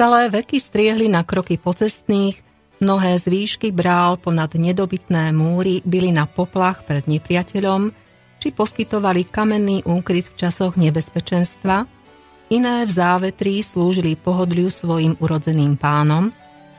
Celé 0.00 0.32
veky 0.32 0.56
striehli 0.56 1.12
na 1.12 1.20
kroky 1.20 1.60
pocestných, 1.60 2.40
mnohé 2.80 3.20
zvýšky 3.20 3.68
brál 3.68 4.16
ponad 4.16 4.56
nedobytné 4.56 5.28
múry 5.28 5.84
byli 5.84 6.08
na 6.08 6.24
poplach 6.24 6.88
pred 6.88 7.04
nepriateľom, 7.04 7.92
či 8.40 8.48
poskytovali 8.48 9.28
kamenný 9.28 9.84
úkryt 9.84 10.24
v 10.32 10.36
časoch 10.40 10.80
nebezpečenstva, 10.80 11.84
iné 12.48 12.88
v 12.88 12.90
závetrí 12.96 13.60
slúžili 13.60 14.16
pohodliu 14.16 14.72
svojim 14.72 15.20
urodzeným 15.20 15.76
pánom 15.76 16.32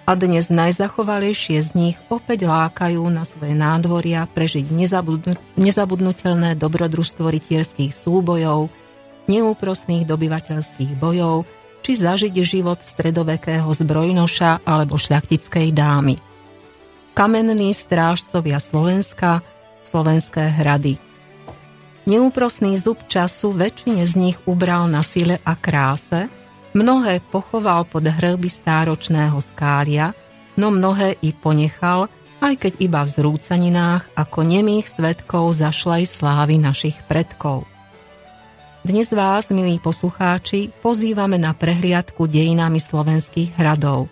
a 0.09 0.17
dnes 0.17 0.49
najzachovalejšie 0.49 1.61
z 1.61 1.69
nich 1.77 1.97
opäť 2.09 2.49
lákajú 2.49 3.05
na 3.05 3.22
svoje 3.22 3.53
nádvoria 3.53 4.25
prežiť 4.33 4.66
nezabudnu- 4.73 5.38
nezabudnutelné 5.61 6.58
dobrodružstvo 6.58 7.30
rytierských 7.30 7.94
súbojov, 7.94 8.73
neúprostných 9.30 10.09
dobyvateľských 10.09 10.97
bojov, 10.97 11.60
či 11.81 11.98
zažiť 11.98 12.34
život 12.45 12.80
stredovekého 12.80 13.67
zbrojnoša 13.67 14.66
alebo 14.66 14.95
šľachtickej 14.95 15.67
dámy. 15.73 16.16
Kamenní 17.12 17.76
strážcovia 17.76 18.62
Slovenska, 18.62 19.44
slovenské 19.84 20.48
hrady. 20.62 20.95
Neúprosný 22.08 22.80
zub 22.81 22.97
času 23.05 23.53
väčšine 23.53 24.08
z 24.08 24.14
nich 24.17 24.38
ubral 24.50 24.89
na 24.89 25.05
sile 25.05 25.38
a 25.45 25.53
kráse, 25.53 26.31
mnohé 26.73 27.20
pochoval 27.20 27.86
pod 27.86 28.08
hrby 28.08 28.48
stáročného 28.48 29.38
skália, 29.44 30.16
no 30.58 30.72
mnohé 30.72 31.20
i 31.22 31.36
ponechal, 31.36 32.09
aj 32.42 32.58
keď 32.58 32.73
iba 32.81 33.05
v 33.05 33.14
zrúcaninách 33.14 34.03
ako 34.17 34.39
nemých 34.42 34.89
svetkov 34.89 35.53
zašlej 35.53 36.09
slávy 36.09 36.58
našich 36.58 36.98
predkov. 37.05 37.70
Dnes 38.81 39.13
vás, 39.13 39.53
milí 39.53 39.77
poslucháči, 39.77 40.73
pozývame 40.81 41.37
na 41.37 41.53
prehliadku 41.53 42.25
dejinami 42.25 42.81
slovenských 42.81 43.53
hradov. 43.53 44.09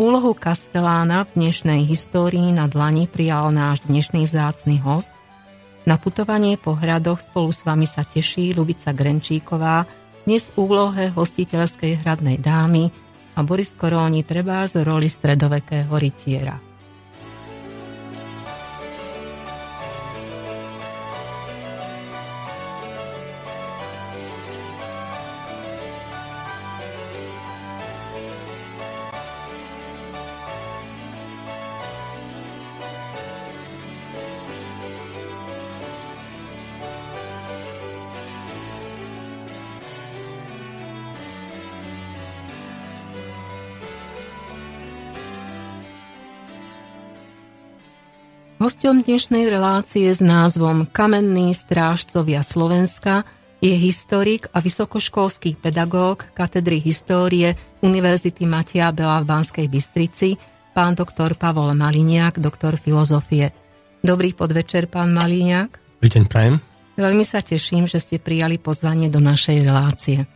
Úlohu 0.00 0.32
Kastelána 0.32 1.28
v 1.28 1.36
dnešnej 1.36 1.84
histórii 1.84 2.48
na 2.56 2.64
dlani 2.64 3.04
prijal 3.04 3.52
náš 3.52 3.84
dnešný 3.84 4.24
vzácny 4.24 4.80
host. 4.80 5.12
Na 5.84 6.00
putovanie 6.00 6.56
po 6.56 6.80
hradoch 6.80 7.20
spolu 7.20 7.52
s 7.52 7.60
vami 7.60 7.84
sa 7.84 8.00
teší 8.00 8.56
Lubica 8.56 8.88
Grenčíková, 8.96 9.84
dnes 10.24 10.48
úlohe 10.56 11.12
hostiteľskej 11.12 12.00
hradnej 12.00 12.40
dámy 12.40 12.88
a 13.36 13.44
Boris 13.44 13.76
Koróni 13.76 14.24
treba 14.24 14.64
z 14.64 14.80
roli 14.80 15.12
stredovekého 15.12 15.92
rytiera. 15.92 16.69
Hostom 48.60 49.00
dnešnej 49.00 49.48
relácie 49.48 50.12
s 50.12 50.20
názvom 50.20 50.84
Kamenný 50.84 51.56
strážcovia 51.56 52.44
Slovenska 52.44 53.24
je 53.64 53.72
historik 53.72 54.52
a 54.52 54.60
vysokoškolský 54.60 55.56
pedagóg 55.56 56.28
katedry 56.36 56.76
histórie 56.76 57.56
Univerzity 57.80 58.44
Matia 58.44 58.92
Bela 58.92 59.24
v 59.24 59.32
Banskej 59.32 59.64
Bystrici, 59.64 60.36
pán 60.76 60.92
doktor 60.92 61.40
Pavol 61.40 61.72
Maliniak, 61.72 62.36
doktor 62.36 62.76
filozofie. 62.76 63.56
Dobrý 64.04 64.36
podvečer, 64.36 64.92
pán 64.92 65.16
Maliniak. 65.16 65.80
Dobrý 65.96 66.20
deň, 66.20 66.24
prajem. 66.28 66.60
Veľmi 67.00 67.24
sa 67.24 67.40
teším, 67.40 67.88
že 67.88 67.96
ste 67.96 68.20
prijali 68.20 68.60
pozvanie 68.60 69.08
do 69.08 69.24
našej 69.24 69.56
relácie. 69.64 70.28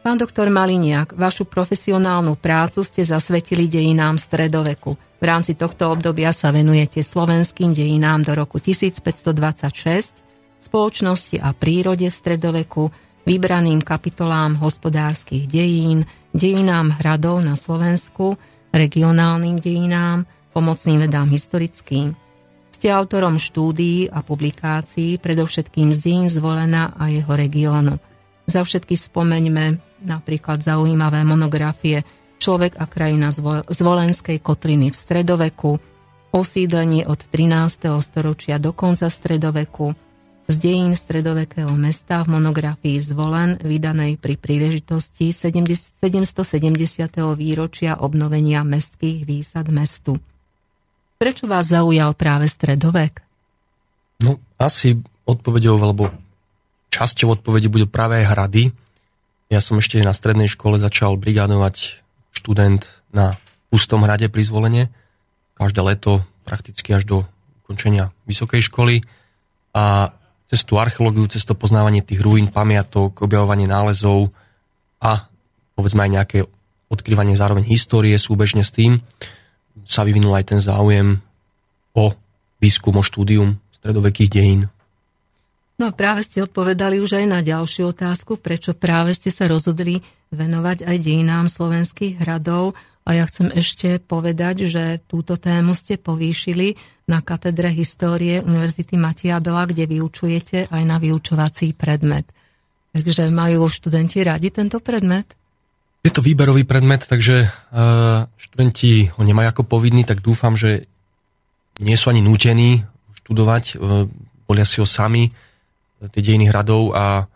Pán 0.00 0.16
doktor 0.16 0.48
Maliniak, 0.48 1.12
vašu 1.12 1.44
profesionálnu 1.44 2.40
prácu 2.40 2.80
ste 2.80 3.04
zasvetili 3.04 3.68
dejinám 3.68 4.16
stredoveku– 4.16 4.96
v 5.20 5.28
rámci 5.28 5.52
tohto 5.52 5.92
obdobia 5.92 6.32
sa 6.32 6.48
venujete 6.48 7.04
slovenským 7.04 7.76
dejinám 7.76 8.24
do 8.24 8.32
roku 8.32 8.56
1526, 8.56 10.24
spoločnosti 10.64 11.36
a 11.44 11.52
prírode 11.52 12.08
v 12.08 12.16
stredoveku, 12.16 12.88
vybraným 13.28 13.84
kapitolám 13.84 14.56
hospodárskych 14.56 15.44
dejín, 15.44 16.08
dejinám 16.32 16.96
hradov 17.04 17.44
na 17.44 17.52
Slovensku, 17.52 18.40
regionálnym 18.72 19.60
dejinám, 19.60 20.24
pomocným 20.56 21.04
vedám 21.04 21.28
historickým. 21.28 22.16
Ste 22.72 22.88
autorom 22.88 23.36
štúdií 23.36 24.08
a 24.08 24.24
publikácií, 24.24 25.20
predovšetkým 25.20 25.92
z 25.92 25.98
dejín 26.00 26.26
zvolená 26.32 26.96
a 26.96 27.12
jeho 27.12 27.36
regiónu. 27.36 28.00
Za 28.48 28.64
všetky 28.64 28.96
spomeňme 28.96 29.89
napríklad 30.04 30.60
zaujímavé 30.64 31.24
monografie 31.24 32.02
Človek 32.40 32.80
a 32.80 32.88
krajina 32.88 33.28
z 33.68 33.80
Volenskej 33.84 34.40
kotliny 34.40 34.88
v 34.88 34.96
stredoveku, 34.96 35.76
osídlenie 36.32 37.04
od 37.04 37.20
13. 37.28 37.92
storočia 38.00 38.56
do 38.56 38.72
konca 38.72 39.12
stredoveku, 39.12 39.92
z 40.50 40.56
dejín 40.58 40.98
stredovekého 40.98 41.70
mesta 41.78 42.26
v 42.26 42.40
monografii 42.40 42.98
Zvolen, 42.98 43.54
vydanej 43.62 44.18
pri 44.18 44.34
príležitosti 44.34 45.30
770. 45.30 45.94
výročia 47.38 48.00
obnovenia 48.00 48.66
mestských 48.66 49.22
výsad 49.22 49.70
mestu. 49.70 50.18
Prečo 51.20 51.46
vás 51.46 51.70
zaujal 51.70 52.16
práve 52.18 52.50
stredovek? 52.50 53.22
No, 54.26 54.42
asi 54.58 54.98
odpovedou, 55.28 55.78
alebo 55.78 56.10
časťou 56.90 57.38
odpovede 57.38 57.70
budú 57.70 57.86
práve 57.86 58.24
hrady. 58.24 58.74
Ja 59.50 59.58
som 59.58 59.82
ešte 59.82 59.98
na 60.06 60.14
strednej 60.14 60.46
škole 60.46 60.78
začal 60.78 61.18
brigádovať 61.18 62.06
študent 62.30 62.86
na 63.10 63.34
pustom 63.66 64.06
hrade 64.06 64.30
pri 64.30 64.46
zvolenie, 64.46 64.84
každé 65.58 65.82
leto 65.82 66.22
prakticky 66.46 66.94
až 66.94 67.02
do 67.02 67.16
ukončenia 67.66 68.14
vysokej 68.30 68.70
školy 68.70 69.02
a 69.74 70.14
cez 70.46 70.62
tú 70.62 70.78
archeológiu, 70.78 71.26
cez 71.26 71.42
to 71.42 71.58
poznávanie 71.58 72.02
tých 72.02 72.22
ruín, 72.22 72.46
pamiatok, 72.50 73.26
objavovanie 73.26 73.66
nálezov 73.66 74.30
a 75.02 75.26
povedzme 75.74 76.06
aj 76.06 76.10
nejaké 76.14 76.38
odkrývanie 76.90 77.34
zároveň 77.34 77.66
histórie 77.66 78.14
súbežne 78.18 78.62
s 78.62 78.70
tým 78.70 79.02
sa 79.82 80.06
vyvinul 80.06 80.34
aj 80.34 80.54
ten 80.54 80.60
záujem 80.62 81.18
o 81.98 82.14
výskum, 82.62 82.94
o 82.98 83.02
štúdium 83.02 83.58
stredovekých 83.74 84.30
dejín. 84.30 84.70
No 85.80 85.88
a 85.88 85.96
práve 85.96 86.20
ste 86.28 86.44
odpovedali 86.44 87.00
už 87.00 87.24
aj 87.24 87.26
na 87.26 87.40
ďalšiu 87.40 87.96
otázku, 87.96 88.36
prečo 88.36 88.76
práve 88.76 89.16
ste 89.16 89.32
sa 89.32 89.48
rozhodli 89.48 90.04
venovať 90.28 90.84
aj 90.84 90.96
dejinám 91.00 91.48
slovenských 91.48 92.20
hradov. 92.20 92.76
A 93.08 93.16
ja 93.16 93.24
chcem 93.24 93.48
ešte 93.48 93.96
povedať, 93.96 94.68
že 94.68 95.00
túto 95.08 95.40
tému 95.40 95.72
ste 95.72 95.96
povýšili 95.96 96.76
na 97.08 97.24
katedre 97.24 97.72
histórie 97.72 98.44
Univerzity 98.44 99.00
Matia 99.00 99.40
Bela, 99.40 99.64
kde 99.64 99.88
vyučujete 99.88 100.68
aj 100.68 100.82
na 100.84 101.00
vyučovací 101.00 101.72
predmet. 101.72 102.28
Takže 102.92 103.32
majú 103.32 103.64
študenti 103.72 104.20
radi 104.20 104.52
tento 104.52 104.84
predmet? 104.84 105.32
Je 106.04 106.12
to 106.12 106.20
výberový 106.20 106.68
predmet, 106.68 107.08
takže 107.08 107.48
študenti 108.36 109.16
ho 109.16 109.22
nemajú 109.24 109.48
ako 109.48 109.64
povinný, 109.64 110.04
tak 110.04 110.20
dúfam, 110.20 110.60
že 110.60 110.84
nie 111.80 111.96
sú 111.96 112.12
ani 112.12 112.20
nútení 112.20 112.84
študovať, 113.24 113.80
volia 114.44 114.66
si 114.68 114.84
ho 114.84 114.86
sami 114.86 115.32
tie 116.08 116.22
dejiny 116.24 116.48
hradov 116.48 116.96
a 116.96 117.28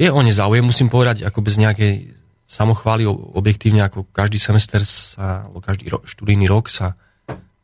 je 0.00 0.08
o 0.08 0.20
ne 0.24 0.32
záujem, 0.32 0.64
musím 0.64 0.88
povedať, 0.88 1.28
ako 1.28 1.44
bez 1.44 1.60
nejakej 1.60 2.16
samochvály 2.48 3.04
objektívne, 3.08 3.84
ako 3.84 4.08
každý 4.12 4.40
semester 4.40 4.80
sa, 4.84 5.48
alebo 5.48 5.60
každý 5.60 5.92
ro, 5.92 6.04
študijný 6.04 6.48
rok 6.48 6.72
sa 6.72 6.96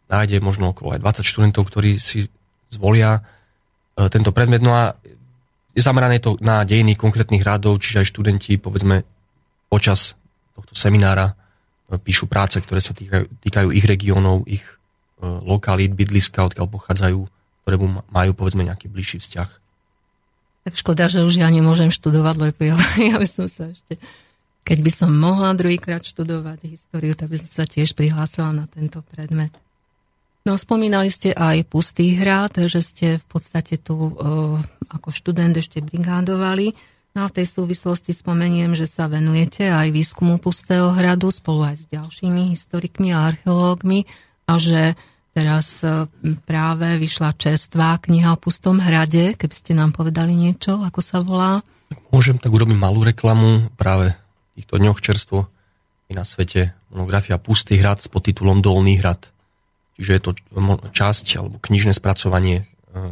nájde 0.09 0.41
možno 0.41 0.73
okolo 0.73 0.97
aj 0.97 1.05
20 1.05 1.25
študentov, 1.29 1.69
ktorí 1.69 2.01
si 2.01 2.25
zvolia 2.73 3.21
e, 3.21 4.09
tento 4.09 4.33
predmet. 4.33 4.65
No 4.65 4.73
a 4.73 4.97
je 5.77 5.83
zamerané 5.85 6.25
to 6.25 6.41
na 6.41 6.65
dejiny 6.65 6.97
konkrétnych 6.97 7.45
radov, 7.45 7.85
čiže 7.85 8.01
aj 8.01 8.11
študenti, 8.17 8.57
povedzme, 8.57 9.05
počas 9.69 10.17
tohto 10.57 10.73
seminára 10.73 11.37
e, 11.93 12.01
píšu 12.01 12.25
práce, 12.25 12.57
ktoré 12.57 12.81
sa 12.81 12.97
týkajú, 12.97 13.45
týkajú 13.45 13.69
ich 13.77 13.85
regiónov, 13.85 14.49
ich 14.49 14.65
e, 14.65 15.25
lokalít, 15.29 15.93
bydliska, 15.93 16.49
odkiaľ 16.49 16.67
pochádzajú, 16.73 17.21
ktoré 17.69 17.77
majú, 18.09 18.31
povedzme, 18.33 18.65
nejaký 18.65 18.89
bližší 18.89 19.21
vzťah. 19.21 19.68
Tak 20.69 20.77
škoda, 20.77 21.09
že 21.09 21.25
už 21.25 21.41
ja 21.41 21.49
nemôžem 21.49 21.89
študovať, 21.89 22.37
lebo 22.45 22.61
ja, 22.61 22.77
ja 23.09 23.17
by 23.17 23.25
som 23.25 23.49
sa 23.49 23.73
ešte, 23.73 23.97
keď 24.69 24.79
by 24.85 24.93
som 24.93 25.09
mohla 25.17 25.57
druhýkrát 25.57 26.05
študovať 26.05 26.69
históriu, 26.69 27.17
tak 27.17 27.33
by 27.33 27.41
som 27.41 27.49
sa 27.49 27.65
tiež 27.65 27.97
prihlásila 27.97 28.53
na 28.53 28.69
tento 28.69 29.01
predmet. 29.01 29.49
No, 30.45 30.61
spomínali 30.61 31.09
ste 31.09 31.33
aj 31.33 31.73
Pustý 31.73 32.21
hrad, 32.21 32.53
že 32.69 32.85
ste 32.85 33.07
v 33.17 33.27
podstate 33.33 33.81
tu 33.81 33.97
uh, 33.97 34.61
ako 34.93 35.09
študent 35.09 35.57
ešte 35.57 35.81
brigádovali. 35.81 36.77
No 37.17 37.25
a 37.25 37.33
v 37.33 37.41
tej 37.41 37.49
súvislosti 37.49 38.13
spomeniem, 38.13 38.77
že 38.77 38.85
sa 38.85 39.09
venujete 39.09 39.73
aj 39.73 39.89
výskumu 39.89 40.37
Pustého 40.37 40.93
hradu 40.93 41.33
spolu 41.33 41.65
aj 41.65 41.77
s 41.81 41.85
ďalšími 41.89 42.53
historikmi 42.53 43.17
a 43.17 43.33
archeológmi 43.33 44.05
a 44.45 44.61
že 44.61 45.01
teraz 45.39 45.87
e, 45.87 46.11
práve 46.43 46.99
vyšla 46.99 47.39
čerstvá 47.39 48.03
kniha 48.03 48.35
o 48.35 48.41
Pustom 48.41 48.83
hrade, 48.83 49.39
keby 49.39 49.55
ste 49.55 49.73
nám 49.79 49.95
povedali 49.95 50.35
niečo, 50.35 50.83
ako 50.83 50.99
sa 50.99 51.23
volá. 51.23 51.63
Môžem, 52.11 52.43
tak 52.43 52.51
urobím 52.51 52.83
malú 52.83 53.07
reklamu. 53.07 53.71
Práve 53.79 54.19
v 54.19 54.63
týchto 54.63 54.83
dňoch 54.83 54.99
čerstvo 54.99 55.47
je 56.11 56.15
na 56.19 56.27
svete 56.27 56.75
monografia 56.91 57.39
Pustý 57.39 57.79
hrad 57.79 58.03
s 58.03 58.11
podtitulom 58.11 58.59
Dolný 58.59 58.99
hrad. 58.99 59.31
Čiže 59.95 60.13
je 60.15 60.23
to 60.23 60.31
časť 60.91 61.27
alebo 61.39 61.63
knižné 61.63 61.95
spracovanie, 61.95 62.67
e, 62.91 63.05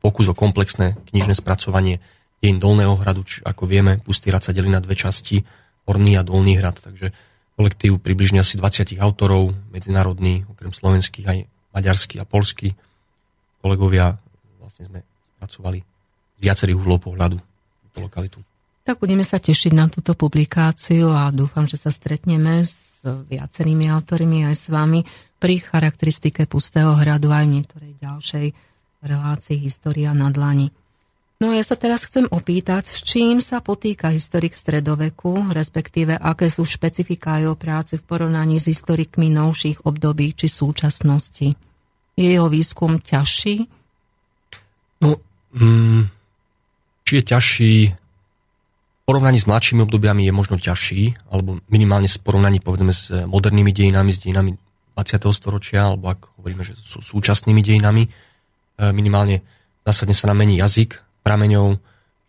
pokus 0.00 0.32
o 0.32 0.34
komplexné 0.34 0.96
knižné 1.12 1.36
spracovanie 1.36 2.00
deň 2.40 2.54
Dolného 2.56 2.94
hradu, 2.96 3.26
či 3.26 3.44
ako 3.44 3.68
vieme, 3.68 4.00
Pustý 4.00 4.32
hrad 4.32 4.46
sa 4.46 4.56
delí 4.56 4.72
na 4.72 4.80
dve 4.80 4.96
časti, 4.96 5.44
Horný 5.84 6.16
a 6.16 6.22
Dolný 6.24 6.56
hrad, 6.56 6.80
takže 6.80 7.12
kolektív 7.58 7.98
približne 7.98 8.38
asi 8.38 8.54
20 8.54 8.94
autorov, 9.02 9.50
medzinárodný, 9.74 10.46
okrem 10.46 10.70
slovenských 10.70 11.26
aj 11.26 11.38
maďarský 11.74 12.22
a 12.22 12.24
polský 12.24 12.78
kolegovia, 13.58 14.14
vlastne 14.62 14.86
sme 14.86 15.02
spracovali 15.34 15.82
z 15.82 16.38
viacerých 16.38 16.78
uhlov 16.78 17.02
pohľadu 17.02 17.34
túto 17.90 17.98
lokalitu. 17.98 18.38
Tak 18.86 19.02
budeme 19.02 19.26
sa 19.26 19.42
tešiť 19.42 19.74
na 19.74 19.90
túto 19.90 20.14
publikáciu 20.14 21.10
a 21.10 21.34
dúfam, 21.34 21.66
že 21.66 21.76
sa 21.76 21.90
stretneme 21.90 22.62
s 22.62 23.02
viacerými 23.04 23.90
autormi 23.90 24.46
aj 24.46 24.54
s 24.54 24.66
vami 24.70 25.02
pri 25.42 25.58
charakteristike 25.58 26.46
Pustého 26.46 26.94
hradu 26.94 27.34
aj 27.34 27.44
v 27.44 27.52
niektorej 27.58 27.92
ďalšej 27.98 28.46
relácii 29.02 29.58
História 29.60 30.14
na 30.14 30.30
dlani. 30.30 30.70
No 31.38 31.54
ja 31.54 31.62
sa 31.62 31.78
teraz 31.78 32.02
chcem 32.02 32.26
opýtať, 32.26 32.90
s 32.90 32.98
čím 33.06 33.38
sa 33.38 33.62
potýka 33.62 34.10
historik 34.10 34.58
stredoveku, 34.58 35.54
respektíve 35.54 36.18
aké 36.18 36.50
sú 36.50 36.66
špecifika 36.66 37.38
jeho 37.38 37.54
práce 37.54 37.94
v 37.94 38.02
porovnaní 38.02 38.58
s 38.58 38.66
historikmi 38.66 39.30
novších 39.30 39.86
období 39.86 40.34
či 40.34 40.50
súčasnosti. 40.50 41.54
Je 42.18 42.26
jeho 42.26 42.50
výskum 42.50 42.98
ťažší? 42.98 43.70
No, 44.98 45.22
mm, 45.54 46.10
či 47.06 47.12
je 47.22 47.24
ťažší 47.30 47.74
porovnaní 49.06 49.38
s 49.38 49.46
mladšími 49.46 49.86
obdobiami 49.86 50.26
je 50.26 50.34
možno 50.34 50.58
ťažší, 50.58 51.30
alebo 51.30 51.62
minimálne 51.70 52.10
v 52.10 52.18
porovnaní 52.18 52.58
povedzme 52.58 52.90
s 52.90 53.14
modernými 53.14 53.70
dejinami, 53.70 54.10
s 54.10 54.26
dejinami 54.26 54.58
20. 54.98 55.30
storočia, 55.30 55.86
alebo 55.86 56.10
ak 56.10 56.34
hovoríme, 56.42 56.66
že 56.66 56.74
sú 56.74 56.98
súčasnými 56.98 57.62
dejinami, 57.62 58.04
e, 58.04 58.10
minimálne 58.90 59.46
zásadne 59.86 60.18
sa 60.18 60.26
nám 60.26 60.42
mení 60.42 60.58
jazyk 60.58 61.07
prameňov, 61.28 61.76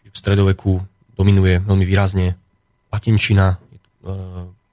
v 0.09 0.17
stredoveku 0.17 0.83
dominuje 1.15 1.63
veľmi 1.63 1.85
výrazne 1.87 2.35
latinčina, 2.91 3.55
e, 3.55 3.57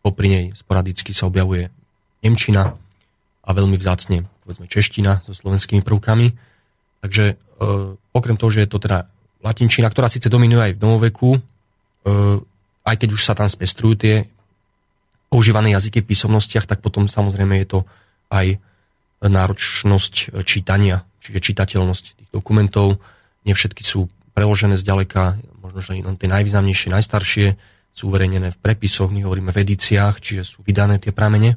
popri 0.02 0.26
nej 0.26 0.44
sporadicky 0.58 1.14
sa 1.14 1.30
objavuje 1.30 1.70
nemčina 2.26 2.74
a 3.46 3.50
veľmi 3.54 3.78
vzácne 3.78 4.26
povedzme 4.42 4.66
čeština 4.66 5.22
so 5.22 5.30
slovenskými 5.30 5.86
prvkami. 5.86 6.34
Takže 7.06 7.24
e, 7.30 7.34
okrem 7.94 8.34
toho, 8.34 8.50
že 8.50 8.66
je 8.66 8.70
to 8.74 8.82
teda 8.82 9.06
latinčina, 9.46 9.86
ktorá 9.86 10.10
síce 10.10 10.26
dominuje 10.26 10.66
aj 10.66 10.72
v 10.74 10.82
novoveku, 10.82 11.30
Eh, 12.06 12.38
aj 12.86 12.96
keď 13.02 13.08
už 13.18 13.22
sa 13.26 13.34
tam 13.34 13.50
spestrujú 13.50 13.98
tie 13.98 14.14
používané 15.26 15.74
jazyky 15.74 16.06
v 16.06 16.14
písomnostiach, 16.14 16.70
tak 16.70 16.78
potom 16.78 17.10
samozrejme 17.10 17.58
je 17.58 17.66
to 17.66 17.80
aj 18.30 18.62
náročnosť 19.26 20.38
čítania, 20.46 21.02
čiže 21.18 21.50
čitateľnosť 21.50 22.04
tých 22.14 22.30
dokumentov. 22.30 23.02
Nie 23.46 23.54
všetky 23.54 23.86
sú 23.86 24.10
preložené 24.36 24.76
zďaleka, 24.76 25.40
možno, 25.64 25.80
že 25.80 25.96
len 25.96 26.18
tie 26.20 26.28
najvýznamnejšie, 26.28 26.92
najstaršie 26.92 27.46
sú 27.96 28.12
uverejnené 28.12 28.52
v 28.52 28.60
prepisoch, 28.60 29.08
my 29.08 29.24
hovoríme 29.24 29.48
v 29.54 29.64
edíciách, 29.64 30.20
čiže 30.20 30.42
sú 30.44 30.58
vydané 30.60 31.00
tie 31.00 31.16
pramene. 31.16 31.56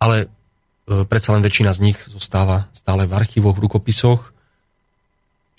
Ale 0.00 0.24
e, 0.24 0.26
predsa 1.04 1.36
len 1.36 1.44
väčšina 1.44 1.76
z 1.76 1.92
nich 1.92 1.98
zostáva 2.08 2.72
stále 2.72 3.04
v 3.04 3.12
archívoch, 3.12 3.52
v 3.52 3.68
rukopisoch. 3.68 4.32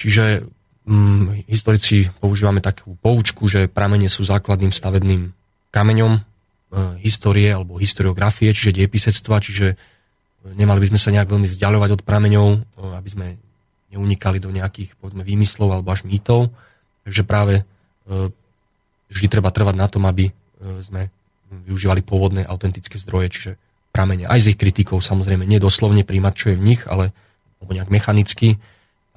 Čiže 0.02 0.50
mm, 0.90 1.46
historici 1.46 2.10
používame 2.18 2.58
takú 2.58 2.98
poučku, 2.98 3.46
že 3.46 3.70
pramene 3.70 4.10
sú 4.10 4.26
základným 4.26 4.74
stavebným 4.74 5.30
kameňom 5.70 6.14
e, 6.18 6.22
histórie 7.06 7.54
alebo 7.54 7.78
historiografie, 7.78 8.50
čiže 8.58 8.82
diepisectva, 8.82 9.38
čiže 9.38 9.68
e, 9.74 9.76
nemali 10.58 10.82
by 10.82 10.88
sme 10.90 11.00
sa 11.00 11.14
nejak 11.14 11.30
veľmi 11.30 11.46
vzdialovať 11.46 11.90
od 11.98 12.02
prameňov, 12.02 12.48
e, 12.50 12.60
aby 12.98 13.10
sme 13.14 13.28
neunikali 13.94 14.42
do 14.44 14.52
nejakých 14.52 14.96
povedzme, 15.00 15.24
výmyslov 15.24 15.70
alebo 15.72 15.90
až 15.94 16.04
mýtov. 16.04 16.52
Takže 17.08 17.24
práve 17.24 17.62
e, 17.62 17.64
vždy 19.12 19.28
treba 19.32 19.52
trvať 19.54 19.76
na 19.76 19.88
tom, 19.88 20.04
aby 20.10 20.28
e, 20.28 20.34
sme 20.84 21.08
využívali 21.48 22.04
pôvodné 22.04 22.44
autentické 22.44 23.00
zdroje, 23.00 23.28
čiže 23.32 23.52
pramene. 23.96 24.28
Aj 24.28 24.38
z 24.38 24.52
ich 24.52 24.60
kritikou 24.60 25.00
samozrejme, 25.00 25.48
nedoslovne 25.48 26.04
príjmať, 26.04 26.34
čo 26.36 26.46
je 26.52 26.60
v 26.60 26.66
nich, 26.76 26.82
ale 26.86 27.16
alebo 27.58 27.74
nejak 27.74 27.90
mechanicky, 27.90 28.62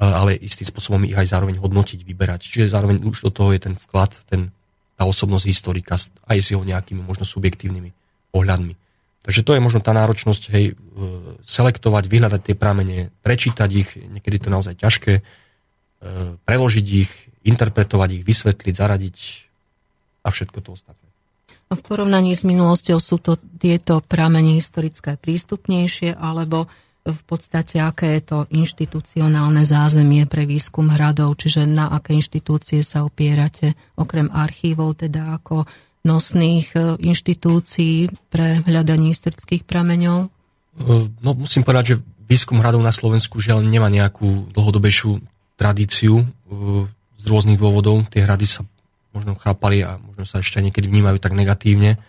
ale 0.01 0.33
istým 0.33 0.65
spôsobom 0.65 1.05
ich 1.05 1.13
aj 1.13 1.29
zároveň 1.29 1.61
hodnotiť, 1.61 2.01
vyberať. 2.09 2.49
Čiže 2.49 2.73
zároveň 2.73 3.05
už 3.05 3.29
do 3.29 3.31
toho 3.31 3.53
je 3.53 3.61
ten 3.61 3.75
vklad, 3.77 4.17
ten, 4.33 4.49
tá 4.97 5.05
osobnosť 5.05 5.45
historika 5.45 6.01
aj 6.25 6.39
s 6.41 6.57
jeho 6.57 6.65
nejakými 6.65 7.05
možno 7.05 7.29
subjektívnymi 7.29 7.93
pohľadmi. 8.33 8.75
Takže 9.21 9.45
to 9.45 9.53
je 9.53 9.61
možno 9.61 9.85
tá 9.85 9.93
náročnosť, 9.93 10.43
hej, 10.49 10.73
e, 10.73 10.75
selektovať, 11.45 12.05
vyhľadať 12.09 12.41
tie 12.41 12.57
pramene, 12.57 13.13
prečítať 13.21 13.71
ich, 13.73 13.91
niekedy 13.97 14.41
to 14.41 14.49
je 14.49 14.55
naozaj 14.57 14.75
ťažké, 14.81 15.13
e, 15.21 15.23
preložiť 16.41 16.87
ich, 16.89 17.13
interpretovať 17.45 18.21
ich, 18.21 18.23
vysvetliť, 18.25 18.75
zaradiť 18.75 19.17
a 20.25 20.29
všetko 20.33 20.59
to 20.65 20.73
ostatné. 20.73 21.09
V 21.71 21.87
porovnaní 21.87 22.35
s 22.35 22.43
minulosťou 22.43 22.99
sú 22.99 23.23
to 23.23 23.39
tieto 23.39 24.03
pramene 24.03 24.59
historické 24.59 25.15
prístupnejšie, 25.15 26.19
alebo 26.19 26.67
v 27.07 27.23
podstate, 27.25 27.81
aké 27.81 28.21
je 28.21 28.23
to 28.27 28.39
inštitucionálne 28.53 29.65
zázemie 29.65 30.29
pre 30.29 30.45
výskum 30.45 30.93
hradov, 30.93 31.39
čiže 31.41 31.65
na 31.65 31.89
aké 31.89 32.13
inštitúcie 32.19 32.85
sa 32.85 33.07
opierate, 33.07 33.73
okrem 33.97 34.29
archívov, 34.29 35.01
teda 35.01 35.41
ako 35.41 35.65
nosných 36.01 36.73
e, 36.73 36.79
inštitúcií 37.01 38.09
pre 38.33 38.65
hľadanie 38.65 39.13
historických 39.13 39.69
prameňov? 39.69 40.19
E, 40.27 40.29
no, 41.21 41.31
musím 41.37 41.61
povedať, 41.61 41.97
že 41.97 42.01
výskum 42.25 42.61
hradov 42.61 42.81
na 42.81 42.95
Slovensku 42.95 43.37
žiaľ 43.37 43.61
nemá 43.61 43.93
nejakú 43.93 44.49
dlhodobejšiu 44.57 45.21
tradíciu 45.61 46.25
e, 46.25 46.27
z 47.21 47.23
rôznych 47.29 47.61
dôvodov. 47.61 48.09
Tie 48.09 48.25
hrady 48.25 48.47
sa 48.49 48.65
možno 49.13 49.37
chápali 49.37 49.85
a 49.85 50.01
možno 50.01 50.25
sa 50.25 50.41
ešte 50.41 50.65
niekedy 50.65 50.89
vnímajú 50.89 51.21
tak 51.21 51.37
negatívne 51.37 52.01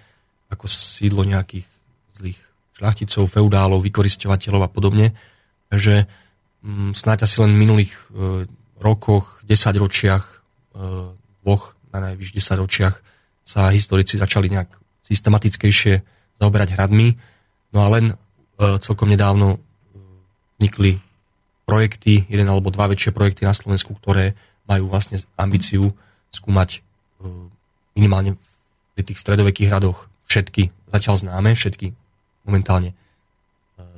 ako 0.47 0.67
sídlo 0.67 1.23
nejakých 1.27 1.67
zlých 2.15 2.39
šľachticov, 2.79 3.27
feudálov, 3.27 3.83
vykoristovateľov 3.83 4.67
a 4.67 4.69
podobne. 4.71 5.15
Takže 5.71 6.07
mm, 6.63 6.91
snáď 6.95 7.27
asi 7.27 7.39
len 7.43 7.55
v 7.55 7.61
minulých 7.63 7.93
rokoch, 8.83 9.39
desaťročiach, 9.47 10.25
dvoch 11.41 11.63
na 11.95 11.99
najvyš 12.11 12.35
desaťročiach 12.35 13.10
sa 13.51 13.67
historici 13.67 14.15
začali 14.15 14.47
nejak 14.47 14.71
systematickejšie 15.03 15.93
zaoberať 16.39 16.79
hradmi. 16.79 17.19
No 17.75 17.83
a 17.83 17.87
len 17.91 18.15
e, 18.15 18.15
celkom 18.79 19.11
nedávno 19.11 19.59
e, 19.59 19.59
vznikli 20.55 21.03
projekty, 21.67 22.23
jeden 22.31 22.47
alebo 22.47 22.71
dva 22.71 22.87
väčšie 22.87 23.11
projekty 23.11 23.43
na 23.43 23.51
Slovensku, 23.51 23.91
ktoré 23.99 24.39
majú 24.71 24.87
vlastne 24.87 25.19
ambíciu 25.35 25.91
skúmať 26.31 26.79
e, 26.79 27.27
minimálne 27.99 28.39
pri 28.95 29.03
tých 29.03 29.19
stredovekých 29.19 29.67
hradoch 29.67 30.07
všetky 30.31 30.71
zatiaľ 30.95 31.15
známe, 31.19 31.51
všetky 31.51 31.91
momentálne 32.47 32.95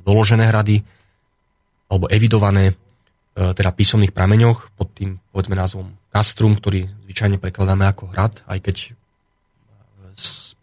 doložené 0.02 0.50
hrady 0.50 0.82
alebo 1.86 2.10
evidované 2.10 2.74
teda 3.34 3.70
písomných 3.74 4.14
prameňoch 4.14 4.74
pod 4.78 4.94
tým 4.94 5.18
povedzme 5.30 5.58
názvom 5.58 5.94
kastrum, 6.14 6.54
ktorý 6.54 6.86
zvyčajne 7.06 7.38
prekladáme 7.42 7.86
ako 7.86 8.14
hrad, 8.14 8.42
aj 8.46 8.58
keď 8.62 8.76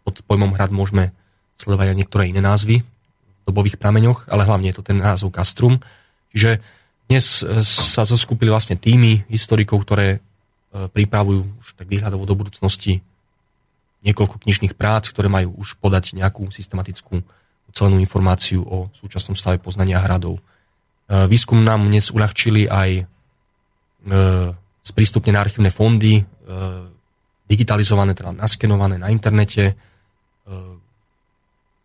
pod 0.02 0.20
pojmom 0.26 0.54
hrad 0.56 0.74
môžeme 0.74 1.14
sledovať 1.60 1.94
aj 1.94 1.98
niektoré 1.98 2.22
iné 2.28 2.42
názvy 2.42 2.82
v 2.82 3.42
dobových 3.46 3.78
prameňoch, 3.78 4.26
ale 4.26 4.46
hlavne 4.46 4.70
je 4.70 4.76
to 4.78 4.86
ten 4.86 4.98
názov 4.98 5.30
kastrum. 5.30 5.78
Čiže 6.34 6.58
dnes 7.06 7.24
sa 7.66 8.02
zoskupili 8.02 8.50
vlastne 8.50 8.74
týmy 8.74 9.28
historikov, 9.30 9.84
ktoré 9.84 10.18
pripravujú 10.72 11.42
už 11.60 11.68
tak 11.76 11.86
výhľadovo 11.86 12.24
do 12.24 12.34
budúcnosti 12.34 13.04
niekoľko 14.02 14.42
knižných 14.42 14.74
prác, 14.74 15.06
ktoré 15.10 15.30
majú 15.30 15.54
už 15.62 15.78
podať 15.78 16.18
nejakú 16.18 16.50
systematickú 16.50 17.22
celenú 17.72 17.96
informáciu 18.02 18.60
o 18.60 18.92
súčasnom 18.92 19.32
stave 19.32 19.56
poznania 19.56 20.02
hradov. 20.02 20.36
E, 20.36 20.42
výskum 21.24 21.64
nám 21.64 21.88
dnes 21.88 22.12
uľahčili 22.12 22.68
aj 22.68 22.90
e, 23.00 23.04
sprístupnené 24.84 25.40
archívne 25.40 25.72
fondy, 25.72 26.20
e, 26.20 26.24
digitalizované, 27.46 28.14
teda 28.14 28.32
naskenované 28.32 28.96
na 28.96 29.10
internete. 29.12 29.76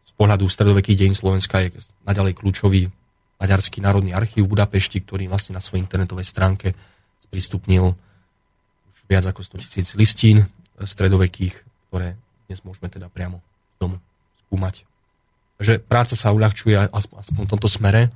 Z 0.08 0.12
pohľadu 0.16 0.48
stredovekých 0.48 0.98
dejín 0.98 1.16
Slovenska 1.18 1.62
je 1.66 1.78
naďalej 2.06 2.34
kľúčový 2.38 2.90
Maďarský 3.38 3.86
národný 3.86 4.18
archív 4.18 4.50
v 4.50 4.58
Budapešti, 4.58 5.06
ktorý 5.06 5.30
vlastne 5.30 5.54
na 5.54 5.62
svojej 5.62 5.86
internetovej 5.86 6.26
stránke 6.26 6.74
sprístupnil 7.22 7.94
už 8.90 8.98
viac 9.06 9.30
ako 9.30 9.46
100 9.46 9.62
tisíc 9.62 9.88
listín 9.94 10.50
stredovekých, 10.82 11.54
ktoré 11.90 12.18
dnes 12.50 12.66
môžeme 12.66 12.90
teda 12.90 13.14
priamo 13.14 13.46
domu 13.78 14.02
skúmať. 14.46 14.88
Takže 15.62 15.74
práca 15.86 16.14
sa 16.18 16.34
uľahčuje 16.34 16.90
aspoň 16.94 17.44
v 17.46 17.52
tomto 17.52 17.70
smere. 17.70 18.10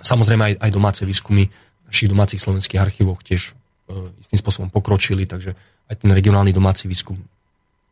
Samozrejme 0.00 0.42
aj, 0.52 0.54
aj 0.60 0.70
domáce 0.72 1.00
výskumy 1.04 1.48
našich 1.88 2.10
domácich 2.10 2.40
slovenských 2.42 2.80
archívoch 2.80 3.22
tiež 3.22 3.52
e, 3.52 4.12
istým 4.20 4.38
spôsobom 4.40 4.68
pokročili, 4.68 5.24
takže 5.24 5.54
aj 5.86 6.02
ten 6.02 6.10
regionálny 6.10 6.50
domáci 6.50 6.90
výskum 6.90 7.18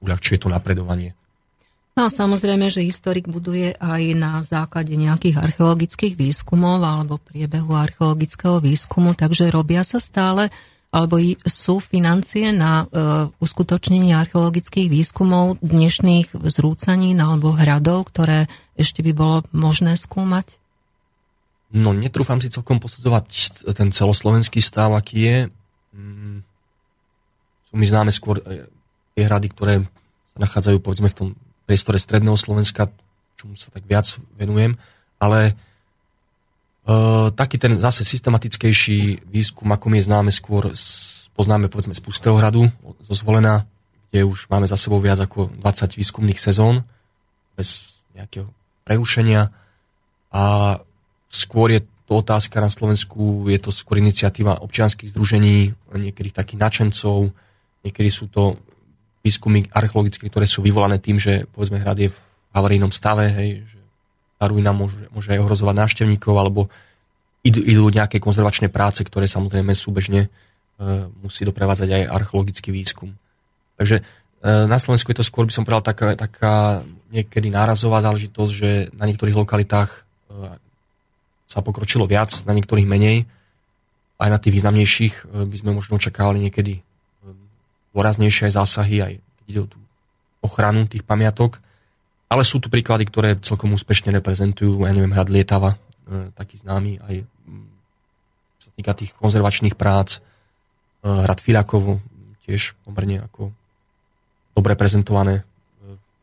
uľahčuje 0.04 0.44
to 0.44 0.52
napredovanie. 0.52 1.16
No 1.94 2.10
a 2.10 2.10
samozrejme, 2.10 2.66
že 2.74 2.82
historik 2.82 3.30
buduje 3.30 3.78
aj 3.78 4.02
na 4.18 4.42
základe 4.42 4.98
nejakých 4.98 5.38
archeologických 5.38 6.18
výskumov 6.18 6.82
alebo 6.82 7.22
priebehu 7.22 7.70
archeologického 7.70 8.58
výskumu, 8.58 9.14
takže 9.14 9.54
robia 9.54 9.86
sa 9.86 10.02
stále 10.02 10.50
alebo 10.94 11.18
sú 11.42 11.82
financie 11.82 12.54
na 12.54 12.86
e, 12.86 13.26
uskutočnenie 13.42 14.14
archeologických 14.14 14.86
výskumov 14.86 15.58
dnešných 15.58 16.38
zrúcanín 16.50 17.18
alebo 17.18 17.50
hradov, 17.50 18.10
ktoré 18.14 18.46
ešte 18.78 19.02
by 19.02 19.10
bolo 19.10 19.36
možné 19.50 19.98
skúmať? 19.98 20.54
No, 21.74 21.90
netrúfam 21.90 22.38
si 22.38 22.46
celkom 22.46 22.78
posudzovať 22.78 23.26
ten 23.74 23.90
celoslovenský 23.90 24.62
stav, 24.62 24.94
aký 24.94 25.18
je. 25.18 25.38
Mm, 25.98 26.46
mi 27.74 27.86
známe 27.86 28.14
skôr 28.14 28.40
e, 28.42 28.70
tie 29.14 29.26
hrady, 29.26 29.50
ktoré 29.50 29.74
sa 30.34 30.38
nachádzajú 30.38 30.78
povedzme 30.80 31.10
v 31.10 31.18
tom 31.18 31.28
priestore 31.66 31.98
stredného 31.98 32.38
Slovenska, 32.38 32.90
čomu 33.38 33.58
sa 33.58 33.70
tak 33.74 33.84
viac 33.86 34.08
venujem, 34.38 34.78
ale 35.18 35.58
Uh, 36.84 37.32
taký 37.32 37.56
ten 37.56 37.80
zase 37.80 38.04
systematickejší 38.04 39.24
výskum, 39.24 39.64
ako 39.72 39.88
mi 39.88 40.04
je 40.04 40.04
známe 40.04 40.28
skôr, 40.28 40.68
poznáme 41.32 41.72
povedzme 41.72 41.96
z 41.96 42.04
Pustého 42.04 42.36
hradu, 42.36 42.68
zo 43.08 43.14
Zvolená, 43.16 43.64
kde 44.12 44.28
už 44.28 44.52
máme 44.52 44.68
za 44.68 44.76
sebou 44.76 45.00
viac 45.00 45.16
ako 45.16 45.48
20 45.64 45.96
výskumných 45.96 46.36
sezón, 46.36 46.84
bez 47.56 47.96
nejakého 48.12 48.52
prerušenia. 48.84 49.48
A 50.28 50.76
skôr 51.32 51.72
je 51.72 51.80
to 52.04 52.20
otázka 52.20 52.60
na 52.60 52.68
Slovensku, 52.68 53.48
je 53.48 53.56
to 53.64 53.72
skôr 53.72 53.96
iniciatíva 53.96 54.60
občianských 54.60 55.08
združení, 55.08 55.72
niekedy 55.88 56.36
takých 56.36 56.60
načencov, 56.60 57.32
niekedy 57.84 58.10
sú 58.10 58.32
to 58.32 58.56
výskumy 59.24 59.68
archeologické, 59.72 60.28
ktoré 60.28 60.44
sú 60.44 60.60
vyvolané 60.60 61.00
tým, 61.00 61.16
že 61.16 61.48
povedzme 61.48 61.80
hrad 61.80 61.96
je 61.96 62.08
v 62.12 62.18
havarijnom 62.52 62.92
stave, 62.92 63.32
hej, 63.32 63.64
že 63.64 63.80
tá 64.36 64.48
ruina 64.48 64.76
môže, 64.76 65.00
môže 65.08 65.32
aj 65.32 65.40
ohrozovať 65.40 65.74
návštevníkov, 65.80 66.34
alebo 66.36 66.68
idú, 67.44 67.60
idú 67.64 67.84
nejaké 67.88 68.20
konzervačné 68.20 68.68
práce, 68.68 69.00
ktoré 69.00 69.24
samozrejme 69.24 69.72
súbežne 69.72 70.28
e, 70.28 70.28
musí 71.24 71.48
doprevádzať 71.48 71.88
aj 71.88 72.02
archeologický 72.08 72.68
výskum. 72.68 73.16
Takže 73.80 74.00
e, 74.00 74.02
na 74.44 74.76
Slovensku 74.76 75.08
je 75.12 75.24
to 75.24 75.28
skôr, 75.28 75.48
by 75.48 75.52
som 75.56 75.64
povedal, 75.64 75.84
taká, 75.84 76.16
taká 76.16 76.84
niekedy 77.08 77.48
nárazová 77.48 78.04
záležitosť, 78.04 78.52
že 78.52 78.70
na 78.92 79.08
niektorých 79.08 79.40
lokalitách 79.40 79.90
e, 79.92 79.98
sa 81.48 81.60
pokročilo 81.64 82.04
viac, 82.04 82.44
na 82.44 82.52
niektorých 82.52 82.88
menej. 82.88 83.24
Aj 84.20 84.28
na 84.28 84.36
tých 84.36 84.60
významnejších 84.60 85.14
e, 85.24 85.48
by 85.48 85.56
sme 85.56 85.70
možno 85.76 85.96
očakávali 85.96 86.44
niekedy 86.44 86.84
dôraznejšie 87.94 88.50
aj 88.50 88.56
zásahy, 88.58 88.96
aj 89.00 89.14
ide 89.46 89.60
o 89.62 89.70
tú 89.70 89.78
ochranu 90.42 90.84
tých 90.90 91.06
pamiatok. 91.06 91.62
Ale 92.28 92.42
sú 92.42 92.58
tu 92.58 92.66
príklady, 92.66 93.06
ktoré 93.06 93.38
celkom 93.38 93.72
úspešne 93.78 94.10
reprezentujú, 94.18 94.82
ja 94.82 94.92
neviem, 94.92 95.14
hrad 95.14 95.30
Lietava, 95.30 95.78
e, 95.78 96.34
taký 96.34 96.58
známy 96.58 96.98
aj 96.98 97.14
mm, 97.22 97.66
čo 98.58 98.62
sa 98.66 98.70
týka 98.74 98.92
tých 98.98 99.14
konzervačných 99.14 99.78
prác, 99.78 100.18
e, 100.18 100.20
hrad 101.06 101.38
Filakovo, 101.38 102.02
tiež 102.44 102.74
pomerne 102.82 103.22
ako 103.22 103.54
dobre 104.58 104.74
prezentované 104.74 105.40
e, 105.40 105.44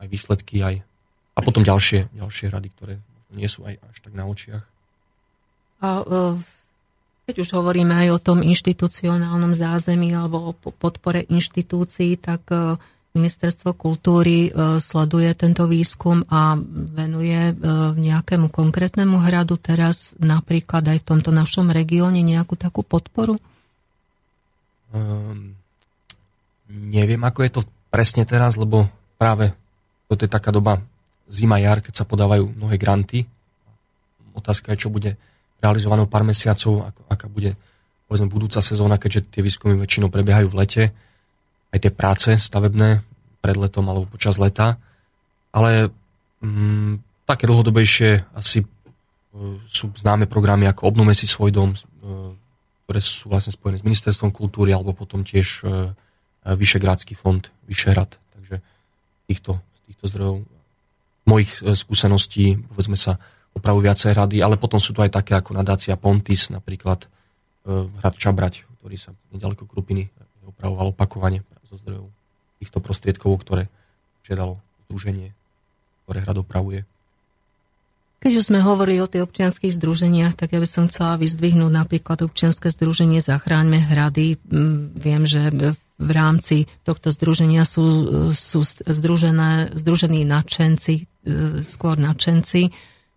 aj 0.04 0.06
výsledky, 0.12 0.60
aj 0.60 0.84
a 1.32 1.40
potom 1.40 1.64
ďalšie, 1.64 2.12
ďalšie 2.12 2.52
hrady, 2.52 2.68
ktoré 2.76 2.94
nie 3.32 3.48
sú 3.48 3.64
aj 3.64 3.80
až 3.80 3.96
tak 4.04 4.12
na 4.12 4.28
očiach. 4.28 4.64
A 5.80 6.04
keď 7.32 7.48
už 7.48 7.56
hovoríme 7.56 7.96
aj 7.96 8.08
o 8.12 8.20
tom 8.20 8.44
inštitucionálnom 8.44 9.56
zázemí 9.56 10.12
alebo 10.12 10.52
o 10.52 10.70
podpore 10.76 11.24
inštitúcií, 11.32 12.20
tak 12.20 12.44
Ministerstvo 13.12 13.76
kultúry 13.76 14.48
e, 14.48 14.50
sleduje 14.80 15.36
tento 15.36 15.68
výskum 15.68 16.24
a 16.32 16.56
venuje 16.96 17.52
e, 17.52 17.54
nejakému 17.92 18.48
konkrétnemu 18.48 19.20
hradu 19.20 19.60
teraz 19.60 20.16
napríklad 20.16 20.80
aj 20.80 20.98
v 21.04 21.08
tomto 21.12 21.28
našom 21.28 21.68
regióne 21.68 22.24
nejakú 22.24 22.56
takú 22.56 22.80
podporu? 22.80 23.36
Um, 24.96 25.52
neviem, 26.72 27.20
ako 27.20 27.40
je 27.44 27.52
to 27.52 27.62
presne 27.92 28.24
teraz, 28.24 28.56
lebo 28.56 28.88
práve 29.20 29.52
toto 30.08 30.24
je 30.24 30.32
taká 30.32 30.48
doba 30.48 30.80
zima, 31.28 31.60
jar, 31.60 31.84
keď 31.84 31.92
sa 31.92 32.08
podávajú 32.08 32.48
mnohé 32.56 32.80
granty. 32.80 33.28
Otázka 34.32 34.72
je, 34.72 34.88
čo 34.88 34.92
bude 34.92 35.20
realizované 35.62 36.04
pár 36.10 36.26
mesiacov, 36.26 36.90
ako, 36.90 37.00
aká 37.06 37.26
bude 37.30 37.54
povedzme 38.10 38.28
budúca 38.28 38.60
sezóna, 38.60 39.00
keďže 39.00 39.32
tie 39.32 39.40
výskumy 39.40 39.78
väčšinou 39.78 40.12
prebiehajú 40.12 40.52
v 40.52 40.58
lete 40.58 40.84
aj 41.72 41.78
tie 41.80 41.92
práce 41.94 42.30
stavebné 42.36 43.00
pred 43.40 43.56
letom 43.56 43.88
alebo 43.88 44.04
počas 44.04 44.36
leta. 44.36 44.76
Ale 45.56 45.88
mm, 46.44 47.24
také 47.24 47.48
dlhodobejšie 47.48 48.36
asi 48.36 48.60
e, 48.60 48.66
sú 49.64 49.88
známe 49.96 50.28
programy 50.28 50.68
ako 50.68 50.92
Obnome 50.92 51.16
si 51.16 51.24
svoj 51.24 51.50
dom, 51.50 51.72
e, 51.72 51.78
ktoré 52.84 53.00
sú 53.00 53.32
vlastne 53.32 53.56
spojené 53.56 53.80
s 53.80 53.86
Ministerstvom 53.88 54.28
kultúry 54.28 54.76
alebo 54.76 54.92
potom 54.92 55.24
tiež 55.24 55.64
e, 55.64 55.96
Vyšegrádsky 56.42 57.14
fond 57.16 57.40
Vyšehrad. 57.70 58.18
Takže 58.18 58.60
týchto, 59.30 59.62
týchto 59.88 60.04
zdrojov 60.10 60.36
mojich 61.22 61.54
skúseností, 61.54 62.58
povedzme 62.74 62.98
sa, 62.98 63.22
opravujú 63.52 63.84
viacej 63.84 64.12
rady, 64.16 64.36
ale 64.40 64.56
potom 64.56 64.80
sú 64.80 64.96
tu 64.96 65.04
aj 65.04 65.12
také 65.12 65.36
ako 65.36 65.56
nadácia 65.56 65.94
Pontis, 66.00 66.48
napríklad 66.48 67.06
hrad 67.68 68.14
Čabrať, 68.18 68.66
ktorý 68.80 68.96
sa 68.98 69.14
nedaleko 69.30 69.68
Krupiny 69.68 70.10
opravoval 70.42 70.90
opakovane 70.90 71.46
zo 71.66 71.78
zdrojov 71.78 72.10
týchto 72.58 72.78
prostriedkov, 72.82 73.42
ktoré 73.42 73.70
žiadalo 74.26 74.58
združenie, 74.86 75.34
ktoré 76.06 76.18
hrad 76.22 76.38
opravuje. 76.42 76.86
Keď 78.22 78.32
už 78.38 78.54
sme 78.54 78.62
hovorili 78.62 79.02
o 79.02 79.10
tých 79.10 79.26
občianských 79.26 79.74
združeniach, 79.74 80.38
tak 80.38 80.54
ja 80.54 80.62
by 80.62 80.68
som 80.70 80.86
chcela 80.86 81.18
vyzdvihnúť 81.18 81.72
napríklad 81.74 82.22
občianske 82.22 82.70
združenie 82.70 83.18
Zachráňme 83.18 83.82
hrady. 83.82 84.38
Mm, 84.46 84.94
viem, 84.94 85.22
že 85.26 85.50
v 85.98 86.10
rámci 86.14 86.70
tohto 86.86 87.10
združenia 87.10 87.66
sú, 87.66 87.82
sú 88.30 88.62
združené, 88.86 89.74
združení 89.74 90.22
nadšenci, 90.22 90.94
e, 91.02 91.04
skôr 91.66 91.98
nadšenci 91.98 92.70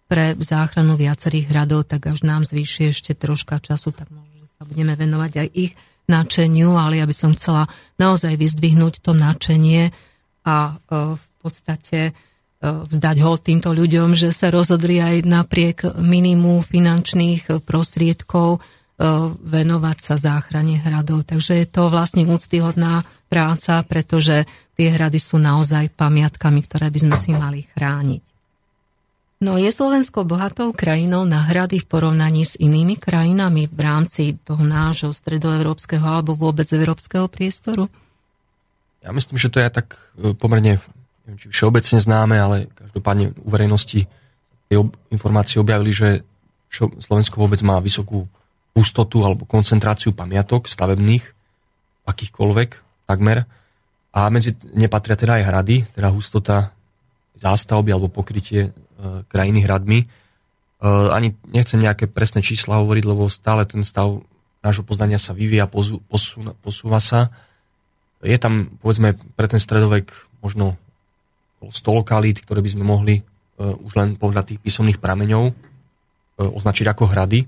pre 0.06 0.38
záchranu 0.38 0.96
viacerých 0.96 1.50
hradov, 1.50 1.90
tak 1.90 2.10
až 2.10 2.22
nám 2.22 2.46
zvýši 2.46 2.94
ešte 2.94 3.18
troška 3.18 3.58
času, 3.58 3.90
tak 3.90 4.10
možno, 4.14 4.46
sa 4.56 4.64
budeme 4.64 4.96
venovať 4.96 5.32
aj 5.42 5.48
ich 5.52 5.74
načeniu, 6.06 6.78
ale 6.78 7.02
ja 7.02 7.06
by 7.10 7.16
som 7.16 7.32
chcela 7.34 7.66
naozaj 7.98 8.38
vyzdvihnúť 8.38 9.02
to 9.02 9.12
načenie 9.18 9.90
a 10.46 10.78
e, 10.78 11.18
v 11.18 11.26
podstate 11.42 12.00
e, 12.10 12.12
vzdať 12.62 13.18
ho 13.26 13.34
týmto 13.42 13.74
ľuďom, 13.74 14.14
že 14.14 14.30
sa 14.30 14.54
rozhodli 14.54 15.02
aj 15.02 15.26
napriek 15.26 15.98
minimu 15.98 16.62
finančných 16.62 17.66
prostriedkov 17.66 18.50
e, 18.56 18.60
venovať 19.42 19.98
sa 19.98 20.16
záchrane 20.22 20.78
hradov. 20.78 21.26
Takže 21.26 21.66
je 21.66 21.68
to 21.68 21.90
vlastne 21.90 22.30
úctyhodná 22.30 23.02
práca, 23.26 23.82
pretože 23.82 24.46
tie 24.78 24.94
hrady 24.94 25.18
sú 25.18 25.42
naozaj 25.42 25.90
pamiatkami, 25.98 26.62
ktoré 26.62 26.94
by 26.94 27.00
sme 27.02 27.16
si 27.18 27.32
mali 27.34 27.66
chrániť. 27.74 28.35
No 29.44 29.60
je 29.60 29.68
Slovensko 29.68 30.24
bohatou 30.24 30.72
krajinou 30.72 31.28
na 31.28 31.44
hrady 31.44 31.84
v 31.84 31.90
porovnaní 31.92 32.48
s 32.48 32.56
inými 32.56 32.96
krajinami 32.96 33.68
v 33.68 33.80
rámci 33.84 34.40
toho 34.40 34.64
nášho 34.64 35.12
stredoeurópskeho 35.12 36.08
alebo 36.08 36.40
vôbec 36.40 36.72
európskeho 36.72 37.28
priestoru? 37.28 37.92
Ja 39.04 39.12
myslím, 39.12 39.36
že 39.36 39.52
to 39.52 39.60
je 39.60 39.68
tak 39.68 40.00
e, 40.16 40.32
pomerne 40.34 40.80
neviem, 41.26 41.38
či 41.42 41.48
všeobecne 41.52 42.00
známe, 42.00 42.36
ale 42.38 42.56
každopádne 42.74 43.34
u 43.36 43.50
verejnosti 43.50 44.08
tie 44.70 44.78
informácie 45.12 45.58
objavili, 45.60 45.92
že 45.92 46.24
Slovensko 46.78 47.42
vôbec 47.42 47.60
má 47.66 47.82
vysokú 47.84 48.30
hustotu 48.76 49.24
alebo 49.24 49.48
koncentráciu 49.48 50.12
pamiatok 50.12 50.68
stavebných, 50.68 51.24
akýchkoľvek, 52.06 52.70
takmer. 53.08 53.48
A 54.16 54.32
medzi 54.32 54.56
nepatria 54.76 55.16
teda 55.20 55.40
aj 55.40 55.44
hrady, 55.48 55.76
teda 55.96 56.08
hustota 56.12 56.75
zástavby 57.38 57.92
alebo 57.92 58.08
pokrytie 58.08 58.76
E, 58.96 59.28
krajiny 59.28 59.68
hradmi. 59.68 60.00
E, 60.00 60.08
ani 61.12 61.36
nechcem 61.52 61.84
nejaké 61.84 62.08
presné 62.08 62.40
čísla 62.40 62.80
hovoriť, 62.80 63.04
lebo 63.04 63.28
stále 63.28 63.68
ten 63.68 63.84
stav 63.84 64.24
nášho 64.64 64.88
poznania 64.88 65.20
sa 65.20 65.36
vyvíja, 65.36 65.68
posúva, 65.68 66.56
posúva 66.64 67.04
sa. 67.04 67.28
Je 68.24 68.40
tam, 68.40 68.80
povedzme, 68.80 69.20
pre 69.36 69.52
ten 69.52 69.60
stredovek 69.60 70.16
možno 70.40 70.80
100 71.60 71.76
lokalít, 71.92 72.40
ktoré 72.42 72.64
by 72.64 72.72
sme 72.74 72.86
mohli 72.88 73.22
uh, 73.22 73.78
už 73.78 73.94
len 73.94 74.18
podľa 74.18 74.50
tých 74.50 74.58
písomných 74.62 74.98
prameňov 74.98 75.54
označiť 76.42 76.90
ako 76.90 77.14
hrady. 77.14 77.46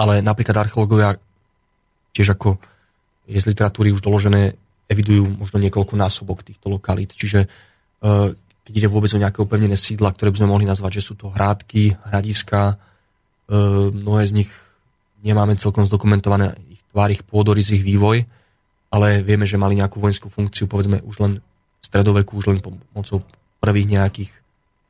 Ale 0.00 0.24
napríklad 0.24 0.56
archeológovia 0.64 1.20
tiež 2.16 2.32
ako 2.40 2.56
je 3.28 3.36
z 3.36 3.52
literatúry 3.52 3.92
už 3.92 4.00
doložené, 4.00 4.56
evidujú 4.88 5.28
možno 5.28 5.60
niekoľko 5.60 5.94
násobok 6.00 6.40
týchto 6.40 6.72
lokalít. 6.72 7.12
Čiže 7.12 7.52
keď 8.64 8.72
ide 8.72 8.88
vôbec 8.88 9.12
o 9.12 9.20
nejaké 9.20 9.44
upevnené 9.44 9.76
sídla, 9.76 10.12
ktoré 10.16 10.32
by 10.32 10.40
sme 10.40 10.52
mohli 10.52 10.64
nazvať, 10.64 11.00
že 11.00 11.06
sú 11.06 11.14
to 11.20 11.28
hrádky, 11.28 12.00
hradiska, 12.08 12.80
mnohé 13.92 14.24
z 14.24 14.32
nich 14.44 14.50
nemáme 15.20 15.56
celkom 15.60 15.84
zdokumentované 15.84 16.56
ich 16.72 16.80
tvár, 16.88 17.12
ich 17.12 17.24
pôdorys, 17.24 17.72
ich 17.72 17.84
vývoj, 17.84 18.24
ale 18.88 19.20
vieme, 19.20 19.44
že 19.44 19.60
mali 19.60 19.76
nejakú 19.76 20.00
vojenskú 20.00 20.32
funkciu, 20.32 20.64
povedzme 20.64 21.04
už 21.04 21.16
len 21.20 21.32
v 21.80 21.84
stredoveku, 21.84 22.40
už 22.40 22.46
len 22.56 22.58
pomocou 22.64 23.20
prvých 23.60 23.88
nejakých 23.88 24.30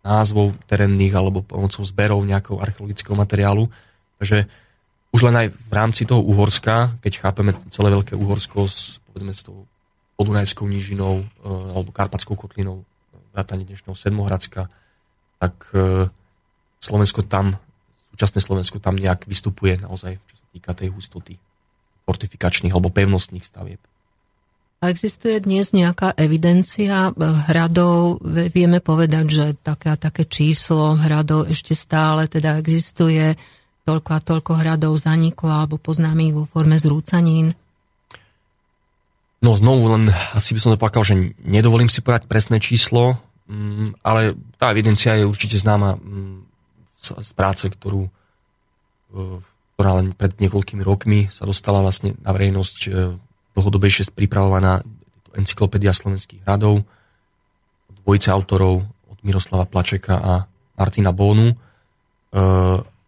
názvov 0.05 0.53
terénnych 0.69 1.15
alebo 1.17 1.41
pomocou 1.41 1.81
zberov 1.83 2.21
nejakého 2.23 2.61
archeologického 2.61 3.17
materiálu. 3.17 3.73
Takže 4.21 4.47
už 5.15 5.21
len 5.25 5.35
aj 5.35 5.47
v 5.55 5.73
rámci 5.73 6.03
toho 6.05 6.21
Uhorska, 6.21 7.01
keď 7.01 7.13
chápeme 7.25 7.57
celé 7.73 7.89
veľké 7.89 8.13
Uhorsko 8.19 8.69
s, 8.69 9.01
povedzme, 9.09 9.33
s 9.33 9.47
tou 9.47 9.65
podunajskou 10.19 10.69
nížinou 10.69 11.25
e, 11.25 11.27
alebo 11.49 11.91
Karpatskou 11.91 12.37
kotlinou, 12.37 12.85
vrátane 13.35 13.67
dnešného 13.67 13.99
Sedmohradska, 13.99 14.71
tak 15.43 15.55
e, 15.75 16.07
Slovensko 16.79 17.27
tam 17.27 17.59
súčasné 18.15 18.39
Slovensko 18.39 18.79
tam 18.79 18.95
nejak 18.95 19.27
vystupuje 19.27 19.83
naozaj, 19.83 20.23
čo 20.23 20.35
sa 20.39 20.47
týka 20.55 20.71
tej 20.79 20.95
hustoty 20.95 21.35
fortifikačných 22.07 22.71
alebo 22.71 22.95
pevnostných 22.95 23.43
stavieb. 23.43 23.83
A 24.85 24.93
existuje 24.93 25.41
dnes 25.41 25.73
nejaká 25.73 26.13
evidencia 26.15 27.11
hradov? 27.49 28.21
Vieme 28.53 28.85
povedať, 28.85 29.25
že 29.27 29.45
také 29.59 29.91
a 29.91 29.99
také 29.99 30.29
číslo 30.29 30.95
hradov 30.95 31.49
ešte 31.49 31.73
stále 31.73 32.29
teda 32.29 32.61
existuje, 32.61 33.35
toľko 33.89 34.11
a 34.13 34.21
toľko 34.21 34.53
hradov 34.61 34.93
zaniklo 35.01 35.51
alebo 35.51 35.81
poznáme 35.81 36.29
ich 36.29 36.37
vo 36.37 36.45
forme 36.45 36.77
zrúcanín? 36.77 37.57
No 39.45 39.53
znovu 39.61 39.93
len 39.93 40.09
asi 40.33 40.57
by 40.57 40.61
som 40.65 40.73
to 40.73 40.81
povedal, 40.81 41.05
že 41.05 41.37
nedovolím 41.45 41.93
si 41.93 42.01
povedať 42.01 42.25
presné 42.25 42.65
číslo, 42.65 43.21
mm, 43.45 44.01
ale 44.01 44.33
tá 44.57 44.73
evidencia 44.73 45.21
je 45.21 45.29
určite 45.29 45.61
známa 45.61 46.01
mm, 46.01 46.37
z 47.21 47.31
práce, 47.37 47.69
ktorú, 47.69 48.09
e, 48.09 48.11
ktorá 49.77 50.01
len 50.01 50.17
pred 50.17 50.33
niekoľkými 50.41 50.81
rokmi 50.81 51.29
sa 51.29 51.45
dostala 51.45 51.85
vlastne 51.85 52.17
na 52.25 52.33
verejnosť 52.33 52.79
e, 52.89 52.91
dlhodobejšie 53.53 54.17
pripravovaná 54.17 54.81
encyklopédia 55.37 55.93
slovenských 55.93 56.41
hradov 56.49 56.81
dvojice 58.01 58.33
autorov, 58.33 58.85
od 58.85 59.19
Miroslava 59.25 59.69
Plačeka 59.69 60.15
a 60.21 60.33
Martina 60.81 61.13
Bónu. 61.13 61.53
E, 61.53 61.57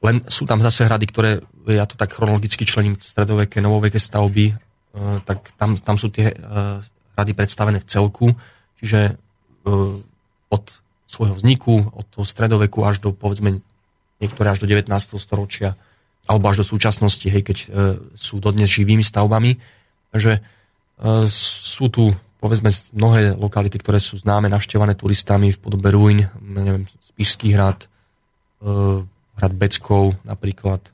len 0.04 0.16
sú 0.28 0.44
tam 0.44 0.60
zase 0.60 0.84
hrady, 0.84 1.06
ktoré, 1.08 1.30
ja 1.64 1.88
to 1.88 1.96
tak 1.96 2.12
chronologicky 2.12 2.68
člením 2.68 3.00
stredoveké, 3.00 3.64
novoveké 3.64 3.96
stavby, 3.96 4.65
tak 5.28 5.52
tam, 5.60 5.76
tam 5.76 5.96
sú 6.00 6.08
tie 6.08 6.32
hrady 7.16 7.32
predstavené 7.36 7.84
v 7.84 7.88
celku, 7.88 8.32
čiže 8.80 9.20
od 10.48 10.64
svojho 11.06 11.34
vzniku, 11.36 11.92
od 11.92 12.06
toho 12.12 12.24
stredoveku 12.26 12.82
až 12.84 13.00
do 13.00 13.12
povedzme 13.14 13.60
niektoré 14.20 14.52
až 14.52 14.64
do 14.64 14.66
19. 14.68 14.90
storočia 15.20 15.78
alebo 16.26 16.50
až 16.50 16.66
do 16.66 16.66
súčasnosti, 16.66 17.22
hej, 17.22 17.42
keď 17.46 17.58
e, 17.62 17.66
sú 18.18 18.42
dodnes 18.42 18.66
živými 18.66 19.06
stavbami. 19.06 19.62
Takže 20.10 20.32
e, 20.34 20.40
sú 21.30 21.86
tu 21.86 22.10
povedzme 22.42 22.66
mnohé 22.90 23.38
lokality, 23.38 23.78
ktoré 23.78 24.02
sú 24.02 24.18
známe, 24.18 24.50
navštevané 24.50 24.98
turistami 24.98 25.54
v 25.54 25.58
podobe 25.62 25.94
ruín, 25.94 26.26
neviem, 26.42 26.90
Spišský 26.98 27.54
hrad, 27.54 27.86
e, 28.58 28.68
hrad 29.38 29.52
Beckov 29.54 30.18
napríklad, 30.26 30.82
e, 30.82 30.90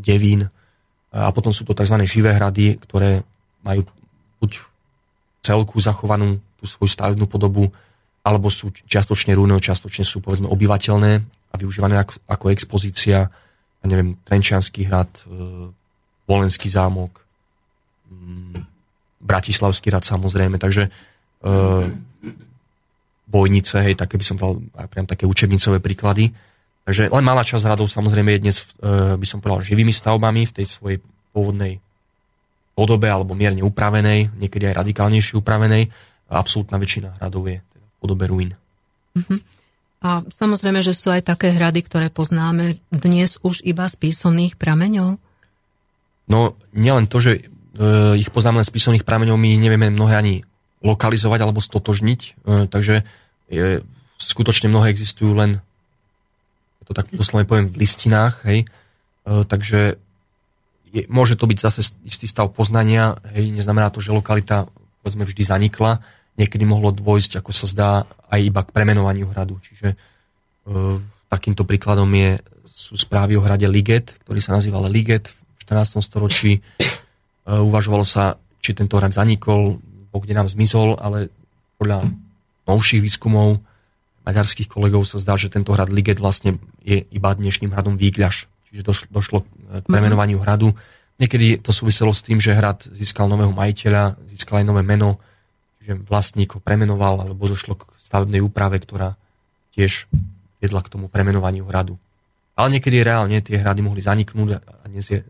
Devín 0.00 0.48
a 1.14 1.30
potom 1.30 1.54
sú 1.54 1.62
to 1.62 1.78
tzv. 1.78 1.94
živé 2.10 2.34
hrady, 2.34 2.82
ktoré 2.82 3.22
majú 3.62 3.86
buď 4.42 4.58
celku 5.46 5.78
zachovanú 5.78 6.42
tú 6.58 6.66
svoju 6.66 6.90
stavebnú 6.90 7.30
podobu, 7.30 7.70
alebo 8.26 8.50
sú 8.50 8.74
čiastočne 8.74 9.36
rúne, 9.38 9.54
čiastočne 9.62 10.02
sú 10.02 10.18
povedzme 10.18 10.50
obyvateľné 10.50 11.12
a 11.52 11.54
využívané 11.54 12.02
ako, 12.02 12.18
ako 12.26 12.44
expozícia, 12.50 13.30
ja 13.78 13.86
neviem, 13.86 14.18
Trenčianský 14.26 14.90
hrad, 14.90 15.12
e, 15.28 15.70
Volenský 16.24 16.72
zámok, 16.72 17.20
mm, 18.10 18.56
Bratislavský 19.22 19.92
hrad 19.92 20.08
samozrejme, 20.08 20.56
takže 20.56 20.88
e, 20.88 20.90
bojnice, 23.28 23.76
hej, 23.84 23.94
také 23.94 24.16
by 24.16 24.24
som 24.24 24.36
povedal, 24.40 24.88
priam 24.88 25.04
také 25.04 25.28
učebnicové 25.28 25.84
príklady. 25.84 26.32
Takže 26.84 27.08
len 27.08 27.24
malá 27.24 27.40
časť 27.40 27.64
hradov 27.64 27.88
samozrejme 27.88 28.36
je 28.36 28.42
dnes, 28.44 28.56
e, 28.60 29.16
by 29.16 29.26
som 29.26 29.40
povedal, 29.40 29.64
živými 29.64 29.92
stavbami 29.92 30.44
v 30.44 30.52
tej 30.52 30.66
svojej 30.68 30.98
pôvodnej 31.32 31.80
podobe 32.76 33.08
alebo 33.08 33.32
mierne 33.32 33.64
upravenej, 33.64 34.34
niekedy 34.36 34.68
aj 34.68 34.84
radikálnejšie 34.84 35.40
upravenej. 35.40 35.88
Absolútna 36.28 36.76
väčšina 36.76 37.16
hradov 37.16 37.46
je 37.48 37.62
teda 37.62 37.86
v 37.86 37.96
podobe 38.02 38.24
ruín. 38.28 38.50
Mm-hmm. 39.16 39.40
A 40.04 40.20
samozrejme, 40.28 40.84
že 40.84 40.92
sú 40.92 41.08
aj 41.08 41.24
také 41.24 41.56
hrady, 41.56 41.80
ktoré 41.88 42.06
poznáme 42.12 42.76
dnes 42.92 43.40
už 43.40 43.64
iba 43.64 43.88
z 43.88 43.96
písomných 43.96 44.60
prameňov? 44.60 45.16
No, 46.28 46.38
nielen 46.76 47.08
to, 47.08 47.24
že 47.24 47.32
e, 47.40 47.42
ich 48.20 48.28
poznáme 48.28 48.60
len 48.60 48.68
z 48.68 48.74
písomných 48.74 49.08
prameňov, 49.08 49.40
my 49.40 49.56
nevieme 49.56 49.88
mnohé 49.88 50.20
ani 50.20 50.34
lokalizovať 50.84 51.40
alebo 51.40 51.64
stotožniť, 51.64 52.20
e, 52.20 52.30
takže 52.68 53.08
e, 53.48 53.80
skutočne 54.20 54.68
mnohé 54.68 54.92
existujú 54.92 55.32
len, 55.32 55.64
to 56.84 56.92
tak 56.92 57.08
doslovne 57.10 57.48
poviem, 57.48 57.68
v 57.72 57.80
listinách, 57.84 58.44
hej, 58.48 58.64
e, 58.64 58.66
takže 59.44 59.96
je, 60.94 61.02
môže 61.10 61.34
to 61.34 61.50
byť 61.50 61.58
zase 61.58 61.98
istý 62.06 62.30
stav 62.30 62.54
poznania, 62.54 63.18
hej, 63.34 63.50
neznamená 63.50 63.90
to, 63.90 63.98
že 63.98 64.14
lokalita 64.14 64.70
povedzme 65.04 65.26
vždy 65.28 65.42
zanikla, 65.44 66.00
niekedy 66.40 66.64
mohlo 66.64 66.94
dôjsť, 66.94 67.42
ako 67.42 67.50
sa 67.52 67.66
zdá, 67.68 67.90
aj 68.32 68.40
iba 68.40 68.60
k 68.64 68.72
premenovaniu 68.72 69.28
hradu. 69.28 69.60
Čiže 69.60 69.92
e, 69.92 69.96
takýmto 71.28 71.68
príkladom 71.68 72.08
je, 72.14 72.40
sú 72.72 72.96
správy 72.96 73.36
o 73.38 73.44
hrade 73.44 73.68
Liget, 73.68 74.16
ktorý 74.24 74.40
sa 74.40 74.56
nazýval 74.56 74.88
Liget 74.88 75.30
v 75.30 75.68
14. 75.68 76.00
storočí. 76.00 76.58
E, 76.58 76.60
uvažovalo 77.44 78.02
sa, 78.02 78.40
či 78.64 78.72
tento 78.72 78.96
hrad 78.96 79.12
zanikol, 79.12 79.76
kde 80.14 80.34
nám 80.34 80.48
zmizol, 80.48 80.96
ale 80.96 81.28
podľa 81.76 82.06
novších 82.64 83.02
výskumov 83.02 83.60
maďarských 84.24 84.68
kolegov 84.68 85.04
sa 85.04 85.20
zdá, 85.20 85.36
že 85.36 85.52
tento 85.52 85.76
hrad 85.76 85.92
Liget 85.92 86.18
vlastne 86.18 86.56
je 86.80 87.04
iba 87.12 87.30
dnešným 87.32 87.70
hradom 87.76 88.00
Vígľaš. 88.00 88.48
Čiže 88.72 88.82
došlo, 88.82 89.06
došlo 89.12 89.38
k 89.44 89.86
premenovaniu 89.86 90.40
hradu. 90.40 90.72
Niekedy 91.20 91.62
to 91.62 91.70
súviselo 91.70 92.10
s 92.10 92.26
tým, 92.26 92.42
že 92.42 92.56
hrad 92.56 92.88
získal 92.90 93.30
nového 93.30 93.54
majiteľa, 93.54 94.18
získal 94.26 94.64
aj 94.64 94.66
nové 94.66 94.82
meno, 94.82 95.22
že 95.78 95.94
vlastník 95.94 96.56
ho 96.56 96.60
premenoval 96.64 97.22
alebo 97.22 97.46
došlo 97.46 97.78
k 97.78 97.86
stavebnej 98.02 98.42
úprave, 98.42 98.80
ktorá 98.80 99.14
tiež 99.76 100.10
viedla 100.58 100.80
k 100.80 100.90
tomu 100.90 101.06
premenovaniu 101.12 101.68
hradu. 101.68 102.00
Ale 102.56 102.78
niekedy 102.78 103.04
reálne 103.04 103.38
tie 103.44 103.60
hrady 103.60 103.84
mohli 103.84 104.00
zaniknúť 104.00 104.48
a 104.58 104.88
dnes 104.88 105.06
je 105.06 105.20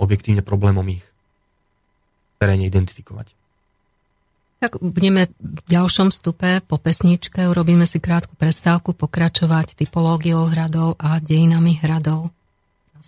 objektívne 0.00 0.42
problémom 0.42 0.84
ich 0.90 1.04
v 1.04 2.34
teréne 2.40 2.66
identifikovať. 2.66 3.39
Tak 4.60 4.76
budeme 4.76 5.32
v 5.40 5.60
ďalšom 5.72 6.12
stupe 6.12 6.60
po 6.60 6.76
pesničke, 6.76 7.48
urobíme 7.48 7.88
si 7.88 7.96
krátku 7.96 8.36
prestávku, 8.36 8.92
pokračovať 8.92 9.72
typológiou 9.72 10.52
hradov 10.52 11.00
a 11.00 11.16
dejinami 11.16 11.80
hradov. 11.80 12.28
Na 12.92 13.00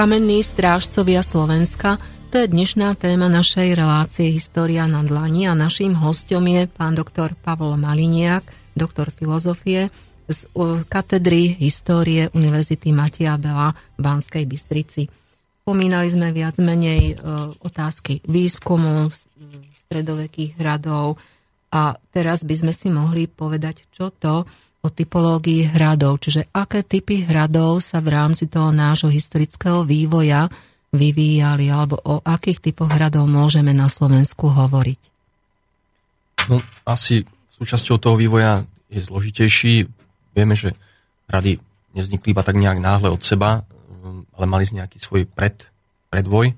Kamenní 0.00 0.40
strážcovia 0.40 1.20
Slovenska 1.20 2.00
to 2.32 2.40
je 2.40 2.48
dnešná 2.48 2.96
téma 2.96 3.28
našej 3.28 3.76
relácie 3.76 4.32
História 4.32 4.88
na 4.88 5.04
dlani 5.04 5.44
a 5.44 5.52
naším 5.52 5.92
hostom 5.92 6.48
je 6.48 6.64
pán 6.72 6.96
doktor 6.96 7.36
Pavol 7.36 7.76
Maliniak, 7.76 8.48
doktor 8.72 9.12
filozofie 9.12 9.92
z 10.24 10.48
katedry 10.88 11.52
histórie 11.52 12.32
Univerzity 12.32 12.96
Matia 12.96 13.36
Bela 13.36 13.76
v 13.76 14.00
Banskej 14.00 14.48
Bystrici. 14.48 15.04
Spomínali 15.68 16.08
sme 16.08 16.32
viac 16.32 16.56
menej 16.64 17.12
e, 17.12 17.14
otázky 17.60 18.24
výskumu 18.24 19.12
stredovekých 19.84 20.56
hradov 20.56 21.20
a 21.76 21.92
teraz 22.08 22.40
by 22.40 22.56
sme 22.56 22.72
si 22.72 22.88
mohli 22.88 23.28
povedať, 23.28 23.84
čo 23.92 24.08
to 24.08 24.48
o 24.80 24.88
typológii 24.88 25.76
hradov, 25.76 26.24
čiže 26.24 26.48
aké 26.56 26.80
typy 26.80 27.28
hradov 27.28 27.84
sa 27.84 28.00
v 28.00 28.16
rámci 28.16 28.48
toho 28.48 28.72
nášho 28.72 29.12
historického 29.12 29.84
vývoja 29.84 30.48
vyvíjali, 30.90 31.68
alebo 31.68 32.00
o 32.00 32.24
akých 32.24 32.70
typoch 32.70 32.90
hradov 32.90 33.28
môžeme 33.28 33.70
na 33.76 33.86
Slovensku 33.86 34.50
hovoriť? 34.50 35.00
No, 36.48 36.64
asi 36.88 37.22
súčasťou 37.60 38.00
toho 38.00 38.16
vývoja 38.16 38.64
je 38.88 39.04
zložitejší. 39.04 39.86
Vieme, 40.32 40.56
že 40.56 40.72
hrady 41.28 41.60
nevznikli 41.94 42.32
iba 42.32 42.42
tak 42.42 42.56
nejak 42.56 42.80
náhle 42.80 43.12
od 43.12 43.20
seba, 43.20 43.62
um, 44.02 44.24
ale 44.34 44.46
mali 44.48 44.64
nejaký 44.66 44.98
svoj 44.98 45.28
pred, 45.28 45.60
predvoj. 46.08 46.56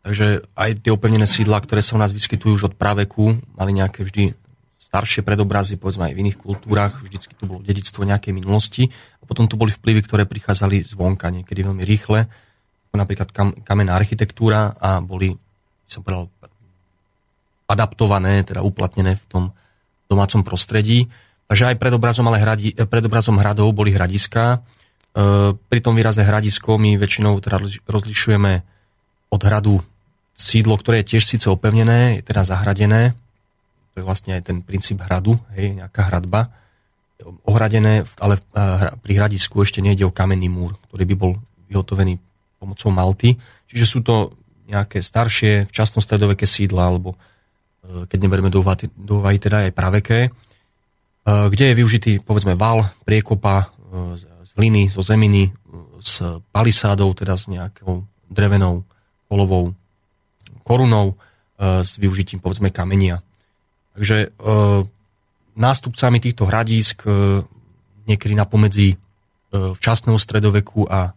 Takže 0.00 0.48
aj 0.56 0.70
tie 0.80 0.92
opevnené 0.94 1.28
sídla, 1.28 1.60
ktoré 1.60 1.84
sa 1.84 1.98
u 1.98 2.00
nás 2.00 2.16
vyskytujú 2.16 2.56
už 2.56 2.64
od 2.72 2.74
praveku, 2.78 3.36
mali 3.52 3.76
nejaké 3.76 4.00
vždy 4.06 4.32
staršie 4.90 5.22
predobrazy, 5.22 5.78
povedzme 5.78 6.10
aj 6.10 6.14
v 6.18 6.20
iných 6.26 6.38
kultúrach, 6.42 6.98
vždycky 6.98 7.38
to 7.38 7.46
bolo 7.46 7.62
dedictvo 7.62 8.02
nejakej 8.02 8.34
minulosti. 8.34 8.90
A 9.22 9.24
potom 9.24 9.46
tu 9.46 9.54
boli 9.54 9.70
vplyvy, 9.70 10.02
ktoré 10.02 10.26
prichádzali 10.26 10.82
zvonka, 10.82 11.30
niekedy 11.30 11.62
veľmi 11.62 11.86
rýchle 11.86 12.26
napríklad 12.96 13.30
kam, 13.30 13.54
kamenná 13.62 13.94
architektúra 13.94 14.74
a 14.78 14.98
boli, 14.98 15.34
som 15.86 16.02
povedal, 16.02 16.26
adaptované, 17.70 18.42
teda 18.42 18.66
uplatnené 18.66 19.14
v 19.14 19.24
tom 19.30 19.44
domácom 20.10 20.42
prostredí. 20.42 21.06
Takže 21.46 21.74
aj 21.74 21.76
pred 21.78 21.92
obrazom, 21.94 22.26
ale 22.26 22.42
hradi, 22.42 22.74
pred 22.74 23.04
obrazom 23.06 23.38
hradov 23.38 23.70
boli 23.70 23.94
hradiská. 23.94 24.58
E, 24.58 24.58
pri 25.54 25.80
tom 25.82 25.94
výraze 25.94 26.22
hradisko 26.26 26.78
my 26.82 26.98
väčšinou 26.98 27.38
teda 27.38 27.62
rozlišujeme 27.86 28.52
od 29.30 29.40
hradu 29.46 29.78
sídlo, 30.34 30.74
ktoré 30.74 31.02
je 31.02 31.14
tiež 31.14 31.24
síce 31.26 31.46
opevnené, 31.46 32.18
je 32.18 32.22
teda 32.26 32.42
zahradené. 32.42 33.14
To 33.94 33.94
je 33.98 34.04
vlastne 34.06 34.38
aj 34.38 34.42
ten 34.46 34.58
princíp 34.62 35.02
hradu, 35.02 35.34
hej, 35.54 35.82
nejaká 35.82 36.06
hradba. 36.06 36.50
Ohradené, 37.44 38.08
ale 38.16 38.40
pri 39.04 39.12
hradisku 39.12 39.60
ešte 39.60 39.84
nejde 39.84 40.08
o 40.08 40.14
kamenný 40.14 40.48
múr, 40.48 40.78
ktorý 40.88 41.04
by 41.04 41.16
bol 41.18 41.32
vyhotovený 41.68 42.16
pomocou 42.56 42.88
Malty. 42.88 43.36
Čiže 43.68 43.86
sú 43.86 44.00
to 44.00 44.36
nejaké 44.70 45.02
staršie, 45.02 45.68
včasnostredoveké 45.68 46.46
sídla, 46.46 46.88
alebo 46.88 47.14
e, 47.14 48.06
keď 48.06 48.18
neberieme 48.22 48.48
do 48.48 48.62
úvahy, 48.62 49.36
teda 49.36 49.68
aj 49.68 49.74
praveké, 49.74 50.20
e, 50.26 50.30
kde 51.24 51.64
je 51.70 51.78
využitý 51.78 52.12
povedzme 52.22 52.54
val, 52.54 52.88
priekopa 53.02 53.74
z 54.46 54.50
hliny, 54.54 54.86
zo 54.86 55.02
zeminy, 55.02 55.50
s 55.98 56.22
palisádou, 56.54 57.10
teda 57.12 57.34
s 57.34 57.50
nejakou 57.50 58.06
drevenou 58.30 58.86
kolovou 59.26 59.74
korunou, 60.62 61.18
s 61.58 61.98
využitím 61.98 62.38
povedzme 62.38 62.70
kamenia. 62.70 63.18
Takže 64.00 64.32
nástupcami 65.60 66.24
týchto 66.24 66.48
hradísk 66.48 67.04
niekedy 68.08 68.32
na 68.32 68.48
pomedzi 68.48 68.96
včasného 69.52 70.16
stredoveku 70.16 70.88
a 70.88 71.12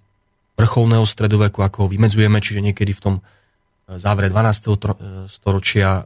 vrcholného 0.53 1.05
stredoveku, 1.05 1.65
ako 1.65 1.85
ho 1.85 1.87
vymedzujeme, 1.89 2.37
čiže 2.37 2.61
niekedy 2.61 2.93
v 2.93 3.01
tom 3.01 3.15
e, 3.17 3.21
závere 3.97 4.29
12. 4.29 4.69
E, 4.69 4.85
storočia, 5.25 6.05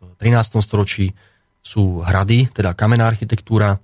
v 0.00 0.16
13. 0.16 0.64
storočí 0.64 1.12
sú 1.60 2.00
hrady, 2.00 2.54
teda 2.54 2.78
kamenná 2.78 3.10
architektúra. 3.10 3.74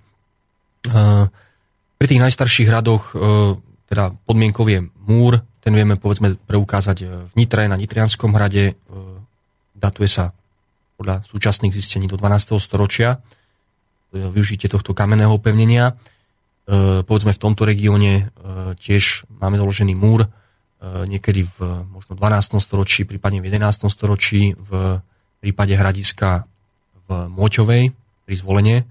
Pri 1.99 2.07
tých 2.07 2.23
najstarších 2.23 2.71
hradoch 2.71 3.11
teda 3.91 4.15
podmienkou 4.23 4.63
je 4.71 4.87
múr, 5.03 5.43
ten 5.59 5.75
vieme 5.75 5.99
povedzme 5.99 6.39
preukázať 6.47 7.27
v 7.27 7.33
Nitre, 7.35 7.67
na 7.67 7.75
Nitrianskom 7.75 8.31
hrade, 8.39 8.79
datuje 9.75 10.07
sa 10.07 10.31
podľa 11.03 11.27
súčasných 11.27 11.75
zistení 11.75 12.07
do 12.07 12.15
12. 12.15 12.63
storočia, 12.63 13.19
využitie 14.15 14.71
tohto 14.71 14.95
kamenného 14.95 15.35
opevnenia. 15.35 15.99
E, 16.63 17.03
povedzme 17.03 17.35
v 17.35 17.43
tomto 17.43 17.67
regióne 17.67 18.13
e, 18.15 18.25
tiež 18.79 19.27
máme 19.27 19.59
doložený 19.59 19.99
múr, 19.99 20.23
e, 20.23 20.29
niekedy 21.11 21.43
v 21.43 21.59
možno 21.91 22.15
12. 22.15 22.63
storočí, 22.63 23.03
prípadne 23.03 23.43
v 23.43 23.51
11. 23.51 23.91
storočí, 23.91 24.55
v 24.55 25.03
prípade 25.43 25.75
hradiska 25.75 26.47
v 27.11 27.27
Moťovej 27.27 27.83
pri 28.23 28.35
zvolenie. 28.39 28.87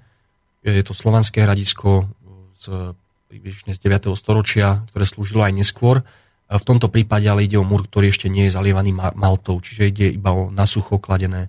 Je 0.67 0.84
to 0.84 0.91
slovanské 0.91 1.47
hradisko 1.47 2.12
z 2.60 2.91
približne 3.32 3.71
z 3.71 3.80
9. 3.80 4.12
storočia, 4.19 4.84
ktoré 4.91 5.08
slúžilo 5.08 5.47
aj 5.47 5.56
neskôr. 5.56 6.04
V 6.52 6.63
tomto 6.67 6.91
prípade 6.91 7.24
ale 7.32 7.47
ide 7.47 7.56
o 7.56 7.63
múr, 7.63 7.88
ktorý 7.88 8.12
ešte 8.12 8.28
nie 8.28 8.52
je 8.52 8.60
zalievaný 8.60 8.91
maltou, 8.91 9.63
čiže 9.63 9.88
ide 9.88 10.08
iba 10.12 10.36
o 10.36 10.52
nasucho 10.52 11.00
kladené 11.00 11.47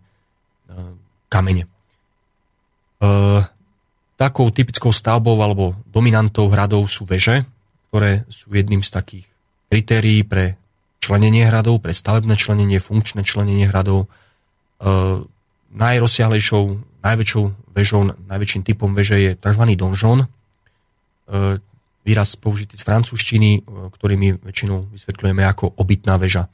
kamene. 1.28 1.66
Takou 4.16 4.46
typickou 4.54 4.94
stavbou 4.94 5.34
alebo 5.42 5.74
dominantou 5.90 6.46
hradov 6.46 6.86
sú 6.86 7.02
veže, 7.02 7.42
ktoré 7.90 8.22
sú 8.30 8.54
jedným 8.54 8.80
z 8.86 8.90
takých 8.94 9.26
kritérií 9.66 10.22
pre 10.22 10.60
členenie 11.02 11.50
hradov, 11.50 11.82
pre 11.82 11.90
stavebné 11.90 12.38
členenie, 12.38 12.78
funkčné 12.78 13.26
členenie 13.26 13.66
hradov. 13.66 14.06
E, 14.06 14.08
najrozsiahlejšou, 15.74 16.64
najväčšou 17.02 17.44
vežou, 17.74 18.14
najväčším 18.14 18.62
typom 18.62 18.94
veže 18.94 19.18
je 19.18 19.30
tzv. 19.34 19.64
donžon. 19.74 20.22
E, 20.22 20.26
výraz 22.06 22.38
použitý 22.38 22.78
z 22.78 22.86
francúzštiny, 22.86 23.50
e, 23.58 23.60
ktorý 23.90 24.38
väčšinou 24.38 24.94
vysvetľujeme 24.94 25.42
ako 25.42 25.74
obytná 25.82 26.14
väža. 26.22 26.46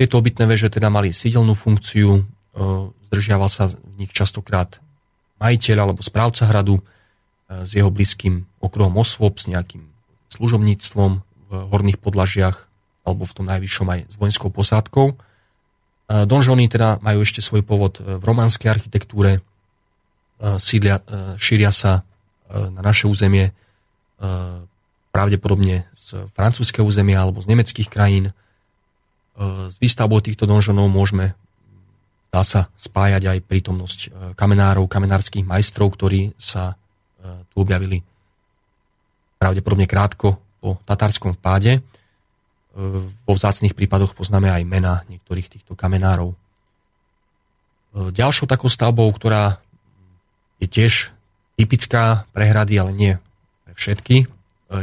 Tieto 0.00 0.16
obytné 0.16 0.48
veže 0.48 0.72
teda 0.72 0.88
mali 0.88 1.12
sídelnú 1.12 1.52
funkciu, 1.52 2.10
e, 2.16 2.22
zdržiaval 3.08 3.50
sa 3.50 3.70
v 3.70 4.06
nich 4.06 4.12
častokrát 4.12 4.82
majiteľ 5.40 5.76
alebo 5.88 6.00
správca 6.00 6.48
hradu 6.48 6.80
e, 6.80 6.82
s 7.64 7.70
jeho 7.76 7.92
blízkym 7.92 8.48
okruhom 8.60 8.96
osôb, 8.98 9.36
s 9.38 9.46
nejakým 9.48 9.84
služobníctvom 10.32 11.12
v 11.22 11.50
horných 11.52 12.00
podlažiach 12.02 12.66
alebo 13.06 13.22
v 13.22 13.34
tom 13.36 13.46
najvyššom 13.46 13.86
aj 13.86 14.00
s 14.10 14.14
vojenskou 14.18 14.50
posádkou. 14.50 15.06
E, 15.12 15.14
donžony 16.26 16.66
teda 16.66 16.98
majú 17.04 17.22
ešte 17.22 17.44
svoj 17.44 17.62
pôvod 17.62 18.00
v 18.00 18.22
románskej 18.22 18.72
architektúre, 18.72 19.38
e, 19.38 19.40
sídlia, 20.58 21.00
šíria 21.36 21.70
sa 21.72 22.02
na 22.46 22.78
naše 22.78 23.10
územie 23.10 23.50
pravdepodobne 25.10 25.90
z 25.98 26.30
francúzského 26.30 26.86
územia 26.86 27.18
alebo 27.18 27.42
z 27.42 27.50
nemeckých 27.50 27.90
krajín. 27.90 28.30
S 29.34 29.74
výstavbou 29.82 30.22
týchto 30.22 30.46
donžonov 30.46 30.86
môžeme 30.86 31.34
dá 32.36 32.44
sa 32.44 32.68
spájať 32.76 33.32
aj 33.32 33.38
prítomnosť 33.48 34.00
e, 34.04 34.08
kamenárov, 34.36 34.84
kamenárskych 34.84 35.48
majstrov, 35.48 35.96
ktorí 35.96 36.36
sa 36.36 36.76
e, 36.76 37.48
tu 37.48 37.64
objavili 37.64 38.04
pravdepodobne 39.40 39.88
krátko 39.88 40.36
po 40.60 40.76
tatárskom 40.84 41.32
vpáde. 41.32 41.80
E, 41.80 41.82
vo 43.00 43.32
vzácných 43.32 43.72
prípadoch 43.72 44.12
poznáme 44.12 44.52
aj 44.52 44.68
mena 44.68 45.00
niektorých 45.08 45.48
týchto 45.48 45.72
kamenárov. 45.72 46.36
Ďalšou 47.96 48.44
takou 48.44 48.68
stavbou, 48.68 49.08
ktorá 49.08 49.56
je 50.60 50.68
tiež 50.68 51.16
typická 51.56 52.28
pre 52.36 52.44
hrady, 52.52 52.76
ale 52.76 52.92
nie 52.92 53.12
pre 53.64 53.72
všetky, 53.72 54.28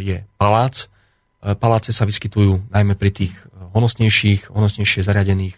je 0.01 0.25
palác. 0.41 0.89
Paláce 1.37 1.93
sa 1.93 2.09
vyskytujú 2.09 2.73
najmä 2.73 2.97
pri 2.97 3.13
tých 3.13 3.33
honosnejších, 3.77 4.49
honosnejšie 4.49 5.05
zariadených 5.05 5.53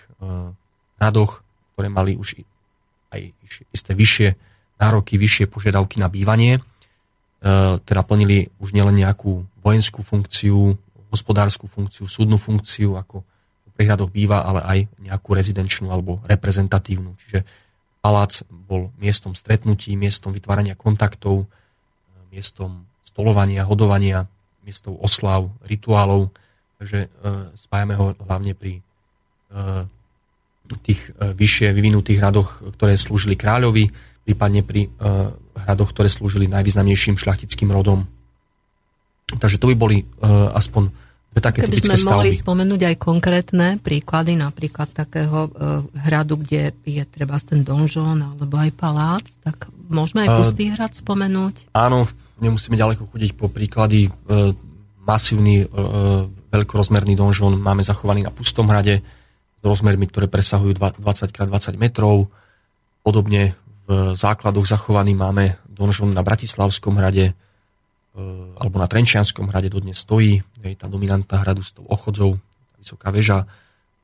hradoch, 0.99 1.44
ktoré 1.75 1.91
mali 1.91 2.15
už 2.15 2.39
aj 3.11 3.35
isté 3.75 3.91
vyššie 3.91 4.29
nároky, 4.79 5.19
vyššie 5.19 5.51
požiadavky 5.51 5.99
na 5.99 6.07
bývanie, 6.07 6.59
e, 6.59 6.61
teda 7.83 8.01
plnili 8.07 8.47
už 8.63 8.71
nielen 8.71 8.95
nejakú 8.95 9.43
vojenskú 9.59 9.99
funkciu, 9.99 10.79
hospodárskú 11.11 11.67
funkciu, 11.67 12.07
súdnu 12.07 12.39
funkciu, 12.39 12.95
ako 12.95 13.27
v 13.67 13.71
prihradoch 13.75 14.07
býva, 14.07 14.47
ale 14.47 14.61
aj 14.63 14.79
nejakú 15.03 15.35
rezidenčnú 15.35 15.91
alebo 15.91 16.23
reprezentatívnu. 16.27 17.15
Čiže 17.27 17.43
palác 17.99 18.43
bol 18.47 18.95
miestom 18.99 19.35
stretnutí, 19.35 19.95
miestom 19.99 20.31
vytvárania 20.31 20.79
kontaktov, 20.79 21.43
e, 21.43 21.47
miestom 22.31 22.87
stolovania, 23.03 23.67
hodovania, 23.67 24.27
miestom 24.63 24.95
oslav, 24.99 25.51
rituálov. 25.67 26.31
Takže 26.79 26.99
e, 27.03 27.09
spájame 27.55 27.99
ho 27.99 28.15
hlavne 28.27 28.55
pri 28.55 28.79
tých 30.81 31.13
e, 31.13 31.33
vyššie 31.33 31.71
vyvinutých 31.71 32.17
hradoch, 32.19 32.61
ktoré 32.77 32.97
slúžili 32.97 33.37
kráľovi, 33.37 33.89
prípadne 34.25 34.65
pri 34.65 34.87
e, 34.87 34.89
hradoch, 35.65 35.93
ktoré 35.93 36.09
slúžili 36.09 36.49
najvýznamnejším 36.49 37.21
šľachtickým 37.21 37.69
rodom. 37.69 38.09
Takže 39.37 39.57
to 39.57 39.69
by 39.73 39.75
boli 39.77 39.97
e, 40.01 40.05
aspoň 40.53 40.89
také 41.35 41.67
Keby 41.67 41.75
sme 41.75 41.99
stavby. 41.99 42.11
mohli 42.15 42.31
spomenúť 42.31 42.81
aj 42.87 42.95
konkrétne 42.95 43.67
príklady, 43.83 44.39
napríklad 44.39 44.87
takého 44.95 45.51
hradu, 46.07 46.39
kde 46.39 46.71
je 46.87 47.03
treba 47.03 47.35
ten 47.43 47.59
donžón 47.59 48.23
alebo 48.23 48.55
aj 48.55 48.71
palác, 48.71 49.27
tak 49.43 49.67
môžeme 49.91 50.23
aj 50.23 50.29
pustý 50.39 50.71
hrad 50.71 50.95
spomenúť? 50.95 51.75
Áno, 51.75 52.07
nemusíme 52.39 52.79
ďaleko 52.79 53.11
chodiť 53.11 53.35
po 53.35 53.51
príklady. 53.51 54.07
Masívny, 55.03 55.67
veľkorozmerný 56.55 57.19
donžón 57.19 57.59
máme 57.59 57.83
zachovaný 57.83 58.23
na 58.23 58.31
Pustom 58.31 58.71
hrade 58.71 59.03
rozmermi, 59.65 60.05
ktoré 60.07 60.29
presahujú 60.29 60.77
20 60.77 60.95
x 61.33 61.37
20 61.37 61.75
metrov. 61.81 62.29
Podobne 63.01 63.57
v 63.85 64.13
základoch 64.13 64.65
zachovaný 64.65 65.13
máme 65.13 65.57
donžón 65.69 66.13
na 66.13 66.25
Bratislavskom 66.25 66.97
hrade, 66.97 67.37
E, 68.15 68.23
alebo 68.55 68.79
na 68.79 68.87
Trenčianskom 68.87 69.51
hrade 69.51 69.67
dodnes 69.67 69.99
stojí, 69.99 70.39
je 70.63 70.79
tá 70.79 70.87
dominantná 70.87 71.43
hradu 71.43 71.59
s 71.59 71.75
tou 71.75 71.83
ochodzou, 71.83 72.39
vysoká 72.79 73.11
väža, 73.11 73.43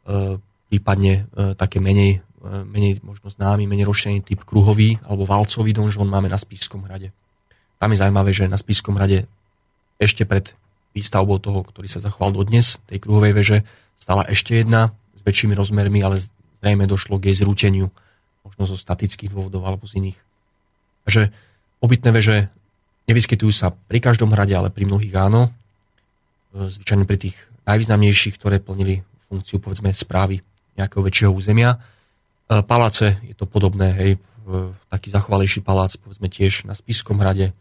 e, 0.03 0.35
prípadne 0.67 1.31
e, 1.31 1.55
také 1.55 1.79
menej, 1.79 2.19
menej 2.43 2.99
možno 3.05 3.31
známy, 3.31 3.69
menej 3.69 3.87
rozšírený 3.87 4.25
typ 4.25 4.43
kruhový 4.43 4.97
alebo 5.05 5.29
valcový 5.29 5.71
donžon 5.71 6.09
máme 6.09 6.27
na 6.27 6.41
Spískom 6.41 6.83
hrade. 6.89 7.13
Tam 7.79 7.93
je 7.93 8.01
zaujímavé, 8.01 8.33
že 8.35 8.51
na 8.51 8.59
Spískom 8.59 8.99
hrade 8.99 9.29
ešte 10.01 10.27
pred 10.27 10.51
výstavbou 10.91 11.39
toho, 11.39 11.63
ktorý 11.63 11.87
sa 11.87 12.03
zachoval 12.03 12.35
dodnes, 12.35 12.81
tej 12.89 12.99
kruhovej 12.99 13.31
veže, 13.31 13.57
stala 13.95 14.27
ešte 14.27 14.59
jedna 14.59 14.91
s 15.21 15.23
väčšími 15.23 15.53
rozmermi, 15.53 16.01
ale 16.01 16.19
zrejme 16.59 16.89
došlo 16.89 17.21
k 17.21 17.29
jej 17.29 17.45
zrúteniu, 17.45 17.93
možno 18.41 18.65
zo 18.65 18.77
statických 18.77 19.29
dôvodov 19.29 19.61
alebo 19.69 19.85
z 19.85 20.01
iných. 20.01 20.19
Takže 21.05 21.21
obytné 21.81 22.09
veže 22.09 22.49
Nevyskytujú 23.09 23.51
sa 23.51 23.73
pri 23.73 23.99
každom 23.99 24.31
hrade, 24.31 24.55
ale 24.55 24.69
pri 24.69 24.85
mnohých 24.85 25.11
áno. 25.17 25.51
E, 26.55 26.69
zvyčajne 26.69 27.03
pri 27.03 27.17
tých 27.17 27.35
najvýznamnejších, 27.65 28.39
ktoré 28.39 28.63
plnili 28.63 29.01
funkciu 29.27 29.59
povedzme 29.59 29.91
správy 29.91 30.39
nejakého 30.79 31.03
väčšieho 31.03 31.31
územia. 31.35 31.75
E, 31.75 31.77
paláce 32.63 33.17
je 33.25 33.35
to 33.35 33.49
podobné, 33.49 33.91
hej, 33.99 34.11
taký 34.89 35.13
zachovalejší 35.13 35.61
palác, 35.61 35.95
povedzme 36.01 36.27
tiež 36.27 36.65
na 36.65 36.73
Spiskom 36.73 37.19
hrade, 37.19 37.51
e, 37.51 37.53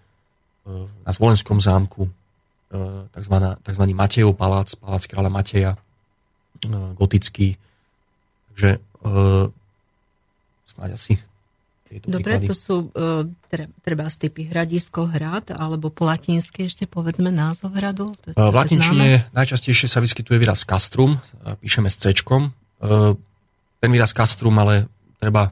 na 1.02 1.10
Zvolenskom 1.10 1.58
zámku, 1.58 2.06
tzv. 3.10 3.82
Matejov 3.90 4.38
palác, 4.38 4.78
palác 4.78 5.02
kráľa 5.10 5.34
Mateja, 5.34 5.74
gotický. 6.96 7.56
Takže 8.52 8.70
snáď 10.68 10.90
asi 10.96 11.16
tieto 11.90 12.06
Dobre, 12.06 12.38
príklady. 12.38 12.46
to 12.46 12.54
sú 12.54 12.76
uh, 12.94 13.26
treba 13.82 14.06
z 14.06 14.16
typy 14.22 14.46
hradisko, 14.46 15.10
hrad, 15.10 15.50
alebo 15.50 15.90
po 15.90 16.06
latinsky 16.06 16.70
ešte 16.70 16.86
povedzme 16.86 17.34
názov 17.34 17.74
hradu? 17.74 18.14
To, 18.14 18.30
v 18.30 18.54
latinčine 18.54 19.26
najčastejšie 19.34 19.90
sa 19.90 19.98
vyskytuje 19.98 20.38
výraz 20.38 20.62
castrum, 20.62 21.18
píšeme 21.42 21.90
s 21.90 21.98
C. 21.98 22.14
Ten 23.80 23.90
výraz 23.90 24.14
castrum, 24.14 24.54
ale 24.62 24.86
treba 25.18 25.50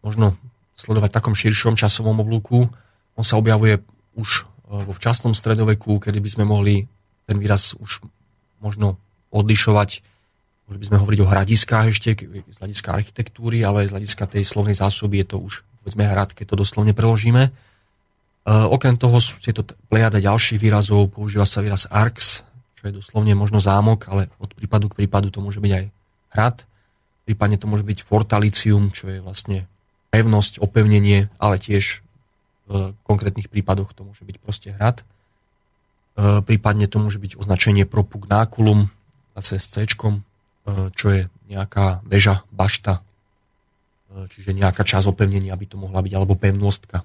možno 0.00 0.40
sledovať 0.72 1.10
v 1.12 1.16
takom 1.20 1.34
širšom 1.36 1.76
časovom 1.76 2.16
oblúku. 2.24 2.72
On 3.12 3.24
sa 3.26 3.36
objavuje 3.36 3.84
už 4.16 4.48
vo 4.72 4.92
včasnom 4.96 5.36
stredoveku, 5.36 6.00
kedy 6.00 6.16
by 6.16 6.30
sme 6.32 6.44
mohli 6.48 6.88
ten 7.28 7.36
výraz 7.36 7.76
už 7.76 8.08
možno 8.64 8.96
odlišovať 9.32 10.12
mohli 10.72 10.78
by 10.78 10.88
sme 10.88 11.00
hovoriť 11.04 11.20
o 11.20 11.28
hradiskách 11.28 11.86
ešte 11.92 12.10
z 12.24 12.56
hľadiska 12.56 12.88
architektúry, 12.96 13.60
ale 13.60 13.84
z 13.84 13.92
hľadiska 13.92 14.24
tej 14.24 14.48
slovnej 14.48 14.72
zásoby 14.72 15.20
je 15.20 15.36
to 15.36 15.36
už 15.44 15.60
povedzme 15.84 16.08
hrad, 16.08 16.32
keď 16.32 16.54
to 16.54 16.56
doslovne 16.64 16.96
preložíme. 16.96 17.52
Uh, 18.42 18.66
okrem 18.72 18.96
toho 18.96 19.20
sú 19.20 19.36
to 19.38 19.68
plejada 19.92 20.16
ďalších 20.16 20.56
výrazov, 20.56 21.12
používa 21.12 21.44
sa 21.44 21.60
výraz 21.60 21.84
arx, 21.92 22.40
čo 22.80 22.88
je 22.88 23.04
doslovne 23.04 23.36
možno 23.36 23.60
zámok, 23.60 24.08
ale 24.08 24.32
od 24.40 24.48
prípadu 24.56 24.88
k 24.88 25.04
prípadu 25.04 25.28
to 25.28 25.44
môže 25.44 25.60
byť 25.60 25.72
aj 25.76 25.84
hrad. 26.34 26.56
Prípadne 27.28 27.60
to 27.60 27.68
môže 27.68 27.84
byť 27.84 28.02
fortalicium, 28.02 28.96
čo 28.96 29.12
je 29.12 29.20
vlastne 29.20 29.68
pevnosť, 30.08 30.58
opevnenie, 30.58 31.28
ale 31.36 31.60
tiež 31.60 32.00
v 32.66 32.96
konkrétnych 33.04 33.52
prípadoch 33.52 33.92
to 33.92 34.08
môže 34.08 34.24
byť 34.24 34.36
proste 34.40 34.72
hrad. 34.72 35.04
Uh, 36.16 36.40
prípadne 36.40 36.88
to 36.88 36.96
môže 36.96 37.20
byť 37.20 37.36
označenie 37.36 37.84
propugnáculum, 37.84 38.88
zase 39.36 39.58
s 39.58 39.66
C, 39.72 39.84
čo 40.94 41.06
je 41.10 41.26
nejaká 41.50 42.00
väža, 42.06 42.46
bašta, 42.54 43.02
e, 44.08 44.30
čiže 44.30 44.54
nejaká 44.54 44.86
časť 44.86 45.10
opevnenia 45.10 45.52
by 45.58 45.66
to 45.66 45.76
mohla 45.76 46.00
byť, 46.00 46.12
alebo 46.14 46.38
pevnostka. 46.38 47.02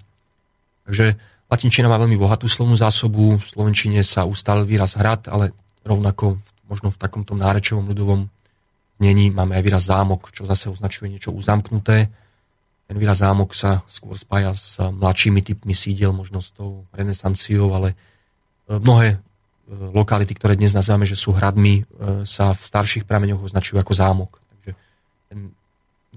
Takže 0.87 1.17
latinčina 1.51 1.91
má 1.91 1.97
veľmi 1.99 2.15
bohatú 2.15 2.47
slovnú 2.47 2.77
zásobu, 2.77 3.41
v 3.41 3.45
slovenčine 3.45 3.99
sa 4.05 4.23
ustále 4.23 4.63
výraz 4.63 4.95
hrad, 4.95 5.27
ale 5.27 5.51
rovnako 5.83 6.39
možno 6.69 6.91
v 6.93 6.99
takomto 6.99 7.33
nárečovom 7.35 7.91
ľudovom 7.91 8.21
znení 8.99 9.31
máme 9.31 9.55
aj 9.57 9.63
výraz 9.63 9.83
zámok, 9.87 10.31
čo 10.31 10.47
zase 10.47 10.71
označuje 10.71 11.11
niečo 11.11 11.31
uzamknuté. 11.31 12.11
Ten 12.87 12.95
výraz 12.95 13.19
zámok 13.19 13.51
sa 13.51 13.83
skôr 13.87 14.15
spája 14.15 14.55
s 14.55 14.79
mladšími 14.79 15.43
typmi 15.43 15.75
sídel, 15.75 16.15
možno 16.15 16.39
s 16.39 16.55
tou 16.55 16.87
renesanciou, 16.95 17.75
ale 17.75 17.93
e, 17.93 18.79
mnohé 18.79 19.19
lokality, 19.67 20.31
ktoré 20.31 20.55
dnes 20.55 20.71
nazývame, 20.71 21.03
že 21.03 21.19
sú 21.19 21.35
hradmi, 21.35 21.83
e, 21.83 22.23
sa 22.23 22.55
v 22.55 22.61
starších 22.63 23.03
prameňoch 23.03 23.51
označujú 23.51 23.77
ako 23.83 23.93
zámok. 23.93 24.31
Takže 24.39 24.71
ten, 25.27 25.39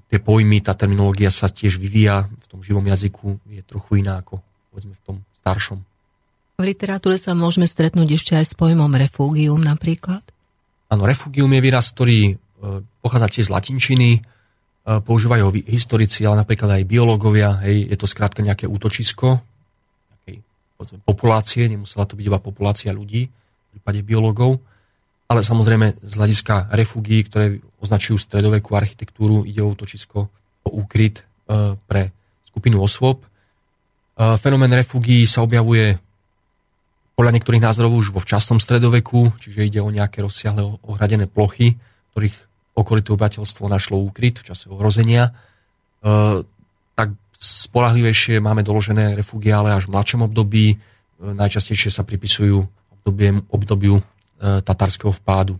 tie 0.06 0.18
pojmy, 0.22 0.62
tá 0.62 0.78
terminológia 0.78 1.34
sa 1.34 1.50
tiež 1.50 1.82
vyvíja 1.82 2.30
v 2.30 2.46
tom 2.46 2.62
živom 2.62 2.86
jazyku, 2.86 3.42
je 3.50 3.62
trochu 3.66 4.06
iná 4.06 4.22
ako 4.22 4.38
povedzme 4.70 4.94
v 4.94 5.02
tom 5.02 5.16
staršom. 5.42 5.78
V 6.60 6.62
literatúre 6.62 7.18
sa 7.18 7.34
môžeme 7.34 7.66
stretnúť 7.66 8.08
ešte 8.14 8.32
aj 8.38 8.46
s 8.52 8.54
pojmom 8.54 8.92
refugium 8.94 9.58
napríklad? 9.58 10.22
Áno, 10.92 11.02
refugium 11.02 11.50
je 11.50 11.60
výraz, 11.62 11.90
ktorý 11.90 12.18
e, 12.30 12.34
pochádza 13.02 13.28
tiež 13.34 13.50
z 13.50 13.54
latinčiny, 13.54 14.10
e, 14.14 14.20
používajú 15.02 15.42
ho 15.42 15.52
historici, 15.66 16.22
ale 16.22 16.46
napríklad 16.46 16.78
aj 16.78 16.86
biológovia, 16.86 17.58
hej, 17.66 17.90
je 17.90 17.96
to 17.98 18.06
skrátka 18.06 18.46
nejaké 18.46 18.70
útočisko 18.70 19.42
nejakej 20.14 20.36
populácie, 21.02 21.66
nemusela 21.66 22.06
to 22.06 22.14
byť 22.14 22.24
iba 22.30 22.38
populácia 22.38 22.94
ľudí, 22.94 23.26
prípade 23.72 24.02
biológov, 24.02 24.61
ale 25.30 25.46
samozrejme 25.46 26.02
z 26.02 26.12
hľadiska 26.18 26.74
refugií, 26.74 27.22
ktoré 27.22 27.62
označujú 27.78 28.18
stredovekú 28.18 28.74
architektúru, 28.74 29.46
ide 29.46 29.62
o 29.62 29.70
útočisko, 29.70 30.26
o 30.66 30.70
úkryt 30.74 31.22
e, 31.22 31.78
pre 31.78 32.11
skupinu 32.50 32.83
osôb. 32.83 33.22
E, 33.22 33.26
fenomén 34.42 34.74
refugií 34.74 35.22
sa 35.30 35.46
objavuje 35.46 35.94
podľa 37.14 37.38
niektorých 37.38 37.62
názorov 37.62 37.94
už 37.94 38.11
vo 38.11 38.18
včasnom 38.18 38.59
stredoveku, 38.59 39.38
čiže 39.38 39.70
ide 39.70 39.78
o 39.78 39.94
nejaké 39.94 40.18
rozsiahle 40.18 40.66
ohradené 40.83 41.30
plochy, 41.30 41.78
ktorých 42.11 42.37
okolité 42.74 43.14
obyvateľstvo 43.14 43.70
našlo 43.70 44.02
úkryt 44.02 44.42
v 44.42 44.46
čase 44.50 44.66
ohrozenia. 44.66 45.30
E, 45.30 46.42
tak 46.98 47.14
spolahlivejšie 47.38 48.42
máme 48.42 48.66
doložené 48.66 49.14
refugie, 49.14 49.54
ale 49.54 49.78
až 49.78 49.87
v 49.87 49.94
mladšom 49.94 50.26
období. 50.26 50.74
Najčastejšie 51.22 51.94
sa 51.94 52.02
pripisujú 52.02 52.80
obdobie, 53.11 53.42
obdobiu 53.51 53.96
e, 53.99 54.05
tatarského 54.62 55.11
vpádu, 55.11 55.59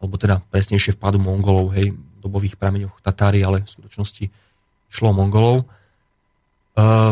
alebo 0.00 0.14
teda 0.16 0.40
presnejšie 0.48 0.96
vpádu 0.96 1.20
Mongolov, 1.20 1.76
hej, 1.76 1.92
v 1.92 2.18
dobových 2.18 2.56
prameňoch 2.56 2.98
Tatári, 3.04 3.44
ale 3.44 3.62
v 3.62 3.68
skutočnosti 3.68 4.24
šlo 4.88 5.12
Mongolov. 5.12 5.62
E, 5.62 5.64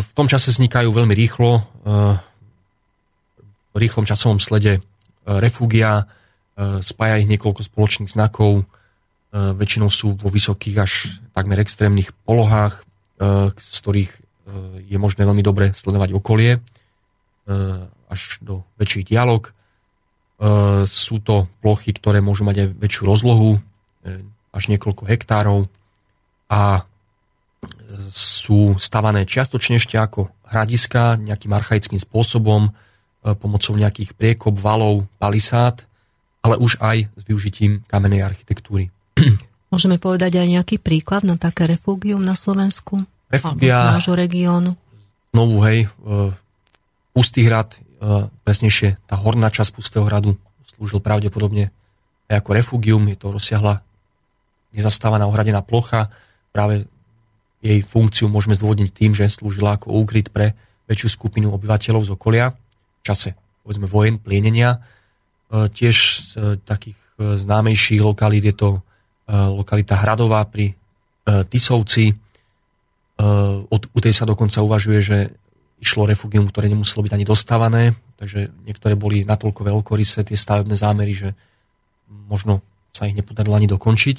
v 0.01 0.11
tom 0.17 0.27
čase 0.27 0.51
vznikajú 0.51 0.89
veľmi 0.89 1.15
rýchlo, 1.15 1.61
e, 1.61 1.63
v 3.77 3.85
rýchlom 3.85 4.09
časovom 4.09 4.41
slede 4.41 4.81
e, 4.81 4.83
refúgia, 5.37 6.09
e, 6.57 6.81
spája 6.81 7.21
ich 7.21 7.29
niekoľko 7.29 7.61
spoločných 7.69 8.09
znakov, 8.09 8.65
e, 8.65 8.65
väčšinou 9.53 9.93
sú 9.93 10.17
vo 10.17 10.33
vysokých 10.33 10.77
až 10.81 11.21
takmer 11.37 11.61
extrémnych 11.61 12.17
polohách, 12.25 12.81
z 13.57 13.77
ktorých 13.81 14.13
je 14.85 14.99
možné 15.01 15.25
veľmi 15.25 15.41
dobre 15.41 15.73
sledovať 15.73 16.13
okolie 16.13 16.61
až 18.13 18.21
do 18.45 18.61
väčších 18.77 19.09
dialog. 19.09 19.56
E, 20.37 20.85
sú 20.85 21.17
to 21.25 21.49
plochy, 21.65 21.97
ktoré 21.97 22.21
môžu 22.21 22.45
mať 22.45 22.57
aj 22.61 22.69
väčšiu 22.77 23.03
rozlohu, 23.09 23.57
e, 23.57 23.61
až 24.53 24.65
niekoľko 24.69 25.09
hektárov 25.09 25.65
a 26.53 26.63
e, 26.77 26.83
sú 28.13 28.77
stavané 28.77 29.25
čiastočne 29.25 29.81
ešte 29.81 29.97
ako 29.97 30.29
hradiska 30.53 31.17
nejakým 31.17 31.53
archaickým 31.57 31.99
spôsobom, 31.99 32.71
pomocou 33.43 33.75
nejakých 33.75 34.15
priekop, 34.15 34.55
valov, 34.55 35.03
palisád, 35.19 35.83
ale 36.47 36.55
už 36.63 36.79
aj 36.79 37.11
s 37.11 37.23
využitím 37.27 37.83
kamenej 37.91 38.23
architektúry. 38.23 38.95
Môžeme 39.75 39.99
povedať 39.99 40.39
aj 40.39 40.47
nejaký 40.47 40.77
príklad 40.79 41.27
na 41.27 41.35
také 41.35 41.67
refúgium 41.67 42.23
na 42.23 42.39
Slovensku? 42.39 43.03
Refúgia... 43.27 43.99
nášho 43.99 44.15
regiónu? 44.15 44.79
Znovu, 45.35 45.59
hej, 45.67 45.91
Pustý 47.11 47.51
hrad 47.51 47.75
E, 47.75 47.86
presnejšie 48.47 49.03
tá 49.11 49.15
horná 49.19 49.51
časť 49.51 49.71
Pustého 49.75 50.07
hradu 50.07 50.39
slúžil 50.77 51.03
pravdepodobne 51.03 51.75
aj 52.31 52.43
ako 52.43 52.51
refugium, 52.55 53.03
je 53.11 53.19
to 53.19 53.35
rozsiahla 53.35 53.83
nezastávaná 54.75 55.27
ohradená 55.27 55.65
plocha, 55.65 56.13
práve 56.55 56.87
jej 57.65 57.81
funkciu 57.83 58.31
môžeme 58.31 58.55
zdôvodniť 58.55 58.91
tým, 58.95 59.11
že 59.17 59.27
slúžila 59.27 59.75
ako 59.75 59.91
úkryt 60.05 60.31
pre 60.31 60.55
väčšiu 60.87 61.09
skupinu 61.19 61.51
obyvateľov 61.51 62.07
z 62.07 62.11
okolia 62.15 62.47
v 62.55 63.03
čase 63.03 63.35
povedzme 63.67 63.91
vojen, 63.91 64.23
plienenia. 64.23 64.79
Tiež 65.51 65.97
z 65.99 66.63
takých 66.63 66.95
známejších 67.19 67.99
lokalít 67.99 68.47
je 68.47 68.55
to 68.55 68.71
lokalita 69.27 69.99
Hradová 69.99 70.47
pri 70.47 70.79
Tisovci. 71.27 72.15
U 73.67 73.99
tej 73.99 74.15
sa 74.15 74.23
dokonca 74.23 74.63
uvažuje, 74.63 74.99
že 75.03 75.19
išlo 75.81 76.09
refugium, 76.09 76.49
ktoré 76.49 76.73
nemuselo 76.73 77.05
byť 77.05 77.13
ani 77.13 77.27
dostávané, 77.29 77.83
takže 78.17 78.49
niektoré 78.65 78.97
boli 78.97 79.29
natoľko 79.29 79.61
veľkorysé 79.67 80.25
tie 80.25 80.37
stavebné 80.39 80.73
zámery, 80.73 81.13
že 81.13 81.29
možno 82.09 82.65
sa 82.97 83.05
ich 83.05 83.17
nepodarilo 83.17 83.53
ani 83.53 83.69
dokončiť. 83.69 84.19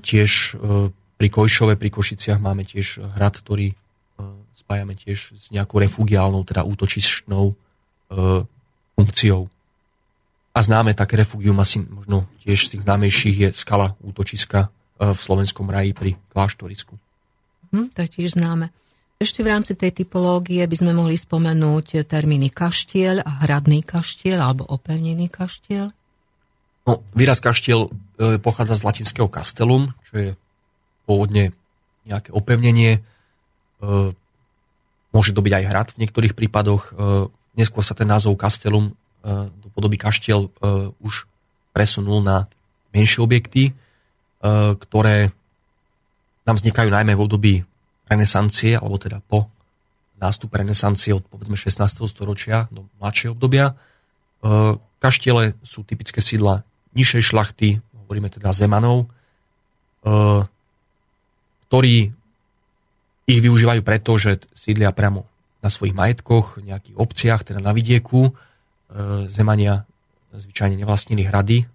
Tiež 0.00 0.32
pri 1.20 1.28
Kojšove, 1.28 1.76
pri 1.76 1.90
Košiciach 1.92 2.40
máme 2.40 2.64
tiež 2.64 3.04
hrad, 3.16 3.36
ktorý 3.36 3.76
spájame 4.64 4.96
tiež 4.96 5.36
s 5.36 5.52
nejakou 5.52 5.76
refugiálnou, 5.76 6.40
teda 6.48 6.64
útočišnou 6.64 7.52
e, 7.52 7.54
funkciou. 8.96 9.52
A 10.56 10.58
známe 10.64 10.96
také 10.96 11.20
refugium 11.20 11.60
asi 11.60 11.84
možno 11.84 12.24
tiež 12.40 12.58
z 12.64 12.68
tých 12.72 12.82
známejších 12.88 13.36
je 13.36 13.48
skala 13.52 13.92
útočiska 14.00 14.72
e, 14.72 15.12
v 15.12 15.18
slovenskom 15.20 15.68
raji 15.68 15.92
pri 15.92 16.10
kláštorisku. 16.32 16.96
Hm, 17.76 17.92
to 17.92 17.98
je 18.06 18.08
tiež 18.08 18.40
známe. 18.40 18.72
Ešte 19.24 19.40
v 19.40 19.56
rámci 19.56 19.72
tej 19.72 20.04
typológie 20.04 20.60
by 20.68 20.76
sme 20.76 20.92
mohli 20.92 21.16
spomenúť 21.16 22.04
termíny 22.04 22.52
kaštiel 22.52 23.24
a 23.24 23.48
hradný 23.48 23.80
kaštiel 23.80 24.36
alebo 24.36 24.68
opevnený 24.68 25.32
kaštiel. 25.32 25.96
No, 26.84 27.00
výraz 27.16 27.40
kaštiel 27.40 27.88
e, 27.88 28.36
pochádza 28.36 28.76
z 28.76 28.84
latinského 28.84 29.24
castellum, 29.32 29.96
čo 30.04 30.12
je 30.20 30.30
pôvodne 31.08 31.56
nejaké 32.04 32.36
opevnenie. 32.36 33.00
E, 33.00 34.12
Môže 35.08 35.32
to 35.32 35.40
byť 35.40 35.52
aj 35.56 35.64
hrad 35.72 35.88
v 35.96 36.00
niektorých 36.04 36.36
prípadoch. 36.36 36.82
E, 36.84 37.32
neskôr 37.56 37.80
sa 37.80 37.96
ten 37.96 38.04
názov 38.10 38.36
Castellum 38.36 38.92
do 39.24 39.68
podoby 39.72 39.96
kaštiel 39.96 40.52
už 41.00 41.24
presunul 41.72 42.20
na 42.20 42.44
menšie 42.92 43.24
objekty, 43.24 43.72
ktoré 44.84 45.32
nám 46.44 46.60
vznikajú 46.60 46.92
najmä 46.92 47.16
v 47.16 47.24
období 47.24 47.54
renesancie, 48.14 48.78
alebo 48.78 48.96
teda 48.96 49.18
po 49.18 49.50
nástupe 50.22 50.56
renesancie 50.56 51.10
od 51.12 51.26
povedzme 51.26 51.58
16. 51.58 51.82
storočia 52.06 52.70
do 52.70 52.86
mladšieho 53.02 53.34
obdobia. 53.34 53.74
Kaštiele 55.02 55.58
sú 55.66 55.82
typické 55.82 56.22
sídla 56.22 56.62
nižšej 56.94 57.22
šlachty, 57.34 57.82
hovoríme 58.06 58.30
teda 58.30 58.54
zemanov, 58.54 59.10
ktorí 61.66 62.14
ich 63.24 63.40
využívajú 63.40 63.80
preto, 63.82 64.14
že 64.20 64.44
sídlia 64.52 64.92
priamo 64.92 65.24
na 65.64 65.72
svojich 65.72 65.96
majetkoch, 65.96 66.60
nejakých 66.60 66.96
obciach, 67.00 67.40
teda 67.40 67.56
na 67.56 67.72
vidieku. 67.72 68.28
E, 68.28 68.32
Zemania 69.32 69.88
zvyčajne 70.36 70.76
nevlastnili 70.76 71.24
hrady. 71.24 71.64
E, 71.64 71.66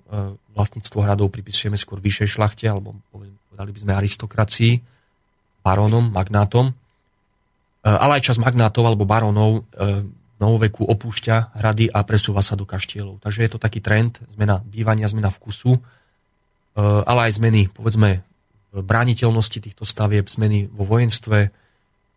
vlastníctvo 0.54 1.02
hradov 1.02 1.34
pripisujeme 1.34 1.74
skôr 1.74 1.98
vyššej 1.98 2.30
šlachte, 2.38 2.70
alebo 2.70 3.02
povedali 3.10 3.74
by 3.74 3.80
sme 3.82 3.92
aristokracii, 3.98 4.74
barónom, 5.62 6.12
magnátom. 6.12 6.70
E, 6.70 6.74
ale 7.86 8.20
aj 8.20 8.34
čas 8.34 8.38
magnátov 8.42 8.84
alebo 8.86 9.08
barónov 9.08 9.66
novoveku 10.40 10.88
opúšťa 10.88 11.60
hrady 11.60 11.92
a 11.92 12.00
presúva 12.08 12.40
sa 12.40 12.56
do 12.56 12.64
kaštielov. 12.64 13.20
Takže 13.20 13.44
je 13.44 13.52
to 13.52 13.60
taký 13.60 13.84
trend, 13.84 14.24
zmena 14.32 14.64
bývania, 14.64 15.12
zmena 15.12 15.28
vkusu, 15.28 15.76
ale 16.80 17.28
aj 17.28 17.36
zmeny, 17.36 17.68
povedzme, 17.68 18.24
brániteľnosti 18.74 19.60
týchto 19.60 19.84
stavieb, 19.86 20.30
zmeny 20.30 20.70
vo 20.70 20.86
vojenstve, 20.86 21.38
e, 21.42 21.50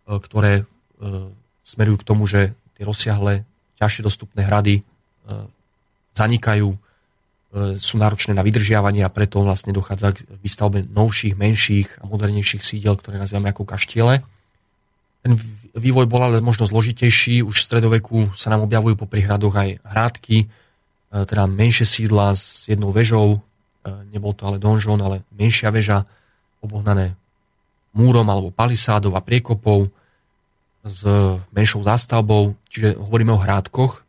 ktoré 0.05 0.63
e, 0.63 0.65
smerujú 1.65 1.97
k 2.05 2.09
tomu, 2.09 2.29
že 2.29 2.53
tie 2.77 2.85
rozsiahle, 2.85 3.49
ťažšie 3.81 4.03
dostupné 4.05 4.45
hrady 4.45 4.81
e, 4.81 4.83
zanikajú, 6.13 6.77
sú 7.77 8.01
náročné 8.01 8.33
na 8.33 8.41
vydržiavanie 8.41 9.05
a 9.05 9.13
preto 9.13 9.45
vlastne 9.45 9.77
dochádza 9.77 10.17
k 10.17 10.25
výstavbe 10.41 10.89
novších, 10.89 11.37
menších 11.37 12.01
a 12.01 12.09
modernejších 12.09 12.65
sídel, 12.65 12.97
ktoré 12.97 13.21
nazývame 13.21 13.53
ako 13.53 13.69
kaštiele. 13.69 14.25
Ten 15.21 15.33
vývoj 15.77 16.09
bol 16.09 16.33
ale 16.33 16.41
možno 16.41 16.65
zložitejší. 16.65 17.45
Už 17.45 17.53
v 17.53 17.67
stredoveku 17.69 18.19
sa 18.33 18.49
nám 18.49 18.65
objavujú 18.65 18.97
po 18.97 19.07
prihradoch 19.07 19.53
aj 19.53 19.85
hrádky, 19.85 20.49
teda 21.13 21.45
menšie 21.45 21.85
sídla 21.85 22.33
s 22.33 22.67
jednou 22.67 22.89
vežou. 22.89 23.45
Nebol 23.85 24.33
to 24.33 24.49
ale 24.49 24.57
donžon, 24.57 24.99
ale 25.05 25.21
menšia 25.37 25.69
väža 25.69 26.09
obohnané 26.65 27.21
múrom 27.93 28.25
alebo 28.33 28.49
palisádov 28.49 29.13
a 29.13 29.21
priekopov 29.21 29.93
s 30.83 31.05
menšou 31.55 31.85
zástavbou, 31.85 32.59
čiže 32.67 32.99
hovoríme 32.99 33.31
o 33.31 33.39
hrádkoch. 33.39 33.93
E, 33.95 34.01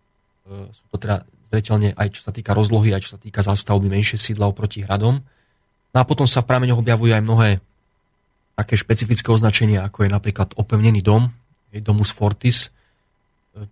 sú 0.73 0.83
to 0.89 0.97
teda 0.97 1.21
zreteľne 1.53 1.93
aj 1.93 2.17
čo 2.17 2.21
sa 2.25 2.33
týka 2.33 2.57
rozlohy, 2.57 2.97
aj 2.97 3.05
čo 3.05 3.11
sa 3.13 3.19
týka 3.21 3.45
zástavby 3.45 3.85
menšie 3.85 4.17
sídla 4.17 4.49
oproti 4.49 4.81
hradom. 4.81 5.21
No 5.93 5.97
a 6.01 6.03
potom 6.09 6.25
sa 6.25 6.41
v 6.41 6.49
prameňoch 6.49 6.81
objavujú 6.81 7.13
aj 7.13 7.21
mnohé 7.21 7.49
také 8.57 8.73
špecifické 8.73 9.29
označenia, 9.29 9.85
ako 9.85 10.09
je 10.09 10.09
napríklad 10.09 10.57
opevnený 10.57 11.05
dom, 11.05 11.29
domus 11.69 12.09
fortis. 12.09 12.73
E, 13.53 13.69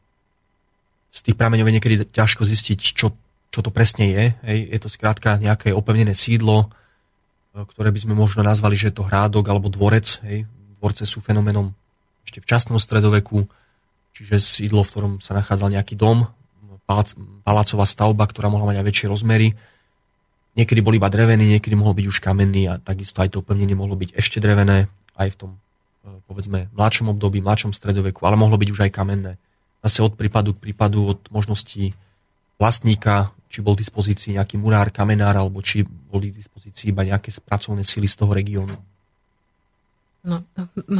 z 1.09 1.19
tých 1.25 1.33
prameňov 1.33 1.65
je 1.65 1.75
niekedy 1.81 1.95
ťažko 2.05 2.45
zistiť, 2.45 2.79
čo, 2.93 3.17
čo 3.49 3.59
to 3.65 3.73
presne 3.73 4.05
je. 4.13 4.25
Je 4.45 4.77
to 4.77 4.85
skrátka 4.85 5.41
nejaké 5.41 5.73
opevnené 5.73 6.13
sídlo, 6.13 6.69
ktoré 7.57 7.89
by 7.89 7.99
sme 8.05 8.13
možno 8.13 8.45
nazvali, 8.45 8.77
že 8.77 8.93
je 8.93 9.01
to 9.01 9.09
hrádok 9.09 9.49
alebo 9.49 9.73
dvorec. 9.73 10.21
Dvorce 10.77 11.09
sú 11.09 11.21
fenomenom 11.25 11.73
ešte 12.25 12.45
v 12.45 12.49
časnom 12.49 12.77
stredoveku, 12.77 13.49
čiže 14.13 14.37
sídlo, 14.37 14.85
v 14.85 14.91
ktorom 14.93 15.13
sa 15.17 15.33
nachádzal 15.33 15.73
nejaký 15.73 15.97
dom, 15.97 16.29
palácová 17.43 17.85
stavba, 17.85 18.23
ktorá 18.27 18.47
mohla 18.47 18.71
mať 18.73 18.77
aj 18.81 18.87
väčšie 18.87 19.07
rozmery. 19.11 19.47
Niekedy 20.55 20.79
bol 20.83 20.95
iba 20.95 21.07
drevený, 21.07 21.57
niekedy 21.57 21.75
mohol 21.79 21.95
byť 21.95 22.05
už 22.11 22.17
kamenný 22.19 22.67
a 22.67 22.75
takisto 22.79 23.23
aj 23.23 23.35
to 23.35 23.37
opevnenie 23.39 23.75
mohlo 23.75 23.95
byť 23.95 24.15
ešte 24.19 24.43
drevené, 24.43 24.91
aj 25.15 25.29
v 25.31 25.37
tom 25.39 25.51
e, 25.55 26.09
povedzme 26.27 26.67
mladšom 26.75 27.15
období, 27.15 27.39
mladšom 27.39 27.71
stredoveku, 27.71 28.19
ale 28.27 28.35
mohlo 28.35 28.59
byť 28.59 28.69
už 28.69 28.79
aj 28.87 28.91
kamenné. 28.91 29.39
Zase 29.81 30.03
od 30.03 30.19
prípadu 30.19 30.51
k 30.53 30.69
prípadu, 30.69 31.15
od 31.15 31.19
možností 31.31 31.95
vlastníka 32.59 33.31
či 33.51 33.59
bol 33.59 33.75
v 33.75 33.83
dispozícii 33.83 34.39
nejaký 34.39 34.55
murár, 34.55 34.91
kamenár, 34.95 35.35
alebo 35.35 35.59
či 35.59 35.83
boli 35.83 36.31
v 36.31 36.39
dispozícii 36.39 36.91
iba 36.95 37.03
nejaké 37.03 37.35
pracovné 37.43 37.83
sily 37.83 38.07
z 38.07 38.15
toho 38.15 38.31
regiónu. 38.31 38.75
No, 40.21 40.45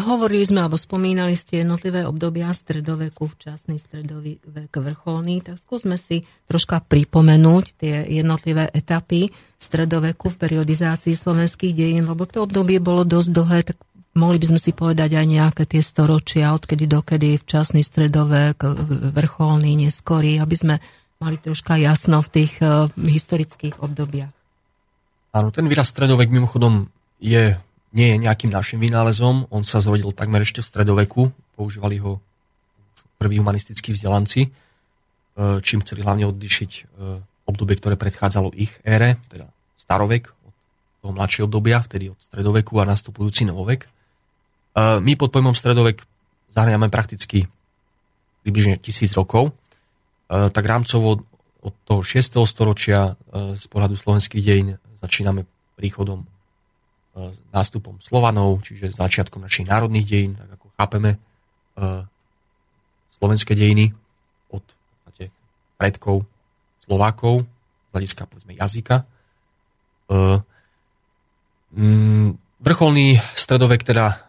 hovorili 0.10 0.42
sme, 0.50 0.66
alebo 0.66 0.82
spomínali 0.82 1.38
ste 1.38 1.62
jednotlivé 1.62 2.10
obdobia 2.10 2.50
stredoveku, 2.50 3.30
včasný 3.30 3.78
stredovek 3.78 4.74
vrcholný, 4.74 5.46
tak 5.46 5.62
skúsme 5.62 5.94
si 6.02 6.26
troška 6.50 6.82
pripomenúť 6.82 7.66
tie 7.78 8.02
jednotlivé 8.10 8.74
etapy 8.74 9.30
stredoveku 9.62 10.34
v 10.34 10.40
periodizácii 10.42 11.14
slovenských 11.14 11.78
dejín, 11.78 12.10
lebo 12.10 12.26
to 12.26 12.50
obdobie 12.50 12.82
bolo 12.82 13.06
dosť 13.06 13.30
dlhé, 13.30 13.60
tak 13.62 13.78
mohli 14.18 14.42
by 14.42 14.58
sme 14.58 14.60
si 14.60 14.74
povedať 14.74 15.14
aj 15.14 15.26
nejaké 15.30 15.64
tie 15.70 15.86
storočia, 15.86 16.58
odkedy 16.58 16.90
dokedy 16.90 17.38
včasný 17.38 17.86
stredovek, 17.86 18.58
vrcholný, 19.14 19.86
neskorý, 19.86 20.42
aby 20.42 20.56
sme 20.58 20.76
mali 21.22 21.38
troška 21.38 21.78
jasno 21.78 22.26
v 22.26 22.30
tých 22.42 22.54
uh, 22.58 22.90
historických 22.98 23.78
obdobiach. 23.86 24.34
Áno, 25.32 25.54
ten 25.54 25.70
výraz 25.70 25.94
stredovek 25.94 26.34
mimochodom 26.34 26.90
je, 27.22 27.56
nie 27.92 28.16
je 28.16 28.18
nejakým 28.24 28.52
našim 28.52 28.80
vynálezom, 28.80 29.52
on 29.52 29.64
sa 29.68 29.84
zrodil 29.84 30.16
takmer 30.16 30.42
ešte 30.44 30.64
v 30.64 30.70
stredoveku, 30.70 31.22
používali 31.56 32.00
ho 32.00 32.24
prví 33.20 33.38
humanistickí 33.38 33.94
vzdelanci, 33.94 34.48
uh, 34.48 35.60
čím 35.60 35.84
chceli 35.84 36.02
hlavne 36.02 36.26
odlišiť 36.32 36.72
uh, 36.72 37.20
obdobie, 37.46 37.76
ktoré 37.78 38.00
predchádzalo 38.00 38.56
ich 38.56 38.72
ére, 38.82 39.20
teda 39.28 39.52
starovek, 39.76 40.32
od 40.32 40.54
toho 41.04 41.12
mladšieho 41.14 41.46
obdobia, 41.46 41.84
vtedy 41.84 42.10
od 42.10 42.20
stredoveku 42.22 42.80
a 42.80 42.88
nastupujúci 42.88 43.44
novovek. 43.50 43.90
My 44.78 45.20
pod 45.20 45.36
pojmom 45.36 45.52
stredovek 45.52 46.00
zahrňame 46.56 46.88
prakticky 46.88 47.50
približne 48.46 48.80
tisíc 48.80 49.12
rokov, 49.12 49.52
E, 50.32 50.50
tak 50.50 50.64
rámcovo 50.64 51.28
od 51.62 51.74
toho 51.84 52.00
6. 52.00 52.40
storočia 52.48 53.20
e, 53.36 53.60
z 53.60 53.66
pohľadu 53.68 54.00
slovenských 54.00 54.40
dejín 54.40 54.80
začíname 55.04 55.44
príchodom 55.76 56.24
e, 56.24 56.26
nástupom 57.52 58.00
Slovanov, 58.00 58.64
čiže 58.64 58.96
začiatkom 58.96 59.44
našich 59.44 59.68
národných 59.68 60.08
dejín, 60.08 60.34
tak 60.40 60.48
ako 60.56 60.66
chápeme 60.80 61.12
slovenské 63.20 63.52
dejiny 63.56 63.92
od 64.52 64.64
predkov 65.76 66.24
Slovákov, 66.88 67.44
z 67.44 67.90
hľadiska 67.92 68.22
povedzme 68.30 68.54
jazyka. 68.56 68.96
Vrcholný 72.62 73.08
stredovek 73.36 73.82
teda 73.84 74.28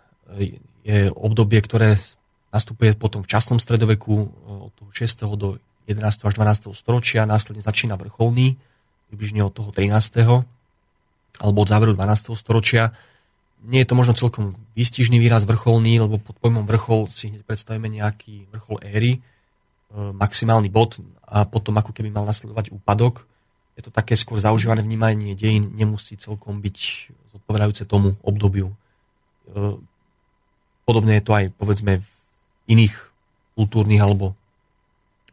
je 0.83 1.13
obdobie, 1.13 1.61
ktoré 1.63 2.01
nastupuje 2.51 2.99
potom 2.99 3.23
v 3.23 3.31
časnom 3.31 3.63
stredoveku 3.63 4.15
od 4.69 4.73
toho 4.75 4.91
6. 4.91 5.25
do 5.39 5.63
11. 5.87 6.03
až 6.03 6.35
12. 6.35 6.73
storočia, 6.75 7.27
následne 7.27 7.63
začína 7.63 7.99
vrcholný, 7.99 8.59
približne 9.11 9.43
od 9.43 9.53
toho 9.53 9.71
13. 9.75 10.62
alebo 11.41 11.65
od 11.65 11.69
záveru 11.69 11.93
12. 11.97 12.35
storočia. 12.37 12.93
Nie 13.63 13.87
je 13.87 13.89
to 13.89 13.99
možno 13.99 14.19
celkom 14.19 14.59
výstižný 14.75 15.23
výraz 15.23 15.47
vrcholný, 15.47 16.03
lebo 16.03 16.19
pod 16.19 16.37
pojmom 16.43 16.67
vrchol 16.67 17.07
si 17.07 17.31
hneď 17.31 17.47
predstavíme 17.47 17.87
nejaký 17.87 18.51
vrchol 18.51 18.83
éry, 18.83 19.13
e, 19.17 19.21
maximálny 19.95 20.67
bod, 20.67 20.99
a 21.33 21.49
potom 21.49 21.73
ako 21.81 21.97
keby 21.97 22.13
mal 22.13 22.29
nasledovať 22.29 22.77
úpadok. 22.77 23.25
Je 23.73 23.81
to 23.81 23.89
také 23.89 24.13
skôr 24.21 24.37
zaužívané 24.37 24.85
vnímanie 24.85 25.33
dejín, 25.33 25.73
nemusí 25.73 26.21
celkom 26.21 26.61
byť 26.61 26.77
zodpovedajúce 27.33 27.89
tomu 27.89 28.21
obdobiu. 28.21 28.69
E, 28.69 28.77
podobne 30.85 31.17
je 31.17 31.25
to 31.25 31.33
aj 31.33 31.45
povedzme 31.57 32.05
v 32.05 32.09
iných 32.69 32.93
kultúrnych 33.57 34.05
alebo 34.05 34.37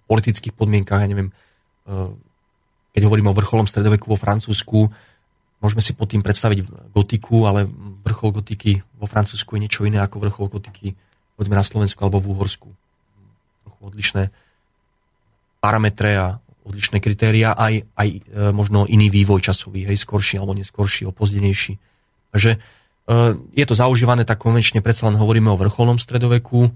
politických 0.07 0.55
podmienkach, 0.55 1.03
ja 1.03 1.11
neviem, 1.11 1.29
e, 1.29 1.33
keď 2.95 3.01
hovoríme 3.05 3.29
o 3.29 3.37
vrcholom 3.37 3.67
stredoveku 3.67 4.07
vo 4.07 4.17
Francúzsku, 4.17 4.87
môžeme 5.59 5.83
si 5.83 5.91
pod 5.95 6.11
tým 6.11 6.23
predstaviť 6.23 6.91
gotiku, 6.95 7.47
ale 7.47 7.67
vrchol 8.03 8.41
gotiky 8.41 8.79
vo 8.99 9.07
Francúzsku 9.07 9.55
je 9.55 9.63
niečo 9.63 9.85
iné 9.87 9.99
ako 9.99 10.23
vrchol 10.23 10.47
gotiky 10.47 10.95
povedzme 11.39 11.55
na 11.55 11.63
Slovensku 11.63 12.03
alebo 12.03 12.19
v 12.19 12.35
Úhorsku. 12.35 12.67
Trochu 13.63 13.81
odlišné 13.87 14.27
parametre 15.63 16.11
a 16.19 16.35
odlišné 16.67 16.99
kritéria, 16.99 17.55
aj, 17.55 17.87
aj 17.95 18.09
e, 18.11 18.19
možno 18.51 18.83
iný 18.83 19.07
vývoj 19.07 19.39
časový, 19.39 19.87
hej, 19.87 19.95
skorší 20.03 20.35
alebo 20.35 20.51
neskorší, 20.51 21.07
opozdenejší. 21.07 21.79
Takže 22.35 22.51
e, 22.51 22.57
je 23.55 23.65
to 23.65 23.71
zaužívané 23.71 24.27
tak 24.27 24.43
konvenčne, 24.43 24.83
predsa 24.83 25.07
len 25.07 25.15
hovoríme 25.15 25.47
o 25.47 25.55
vrcholnom 25.55 25.95
stredoveku, 25.95 26.67
e, 26.67 26.71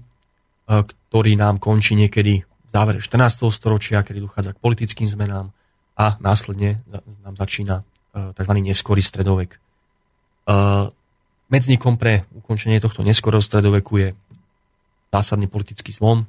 ktorý 0.80 1.36
nám 1.36 1.60
končí 1.60 1.92
niekedy 1.92 2.40
v 2.40 2.68
závere 2.72 3.04
14. 3.04 3.44
storočia, 3.52 4.00
kedy 4.00 4.24
dochádza 4.24 4.56
k 4.56 4.62
politickým 4.64 5.06
zmenám 5.12 5.52
a 5.92 6.16
následne 6.24 6.80
nám 7.20 7.36
začína 7.36 7.84
tzv. 8.14 8.52
neskorý 8.62 9.02
stredovek. 9.02 9.58
Medzníkom 11.50 12.00
pre 12.00 12.24
ukončenie 12.34 12.80
tohto 12.80 13.02
neskorého 13.02 13.42
stredoveku 13.42 13.92
je 14.00 14.08
zásadný 15.14 15.46
politický 15.46 15.94
zlom, 15.94 16.24
e, 16.24 16.26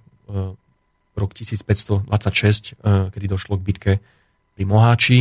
rok 1.17 1.31
1526, 1.33 2.77
e, 2.77 3.09
kedy 3.09 3.25
došlo 3.25 3.57
k 3.57 3.65
bitke 3.65 3.91
pri 4.53 4.63
Moháči. 4.65 5.19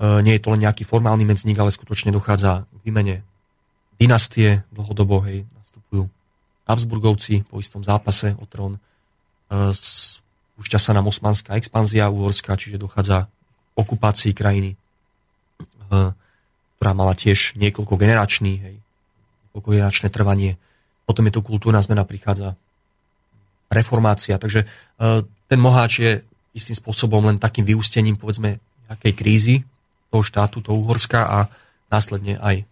Nie 0.00 0.32
je 0.32 0.40
to 0.40 0.56
len 0.56 0.64
nejaký 0.64 0.88
formálny 0.88 1.28
medzník, 1.28 1.60
ale 1.60 1.68
skutočne 1.68 2.08
dochádza 2.08 2.64
k 2.64 2.78
výmene 2.88 3.20
dynastie, 4.00 4.64
dlhodobo 4.72 5.20
hej, 5.28 5.44
nastupujú 5.60 6.08
Habsburgovci 6.64 7.44
po 7.44 7.60
istom 7.60 7.84
zápase 7.84 8.32
o 8.40 8.48
trón. 8.48 8.80
Spúšťa 9.52 10.80
sa 10.80 10.96
nám 10.96 11.12
osmanská 11.12 11.52
expanzia 11.60 12.08
uhorská, 12.08 12.56
čiže 12.56 12.80
dochádza 12.80 13.28
k 13.28 13.76
okupácii 13.76 14.32
krajiny, 14.32 14.79
ktorá 15.90 16.92
mala 16.94 17.18
tiež 17.18 17.58
niekoľko 17.58 17.98
generačný, 17.98 18.52
hej, 18.62 18.76
niekoľko 19.50 19.68
generačné 19.74 20.08
trvanie 20.08 20.56
potom 21.10 21.26
je 21.26 21.34
tu 21.34 21.42
kultúrna 21.42 21.82
zmena, 21.82 22.06
prichádza 22.06 22.54
reformácia. 23.66 24.38
Takže 24.38 24.62
e, 24.62 24.66
ten 25.26 25.58
Moháč 25.58 25.92
je 25.98 26.12
istým 26.54 26.78
spôsobom 26.78 27.26
len 27.26 27.42
takým 27.42 27.66
vyústením, 27.66 28.14
povedzme, 28.14 28.62
nejakej 28.86 29.12
krízy 29.18 29.56
toho 30.14 30.22
štátu, 30.22 30.62
toho 30.62 30.78
Uhorska 30.78 31.26
a 31.26 31.38
následne 31.90 32.38
aj 32.38 32.62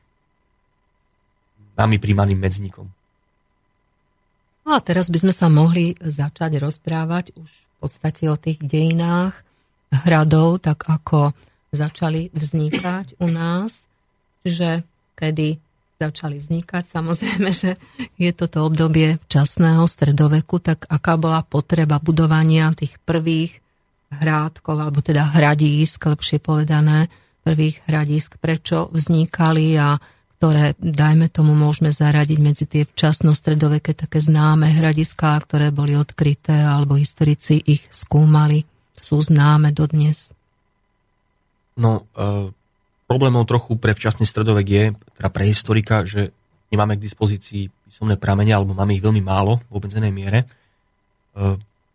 nami 1.75 1.99
príjmaným 1.99 2.39
medzníkom. 2.39 2.87
No 4.63 4.71
a 4.71 4.79
teraz 4.87 5.11
by 5.11 5.19
sme 5.19 5.35
sa 5.35 5.51
mohli 5.51 5.99
začať 5.99 6.63
rozprávať 6.63 7.35
už 7.35 7.51
v 7.51 7.75
podstate 7.83 8.31
o 8.31 8.39
tých 8.39 8.63
dejinách 8.63 9.35
hradov, 10.07 10.63
tak 10.63 10.87
ako 10.87 11.35
začali 11.73 12.33
vznikať 12.33 13.21
u 13.21 13.29
nás, 13.29 13.85
že 14.45 14.83
kedy 15.19 15.61
začali 15.99 16.39
vznikať. 16.39 16.85
Samozrejme, 16.87 17.51
že 17.51 17.75
je 18.17 18.31
toto 18.31 18.63
obdobie 18.63 19.19
časného 19.27 19.83
stredoveku, 19.85 20.63
tak 20.63 20.87
aká 20.87 21.19
bola 21.19 21.43
potreba 21.43 21.99
budovania 21.99 22.71
tých 22.71 22.97
prvých 23.03 23.59
hrádkov, 24.09 24.79
alebo 24.79 25.03
teda 25.05 25.37
hradísk, 25.37 26.01
lepšie 26.01 26.39
povedané, 26.41 27.13
prvých 27.45 27.83
hradísk, 27.85 28.41
prečo 28.41 28.89
vznikali 28.95 29.77
a 29.77 29.99
ktoré, 30.39 30.79
dajme 30.79 31.27
tomu, 31.35 31.59
môžeme 31.59 31.91
zaradiť 31.91 32.39
medzi 32.39 32.65
tie 32.71 32.87
včasno-stredoveké 32.87 33.91
také 33.99 34.23
známe 34.23 34.71
hradiská, 34.71 35.35
ktoré 35.43 35.75
boli 35.75 35.99
odkryté, 35.99 36.63
alebo 36.63 36.95
historici 36.95 37.59
ich 37.59 37.83
skúmali, 37.91 38.63
sú 38.95 39.19
známe 39.19 39.75
dodnes. 39.75 40.31
No, 41.79 42.05
uh 42.19 42.51
Problémom 43.09 43.49
trochu 43.49 43.81
pre 43.81 43.97
včasný 43.97 44.29
stredovek 44.29 44.67
je, 44.69 44.85
teda 45.17 45.29
pre 45.33 45.49
historika, 45.49 46.05
že 46.05 46.29
nemáme 46.69 47.01
k 47.01 47.05
dispozícii 47.09 47.73
písomné 47.89 48.21
pramene, 48.21 48.53
alebo 48.53 48.77
máme 48.77 48.93
ich 48.93 49.01
veľmi 49.01 49.25
málo 49.25 49.65
v 49.73 49.81
obmedzenej 49.81 50.13
miere. 50.13 50.45
E, 50.45 50.47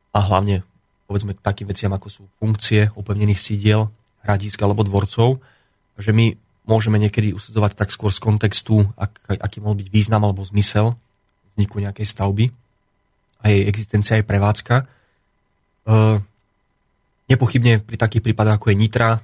a 0.09 0.19
hlavne, 0.25 0.65
povedzme, 1.05 1.37
k 1.37 1.45
takým 1.45 1.69
veciam, 1.69 1.93
ako 1.93 2.07
sú 2.09 2.25
funkcie 2.41 2.89
opevnených 2.97 3.37
sídiel, 3.37 3.93
hradísk 4.25 4.57
alebo 4.65 4.81
dvorcov, 4.81 5.37
že 6.01 6.09
my 6.17 6.33
môžeme 6.65 6.97
niekedy 6.97 7.37
usudzovať 7.37 7.77
tak 7.77 7.93
skôr 7.93 8.09
z 8.09 8.17
kontextu, 8.17 8.89
ak, 8.97 9.37
aký 9.37 9.61
mohol 9.61 9.85
byť 9.85 9.93
význam 9.93 10.25
alebo 10.25 10.41
zmysel 10.41 10.97
vzniku 11.53 11.77
nejakej 11.77 12.09
stavby 12.09 12.49
a 13.37 13.53
jej 13.53 13.69
existencia 13.69 14.17
aj 14.17 14.25
prevádzka. 14.25 14.75
E, 14.81 14.85
nepochybne 17.29 17.85
pri 17.85 18.01
takých 18.01 18.25
prípadoch, 18.25 18.57
ako 18.57 18.73
je 18.73 18.81
Nitra, 18.81 19.21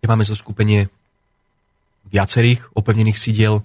kde 0.00 0.06
máme 0.08 0.24
zo 0.24 0.32
skupenie 0.32 0.88
viacerých 2.08 2.72
opevnených 2.72 3.20
sídiel. 3.20 3.60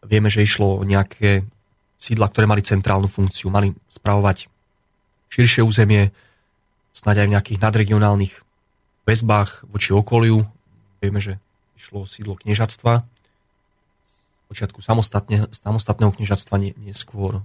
Vieme, 0.00 0.32
že 0.32 0.44
išlo 0.44 0.80
o 0.80 0.84
nejaké 0.84 1.44
sídla, 2.00 2.28
ktoré 2.32 2.48
mali 2.48 2.64
centrálnu 2.64 3.08
funkciu, 3.08 3.52
mali 3.52 3.76
spravovať 3.88 4.48
širšie 5.28 5.60
územie, 5.64 6.12
snáď 6.96 7.24
aj 7.24 7.26
v 7.28 7.34
nejakých 7.36 7.62
nadregionálnych 7.62 8.34
väzbách 9.04 9.68
voči 9.68 9.92
okoliu. 9.92 10.48
Vieme, 11.00 11.20
že 11.20 11.36
išlo 11.76 12.04
o 12.04 12.10
sídlo 12.10 12.36
kniežatstva, 12.40 13.04
počiatku 14.48 14.80
samostatne, 14.80 15.48
samostatného 15.52 16.12
kniežatstva, 16.14 16.80
neskôr 16.80 17.44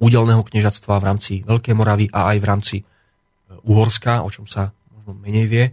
údelného 0.00 0.42
kniežatstva 0.42 0.98
v 0.98 1.06
rámci 1.06 1.32
Veľkej 1.44 1.74
Moravy 1.76 2.06
a 2.12 2.34
aj 2.34 2.38
v 2.40 2.48
rámci 2.48 2.76
e, 2.80 2.84
Uhorska, 3.64 4.24
o 4.24 4.28
čom 4.28 4.44
sa 4.48 4.72
možno 4.92 5.16
menej 5.20 5.46
vie. 5.48 5.64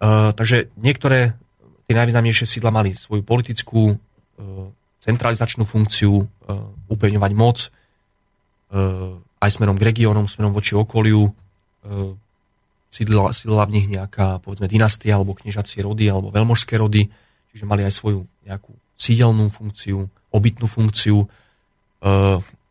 E, 0.00 0.32
takže 0.34 0.72
niektoré 0.78 1.38
tie 1.84 1.94
najvýznamnejšie 1.94 2.46
sídla 2.48 2.72
mali 2.72 2.96
svoju 2.96 3.22
politickú, 3.24 3.94
e, 3.94 3.96
centralizačnú 5.04 5.68
funkciu, 5.68 6.24
e, 6.24 6.24
upevňovať 6.88 7.32
moc, 7.36 7.58
e, 7.60 7.68
aj 9.44 9.50
smerom 9.52 9.76
k 9.76 9.86
regiónom, 9.92 10.24
smerom 10.24 10.56
voči 10.56 10.72
okoliu. 10.72 11.28
Sídla, 12.88 13.36
sídla 13.36 13.68
v 13.68 13.74
nich 13.76 13.86
nejaká, 13.92 14.40
povedzme, 14.40 14.64
dynastia, 14.64 15.20
alebo 15.20 15.36
kniežacie 15.36 15.84
rody, 15.84 16.08
alebo 16.08 16.32
veľmožské 16.32 16.80
rody, 16.80 17.12
čiže 17.52 17.68
mali 17.68 17.84
aj 17.84 17.92
svoju 17.92 18.24
nejakú 18.48 18.72
sídelnú 18.96 19.52
funkciu, 19.52 20.08
obytnú 20.32 20.64
funkciu. 20.64 21.28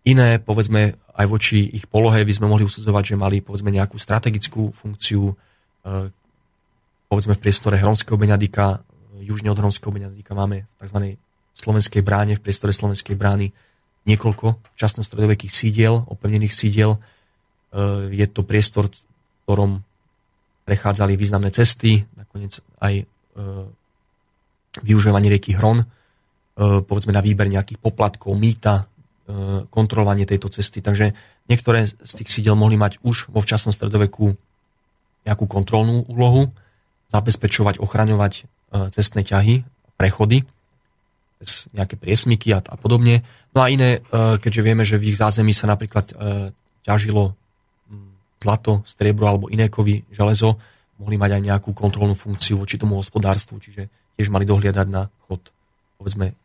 Iné, 0.01 0.30
povedzme, 0.41 0.97
aj 1.13 1.26
voči 1.30 1.61
ich 1.61 1.86
polohe 1.86 2.26
by 2.26 2.34
sme 2.34 2.49
mohli 2.49 2.65
usudzovať, 2.65 3.13
že 3.13 3.21
mali, 3.21 3.45
povedzme, 3.45 3.69
nejakú 3.69 4.01
strategickú 4.01 4.74
funkciu, 4.74 5.38
povedzme 7.14 7.38
v 7.38 7.45
priestore 7.45 7.78
Hronského 7.78 8.18
Beňadika 8.18 8.82
južne 9.22 9.53
od 9.53 9.61
Hronského 9.61 9.93
Benedika 9.93 10.34
máme 10.34 10.66
v 10.66 10.70
tzv. 10.82 10.97
slovenskej 11.53 12.01
bráne, 12.01 12.34
v 12.34 12.41
priestore 12.41 12.74
slovenskej 12.74 13.14
brány 13.14 13.53
niekoľko 14.09 14.57
časno-stredovekých 14.74 15.53
sídiel, 15.53 15.93
opevnených 16.09 16.49
sídiel. 16.49 16.97
E, 16.97 16.99
je 18.18 18.26
to 18.26 18.41
priestor, 18.41 18.89
v 18.89 18.97
ktorom 19.45 19.72
prechádzali 20.66 21.14
významné 21.14 21.53
cesty, 21.53 22.01
nakoniec 22.18 22.57
aj 22.82 22.93
e, 22.97 23.05
využívanie 24.82 25.30
rieky 25.30 25.53
Hron, 25.53 25.86
e, 25.86 25.88
povedzme 26.82 27.14
na 27.14 27.22
výber 27.22 27.45
nejakých 27.45 27.78
poplatkov, 27.78 28.34
mýta, 28.34 28.89
kontrolovanie 29.72 30.28
tejto 30.28 30.51
cesty. 30.51 30.84
Takže 30.84 31.16
niektoré 31.47 31.88
z 31.88 32.11
tých 32.11 32.28
sídel 32.28 32.59
mohli 32.59 32.76
mať 32.76 32.99
už 33.07 33.32
vo 33.32 33.39
včasnom 33.39 33.72
stredoveku 33.72 34.36
nejakú 35.24 35.47
kontrolnú 35.47 36.03
úlohu, 36.11 36.51
zabezpečovať, 37.14 37.78
ochraňovať 37.78 38.49
E, 38.74 38.89
cestné 38.89 39.22
ťahy, 39.22 39.61
prechody, 40.01 40.41
cez 41.38 41.70
nejaké 41.78 41.93
priesmyky 41.93 42.57
a, 42.57 42.59
a 42.66 42.74
podobne. 42.74 43.22
No 43.53 43.61
a 43.61 43.70
iné, 43.70 44.01
e, 44.01 44.41
keďže 44.41 44.66
vieme, 44.66 44.82
že 44.82 44.97
v 44.97 45.14
ich 45.14 45.22
zázemí 45.22 45.53
sa 45.53 45.70
napríklad 45.70 46.09
e, 46.09 46.16
ťažilo 46.82 47.38
zlato, 48.41 48.82
striebro 48.89 49.30
alebo 49.30 49.47
iné 49.53 49.70
kovy, 49.70 50.03
železo, 50.09 50.57
mohli 50.99 51.16
mať 51.16 51.38
aj 51.38 51.41
nejakú 51.47 51.70
kontrolnú 51.72 52.18
funkciu 52.18 52.59
voči 52.59 52.76
tomu 52.76 52.99
hospodárstvu, 52.99 53.61
čiže 53.61 53.88
tiež 54.20 54.28
mali 54.34 54.43
dohliadať 54.43 54.88
na 54.91 55.07
chod, 55.26 55.39
povedzme, 55.95 56.36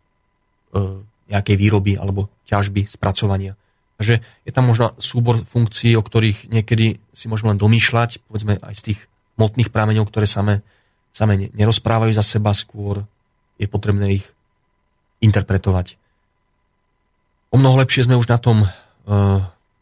nejakej 1.27 1.57
výroby 1.59 1.99
alebo 1.99 2.31
ťažby, 2.47 2.87
spracovania. 2.87 3.59
Takže 3.99 4.23
je 4.23 4.53
tam 4.55 4.71
možno 4.71 4.95
súbor 5.03 5.43
funkcií, 5.43 5.99
o 5.99 6.07
ktorých 6.07 6.55
niekedy 6.55 7.03
si 7.11 7.27
môžeme 7.27 7.51
len 7.51 7.59
domýšľať, 7.59 8.23
povedzme 8.31 8.63
aj 8.63 8.75
z 8.79 8.83
tých 8.95 9.01
motných 9.39 9.71
prameňov, 9.71 10.11
ktoré 10.11 10.27
same 10.27 10.61
same 11.19 11.51
nerozprávajú 11.51 12.15
za 12.15 12.23
seba, 12.23 12.55
skôr 12.55 13.03
je 13.59 13.67
potrebné 13.67 14.23
ich 14.23 14.27
interpretovať. 15.19 15.99
O 17.51 17.59
mnoho 17.59 17.81
lepšie 17.83 18.07
sme 18.07 18.15
už 18.15 18.31
na 18.31 18.39
tom 18.39 18.63
uh, 18.63 18.71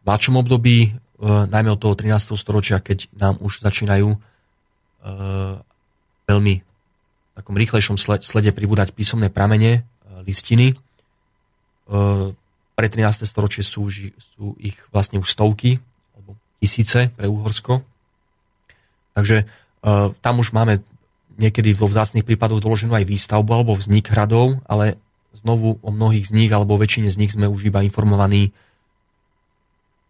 mladšom 0.06 0.40
období, 0.40 0.96
uh, 0.96 1.44
najmä 1.44 1.76
od 1.76 1.80
toho 1.82 1.92
13. 1.92 2.38
storočia, 2.40 2.80
keď 2.80 3.10
nám 3.12 3.36
už 3.42 3.60
začínajú 3.60 4.16
veľmi 6.26 6.54
v 6.58 7.30
takom 7.38 7.54
rýchlejšom 7.54 7.94
slede 8.18 8.50
pribúdať 8.50 8.90
písomné 8.90 9.30
pramene, 9.30 9.86
listiny. 10.26 10.74
Pre 11.86 12.86
13. 12.90 13.22
storočie 13.22 13.62
sú, 13.62 13.86
sú 14.18 14.58
ich 14.58 14.74
vlastne 14.90 15.22
už 15.22 15.30
stovky, 15.30 15.78
alebo 16.18 16.34
tisíce 16.58 17.14
pre 17.14 17.30
Úhorsko. 17.30 17.86
Takže 19.16 19.48
tam 20.20 20.34
už 20.44 20.52
máme 20.52 20.84
niekedy 21.40 21.72
vo 21.72 21.88
vzácných 21.88 22.24
prípadoch 22.24 22.60
doloženú 22.60 22.92
aj 22.96 23.08
výstavbu 23.08 23.50
alebo 23.52 23.72
vznik 23.76 24.12
hradov, 24.12 24.60
ale 24.68 25.00
znovu 25.36 25.80
o 25.80 25.90
mnohých 25.92 26.28
z 26.28 26.32
nich 26.32 26.50
alebo 26.52 26.80
väčšine 26.80 27.08
z 27.12 27.20
nich 27.20 27.32
sme 27.32 27.48
už 27.48 27.68
iba 27.68 27.84
informovaní, 27.84 28.52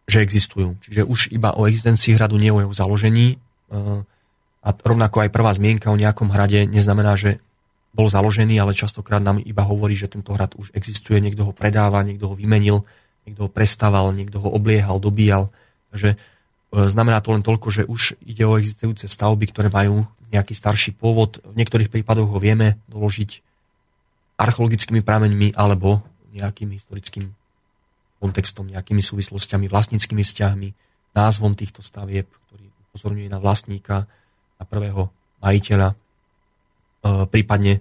že 0.07 0.23
existujú. 0.23 0.79
Čiže 0.87 1.03
už 1.03 1.35
iba 1.35 1.51
o 1.55 1.67
existencii 1.67 2.15
hradu, 2.15 2.39
nie 2.39 2.55
o 2.55 2.63
jeho 2.63 2.75
založení. 2.75 3.43
A 4.63 4.69
rovnako 4.71 5.27
aj 5.27 5.35
prvá 5.35 5.51
zmienka 5.51 5.91
o 5.91 5.99
nejakom 5.99 6.31
hrade 6.31 6.67
neznamená, 6.67 7.19
že 7.19 7.43
bol 7.91 8.07
založený, 8.07 8.61
ale 8.61 8.77
častokrát 8.77 9.25
nám 9.25 9.41
iba 9.43 9.65
hovorí, 9.65 9.97
že 9.97 10.07
tento 10.07 10.37
hrad 10.37 10.53
už 10.55 10.71
existuje, 10.77 11.19
niekto 11.19 11.49
ho 11.49 11.53
predáva, 11.57 12.05
niekto 12.05 12.29
ho 12.31 12.35
vymenil, 12.37 12.85
niekto 13.25 13.49
ho 13.49 13.51
prestával, 13.51 14.13
niekto 14.13 14.39
ho 14.39 14.53
obliehal, 14.53 15.01
dobíjal. 15.01 15.49
Takže 15.91 16.15
e, 16.15 16.17
znamená 16.75 17.23
to 17.23 17.33
len 17.33 17.47
toľko, 17.47 17.69
že 17.71 17.83
už 17.87 18.19
ide 18.27 18.43
o 18.45 18.59
existujúce 18.59 19.07
stavby, 19.07 19.49
ktoré 19.51 19.69
majú 19.71 20.05
nejaký 20.35 20.53
starší 20.53 20.99
pôvod. 20.99 21.39
V 21.43 21.55
niektorých 21.55 21.93
prípadoch 21.93 22.27
ho 22.27 22.39
vieme 22.43 22.83
doložiť 22.91 23.41
archeologickými 24.37 25.01
prameňmi 25.01 25.57
alebo 25.57 26.05
nejakým 26.35 26.75
historickým 26.77 27.33
kontextom, 28.21 28.69
nejakými 28.69 29.01
súvislostiami, 29.01 29.71
vlastníckými 29.71 30.21
vzťahmi, 30.21 30.69
názvom 31.17 31.57
týchto 31.57 31.81
stavieb, 31.81 32.29
ktorý 32.49 32.69
upozorňuje 32.91 33.29
na 33.33 33.41
vlastníka, 33.41 34.05
na 34.61 34.65
prvého 34.69 35.09
majiteľa, 35.41 35.89
e, 35.93 35.97
prípadne 37.29 37.81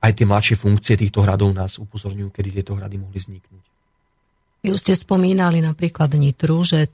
aj 0.00 0.12
tie 0.16 0.26
mladšie 0.28 0.56
funkcie 0.56 0.94
týchto 1.00 1.24
hradov 1.24 1.52
nás 1.52 1.80
upozorňujú, 1.80 2.28
kedy 2.32 2.60
tieto 2.60 2.76
hrady 2.76 2.96
mohli 3.00 3.16
vzniknúť. 3.20 3.69
Vy 4.60 4.76
už 4.76 4.80
ste 4.84 4.92
spomínali 4.92 5.64
napríklad 5.64 6.12
Nitru, 6.20 6.60
že 6.68 6.92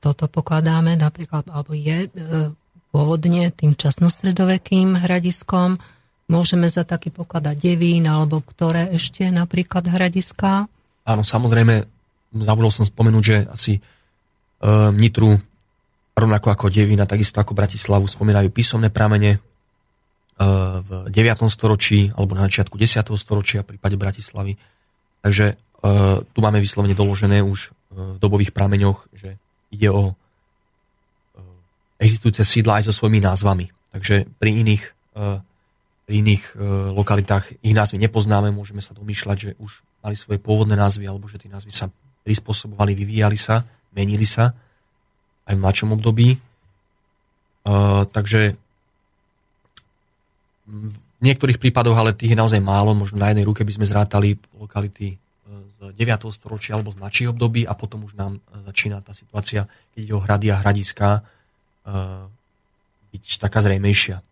toto 0.00 0.32
pokladáme 0.32 0.96
napríklad, 0.96 1.44
alebo 1.52 1.76
je 1.76 2.08
e, 2.08 2.10
pôvodne 2.88 3.52
tým 3.52 3.76
časnostredovekým 3.76 4.96
hradiskom. 4.96 5.76
Môžeme 6.32 6.72
za 6.72 6.88
taký 6.88 7.12
pokladať 7.12 7.56
Devín, 7.60 8.08
alebo 8.08 8.40
ktoré 8.40 8.88
ešte 8.96 9.28
napríklad 9.28 9.92
hradiská? 9.92 10.64
Áno, 11.04 11.20
samozrejme, 11.20 11.84
zabudol 12.40 12.72
som 12.72 12.88
spomenúť, 12.88 13.24
že 13.24 13.36
asi 13.44 13.72
e, 13.76 13.80
Nitru, 14.96 15.36
rovnako 16.16 16.48
ako 16.48 16.72
Devina, 16.72 17.04
takisto 17.04 17.44
ako 17.44 17.52
Bratislavu, 17.52 18.08
spomínajú 18.08 18.48
písomné 18.48 18.88
pramene 18.88 19.36
e, 19.36 19.38
v 20.80 21.12
9. 21.12 21.44
storočí 21.52 22.08
alebo 22.16 22.32
na 22.32 22.48
začiatku 22.48 22.80
10. 22.80 23.04
storočia 23.20 23.60
v 23.60 23.76
prípade 23.76 24.00
Bratislavy. 24.00 24.56
Takže 25.20 25.60
tu 26.32 26.38
máme 26.38 26.62
vyslovene 26.62 26.94
doložené 26.94 27.42
už 27.42 27.68
e, 27.68 27.98
v 28.14 28.18
dobových 28.22 28.54
prameňoch, 28.54 29.10
že 29.18 29.34
ide 29.74 29.90
o 29.90 30.14
existujúce 32.02 32.42
sídla 32.42 32.82
aj 32.82 32.90
so 32.90 32.92
svojimi 32.94 33.22
názvami. 33.22 33.70
Takže 33.94 34.26
pri 34.34 34.50
iných, 34.58 34.82
pri 36.02 36.14
iných 36.18 36.58
lokalitách 36.98 37.62
ich 37.62 37.70
názvy 37.70 38.02
nepoznáme, 38.02 38.50
môžeme 38.50 38.82
sa 38.82 38.90
domýšľať, 38.90 39.36
že 39.38 39.50
už 39.62 39.86
mali 40.02 40.18
svoje 40.18 40.42
pôvodné 40.42 40.74
názvy, 40.74 41.06
alebo 41.06 41.30
že 41.30 41.38
tie 41.38 41.46
názvy 41.46 41.70
sa 41.70 41.86
prispôsobovali, 42.26 42.98
vyvíjali 42.98 43.38
sa, 43.38 43.62
menili 43.94 44.26
sa 44.26 44.50
aj 45.46 45.54
v 45.54 45.62
mladšom 45.62 45.94
období. 45.94 46.34
Takže 48.10 48.58
v 50.66 50.94
niektorých 51.22 51.62
prípadoch, 51.62 51.94
ale 51.94 52.18
tých 52.18 52.34
je 52.34 52.40
naozaj 52.42 52.58
málo, 52.58 52.98
možno 52.98 53.22
na 53.22 53.30
jednej 53.30 53.46
ruke 53.46 53.62
by 53.62 53.72
sme 53.78 53.86
zrátali 53.86 54.34
lokality 54.58 55.14
z 55.52 55.94
9. 55.94 56.32
storočia 56.32 56.76
alebo 56.76 56.92
z 56.92 57.00
mladších 57.00 57.30
období 57.32 57.68
a 57.68 57.76
potom 57.76 58.04
už 58.08 58.16
nám 58.16 58.40
začína 58.64 59.04
tá 59.04 59.12
situácia, 59.12 59.68
keď 59.92 60.00
ide 60.00 60.14
o 60.16 60.24
hrady 60.24 60.46
a 60.52 60.60
hradiská, 60.60 61.10
uh, 61.20 62.26
byť 63.12 63.24
taká 63.36 63.60
zrejmejšia. 63.60 64.24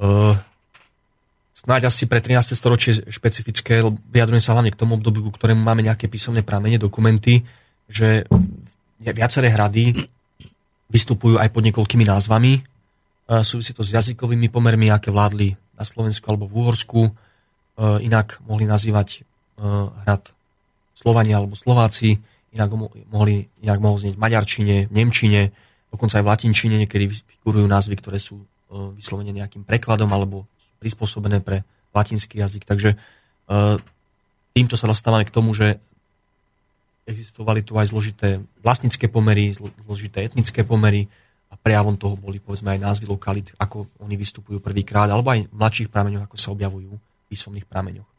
Uh, 0.00 0.34
snáď 1.52 1.92
asi 1.92 2.08
pre 2.08 2.18
13. 2.18 2.56
storočie 2.56 3.06
špecifické, 3.06 3.84
vyjadrujem 4.10 4.42
sa 4.42 4.56
hlavne 4.56 4.72
k 4.72 4.80
tomu 4.80 4.98
obdobiu, 4.98 5.28
ku 5.28 5.32
ktorému 5.34 5.60
máme 5.60 5.84
nejaké 5.84 6.08
písomné 6.08 6.42
pramene, 6.42 6.80
dokumenty, 6.80 7.44
že 7.92 8.24
viaceré 8.98 9.52
hrady 9.52 10.08
vystupujú 10.88 11.36
aj 11.40 11.48
pod 11.52 11.62
niekoľkými 11.64 12.04
názvami. 12.04 12.64
Súvisí 13.44 13.72
to 13.72 13.84
s 13.84 13.92
jazykovými 13.92 14.52
pomermi, 14.52 14.92
aké 14.92 15.08
vládli 15.08 15.56
na 15.76 15.84
Slovensku 15.84 16.24
alebo 16.28 16.44
v 16.48 16.56
Úhorsku. 16.62 17.00
Uh, 17.82 17.98
inak 17.98 18.38
mohli 18.46 18.62
nazývať 18.62 19.26
hrad 20.06 20.30
Slovania 20.94 21.38
alebo 21.38 21.54
Slováci 21.54 22.18
inak 22.52 22.68
mohli, 23.08 23.48
inak 23.64 23.78
mohol 23.80 23.96
znieť 23.96 24.16
maďarčine, 24.20 24.86
v 24.88 24.92
nemčine, 24.92 25.50
dokonca 25.88 26.20
aj 26.20 26.24
v 26.24 26.30
latinčine, 26.30 26.76
niekedy 26.84 27.08
figurujú 27.08 27.64
názvy, 27.64 27.96
ktoré 27.98 28.20
sú 28.20 28.44
e, 28.44 28.46
vyslovene 28.96 29.32
nejakým 29.32 29.64
prekladom 29.64 30.08
alebo 30.12 30.44
sú 30.60 30.72
prispôsobené 30.78 31.40
pre 31.40 31.64
latinský 31.92 32.40
jazyk. 32.40 32.64
Takže 32.64 32.96
týmto 34.56 34.80
sa 34.80 34.88
dostávame 34.88 35.28
k 35.28 35.34
tomu, 35.34 35.52
že 35.52 35.76
existovali 37.04 37.60
tu 37.60 37.76
aj 37.76 37.92
zložité 37.92 38.40
vlastnícke 38.64 39.12
pomery, 39.12 39.52
zložité 39.84 40.24
etnické 40.24 40.64
pomery 40.64 41.04
a 41.52 41.60
prejavom 41.60 42.00
toho 42.00 42.16
boli 42.16 42.40
povedzme 42.40 42.72
aj 42.72 42.80
názvy 42.80 43.12
lokalit, 43.12 43.52
ako 43.60 43.92
oni 44.00 44.16
vystupujú 44.16 44.64
prvýkrát, 44.64 45.04
alebo 45.12 45.36
aj 45.36 45.52
v 45.52 45.52
mladších 45.52 45.92
prameňoch, 45.92 46.24
ako 46.24 46.36
sa 46.40 46.48
objavujú 46.56 46.96
písomných 47.32 47.64
prameňoch. 47.64 48.12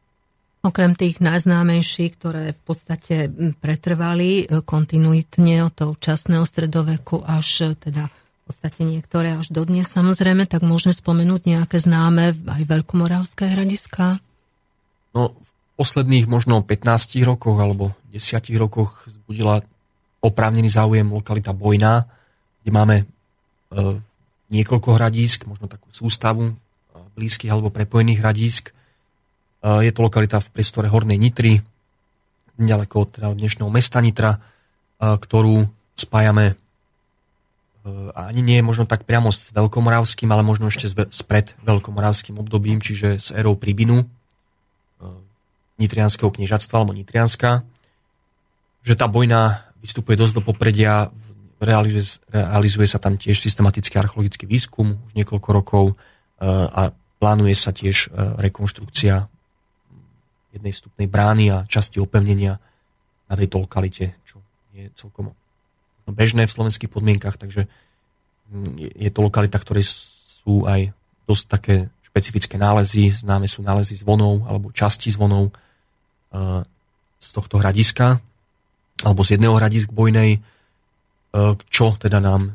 Okrem 0.63 0.95
tých 0.95 1.19
najznámejších, 1.19 2.11
ktoré 2.17 2.55
v 2.55 2.61
podstate 2.63 3.27
pretrvali 3.59 4.47
e, 4.47 4.63
kontinuitne 4.63 5.67
od 5.67 5.73
toho 5.75 5.93
časného 5.99 6.47
stredoveku 6.47 7.19
až 7.19 7.75
e, 7.75 7.91
teda 7.91 8.07
v 8.07 8.41
podstate 8.47 8.87
niektoré 8.87 9.35
až 9.35 9.51
dodnes 9.51 9.87
samozrejme, 9.91 10.47
tak 10.47 10.63
môžeme 10.63 10.95
spomenúť 10.95 11.41
nejaké 11.47 11.83
známe 11.83 12.35
aj 12.47 12.63
veľkomoravské 12.63 13.55
hradiska? 13.55 14.23
No, 15.11 15.35
v 15.35 15.49
posledných 15.75 16.31
možno 16.31 16.63
15 16.63 17.23
rokoch 17.27 17.59
alebo 17.59 17.91
10 18.15 18.23
rokoch 18.55 19.03
zbudila 19.11 19.63
oprávnený 20.23 20.71
záujem 20.71 21.11
lokalita 21.11 21.51
Bojná, 21.51 22.07
kde 22.63 22.71
máme 22.71 22.95
e, 23.03 23.05
niekoľko 24.47 24.95
hradísk, 24.95 25.43
možno 25.43 25.67
takú 25.67 25.91
sústavu 25.91 26.51
e, 26.51 26.53
blízkych 27.19 27.51
alebo 27.51 27.67
prepojených 27.67 28.23
hradísk, 28.23 28.71
je 29.63 29.91
to 29.95 30.03
lokalita 30.03 30.43
v 30.43 30.51
priestore 30.51 30.91
Hornej 30.91 31.15
Nitry, 31.15 31.63
ďaleko 32.59 32.95
od, 32.99 33.09
teda 33.15 33.31
dnešného 33.31 33.71
mesta 33.71 34.03
Nitra, 34.03 34.37
ktorú 34.99 35.63
spájame 35.95 36.59
ani 38.15 38.39
nie 38.39 38.59
možno 38.63 38.87
tak 38.87 39.03
priamo 39.03 39.27
s 39.31 39.51
Veľkomoravským, 39.51 40.31
ale 40.31 40.43
možno 40.43 40.71
ešte 40.71 40.87
s 40.87 41.21
pred 41.23 41.51
Veľkomoravským 41.67 42.39
obdobím, 42.39 42.79
čiže 42.79 43.19
s 43.19 43.27
erou 43.35 43.59
Príbinu, 43.59 44.07
nitrianského 45.75 46.31
kniežatstva 46.31 46.79
alebo 46.79 46.95
nitrianská, 46.95 47.65
že 48.87 48.93
tá 48.95 49.07
bojna 49.11 49.67
vystupuje 49.83 50.15
dosť 50.15 50.39
do 50.39 50.43
popredia, 50.43 51.11
realizuje, 51.59 52.23
realizuje 52.31 52.87
sa 52.87 53.03
tam 53.03 53.19
tiež 53.19 53.35
systematický 53.35 53.99
archeologický 53.99 54.47
výskum 54.47 54.99
už 55.07 55.11
niekoľko 55.19 55.49
rokov 55.51 55.85
a 56.43 56.95
plánuje 57.19 57.55
sa 57.55 57.75
tiež 57.75 58.15
rekonštrukcia 58.39 59.32
jednej 60.53 60.71
vstupnej 60.71 61.07
brány 61.09 61.45
a 61.49 61.57
časti 61.65 61.97
opevnenia 61.97 62.61
na 63.27 63.33
tejto 63.33 63.65
lokalite, 63.65 64.21
čo 64.23 64.37
je 64.77 64.93
celkom 64.93 65.33
bežné 66.05 66.45
v 66.45 66.55
slovenských 66.55 66.91
podmienkach, 66.91 67.41
takže 67.41 67.65
mm, 68.51 68.99
je 68.99 69.09
to 69.09 69.19
lokalita, 69.25 69.57
ktoré 69.57 69.81
sú 69.81 70.67
aj 70.69 70.93
dosť 71.25 71.45
také 71.47 71.75
špecifické 72.03 72.61
nálezy, 72.61 73.09
známe 73.09 73.49
sú 73.49 73.65
nálezy 73.65 73.97
zvonov 73.97 74.45
alebo 74.45 74.69
časti 74.69 75.09
zvonov 75.09 75.49
e, 75.49 75.53
z 77.17 77.29
tohto 77.33 77.57
hradiska 77.57 78.21
alebo 79.01 79.25
z 79.25 79.39
jedného 79.39 79.57
hradisk 79.57 79.89
bojnej, 79.89 80.37
e, 80.37 80.39
čo 81.71 81.97
teda 81.97 82.21
nám 82.21 82.53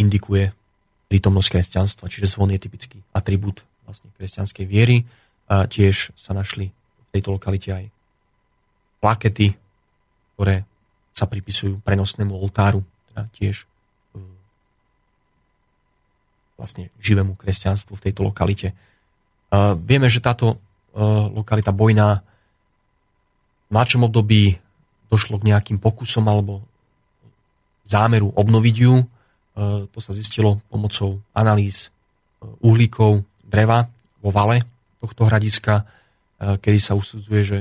indikuje 0.00 0.54
prítomnosť 1.12 1.48
kresťanstva. 1.58 2.10
Čiže 2.10 2.32
zvon 2.32 2.54
je 2.54 2.60
typický 2.62 2.98
atribút 3.12 3.62
vlastne 3.86 4.10
kresťanskej 4.16 4.66
viery. 4.66 5.06
A 5.46 5.70
tiež 5.70 6.10
sa 6.18 6.34
našli 6.34 6.74
tejto 7.16 7.34
lokalite 7.34 7.72
aj 7.72 7.84
plakety, 9.00 9.56
ktoré 10.36 10.68
sa 11.16 11.24
pripisujú 11.24 11.80
prenosnému 11.80 12.36
oltáru, 12.36 12.84
teda 13.12 13.22
tiež 13.32 13.64
e, 13.64 13.66
vlastne 16.60 16.92
živému 17.00 17.40
kresťanstvu 17.40 17.96
v 17.96 18.04
tejto 18.04 18.20
lokalite. 18.28 18.76
Vieme, 19.88 20.12
že 20.12 20.20
táto 20.20 20.52
e, 20.52 20.56
lokalita 21.32 21.72
Bojná 21.72 22.20
v 23.66 23.70
mladšom 23.72 24.06
období 24.06 24.60
došlo 25.08 25.40
k 25.40 25.48
nejakým 25.48 25.78
pokusom 25.80 26.28
alebo 26.28 26.60
zámeru 27.86 28.34
obnoviť 28.34 28.76
ju. 28.82 28.94
to 29.90 29.98
sa 30.02 30.10
zistilo 30.10 30.58
pomocou 30.66 31.22
analýz 31.30 31.94
uhlíkov 32.42 33.22
dreva 33.46 33.86
vo 34.18 34.30
vale 34.34 34.66
tohto 35.00 35.30
hradiska, 35.30 35.86
kedy 36.40 36.78
sa 36.78 36.92
usudzuje, 36.96 37.40
že 37.44 37.58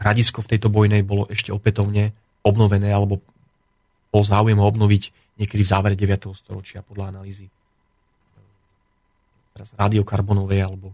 hradisko 0.00 0.44
v 0.44 0.50
tejto 0.56 0.68
bojnej 0.68 1.04
bolo 1.04 1.28
ešte 1.28 1.52
opätovne 1.52 2.12
obnovené 2.44 2.92
alebo 2.92 3.20
bol 4.12 4.22
záujem 4.24 4.56
ho 4.56 4.66
obnoviť 4.68 5.12
niekedy 5.36 5.62
v 5.64 5.68
závere 5.68 5.96
9. 5.96 6.32
storočia 6.32 6.80
podľa 6.80 7.16
analýzy 7.16 7.48
teraz 9.56 9.72
radiokarbonovej 9.76 10.60
alebo 10.64 10.92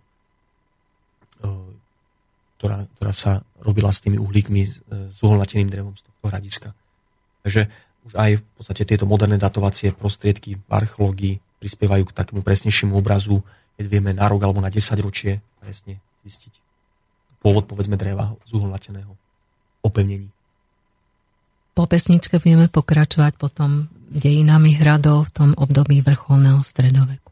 ktorá, 2.58 2.86
ktorá 2.94 3.10
sa 3.10 3.42
robila 3.58 3.90
s 3.90 3.98
tými 4.06 4.22
uhlíkmi, 4.22 4.62
s 5.10 5.18
uholnateným 5.18 5.66
drevom 5.66 5.98
z 5.98 6.06
tohto 6.06 6.30
hradiska. 6.30 6.68
Takže 7.42 7.66
už 8.06 8.12
aj 8.14 8.30
v 8.38 8.42
podstate 8.54 8.82
tieto 8.86 9.02
moderné 9.02 9.34
datovacie 9.34 9.90
prostriedky 9.90 10.62
v 10.62 10.70
archeológii 10.70 11.42
prispievajú 11.58 12.06
k 12.06 12.14
takému 12.14 12.46
presnejšiemu 12.46 12.94
obrazu, 12.94 13.42
keď 13.74 13.84
vieme 13.90 14.14
na 14.14 14.30
rok 14.30 14.46
alebo 14.46 14.62
na 14.62 14.70
10 14.70 14.78
ročie 15.02 15.42
presne 15.58 15.98
zistiť 16.24 16.62
pôvod, 17.42 17.66
povedzme, 17.66 17.98
dreva 17.98 18.38
z 18.46 18.54
opevnení. 19.82 20.30
Po 21.74 21.90
pesničke 21.90 22.38
budeme 22.38 22.70
pokračovať 22.70 23.34
potom 23.34 23.90
dejinami 24.14 24.78
hradov 24.78 25.28
v 25.28 25.34
tom 25.34 25.50
období 25.58 25.98
vrcholného 26.04 26.62
stredoveku. 26.62 27.31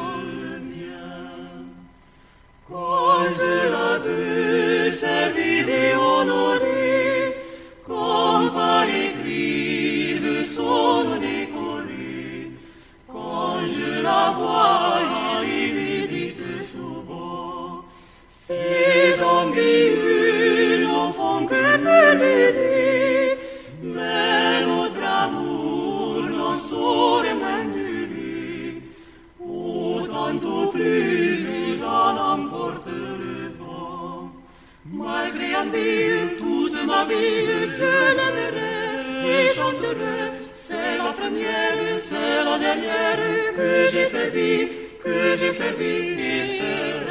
Quand 2.71 3.23
je 3.37 3.69
la 3.69 3.99
vu 3.99 4.91
servir 4.93 5.67
et 5.67 5.93
honorer, 5.93 7.35
comme 7.85 8.49
par 8.51 8.85
écrit 8.85 10.17
de 10.21 10.43
son 10.45 11.03
décoré, 11.19 12.51
quand 13.11 13.57
je 13.75 14.01
la 14.01 14.31
vois 14.37 15.20
l'aimerai 38.25 38.91
et 39.23 39.53
chanterai, 39.53 40.19
c'est 40.53 40.97
la 40.97 41.11
première, 41.13 41.97
c'est 41.97 42.43
là 42.45 42.57
derrière 42.59 43.53
que 43.55 43.87
j'ai 43.91 44.05
servi, 44.05 44.69
que 45.03 45.35
j'ai 45.35 45.51
servi 45.51 45.93
et 46.29 46.43
servi. 46.43 47.10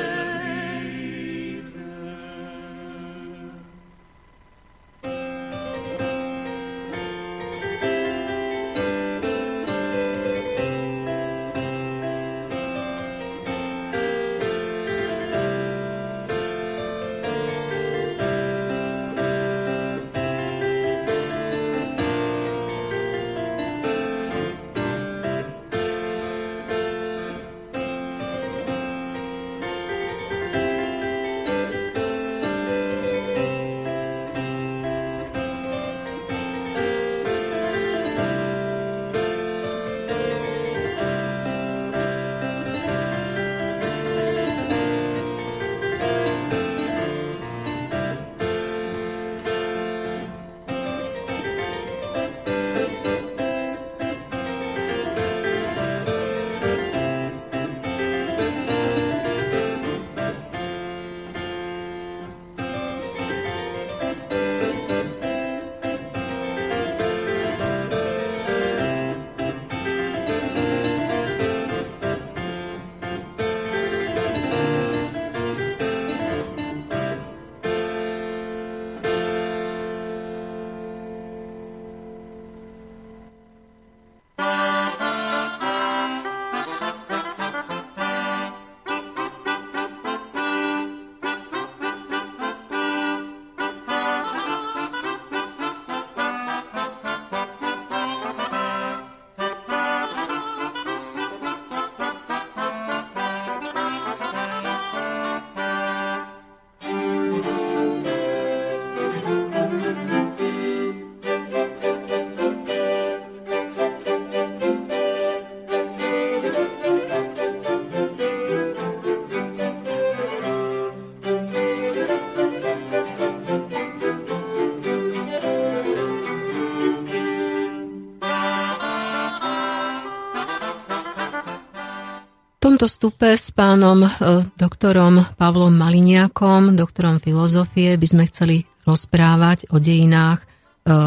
Tomto 132.81 132.97
stupe 132.97 133.37
s 133.37 133.53
pánom 133.53 134.01
e, 134.01 134.09
doktorom 134.57 135.21
Pavlom 135.37 135.77
Maliniakom, 135.77 136.73
doktorom 136.81 137.21
filozofie, 137.21 138.01
by 138.01 138.07
sme 138.09 138.25
chceli 138.33 138.65
rozprávať 138.89 139.69
o 139.69 139.77
dejinách 139.77 140.41
e, 140.41 140.47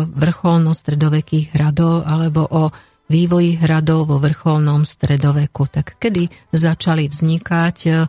vrcholno-stredovekých 0.05 1.57
hradov 1.57 2.05
alebo 2.05 2.45
o 2.45 2.69
vývoji 3.09 3.57
hradov 3.57 4.05
vo 4.05 4.21
vrcholnom 4.21 4.85
stredoveku. 4.85 5.65
Tak 5.65 5.97
kedy 5.97 6.53
začali 6.53 7.09
vznikať 7.09 7.77
e, 7.89 8.05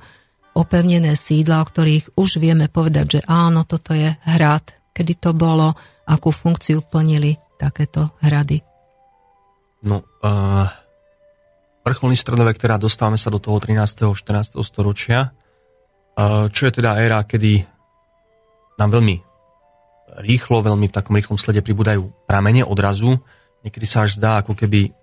opevnené 0.61 1.17
sídla, 1.17 1.65
o 1.65 1.69
ktorých 1.73 2.21
už 2.21 2.45
vieme 2.45 2.69
povedať, 2.69 3.07
že 3.17 3.21
áno, 3.25 3.65
toto 3.65 3.97
je 3.97 4.13
hrad. 4.29 4.77
Kedy 4.93 5.13
to 5.17 5.33
bolo, 5.33 5.73
akú 6.05 6.37
funkciu 6.37 6.85
plnili 6.85 7.41
takéto 7.57 8.13
hrady? 8.21 8.61
No, 9.89 10.05
uh 10.21 10.84
vrcholný 11.85 12.17
stredovek, 12.17 12.57
teda 12.57 12.81
dostávame 12.81 13.21
sa 13.21 13.29
do 13.29 13.39
toho 13.39 13.61
13. 13.61 14.17
14. 14.17 14.57
storočia, 14.65 15.37
čo 16.49 16.63
je 16.65 16.73
teda 16.73 16.97
éra, 16.97 17.21
kedy 17.29 17.61
nám 18.81 18.91
veľmi 18.91 19.17
rýchlo, 20.25 20.63
veľmi 20.63 20.87
v 20.89 20.95
takom 20.95 21.15
rýchlom 21.19 21.39
slede 21.39 21.61
pribúdajú 21.61 22.07
pramene 22.27 22.63
odrazu. 22.63 23.19
Niekedy 23.67 23.87
sa 23.87 24.07
až 24.07 24.17
zdá, 24.19 24.41
ako 24.41 24.55
keby 24.55 24.95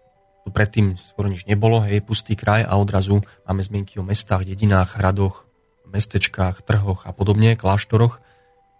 tu 0.42 0.50
predtým 0.50 0.98
skoro 0.98 1.30
nič 1.30 1.46
nebolo, 1.46 1.86
hej, 1.86 2.02
pustý 2.02 2.34
kraj 2.34 2.66
a 2.66 2.74
odrazu 2.80 3.22
máme 3.46 3.62
zmienky 3.62 4.02
o 4.02 4.04
mestách, 4.06 4.48
dedinách, 4.48 4.98
hradoch, 4.98 5.46
mestečkách, 5.86 6.66
trhoch 6.66 7.06
a 7.06 7.12
podobne, 7.14 7.54
kláštoroch. 7.60 8.24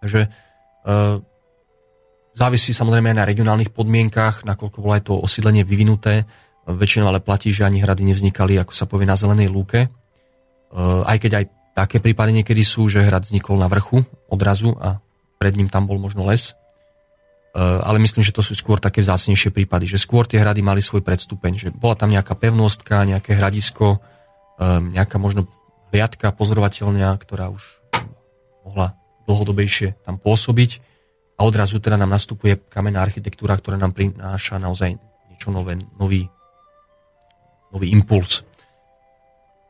Takže 0.02 0.26
e, 0.26 0.28
závisí 2.34 2.72
samozrejme 2.74 3.14
aj 3.14 3.18
na 3.22 3.28
regionálnych 3.28 3.70
podmienkach, 3.70 4.42
nakoľko 4.42 4.78
bolo 4.80 4.92
aj 4.96 5.04
to 5.06 5.14
osídlenie 5.20 5.62
vyvinuté. 5.62 6.26
Väčšinou 6.62 7.10
ale 7.10 7.18
platí, 7.18 7.50
že 7.50 7.66
ani 7.66 7.82
hrady 7.82 8.06
nevznikali, 8.06 8.54
ako 8.58 8.70
sa 8.70 8.86
povie, 8.86 9.06
na 9.08 9.18
zelenej 9.18 9.50
lúke. 9.50 9.86
E, 9.86 9.88
aj 11.02 11.18
keď 11.18 11.32
aj 11.42 11.44
také 11.74 11.98
prípady 11.98 12.38
niekedy 12.38 12.62
sú, 12.62 12.86
že 12.86 13.02
hrad 13.02 13.26
vznikol 13.26 13.58
na 13.58 13.66
vrchu 13.66 14.06
odrazu 14.30 14.78
a 14.78 15.02
pred 15.42 15.58
ním 15.58 15.66
tam 15.66 15.90
bol 15.90 15.98
možno 15.98 16.22
les. 16.22 16.54
E, 16.54 17.58
ale 17.58 17.98
myslím, 17.98 18.22
že 18.22 18.30
to 18.30 18.46
sú 18.46 18.54
skôr 18.54 18.78
také 18.78 19.02
vzácnejšie 19.02 19.50
prípady, 19.50 19.90
že 19.90 19.98
skôr 19.98 20.22
tie 20.30 20.38
hrady 20.38 20.62
mali 20.62 20.78
svoj 20.78 21.02
predstupeň, 21.02 21.52
že 21.58 21.68
bola 21.74 21.98
tam 21.98 22.14
nejaká 22.14 22.38
pevnostka, 22.38 23.02
nejaké 23.10 23.34
hradisko, 23.34 23.98
e, 24.62 24.94
nejaká 24.94 25.18
možno 25.18 25.50
hliadka 25.90 26.30
pozorovateľňa, 26.30 27.10
ktorá 27.18 27.50
už 27.50 27.60
mohla 28.62 28.94
dlhodobejšie 29.26 30.06
tam 30.06 30.16
pôsobiť 30.16 30.80
a 31.36 31.42
odrazu 31.42 31.82
teda 31.82 31.98
nám 31.98 32.14
nastupuje 32.14 32.54
kamenná 32.70 33.02
architektúra, 33.02 33.58
ktorá 33.58 33.74
nám 33.74 33.92
prináša 33.92 34.62
naozaj 34.62 34.94
niečo 35.30 35.50
nové, 35.50 35.74
nový 35.98 36.30
nový 37.72 37.88
impuls. 37.90 38.44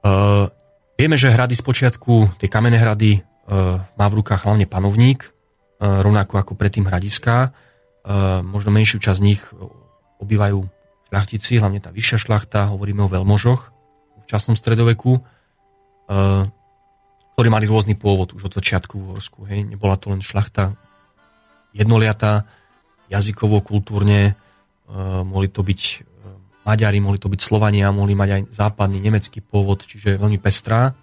Uh, 0.02 0.50
vieme, 0.98 1.14
že 1.14 1.30
hrady 1.30 1.54
z 1.54 1.62
počiatku, 1.62 2.42
tie 2.42 2.50
kamenné 2.50 2.82
hrady, 2.82 3.22
uh, 3.22 3.78
má 3.94 4.06
v 4.10 4.18
rukách 4.18 4.42
hlavne 4.42 4.66
panovník, 4.66 5.30
uh, 5.30 6.02
rovnako 6.02 6.42
ako 6.42 6.52
predtým 6.58 6.90
hradiská. 6.90 7.54
Uh, 8.02 8.42
možno 8.42 8.74
menšiu 8.74 8.98
časť 8.98 9.18
z 9.22 9.26
nich 9.30 9.40
obývajú 10.18 10.58
šľachtici, 11.06 11.62
hlavne 11.62 11.78
tá 11.78 11.94
vyššia 11.94 12.18
šľachta, 12.18 12.74
hovoríme 12.74 13.06
o 13.06 13.12
veľmožoch 13.12 13.70
v 14.18 14.24
časnom 14.26 14.58
stredoveku, 14.58 15.22
uh, 15.22 16.42
ktorí 17.38 17.48
mali 17.48 17.70
rôzny 17.70 17.94
pôvod 17.94 18.34
už 18.34 18.50
od 18.50 18.56
začiatku 18.58 18.98
v 18.98 19.06
Horsku. 19.14 19.46
Hej. 19.46 19.70
Nebola 19.70 19.94
to 19.94 20.10
len 20.10 20.18
šľachta 20.18 20.74
jednoliatá, 21.70 22.50
jazykovo, 23.06 23.62
kultúrne, 23.62 24.34
uh, 24.90 25.22
mohli 25.22 25.46
to 25.46 25.62
byť 25.62 26.10
Maďari, 26.62 27.02
mohli 27.02 27.18
to 27.18 27.26
byť 27.26 27.40
Slovania, 27.42 27.90
mohli 27.90 28.14
mať 28.14 28.28
aj 28.30 28.42
západný 28.54 29.02
nemecký 29.02 29.42
pôvod, 29.42 29.82
čiže 29.82 30.18
veľmi 30.18 30.38
pestrá. 30.38 30.94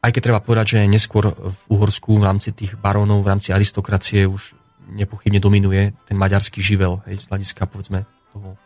Aj 0.00 0.10
keď 0.14 0.22
treba 0.32 0.40
povedať, 0.40 0.78
že 0.78 0.88
neskôr 0.88 1.28
v 1.34 1.60
Uhorsku 1.68 2.16
v 2.16 2.24
rámci 2.24 2.54
tých 2.54 2.78
barónov, 2.78 3.20
v 3.20 3.30
rámci 3.34 3.52
aristokracie 3.52 4.24
už 4.24 4.56
nepochybne 4.90 5.42
dominuje 5.42 5.92
ten 6.06 6.16
maďarský 6.16 6.62
živel, 6.62 7.02
hej, 7.06 7.22
z 7.22 7.26
hľadiska 7.30 7.66
povedzme 7.66 8.06
toho 8.32 8.56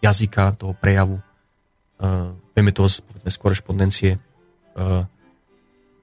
jazyka, 0.00 0.56
toho 0.56 0.72
prejavu. 0.74 1.20
Uh, 2.00 2.32
vieme 2.56 2.72
to 2.72 2.88
z 2.88 3.04
povedzme, 3.04 3.28
z 3.28 3.36
korešpondencie 3.36 4.10
uh, 4.16 5.04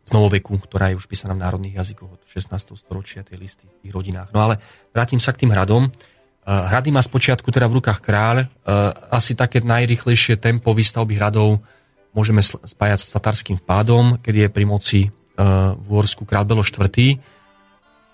z 0.07 0.09
novoveku, 0.15 0.55
ktorá 0.63 0.95
je 0.95 0.97
už 1.03 1.11
písaná 1.11 1.35
v 1.35 1.43
národných 1.43 1.75
jazykoch 1.83 2.07
od 2.15 2.21
16. 2.23 2.79
storočia, 2.79 3.27
tie 3.27 3.35
listy 3.35 3.67
v 3.67 3.75
tých 3.83 3.91
rodinách. 3.91 4.31
No 4.31 4.39
ale 4.47 4.63
vrátim 4.95 5.19
sa 5.19 5.35
k 5.35 5.43
tým 5.43 5.51
hradom. 5.51 5.91
Hrady 6.47 6.95
má 6.95 7.03
spočiatku 7.03 7.51
teda 7.51 7.67
v 7.67 7.83
rukách 7.83 7.99
kráľ. 7.99 8.47
Asi 9.11 9.35
také 9.35 9.59
najrychlejšie 9.59 10.39
tempo 10.39 10.71
výstavby 10.71 11.19
hradov 11.19 11.59
môžeme 12.15 12.39
spájať 12.39 12.99
s 13.03 13.11
tatarským 13.11 13.59
vpádom, 13.59 14.23
kedy 14.23 14.47
je 14.47 14.49
pri 14.49 14.63
moci 14.63 14.99
v 15.35 15.85
Uhorsku 15.91 16.23
kráľ 16.23 16.47
Belo 16.47 16.63
IV. 16.63 17.19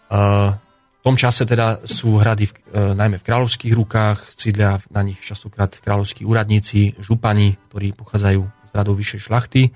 V 0.09 0.99
tom 1.05 1.13
čase 1.19 1.45
teda 1.45 1.85
sú 1.85 2.17
hrady 2.17 2.49
v, 2.49 2.53
najmä 2.97 3.21
v 3.21 3.27
kráľovských 3.27 3.73
rukách, 3.75 4.33
sídlia 4.33 4.81
na 4.89 5.05
nich 5.05 5.21
častokrát 5.21 5.69
kráľovskí 5.83 6.25
úradníci, 6.25 6.97
župani, 6.97 7.59
ktorí 7.69 7.93
pochádzajú 7.93 8.41
z 8.41 8.71
radov 8.73 8.97
vyššej 8.97 9.21
šlachty. 9.29 9.69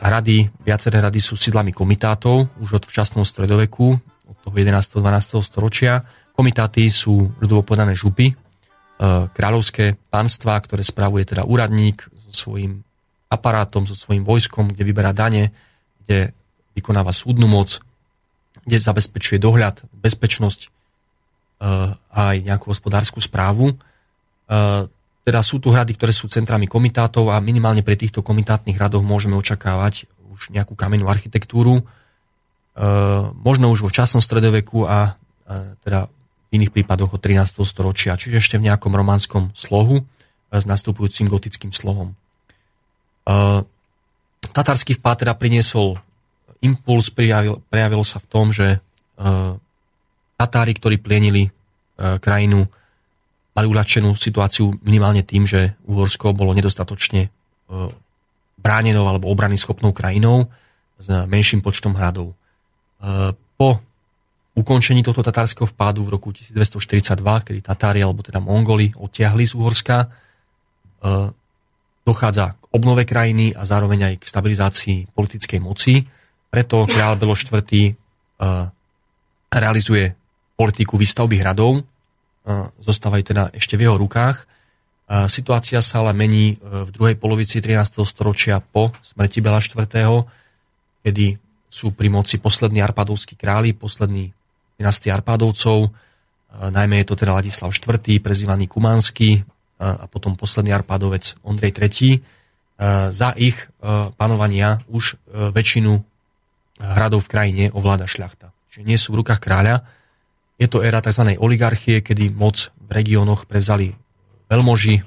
Hrady, 0.00 0.38
viaceré 0.60 1.00
hrady 1.00 1.20
sú 1.24 1.40
sídlami 1.40 1.72
komitátov 1.72 2.52
už 2.60 2.82
od 2.82 2.84
včasného 2.84 3.24
stredoveku, 3.24 3.96
od 4.28 4.36
toho 4.44 4.54
11. 4.54 4.76
12. 4.98 5.40
storočia. 5.46 6.04
Komitáty 6.40 6.88
sú 6.88 7.36
ľudovo 7.36 7.60
podané 7.60 7.92
župy, 7.92 8.32
e, 8.32 8.34
kráľovské 9.28 10.00
pánstva, 10.08 10.56
ktoré 10.64 10.80
spravuje 10.80 11.28
teda 11.28 11.44
úradník 11.44 12.08
so 12.32 12.48
svojím 12.48 12.80
aparátom, 13.28 13.84
so 13.84 13.92
svojím 13.92 14.24
vojskom, 14.24 14.72
kde 14.72 14.88
vyberá 14.88 15.12
dane, 15.12 15.52
kde 16.00 16.32
vykonáva 16.72 17.12
súdnu 17.12 17.44
moc, 17.44 17.84
kde 18.64 18.80
zabezpečuje 18.80 19.36
dohľad, 19.36 19.84
bezpečnosť 19.92 20.60
uh, 20.64 21.92
aj 22.08 22.36
nejakú 22.40 22.72
hospodárskú 22.72 23.20
správu. 23.20 23.76
Uh, 24.48 24.88
teda 25.22 25.44
sú 25.44 25.60
tu 25.60 25.68
hrady, 25.70 25.92
ktoré 25.94 26.10
sú 26.10 26.26
centrami 26.32 26.64
komitátov 26.64 27.28
a 27.30 27.38
minimálne 27.44 27.84
pri 27.84 28.00
týchto 28.00 28.24
komitátnych 28.24 28.80
hradoch 28.80 29.04
môžeme 29.04 29.36
očakávať 29.36 30.08
už 30.32 30.56
nejakú 30.56 30.72
kamennú 30.72 31.04
architektúru, 31.06 31.84
možno 33.44 33.68
už 33.68 33.84
vo 33.84 33.92
časnom 33.92 34.24
stredoveku 34.24 34.88
a 34.88 35.20
teda 35.84 36.08
iných 36.50 36.74
prípadoch 36.74 37.14
od 37.14 37.20
13. 37.22 37.62
storočia, 37.62 38.18
čiže 38.18 38.42
ešte 38.42 38.56
v 38.58 38.66
nejakom 38.70 38.90
románskom 38.90 39.54
slohu 39.54 40.02
s 40.50 40.64
nastupujúcim 40.66 41.30
gotickým 41.30 41.70
slovom. 41.70 42.18
Tatarský 44.50 44.98
vpád 44.98 45.22
teda 45.22 45.38
priniesol 45.38 45.94
impuls 46.58 47.14
prejavil, 47.14 47.62
prejavil 47.70 48.02
sa 48.02 48.18
v 48.18 48.26
tom, 48.26 48.50
že 48.50 48.82
uh, 48.82 49.54
Tatári, 50.40 50.72
ktorí 50.72 50.96
plienili 50.98 51.52
krajinu, 52.00 52.64
mali 53.52 53.66
uľahčenú 53.68 54.16
situáciu 54.16 54.72
minimálne 54.80 55.20
tým, 55.20 55.44
že 55.44 55.76
Uhorsko 55.84 56.32
bolo 56.32 56.56
nedostatočne 56.56 57.28
bránenou 58.56 59.04
alebo 59.04 59.28
obrany 59.28 59.60
schopnou 59.60 59.92
krajinou 59.92 60.48
s 60.96 61.12
menším 61.28 61.60
počtom 61.60 61.92
hradov. 61.92 62.32
Po 63.60 63.68
ukončení 64.54 65.06
tohto 65.06 65.22
tatárskeho 65.22 65.66
vpádu 65.66 66.04
v 66.04 66.12
roku 66.18 66.28
1242, 66.34 67.46
kedy 67.46 67.60
Tatári 67.62 68.02
alebo 68.02 68.22
teda 68.22 68.42
Mongoli 68.42 68.90
odtiahli 68.92 69.46
z 69.46 69.54
Uhorska, 69.54 70.10
uh, 70.10 71.30
dochádza 72.02 72.58
k 72.58 72.64
obnove 72.74 73.06
krajiny 73.06 73.54
a 73.54 73.62
zároveň 73.62 74.10
aj 74.10 74.14
k 74.18 74.24
stabilizácii 74.26 74.98
politickej 75.14 75.60
moci 75.62 76.02
preto 76.50 76.82
kráľ 76.84 77.14
Belo 77.14 77.38
IV. 77.38 77.62
Eh, 77.62 78.66
realizuje 79.50 80.04
politiku 80.58 80.98
výstavby 80.98 81.38
hradov, 81.38 81.80
eh, 81.80 82.66
zostávajú 82.82 83.22
teda 83.22 83.42
ešte 83.54 83.78
v 83.78 83.86
jeho 83.86 83.96
rukách. 83.96 84.36
Eh, 84.42 85.30
situácia 85.30 85.78
sa 85.78 86.02
ale 86.02 86.12
mení 86.12 86.58
v 86.60 86.90
druhej 86.90 87.16
polovici 87.16 87.62
13. 87.62 88.02
storočia 88.02 88.58
po 88.58 88.90
smrti 89.02 89.38
Bela 89.38 89.62
IV., 89.62 90.26
kedy 91.06 91.38
sú 91.70 91.94
pri 91.94 92.10
moci 92.10 92.42
poslední 92.42 92.82
arpádovskí 92.82 93.38
králi, 93.38 93.72
poslední 93.72 94.34
dynastie 94.80 95.12
Arpádovcov, 95.12 95.92
najmä 96.72 97.04
je 97.04 97.06
to 97.12 97.14
teda 97.20 97.36
Ladislav 97.36 97.70
IV., 97.70 98.00
prezývaný 98.24 98.66
Kumánsky 98.66 99.44
a 99.76 100.08
potom 100.08 100.34
posledný 100.34 100.72
Arpádovec 100.72 101.36
Ondrej 101.44 101.76
III. 101.76 102.12
Za 103.12 103.36
ich 103.36 103.56
panovania 104.16 104.80
už 104.88 105.20
väčšinu 105.28 106.00
hradov 106.80 107.28
v 107.28 107.30
krajine 107.30 107.64
ovláda 107.76 108.08
šľachta. 108.08 108.50
Čiže 108.72 108.82
nie 108.88 108.96
sú 108.96 109.12
v 109.12 109.20
rukách 109.22 109.40
kráľa. 109.42 109.84
Je 110.56 110.68
to 110.68 110.80
éra 110.80 111.04
tzv. 111.04 111.36
oligarchie, 111.36 112.00
kedy 112.00 112.32
moc 112.32 112.72
v 112.76 112.90
regiónoch 112.92 113.44
prevzali 113.48 113.92
veľmoži, 114.48 115.00
e, 115.00 115.02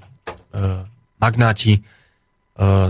magnáti, 1.17 1.77
e, 1.77 1.81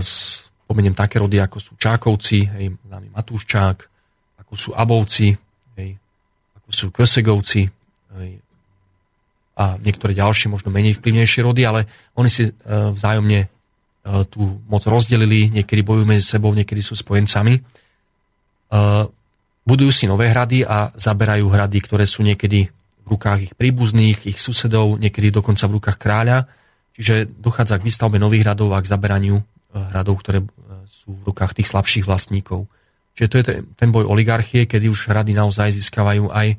spomeniem 0.00 0.96
také 0.96 1.20
rody, 1.20 1.40
ako 1.40 1.58
sú 1.60 1.72
Čákovci, 1.76 2.38
hej, 2.48 2.66
známy 2.88 3.12
Matúščák, 3.12 3.76
ako 4.44 4.54
sú 4.56 4.70
Abovci, 4.72 5.36
ako 6.64 6.72
sú 6.72 6.86
Kvesegovci 6.90 7.68
a 9.54 9.64
niektoré 9.78 10.18
ďalšie, 10.18 10.50
možno 10.50 10.74
menej 10.74 10.98
vplyvnejšie 10.98 11.40
rody, 11.46 11.62
ale 11.62 11.86
oni 12.18 12.26
si 12.26 12.50
e, 12.50 12.52
vzájomne 12.66 13.46
e, 13.46 13.48
tú 14.26 14.58
moc 14.66 14.82
rozdelili, 14.82 15.46
niekedy 15.46 15.86
bojujú 15.86 16.06
medzi 16.10 16.26
sebou, 16.26 16.50
niekedy 16.50 16.82
sú 16.82 16.98
spojencami 16.98 17.62
Eh, 18.74 19.04
budujú 19.64 19.92
si 19.94 20.04
nové 20.10 20.28
hrady 20.34 20.66
a 20.66 20.90
zaberajú 20.98 21.46
hrady, 21.46 21.78
ktoré 21.84 22.04
sú 22.10 22.26
niekedy 22.26 22.68
v 23.04 23.06
rukách 23.06 23.38
ich 23.50 23.54
príbuzných, 23.54 24.26
ich 24.26 24.38
susedov, 24.40 24.98
niekedy 24.98 25.30
dokonca 25.30 25.68
v 25.70 25.76
rukách 25.78 25.98
kráľa. 26.00 26.48
Čiže 26.96 27.28
dochádza 27.38 27.78
k 27.78 27.86
výstavbe 27.86 28.18
nových 28.18 28.48
hradov 28.48 28.72
a 28.72 28.82
k 28.82 28.90
zaberaniu 28.90 29.42
hradov, 29.74 30.22
ktoré 30.22 30.46
sú 30.86 31.10
v 31.10 31.22
rukách 31.26 31.58
tých 31.58 31.68
slabších 31.68 32.06
vlastníkov. 32.06 32.70
Čiže 33.14 33.28
to 33.30 33.36
je 33.38 33.44
ten 33.78 33.90
boj 33.94 34.10
oligarchie, 34.10 34.66
kedy 34.66 34.90
už 34.90 35.10
hrady 35.10 35.38
naozaj 35.38 35.70
získavajú 35.70 36.34
aj 36.34 36.58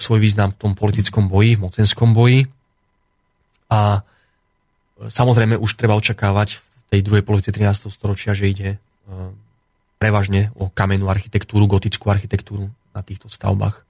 svoj 0.00 0.18
význam 0.22 0.54
v 0.54 0.58
tom 0.58 0.72
politickom 0.72 1.28
boji, 1.28 1.58
v 1.58 1.64
mocenskom 1.68 2.16
boji. 2.16 2.48
A 3.68 4.00
samozrejme 5.04 5.58
už 5.60 5.76
treba 5.76 5.98
očakávať 5.98 6.62
v 6.62 6.64
tej 6.94 7.00
druhej 7.04 7.26
polovici 7.26 7.50
13. 7.52 7.90
storočia, 7.90 8.32
že 8.32 8.48
ide 8.48 8.68
prevažne 9.98 10.54
o 10.56 10.70
kamennú 10.70 11.10
architektúru, 11.10 11.68
gotickú 11.68 12.08
architektúru 12.08 12.70
na 12.94 13.02
týchto 13.02 13.28
stavbách. 13.28 13.82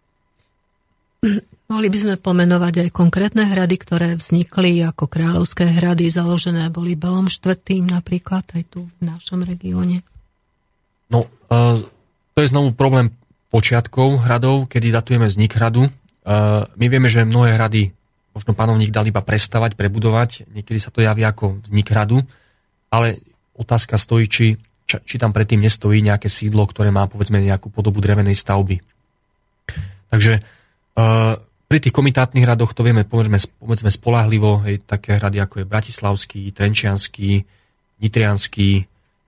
Mohli 1.65 1.89
by 1.89 1.99
sme 1.99 2.15
pomenovať 2.21 2.75
aj 2.85 2.89
konkrétne 2.93 3.49
hrady, 3.49 3.81
ktoré 3.81 4.09
vznikli 4.17 4.85
ako 4.85 5.09
kráľovské 5.09 5.65
hrady, 5.65 6.13
založené 6.13 6.69
boli 6.69 6.93
Belom 6.93 7.33
IV. 7.33 7.57
napríklad 7.89 8.45
aj 8.53 8.63
tu 8.69 8.85
v 8.85 9.01
našom 9.01 9.41
regióne. 9.41 10.05
No, 11.09 11.25
to 12.35 12.39
je 12.39 12.51
znovu 12.51 12.75
problém 12.75 13.15
počiatkov 13.51 14.27
hradov, 14.27 14.67
kedy 14.67 14.91
datujeme 14.91 15.31
vznik 15.31 15.55
hradu. 15.55 15.87
My 16.75 16.87
vieme, 16.91 17.07
že 17.07 17.23
mnohé 17.23 17.55
hrady 17.55 17.95
možno 18.35 18.57
panovník 18.57 18.91
dal 18.91 19.07
iba 19.07 19.23
prestavať, 19.23 19.79
prebudovať, 19.79 20.51
niekedy 20.51 20.79
sa 20.83 20.91
to 20.91 21.05
javí 21.05 21.23
ako 21.23 21.63
vznik 21.63 21.87
hradu, 21.87 22.25
ale 22.91 23.23
otázka 23.55 23.95
stojí, 23.95 24.27
či 24.27 24.47
či 24.85 25.17
tam 25.17 25.33
predtým 25.33 25.65
nestojí 25.65 26.05
nejaké 26.05 26.29
sídlo, 26.29 26.69
ktoré 26.69 26.93
má 26.93 27.09
povedzme 27.09 27.41
nejakú 27.41 27.73
podobu 27.73 28.05
drevenej 28.05 28.37
stavby. 28.37 28.85
Takže 30.13 30.45
pri 31.65 31.79
tých 31.81 31.95
komitátnych 31.95 32.45
hradoch 32.45 32.77
to 32.77 32.85
vieme 32.85 33.09
povedzme, 33.09 33.41
povedzme 33.59 33.89
spolahlivo, 33.89 34.61
hej, 34.69 34.85
také 34.85 35.17
hrady 35.17 35.41
ako 35.41 35.65
je 35.65 35.71
Bratislavský, 35.73 36.41
Trenčianský, 36.53 37.49
Nitrianský, 38.05 38.85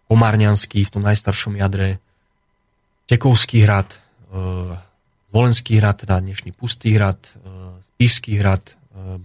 Komárňanský 0.06 0.86
v 0.86 0.92
tom 0.92 1.02
najstaršom 1.08 1.56
jadre, 1.56 1.98
Tekovský 3.06 3.62
hrad, 3.62 3.94
uh, 4.34 4.74
Zvolenský 5.30 5.78
hrad, 5.78 6.02
teda 6.02 6.18
dnešný 6.18 6.50
Pustý 6.50 6.98
hrad, 6.98 7.22
uh, 7.38 7.78
Spišský 7.94 8.42
hrad, 8.42 8.74
uh, 8.98 9.22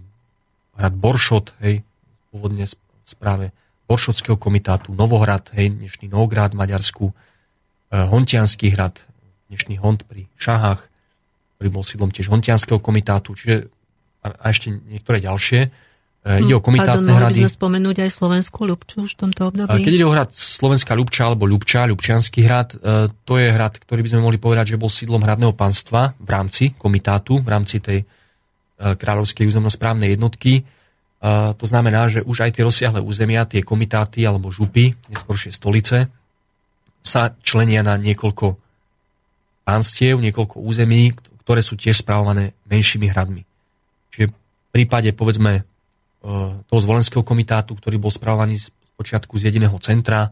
hrad 0.78 0.94
Boršot, 0.94 1.58
hej, 1.66 1.82
pôvodne 2.30 2.70
správe 3.02 3.50
Boršotského 3.90 4.38
komitátu, 4.38 4.94
Novohrad, 4.94 5.50
hej, 5.58 5.74
dnešný 5.74 6.14
Novograd 6.14 6.54
v 6.54 6.62
Maďarsku, 6.62 7.04
Hontianský 7.92 8.72
hrad, 8.72 9.04
dnešný 9.52 9.76
Hont 9.76 10.08
pri 10.08 10.24
Šahách, 10.40 10.80
ktorý 11.60 11.68
bol 11.68 11.84
sídlom 11.84 12.08
tiež 12.08 12.32
Hontianského 12.32 12.80
komitátu, 12.80 13.36
čiže 13.36 13.68
a 14.22 14.48
ešte 14.48 14.70
niektoré 14.70 15.18
ďalšie. 15.18 15.68
Eh, 16.22 16.46
ide 16.46 16.54
o 16.54 16.62
hm, 16.62 16.66
komitátne 16.70 17.02
Pardon, 17.02 17.18
hrady. 17.18 17.34
by 17.34 17.40
sme 17.46 17.52
spomenúť 17.58 17.96
aj 18.06 18.10
Slovenskú 18.14 18.60
Ľubču 18.62 18.96
už 19.02 19.12
v 19.14 19.18
tomto 19.26 19.42
období? 19.50 19.82
Keď 19.82 19.94
ide 19.98 20.06
o 20.06 20.14
hrad 20.14 20.30
Slovenská 20.30 20.94
Ľubča 20.94 21.26
alebo 21.26 21.50
Ľubča, 21.50 21.90
Ľubčianský 21.90 22.40
hrad, 22.46 22.78
eh, 22.78 23.10
to 23.26 23.34
je 23.42 23.50
hrad, 23.50 23.74
ktorý 23.82 24.00
by 24.06 24.10
sme 24.14 24.20
mohli 24.22 24.38
povedať, 24.38 24.74
že 24.74 24.80
bol 24.80 24.86
sídlom 24.86 25.22
hradného 25.22 25.54
panstva 25.58 26.14
v 26.22 26.28
rámci 26.30 26.78
komitátu, 26.78 27.42
v 27.42 27.48
rámci 27.50 27.78
tej 27.82 28.00
kráľovskej 28.82 29.46
územnosprávnej 29.46 30.18
jednotky 30.18 30.66
to 31.54 31.66
znamená, 31.70 32.10
že 32.10 32.26
už 32.26 32.50
aj 32.50 32.58
tie 32.58 32.66
rozsiahle 32.66 32.98
územia, 32.98 33.46
tie 33.46 33.62
komitáty 33.62 34.26
alebo 34.26 34.50
župy, 34.50 34.90
neskôršie 35.06 35.54
stolice, 35.54 36.10
sa 36.98 37.30
členia 37.46 37.86
na 37.86 37.94
niekoľko 37.94 38.58
pánstiev, 39.62 40.18
niekoľko 40.18 40.58
území, 40.58 41.14
ktoré 41.46 41.62
sú 41.62 41.78
tiež 41.78 42.02
správované 42.02 42.58
menšími 42.66 43.06
hradmi. 43.06 43.46
Čiže 44.10 44.34
v 44.34 44.68
prípade, 44.74 45.14
povedzme, 45.14 45.62
toho 46.22 46.80
zvolenského 46.80 47.26
komitátu, 47.26 47.74
ktorý 47.74 47.98
bol 47.98 48.14
správovaný 48.14 48.62
z 48.62 48.70
počiatku 48.94 49.34
z 49.42 49.50
jediného 49.50 49.74
centra, 49.82 50.30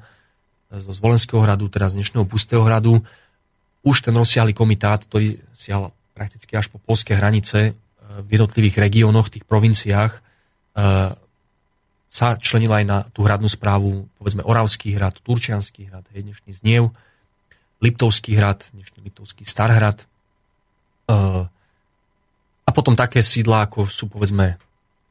e, 0.71 0.79
zo 0.79 0.95
Zvolenského 0.95 1.43
hradu, 1.43 1.67
teraz 1.67 1.93
z 1.93 1.99
dnešného 1.99 2.31
Pustého 2.31 2.63
hradu, 2.63 3.03
už 3.83 4.07
ten 4.07 4.15
rozsiahly 4.15 4.55
komitát, 4.55 5.03
ktorý 5.03 5.43
siahal 5.51 5.91
prakticky 6.15 6.55
až 6.55 6.71
po 6.71 6.79
polské 6.79 7.19
hranice 7.19 7.59
e, 7.59 7.73
v 8.23 8.39
jednotlivých 8.39 8.79
regiónoch, 8.79 9.35
tých 9.35 9.43
provinciách, 9.47 10.23
sa 12.11 12.39
členila 12.39 12.81
aj 12.81 12.87
na 12.87 12.99
tú 13.11 13.27
hradnú 13.27 13.51
správu, 13.51 14.07
povedzme 14.17 14.47
Oravský 14.47 14.95
hrad, 14.95 15.19
Turčianský 15.21 15.91
hrad, 15.91 16.07
hej, 16.15 16.23
dnešný 16.31 16.57
Zniev, 16.57 16.95
Liptovský 17.83 18.39
hrad, 18.39 18.65
dnešný 18.71 19.03
Liptovský 19.03 19.45
Starhrad, 19.45 20.07
A 21.11 22.71
potom 22.71 22.95
také 22.95 23.21
sídla, 23.21 23.67
ako 23.67 23.91
sú 23.91 24.07
povedzme 24.07 24.57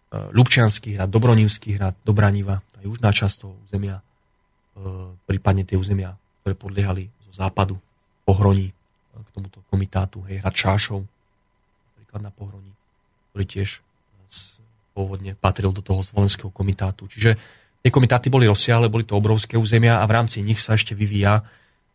Ľubčianský 0.10 0.98
hrad, 0.98 1.10
Dobronivský 1.14 1.78
hrad, 1.78 1.94
Dobraniva, 2.02 2.66
tá 2.74 2.82
južná 2.82 3.14
časť 3.14 3.36
toho 3.46 3.54
územia, 3.70 4.02
prípadne 5.30 5.62
tie 5.62 5.78
územia, 5.78 6.18
ktoré 6.42 6.58
podliehali 6.58 7.04
zo 7.30 7.46
západu, 7.46 7.78
pohroní 8.26 8.74
k 9.14 9.30
tomuto 9.36 9.62
komitátu, 9.70 10.26
hej, 10.26 10.42
hrad 10.42 10.56
Šášov, 10.56 11.06
napríklad 11.94 12.22
na 12.26 12.32
pohroní, 12.34 12.74
ktorý 13.30 13.46
tiež 13.46 13.86
pôvodne 14.98 15.38
patril 15.38 15.70
do 15.70 15.86
toho 15.86 16.02
zvolenského 16.02 16.50
komitátu. 16.50 17.06
Čiže 17.06 17.38
tie 17.86 17.92
komitáty 17.94 18.34
boli 18.34 18.50
rozsiahle, 18.50 18.90
boli 18.90 19.06
to 19.06 19.14
obrovské 19.14 19.56
územia 19.62 20.02
a 20.02 20.10
v 20.10 20.16
rámci 20.18 20.42
nich 20.42 20.58
sa 20.58 20.74
ešte 20.74 20.98
vyvíja 20.98 21.46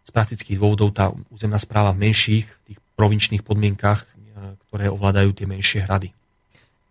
z 0.04 0.10
praktických 0.14 0.60
dôvodov 0.60 0.94
tá 0.94 1.10
územná 1.34 1.58
správa 1.58 1.90
v 1.90 2.08
menších, 2.08 2.46
tých 2.70 2.78
provinčných 2.94 3.42
podmienkach, 3.42 4.06
ktoré 4.68 4.86
ovládajú 4.92 5.34
tie 5.34 5.46
menšie 5.50 5.82
hrady. 5.82 6.14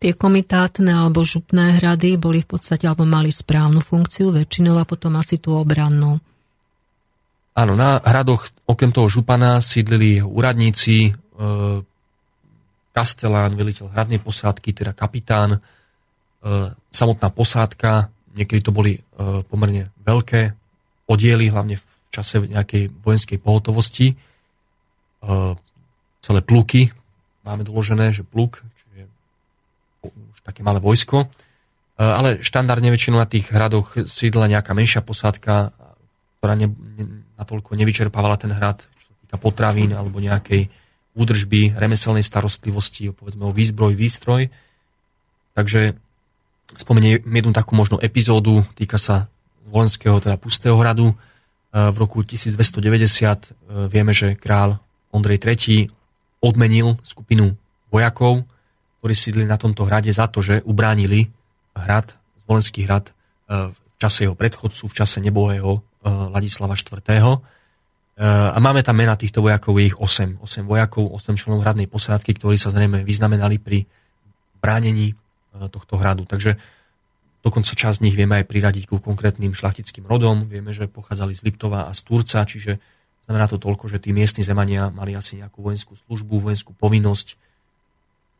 Tie 0.03 0.11
komitátne 0.11 0.91
alebo 0.91 1.23
župné 1.23 1.79
hrady 1.79 2.19
boli 2.19 2.43
v 2.43 2.59
podstate, 2.59 2.83
alebo 2.83 3.07
mali 3.07 3.31
správnu 3.31 3.79
funkciu 3.79 4.35
väčšinou 4.35 4.75
a 4.75 4.83
potom 4.83 5.15
asi 5.15 5.39
tú 5.39 5.55
obrannú. 5.55 6.19
Áno, 7.55 7.73
na 7.79 8.03
hradoch 8.03 8.51
okrem 8.67 8.91
toho 8.91 9.07
župana 9.07 9.63
sídlili 9.63 10.19
úradníci, 10.19 11.07
e, 11.07 11.11
kastelán, 12.91 13.55
veliteľ 13.55 13.95
hradnej 13.95 14.19
posádky, 14.19 14.75
teda 14.75 14.91
kapitán, 14.91 15.55
e, 15.55 15.59
samotná 16.91 17.31
posádka, 17.31 18.11
niekedy 18.35 18.59
to 18.59 18.75
boli 18.75 18.99
e, 18.99 19.01
pomerne 19.47 19.87
veľké 20.03 20.51
oddiely, 21.07 21.47
hlavne 21.47 21.79
v 21.79 21.85
čase 22.11 22.43
nejakej 22.43 22.91
vojenskej 22.91 23.39
pohotovosti. 23.39 24.11
E, 24.11 24.15
celé 26.19 26.39
pluky, 26.43 26.91
máme 27.47 27.63
doložené, 27.63 28.11
že 28.11 28.27
pluk, 28.27 28.59
také 30.43 30.61
malé 30.61 30.83
vojsko, 30.83 31.25
e, 31.25 31.27
ale 31.99 32.43
štandardne 32.43 32.91
väčšinou 32.91 33.17
na 33.19 33.27
tých 33.27 33.49
hradoch 33.49 33.95
sídla 34.07 34.51
nejaká 34.51 34.75
menšia 34.75 35.01
posádka, 35.01 35.71
ktorá 36.43 36.53
ne, 36.59 36.67
ne, 36.67 37.23
natoľko 37.39 37.79
nevyčerpávala 37.79 38.35
ten 38.35 38.51
hrad, 38.51 38.83
čo 38.99 39.07
sa 39.09 39.15
týka 39.23 39.37
potravín 39.39 39.95
alebo 39.95 40.19
nejakej 40.19 40.67
údržby, 41.13 41.77
remeselnej 41.77 42.25
starostlivosti, 42.25 43.13
povedzme 43.13 43.47
o 43.47 43.55
výzbroj, 43.55 43.93
výstroj. 43.93 44.49
Takže 45.53 45.93
spomeniem 46.73 47.21
jednu 47.21 47.53
takú 47.53 47.77
možno 47.77 48.01
epizódu, 48.01 48.65
týka 48.73 48.97
sa 48.97 49.29
volenského, 49.69 50.17
teda 50.19 50.35
pustého 50.41 50.75
hradu. 50.75 51.13
E, 51.13 51.15
v 51.73 51.95
roku 51.95 52.25
1290 52.25 52.83
e, 52.83 53.87
vieme, 53.87 54.11
že 54.11 54.33
král 54.35 54.81
Ondrej 55.13 55.39
III 55.45 55.93
odmenil 56.41 56.97
skupinu 57.05 57.53
vojakov, 57.93 58.43
ktorí 59.03 59.19
sídli 59.19 59.43
na 59.43 59.59
tomto 59.59 59.83
hrade 59.83 60.15
za 60.15 60.31
to, 60.31 60.39
že 60.39 60.63
ubránili 60.63 61.27
hrad, 61.75 62.15
Zvolenský 62.47 62.87
hrad 62.87 63.11
e, 63.11 63.75
v 63.75 63.77
čase 63.99 64.23
jeho 64.23 64.31
predchodcu, 64.31 64.87
v 64.87 64.95
čase 64.95 65.19
nebohého 65.19 65.83
Ladislava 66.07 66.79
IV. 66.79 67.43
A 68.19 68.59
máme 68.59 68.79
tam 68.83 68.99
mena 68.99 69.15
týchto 69.19 69.43
vojakov, 69.43 69.79
je 69.79 69.91
ich 69.91 69.97
8. 69.99 70.39
8 70.39 70.67
vojakov, 70.67 71.15
8 71.15 71.39
členov 71.39 71.63
hradnej 71.63 71.87
posádky, 71.87 72.35
ktorí 72.35 72.55
sa 72.55 72.71
zrejme 72.71 73.03
vyznamenali 73.03 73.59
pri 73.59 73.83
bránení 74.63 75.11
e, 75.11 75.15
tohto 75.67 75.99
hradu. 75.99 76.23
Takže 76.23 76.55
dokonca 77.43 77.75
časť 77.75 77.99
z 77.99 78.03
nich 78.07 78.15
vieme 78.15 78.39
aj 78.39 78.47
priradiť 78.47 78.87
ku 78.87 79.03
konkrétnym 79.03 79.51
šlachtickým 79.51 80.07
rodom. 80.07 80.47
Vieme, 80.47 80.71
že 80.71 80.87
pochádzali 80.87 81.35
z 81.35 81.43
Liptova 81.43 81.87
a 81.87 81.91
z 81.91 82.07
Turca, 82.07 82.47
čiže 82.47 82.79
znamená 83.27 83.51
to 83.51 83.59
toľko, 83.59 83.91
že 83.91 83.99
tí 83.99 84.15
miestni 84.15 84.47
zemania 84.47 84.87
mali 84.95 85.11
asi 85.11 85.43
nejakú 85.43 85.59
vojenskú 85.59 85.99
službu, 86.07 86.39
vojenskú 86.39 86.71
povinnosť 86.71 87.35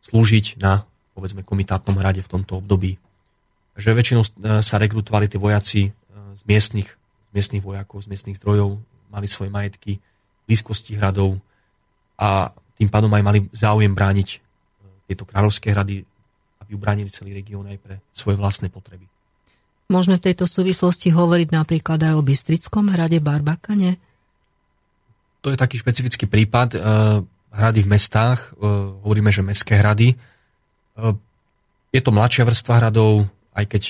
slúžiť 0.04 0.60
na 0.60 0.84
povedzme 1.14 1.46
komitátnom 1.46 1.96
hrade 1.96 2.20
v 2.20 2.32
tomto 2.32 2.60
období. 2.60 3.00
Takže 3.78 3.94
väčšinou 3.94 4.24
e, 4.26 4.30
sa 4.62 4.76
rekrutovali 4.82 5.30
tí 5.30 5.38
vojaci 5.38 5.82
e, 5.88 5.92
z 6.36 6.42
miestnych, 6.46 6.90
z 6.90 7.32
miestnych 7.32 7.64
vojakov, 7.64 8.06
z 8.06 8.10
miestnych 8.10 8.38
zdrojov, 8.38 8.82
mali 9.14 9.28
svoje 9.30 9.50
majetky 9.54 9.98
v 9.98 10.44
blízkosti 10.50 10.98
hradov 10.98 11.38
a 12.18 12.50
tým 12.78 12.90
pádom 12.90 13.14
aj 13.14 13.24
mali 13.24 13.40
záujem 13.54 13.94
brániť 13.94 14.30
e, 14.34 14.38
tieto 15.10 15.24
kráľovské 15.24 15.72
hrady, 15.72 16.04
aby 16.62 16.72
ubránili 16.74 17.10
celý 17.14 17.38
región 17.38 17.66
aj 17.70 17.78
pre 17.80 17.96
svoje 18.12 18.38
vlastné 18.38 18.70
potreby. 18.74 19.06
Môžeme 19.90 20.18
v 20.18 20.34
tejto 20.34 20.50
súvislosti 20.50 21.14
hovoriť 21.14 21.50
napríklad 21.54 22.02
aj 22.02 22.14
o 22.18 22.26
Bystrickom 22.26 22.90
hrade 22.90 23.22
Barbakane? 23.22 24.02
To 25.44 25.52
je 25.52 25.60
taký 25.60 25.76
špecifický 25.76 26.26
prípad. 26.26 26.80
E, 27.54 27.58
hrady 27.58 27.86
v 27.86 27.92
mestách, 27.94 28.58
e, 28.58 28.66
hovoríme, 29.06 29.30
že 29.30 29.46
mestské 29.46 29.78
hrady. 29.78 30.18
Je 31.94 32.02
to 32.02 32.10
mladšia 32.14 32.46
vrstva 32.50 32.82
hradov, 32.82 33.30
aj 33.54 33.66
keď 33.70 33.84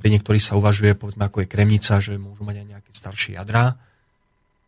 pri 0.00 0.08
niektorých 0.12 0.40
sa 0.40 0.56
uvažuje, 0.56 0.96
povedzme 0.96 1.28
ako 1.28 1.44
je 1.44 1.48
Kremnica, 1.48 2.00
že 2.00 2.16
môžu 2.16 2.44
mať 2.44 2.64
aj 2.64 2.66
nejaké 2.72 2.90
staršie 2.92 3.36
jadrá 3.36 3.76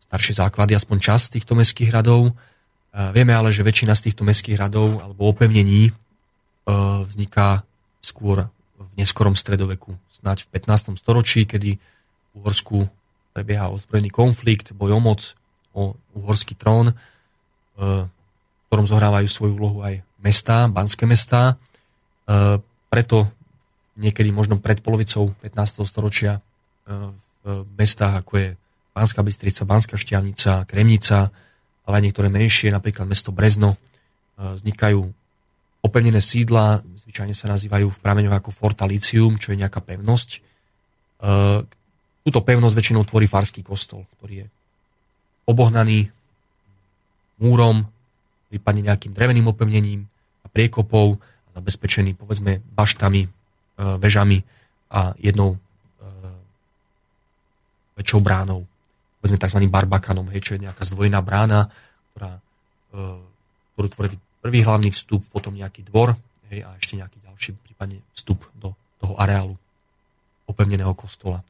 staršie 0.09 0.41
základy, 0.41 0.73
aspoň 0.73 0.97
čas 0.97 1.29
týchto 1.29 1.53
mestských 1.53 1.93
hradov. 1.93 2.33
Vieme 2.89 3.37
ale, 3.37 3.53
že 3.53 3.61
väčšina 3.61 3.93
z 3.93 4.09
týchto 4.09 4.25
mestských 4.25 4.57
hradov 4.57 5.05
alebo 5.05 5.29
opevnení 5.29 5.85
e, 5.85 5.91
vzniká 7.05 7.61
skôr 8.01 8.49
v 8.81 8.89
neskorom 8.97 9.37
stredoveku, 9.37 9.93
snáď 10.09 10.49
v 10.49 10.57
15. 10.57 10.97
storočí, 10.97 11.45
kedy 11.45 11.77
v 11.77 12.33
Uhorsku 12.33 12.89
prebieha 13.37 13.69
ozbrojený 13.69 14.09
konflikt, 14.09 14.73
boj 14.73 14.97
o 14.97 14.99
moc, 14.99 15.37
o 15.77 15.93
uhorský 16.17 16.57
trón, 16.57 16.89
e, 16.89 16.93
v 17.79 18.07
ktorom 18.67 18.85
zohrávajú 18.85 19.27
svoju 19.31 19.53
úlohu 19.55 19.79
aj 19.81 20.03
mestá, 20.19 20.67
banské 20.67 21.07
mestá. 21.07 21.55
E, 22.27 22.59
preto 22.91 23.31
niekedy 23.95 24.29
možno 24.35 24.59
pred 24.59 24.83
polovicou 24.83 25.31
15. 25.41 25.87
storočia 25.87 26.43
v 27.43 27.69
mestách, 27.77 28.25
ako 28.25 28.33
je 28.35 28.47
Banská 28.93 29.21
Bystrica, 29.23 29.63
Banská 29.63 29.95
Štiavnica, 29.95 30.67
Kremnica, 30.67 31.31
ale 31.87 31.93
aj 32.01 32.03
niektoré 32.03 32.27
menšie, 32.27 32.73
napríklad 32.73 33.07
mesto 33.07 33.31
Brezno, 33.31 33.73
e, 33.73 33.77
vznikajú 34.59 35.01
opevnené 35.79 36.19
sídla, 36.19 36.83
zvyčajne 36.83 37.33
sa 37.33 37.47
nazývajú 37.49 37.87
v 37.87 38.01
prameňoch 38.03 38.35
ako 38.43 38.51
fortalicium, 38.51 39.39
čo 39.39 39.55
je 39.55 39.61
nejaká 39.63 39.79
pevnosť. 39.79 40.29
E, 40.35 40.39
túto 42.27 42.39
pevnosť 42.43 42.75
väčšinou 42.75 43.07
tvorí 43.07 43.25
farský 43.25 43.63
kostol, 43.63 44.05
ktorý 44.19 44.45
je 44.45 44.47
obohnaný 45.49 46.13
múrom, 47.39 47.87
prípadne 48.51 48.91
nejakým 48.91 49.15
dreveným 49.15 49.47
opevnením 49.49 50.05
a 50.43 50.47
priekopou 50.51 51.17
a 51.19 51.49
zabezpečený 51.55 52.15
povedzme 52.19 52.59
baštami, 52.75 53.21
e, 53.25 53.29
vežami 53.97 54.39
a 54.89 55.13
jednou 55.17 55.57
väčšou 57.99 58.23
bránou 58.23 58.63
povedzme 59.19 59.35
tzv. 59.35 59.59
barbakanom, 59.67 60.31
hej, 60.31 60.39
čo 60.39 60.55
je 60.55 60.63
nejaká 60.63 60.87
zdvojená 60.87 61.19
brána, 61.19 61.67
ktorá, 62.15 62.39
e, 62.95 63.01
ktorú 63.75 63.87
tvorí 63.91 64.15
prvý 64.39 64.63
hlavný 64.63 64.95
vstup, 64.95 65.27
potom 65.27 65.51
nejaký 65.51 65.83
dvor 65.91 66.15
hej, 66.47 66.63
a 66.63 66.71
ešte 66.79 66.95
nejaký 66.95 67.19
ďalší 67.19 67.51
prípadne 67.59 67.99
vstup 68.15 68.39
do 68.55 68.71
toho 69.03 69.19
areálu 69.19 69.59
opevneného 70.47 70.95
kostola. 70.95 71.43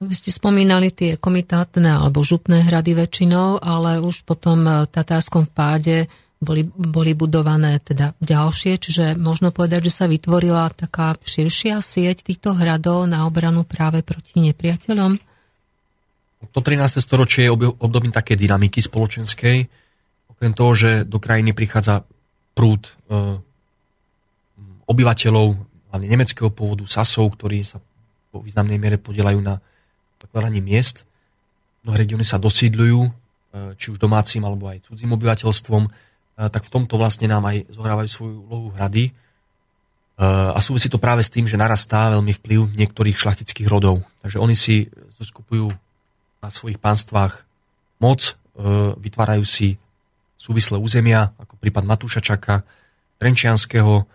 Vy 0.00 0.16
ste 0.16 0.32
spomínali 0.32 0.88
tie 0.88 1.20
komitátne 1.20 1.92
alebo 2.00 2.24
župné 2.24 2.64
hrady 2.64 2.96
väčšinou, 2.96 3.60
ale 3.60 4.00
už 4.00 4.24
potom 4.24 4.64
v 4.64 4.88
Tatárskom 4.88 5.44
páde 5.44 6.08
boli, 6.40 6.64
boli 6.64 7.12
budované 7.12 7.84
teda 7.84 8.16
ďalšie, 8.16 8.80
čiže 8.80 9.04
možno 9.20 9.52
povedať, 9.52 9.92
že 9.92 9.92
sa 9.92 10.08
vytvorila 10.08 10.72
taká 10.72 11.12
širšia 11.20 11.84
sieť 11.84 12.24
týchto 12.24 12.56
hradov 12.56 13.04
na 13.04 13.28
obranu 13.28 13.68
práve 13.68 14.00
proti 14.00 14.40
nepriateľom? 14.40 15.20
To 16.48 16.60
13. 16.64 17.04
storočie 17.04 17.44
je 17.44 17.52
obdobím 17.52 18.08
také 18.08 18.40
dynamiky 18.40 18.80
spoločenskej. 18.80 19.68
Okrem 20.32 20.52
toho, 20.56 20.72
že 20.72 20.90
do 21.04 21.20
krajiny 21.20 21.52
prichádza 21.52 22.08
prúd 22.56 22.88
e, 22.88 23.36
obyvateľov, 24.88 25.46
hlavne 25.92 26.08
nemeckého 26.08 26.48
pôvodu, 26.48 26.88
Sasov, 26.88 27.36
ktorí 27.36 27.68
sa 27.68 27.76
po 28.32 28.40
významnej 28.40 28.80
miere 28.80 28.96
podielajú 28.96 29.44
na 29.44 29.60
zakladaní 30.20 30.60
miest. 30.60 31.08
Mnohé 31.82 32.04
regióny 32.04 32.24
sa 32.28 32.36
dosídľujú, 32.36 33.00
e, 33.02 33.10
či 33.80 33.90
už 33.90 33.98
domácim 33.98 34.44
alebo 34.44 34.68
aj 34.68 34.86
cudzím 34.86 35.16
obyvateľstvom, 35.16 35.82
e, 35.88 35.90
tak 36.52 36.62
v 36.68 36.72
tomto 36.72 37.00
vlastne 37.00 37.26
nám 37.26 37.48
aj 37.48 37.72
zohrávajú 37.72 38.08
svoju 38.08 38.36
úlohu 38.46 38.68
hrady. 38.76 39.16
A 40.20 40.60
súvisí 40.60 40.92
to 40.92 41.00
práve 41.00 41.24
s 41.24 41.32
tým, 41.32 41.48
že 41.48 41.56
narastá 41.56 42.12
veľmi 42.12 42.36
vplyv 42.36 42.76
niektorých 42.76 43.16
šlachtických 43.16 43.64
rodov. 43.72 44.04
Takže 44.20 44.36
oni 44.36 44.52
si 44.52 44.84
zoskupujú 45.16 45.72
na 46.44 46.48
svojich 46.48 46.80
pánstvách 46.80 47.44
moc, 48.00 48.20
e, 48.24 48.32
vytvárajú 48.96 49.44
si 49.44 49.76
súvislé 50.40 50.80
územia, 50.80 51.36
ako 51.36 51.60
prípad 51.60 51.84
Matúša 51.84 52.24
Čaka, 52.24 52.64
Trenčianského, 53.20 54.08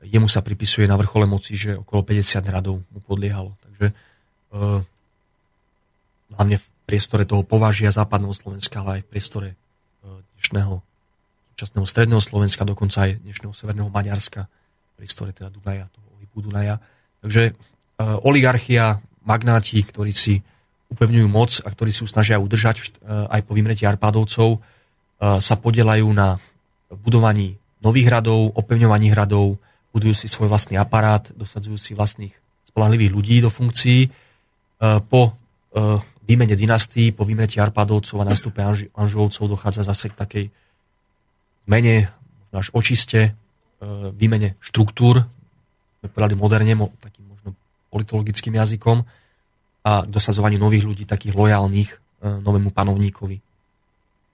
jemu 0.00 0.28
sa 0.32 0.40
pripisuje 0.40 0.88
na 0.88 0.96
vrchole 0.96 1.28
moci, 1.28 1.52
že 1.52 1.76
okolo 1.76 2.00
50 2.00 2.48
hradov 2.48 2.80
mu 2.88 3.00
podliehalo. 3.04 3.52
Takže 3.60 3.86
e, 3.92 3.94
hlavne 6.34 6.58
v 6.58 6.66
priestore 6.88 7.22
toho 7.22 7.46
považia 7.46 7.94
západného 7.94 8.34
Slovenska, 8.34 8.82
ale 8.82 8.98
aj 8.98 9.02
v 9.06 9.10
priestore 9.10 9.48
e, 9.52 9.56
dnešného 10.38 10.82
súčasného 11.54 11.86
stredného 11.88 12.22
Slovenska, 12.22 12.68
dokonca 12.68 13.08
aj 13.08 13.22
dnešného 13.22 13.54
severného 13.56 13.88
Maďarska, 13.88 14.44
prístore 15.00 15.32
teda 15.32 15.48
Dunaja, 15.48 15.88
toho 15.88 16.04
ohybu 16.20 16.44
Dunaja. 16.44 16.76
Takže 17.24 17.56
oligarchia, 18.28 19.00
magnáti, 19.24 19.80
ktorí 19.80 20.12
si 20.12 20.44
upevňujú 20.92 21.26
moc 21.32 21.64
a 21.64 21.72
ktorí 21.72 21.88
si 21.88 22.04
ju 22.04 22.08
snažia 22.12 22.36
udržať 22.36 23.00
aj 23.08 23.40
po 23.48 23.56
vymretí 23.56 23.88
Arpádovcov, 23.88 24.60
sa 25.16 25.54
podielajú 25.56 26.04
na 26.12 26.36
budovaní 26.92 27.56
nových 27.80 28.12
hradov, 28.12 28.52
opevňovaní 28.52 29.16
hradov, 29.16 29.56
budujú 29.96 30.12
si 30.12 30.28
svoj 30.28 30.52
vlastný 30.52 30.76
aparát, 30.76 31.24
dosadzujú 31.32 31.80
si 31.80 31.96
vlastných 31.96 32.36
spolahlivých 32.68 33.16
ľudí 33.16 33.40
do 33.40 33.48
funkcií. 33.48 34.12
Po 35.08 35.32
výmene 36.26 36.58
dynastí, 36.58 37.14
po 37.14 37.22
vymretí 37.22 37.62
Arpádovcov 37.62 38.18
a 38.20 38.28
nástupe 38.28 38.60
Anžovcov 38.92 39.46
dochádza 39.46 39.86
zase 39.86 40.10
k 40.10 40.18
takej 40.18 40.44
zmene, 41.66 42.10
až 42.50 42.68
očiste, 42.74 43.38
výmene 44.16 44.58
štruktúr, 44.58 45.22
sme 46.02 46.08
povedali 46.10 46.34
moderne, 46.34 46.74
takým 46.98 47.24
možno 47.30 47.54
politologickým 47.90 48.54
jazykom 48.58 49.06
a 49.86 49.92
dosadzovaniu 50.02 50.58
nových 50.58 50.84
ľudí, 50.86 51.04
takých 51.06 51.38
lojálnych 51.38 51.90
novému 52.22 52.74
panovníkovi. 52.74 53.38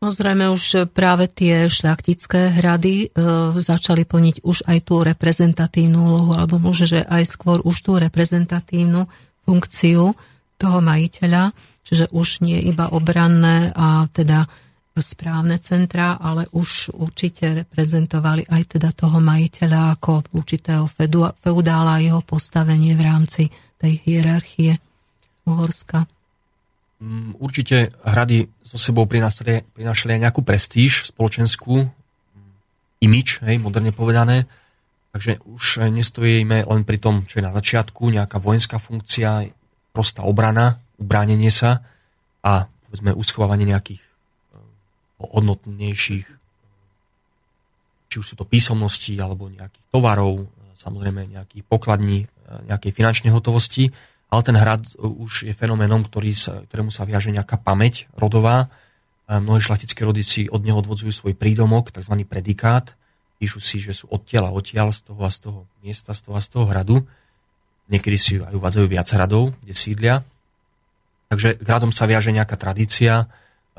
No 0.02 0.10
zrejme 0.10 0.51
už 0.51 0.90
práve 0.90 1.31
tie 1.31 1.70
šľachtické 1.70 2.59
hrady 2.59 3.06
e, 3.06 3.09
začali 3.55 4.02
plniť 4.02 4.43
už 4.43 4.66
aj 4.66 4.78
tú 4.82 4.98
reprezentatívnu 4.98 5.94
úlohu, 5.94 6.35
alebo 6.35 6.59
môže, 6.59 6.90
že 6.90 7.06
aj 7.06 7.39
skôr 7.39 7.62
už 7.62 7.86
tú 7.86 8.02
reprezentatívnu 8.02 9.06
funkciu 9.47 10.10
toho 10.59 10.78
majiteľa, 10.82 11.55
čiže 11.93 12.09
už 12.09 12.40
nie 12.40 12.56
iba 12.64 12.89
obranné 12.89 13.69
a 13.77 14.09
teda 14.09 14.48
správne 14.97 15.60
centra, 15.60 16.16
ale 16.16 16.48
už 16.56 16.97
určite 16.97 17.52
reprezentovali 17.64 18.48
aj 18.48 18.81
teda 18.81 18.97
toho 18.97 19.20
majiteľa 19.20 20.01
ako 20.01 20.32
určitého 20.32 20.89
feudála 21.36 22.01
a 22.01 22.05
jeho 22.05 22.24
postavenie 22.24 22.97
v 22.97 23.05
rámci 23.05 23.43
tej 23.77 24.01
hierarchie 24.09 24.81
Uhorska. 25.44 26.09
Mm, 27.05 27.36
určite 27.40 27.93
hrady 28.09 28.48
so 28.64 28.81
sebou 28.81 29.05
prinášali, 29.05 29.77
prinášali 29.77 30.16
aj 30.16 30.23
nejakú 30.28 30.40
prestíž 30.40 31.12
spoločenskú, 31.12 31.89
imič, 33.05 33.44
hej, 33.44 33.60
moderne 33.60 33.93
povedané. 33.93 34.48
Takže 35.12 35.44
už 35.44 35.93
nestojíme 35.93 36.64
len 36.64 36.82
pri 36.89 36.97
tom, 36.97 37.28
čo 37.28 37.40
je 37.40 37.44
na 37.44 37.52
začiatku, 37.52 38.09
nejaká 38.16 38.40
vojenská 38.40 38.81
funkcia, 38.81 39.52
prostá 39.93 40.24
obrana, 40.24 40.81
ubránenie 41.03 41.51
sa 41.51 41.83
a 42.47 42.70
povedzme 42.89 43.11
uschovávanie 43.12 43.66
nejakých 43.66 44.01
eh, 44.01 44.07
hodnotnejších 45.19 46.27
či 48.12 48.20
už 48.20 48.27
sú 48.29 48.37
to 48.37 48.45
písomnosti 48.45 49.16
alebo 49.16 49.49
nejakých 49.49 49.89
tovarov, 49.89 50.45
samozrejme 50.77 51.33
nejakých 51.33 51.65
pokladní, 51.66 52.24
eh, 52.24 52.70
nejakej 52.70 52.95
finančnej 52.95 53.35
hotovosti 53.35 53.91
ale 54.33 54.41
ten 54.41 54.57
hrad 54.57 54.97
už 54.97 55.45
je 55.45 55.53
fenoménom, 55.53 56.01
ktorý 56.09 56.33
sa, 56.33 56.65
ktorému 56.65 56.89
sa 56.89 57.05
viaže 57.05 57.29
nejaká 57.29 57.61
pamäť 57.61 58.09
rodová. 58.16 58.73
Mnohé 59.29 59.61
šlachtické 59.61 60.09
rody 60.09 60.24
si 60.24 60.49
od 60.49 60.65
neho 60.65 60.81
odvodzujú 60.81 61.12
svoj 61.12 61.37
prídomok, 61.37 61.93
tzv. 61.93 62.16
predikát. 62.24 62.97
Píšu 63.37 63.61
si, 63.61 63.77
že 63.77 63.93
sú 63.93 64.09
odtiaľ 64.09 64.49
a 64.49 64.57
odtiaľ, 64.57 64.89
z 64.97 65.12
toho 65.12 65.20
a 65.20 65.29
z 65.29 65.39
toho 65.45 65.61
miesta, 65.85 66.16
z 66.16 66.24
toho 66.24 66.35
a 66.35 66.41
z 66.41 66.49
toho 66.49 66.65
hradu. 66.65 67.05
Niekedy 67.93 68.16
si 68.16 68.33
aj 68.41 68.57
uvádzajú 68.57 68.87
viac 68.89 69.05
hradov, 69.12 69.53
kde 69.61 69.74
sídlia. 69.77 70.24
Takže 71.33 71.57
k 71.57 71.69
sa 71.97 72.05
viaže 72.05 72.29
nejaká 72.29 72.61
tradícia. 72.61 73.25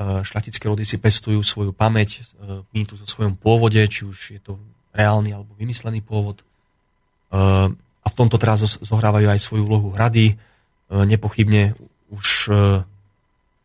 Šlachtické 0.01 0.65
rody 0.65 0.89
si 0.89 0.97
pestujú 0.97 1.45
svoju 1.45 1.69
pamäť, 1.69 2.25
mýtu 2.73 2.97
so 2.97 3.05
svojom 3.05 3.37
pôvode, 3.37 3.77
či 3.85 4.09
už 4.09 4.17
je 4.33 4.41
to 4.41 4.57
reálny 4.89 5.37
alebo 5.37 5.53
vymyslený 5.53 6.01
pôvod 6.01 6.41
a 8.03 8.07
v 8.11 8.15
tomto 8.15 8.35
teraz 8.35 8.61
zohrávajú 8.83 9.31
aj 9.31 9.39
svoju 9.39 9.63
úlohu 9.63 9.95
hrady. 9.95 10.35
E, 10.35 10.35
nepochybne 10.91 11.73
už 12.11 12.51
e, 12.51 12.83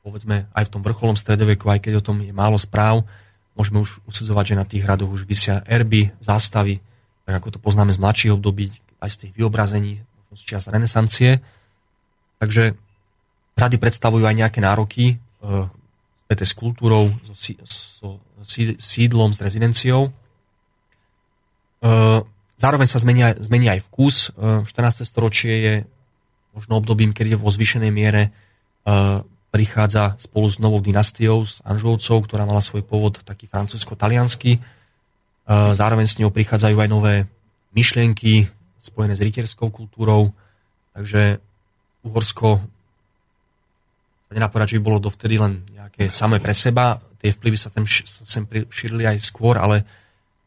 povedzme 0.07 0.47
aj 0.55 0.65
v 0.71 0.73
tom 0.73 0.83
vrcholom 0.87 1.19
stredoveku, 1.19 1.67
aj 1.67 1.83
keď 1.83 2.01
o 2.01 2.07
tom 2.07 2.23
je 2.23 2.31
málo 2.31 2.57
správ, 2.57 3.03
môžeme 3.59 3.83
už 3.83 3.99
usudzovať, 4.07 4.55
že 4.55 4.59
na 4.59 4.65
tých 4.65 4.87
hradoch 4.87 5.11
už 5.11 5.27
vysia 5.27 5.67
erby, 5.67 6.15
zástavy, 6.23 6.79
tak 7.27 7.43
ako 7.43 7.59
to 7.59 7.61
poznáme 7.61 7.91
z 7.91 7.99
mladších 8.01 8.35
období, 8.39 8.71
aj 9.03 9.11
z 9.11 9.17
tých 9.27 9.33
vyobrazení, 9.37 10.01
z 10.33 10.43
čias 10.47 10.71
renesancie. 10.71 11.43
Takže 12.39 12.79
hrady 13.59 13.77
predstavujú 13.83 14.23
aj 14.23 14.37
nejaké 14.39 14.63
nároky 14.63 15.05
e, 15.13 15.15
späté 16.23 16.47
s 16.47 16.55
kultúrou, 16.55 17.11
so, 17.27 17.35
so, 17.67 18.09
sídlom, 18.79 19.35
s 19.35 19.43
rezidenciou. 19.43 20.15
Zároveň 22.59 22.89
sa 22.91 22.99
zmenia, 22.99 23.39
zmenia 23.39 23.79
aj 23.79 23.87
vkus. 23.87 24.17
14. 24.35 24.67
E, 24.67 25.07
storočie 25.07 25.53
je 25.63 25.75
možno 26.59 26.83
obdobím, 26.83 27.15
kedy 27.15 27.39
vo 27.39 27.55
zvyšenej 27.55 27.93
miere 27.95 28.23
e, 28.27 28.31
prichádza 29.55 30.19
spolu 30.19 30.51
s 30.51 30.59
novou 30.59 30.83
dynastiou, 30.83 31.47
s 31.47 31.63
Anžovcov, 31.63 32.27
ktorá 32.27 32.43
mala 32.43 32.59
svoj 32.59 32.83
pôvod 32.83 33.23
taký 33.23 33.47
francúzsko-taliansky. 33.47 34.59
E, 34.59 34.61
zároveň 35.79 36.11
s 36.11 36.19
ňou 36.19 36.35
prichádzajú 36.35 36.77
aj 36.83 36.89
nové 36.91 37.15
myšlienky 37.79 38.51
spojené 38.83 39.15
s 39.15 39.23
rytierskou 39.23 39.71
kultúrou. 39.71 40.35
Takže 40.99 41.39
Uhorsko 42.03 42.59
sa 44.29 44.37
nedá 44.37 44.53
že 44.69 44.77
by 44.77 44.83
bolo 44.85 45.01
dovtedy 45.01 45.41
len 45.41 45.65
nejaké 45.73 46.13
samé 46.13 46.37
pre 46.39 46.53
seba. 46.53 47.01
Tie 47.19 47.33
vplyvy 47.33 47.57
sa 47.57 47.73
tam 47.73 47.89
sem 47.89 48.45
šírili 48.69 49.09
aj 49.09 49.25
skôr, 49.25 49.57
ale 49.57 49.89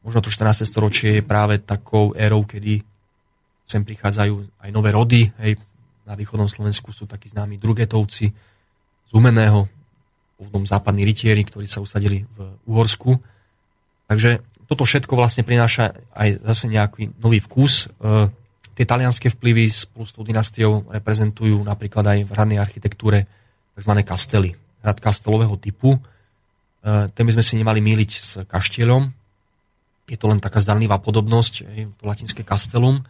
možno 0.05 0.21
to 0.21 0.29
14. 0.29 0.63
storočie 0.69 1.19
je 1.19 1.23
práve 1.25 1.57
takou 1.59 2.13
érou, 2.13 2.45
kedy 2.45 2.85
sem 3.65 3.81
prichádzajú 3.81 4.61
aj 4.61 4.69
nové 4.69 4.93
rody. 4.93 5.33
Hej, 5.41 5.57
na 6.05 6.13
východnom 6.13 6.47
Slovensku 6.47 6.93
sú 6.93 7.09
takí 7.09 7.27
známi 7.27 7.57
drugetovci 7.57 8.25
z 9.07 9.11
Umeného, 9.11 9.65
pôvodom 10.37 10.65
západní 10.65 11.05
rytieri, 11.05 11.41
ktorí 11.45 11.65
sa 11.65 11.81
usadili 11.81 12.25
v 12.25 12.37
Uhorsku. 12.69 13.17
Takže 14.09 14.43
toto 14.65 14.87
všetko 14.87 15.13
vlastne 15.19 15.43
prináša 15.43 15.93
aj 16.15 16.41
zase 16.47 16.65
nejaký 16.71 17.19
nový 17.19 17.43
vkus. 17.43 17.91
E, 17.91 18.31
tie 18.73 18.85
talianské 18.87 19.27
vplyvy 19.29 19.67
spolu 19.67 20.05
s 20.07 20.15
tou 20.15 20.23
dynastiou 20.23 20.87
reprezentujú 20.89 21.61
napríklad 21.61 22.07
aj 22.07 22.19
v 22.23 22.33
hradnej 22.33 22.59
architektúre 22.59 23.27
tzv. 23.81 23.93
kastely. 24.05 24.53
Hrad 24.85 25.01
kastelového 25.01 25.57
typu. 25.57 25.97
E, 25.97 25.99
ten 27.09 27.23
by 27.25 27.33
sme 27.33 27.43
si 27.45 27.57
nemali 27.57 27.81
míliť 27.81 28.11
s 28.13 28.29
kaštieľom, 28.45 29.09
je 30.09 30.17
to 30.19 30.27
len 30.27 30.43
taká 30.43 30.59
zdanlivá 30.59 30.99
podobnosť, 30.99 31.53
to 31.97 32.03
latinské 32.05 32.45
kastelum, 32.45 33.01
e, 33.01 33.03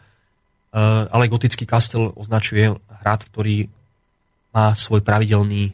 ale 1.08 1.28
gotický 1.28 1.68
kastel 1.68 2.12
označuje 2.16 2.72
hrad, 2.72 3.20
ktorý 3.28 3.68
má 4.52 4.72
svoj 4.76 5.04
pravidelný 5.04 5.72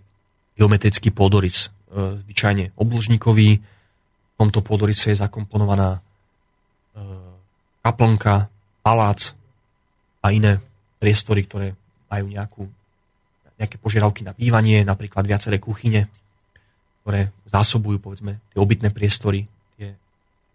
geometrický 0.58 1.14
pôdorys, 1.14 1.70
e, 1.94 2.22
zvyčajne 2.26 2.74
obložníkový. 2.74 3.58
V 3.58 4.34
tomto 4.38 4.62
pôdorise 4.62 5.10
je 5.10 5.18
zakomponovaná 5.18 5.98
kaplnka, 7.82 8.50
palác 8.82 9.34
a 10.22 10.34
iné 10.34 10.62
priestory, 10.98 11.46
ktoré 11.46 11.74
majú 12.10 12.26
nejakú, 12.28 12.62
nejaké 13.58 13.76
požiadavky 13.76 14.22
na 14.22 14.32
bývanie, 14.32 14.86
napríklad 14.86 15.26
viaceré 15.26 15.58
kuchyne, 15.58 16.06
ktoré 17.02 17.34
zásobujú 17.50 17.98
povedzme 17.98 18.38
tie 18.54 18.58
obytné 18.62 18.94
priestory 18.94 19.46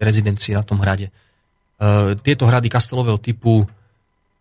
rezidencii 0.03 0.53
na 0.53 0.63
tom 0.67 0.83
hrade. 0.83 1.07
E, 1.07 1.11
tieto 2.19 2.43
hrady 2.45 2.67
kastelového 2.67 3.17
typu 3.17 3.63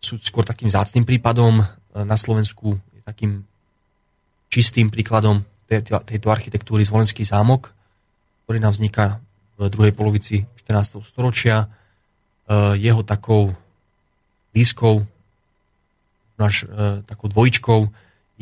sú 0.03 0.19
skôr 0.19 0.43
takým 0.43 0.67
zácným 0.67 1.07
prípadom. 1.07 1.63
E, 1.63 1.65
na 2.03 2.19
Slovensku 2.19 2.75
je 2.93 3.01
takým 3.07 3.47
čistým 4.51 4.91
príkladom 4.91 5.41
tejto 5.65 6.29
architektúry 6.29 6.85
Zvolenský 6.85 7.25
zámok, 7.25 7.73
ktorý 8.45 8.61
nám 8.61 8.77
vzniká 8.77 9.17
v 9.57 9.71
druhej 9.71 9.95
polovici 9.95 10.45
14. 10.67 11.01
storočia. 11.01 11.65
E, 11.65 11.67
jeho 12.77 13.01
takou 13.01 13.55
blízkou, 14.53 15.01
náš 16.37 16.69
takou 17.09 17.25
dvojičkou 17.25 17.89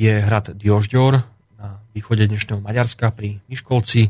je 0.02 0.14
hrad 0.18 0.58
Diožďor 0.58 1.14
na 1.62 1.78
východe 1.94 2.26
dnešného 2.26 2.58
Maďarska 2.58 3.14
pri 3.14 3.38
Miškolci, 3.46 4.10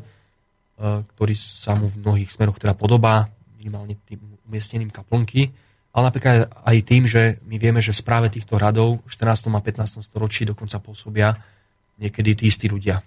E, 0.81 1.05
ktorý 1.13 1.37
sa 1.37 1.77
mu 1.77 1.85
v 1.85 2.01
mnohých 2.01 2.33
smeroch 2.33 2.57
teda 2.57 2.73
podobá, 2.73 3.29
minimálne 3.61 4.01
tým 4.09 4.17
umiestnením 4.49 4.89
kaplnky, 4.89 5.53
ale 5.93 6.03
napríklad 6.09 6.49
aj 6.49 6.77
tým, 6.81 7.05
že 7.05 7.37
my 7.45 7.61
vieme, 7.61 7.85
že 7.85 7.93
v 7.93 8.01
správe 8.01 8.33
týchto 8.33 8.57
radov 8.57 9.05
v 9.05 9.09
14. 9.13 9.53
a 9.53 9.61
15. 9.61 10.01
storočí 10.01 10.49
dokonca 10.49 10.81
pôsobia 10.81 11.37
niekedy 12.01 12.33
tí 12.33 12.49
istí 12.49 12.65
ľudia. 12.65 12.97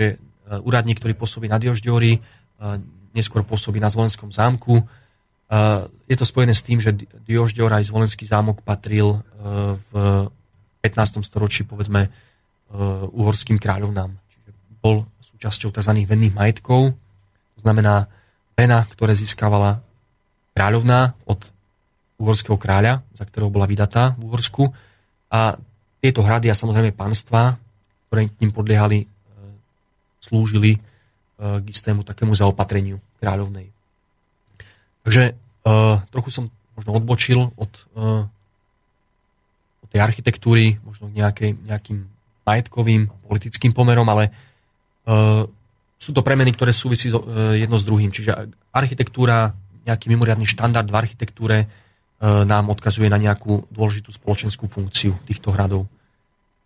Že 0.00 0.06
e, 0.08 0.18
úradník, 0.64 0.96
ktorý 0.96 1.12
pôsobí 1.12 1.44
na 1.44 1.60
Diožďori, 1.60 2.12
e, 2.16 2.20
neskôr 3.12 3.44
pôsobí 3.44 3.76
na 3.76 3.92
Zvolenskom 3.92 4.32
zámku. 4.32 4.80
Je 6.06 6.14
to 6.14 6.22
spojené 6.22 6.54
s 6.54 6.62
tým, 6.62 6.78
že 6.78 6.94
Diožďor 7.26 7.74
aj 7.74 7.90
Zvolenský 7.90 8.22
zámok 8.22 8.62
patril 8.62 9.18
v 9.90 9.90
15. 10.80 11.24
storočí, 11.24 11.68
povedzme, 11.68 12.08
uhorským 13.12 13.58
kráľovnám. 13.58 14.10
Čiže 14.14 14.50
bol 14.80 15.04
súčasťou 15.20 15.74
tzv. 15.74 15.92
venných 16.06 16.34
majetkov, 16.36 16.94
to 17.56 17.60
znamená, 17.60 18.08
mena, 18.56 18.88
ktoré 18.88 19.12
získavala 19.12 19.84
kráľovná 20.56 21.12
od 21.28 21.44
uhorského 22.20 22.60
kráľa, 22.60 23.00
za 23.16 23.24
ktorého 23.24 23.52
bola 23.52 23.64
vydatá 23.64 24.16
v 24.16 24.28
Uhorsku. 24.28 24.68
A 25.32 25.56
tieto 26.00 26.20
hrady 26.24 26.52
a 26.52 26.56
samozrejme 26.56 26.92
panstva, 26.92 27.56
ktoré 28.08 28.28
k 28.28 28.40
ním 28.44 28.52
podliehali, 28.52 29.04
e, 29.04 29.06
slúžili 30.20 30.76
e, 30.76 30.78
k 31.36 31.66
istému 31.68 32.04
takému 32.04 32.36
zaopatreniu 32.36 33.00
kráľovnej. 33.20 33.68
Takže 35.00 35.32
trochu 36.12 36.28
som 36.28 36.44
možno 36.76 36.96
odbočil 36.96 37.40
od, 37.56 37.72
od 37.96 38.39
tej 39.90 40.00
architektúry, 40.00 40.78
možno 40.86 41.10
nejakej, 41.10 41.58
nejakým 41.66 42.06
majetkovým, 42.46 43.10
politickým 43.26 43.74
pomerom, 43.74 44.06
ale 44.06 44.30
sú 46.00 46.10
to 46.14 46.22
premeny, 46.24 46.54
ktoré 46.54 46.72
súvisí 46.72 47.10
jedno 47.58 47.76
s 47.76 47.84
druhým. 47.84 48.14
Čiže 48.14 48.48
architektúra, 48.70 49.52
nejaký 49.84 50.06
mimoriadný 50.08 50.46
štandard 50.46 50.86
v 50.86 50.98
architektúre 50.98 51.56
nám 52.22 52.70
odkazuje 52.70 53.10
na 53.10 53.18
nejakú 53.18 53.66
dôležitú 53.72 54.14
spoločenskú 54.14 54.70
funkciu 54.70 55.16
týchto 55.26 55.50
hradov. 55.52 55.90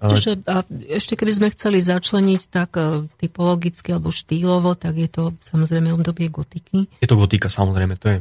Čiže 0.04 0.44
a 0.50 0.66
ešte 0.92 1.16
keby 1.16 1.32
sme 1.32 1.48
chceli 1.54 1.80
začleniť 1.80 2.42
tak 2.52 2.76
typologicky 3.16 3.94
alebo 3.94 4.12
štýlovo, 4.12 4.76
tak 4.76 5.00
je 5.00 5.08
to 5.08 5.32
samozrejme 5.40 5.94
obdobie 5.96 6.28
gotiky. 6.28 6.90
Je 7.00 7.08
to 7.08 7.16
gotika, 7.16 7.48
samozrejme, 7.48 7.96
to 7.96 8.06
je 8.12 8.18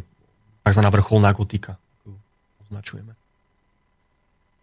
tzv. 0.64 0.82
vrcholná 0.88 1.36
gotika, 1.36 1.76
označujeme. 2.70 3.12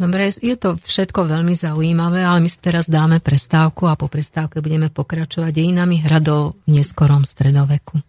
Dobre, 0.01 0.33
je 0.33 0.57
to 0.57 0.81
všetko 0.81 1.29
veľmi 1.29 1.53
zaujímavé, 1.53 2.25
ale 2.25 2.41
my 2.41 2.49
si 2.49 2.57
teraz 2.57 2.89
dáme 2.89 3.21
prestávku 3.21 3.85
a 3.85 4.01
po 4.01 4.09
prestávke 4.09 4.65
budeme 4.65 4.89
pokračovať 4.89 5.53
dejinami 5.53 6.01
hradov 6.01 6.57
v 6.65 6.81
neskorom 6.81 7.29
stredoveku. 7.29 8.01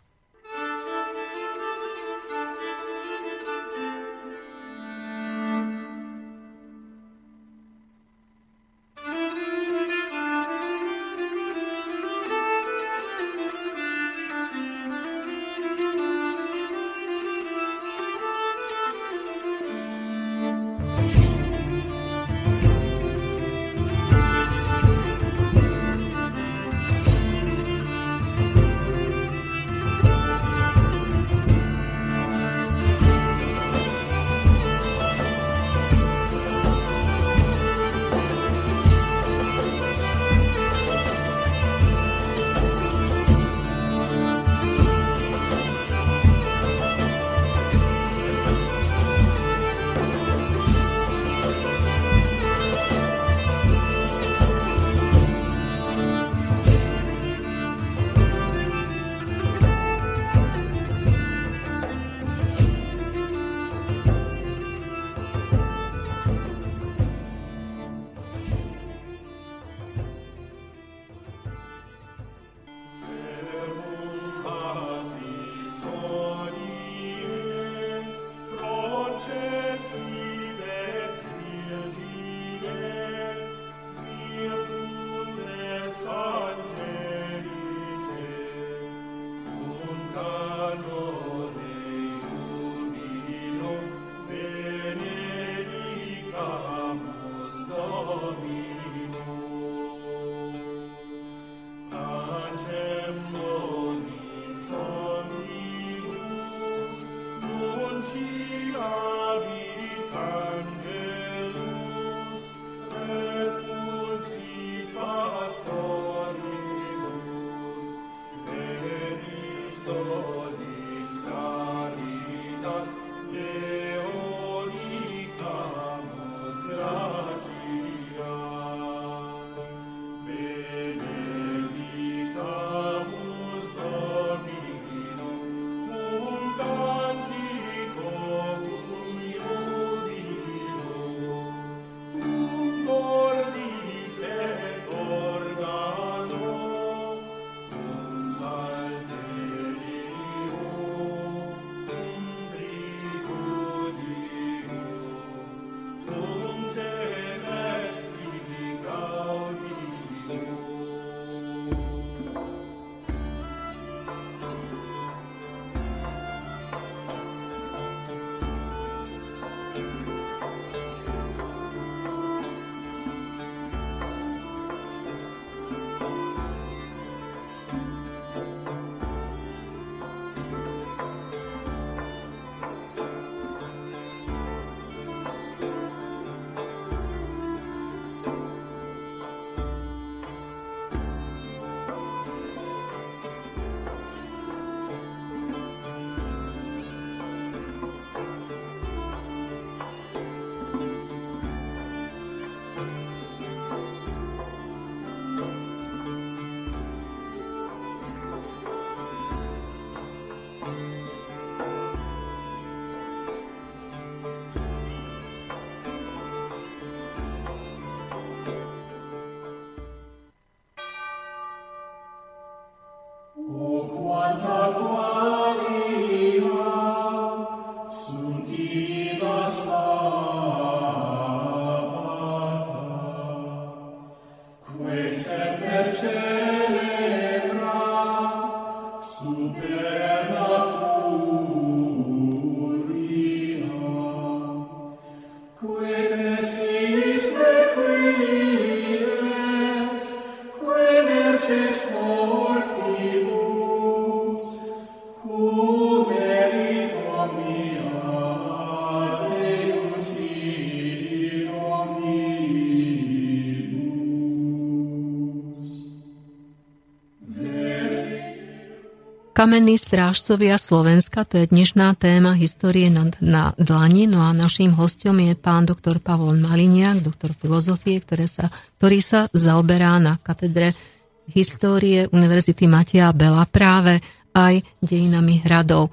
Kamenní 269.41 269.73
strážcovia 269.73 270.53
Slovenska, 270.53 271.25
to 271.25 271.41
je 271.41 271.49
dnešná 271.49 271.97
téma 271.97 272.37
histórie 272.37 272.93
na, 272.93 273.09
na 273.25 273.57
dlani, 273.57 274.05
no 274.05 274.21
a 274.21 274.37
naším 274.37 274.69
hostom 274.77 275.17
je 275.17 275.33
pán 275.33 275.65
doktor 275.65 275.97
Pavol 275.97 276.37
Maliniak, 276.37 277.01
doktor 277.01 277.33
filozofie, 277.33 278.05
ktoré 278.05 278.29
sa, 278.29 278.53
ktorý 278.77 279.01
sa 279.01 279.25
zaoberá 279.33 279.97
na 279.97 280.21
katedre 280.21 280.77
histórie 281.25 282.05
Univerzity 282.13 282.69
Matia 282.69 283.09
Bela 283.17 283.49
práve 283.49 283.97
aj 284.29 284.61
dejinami 284.77 285.41
hradov. 285.41 285.89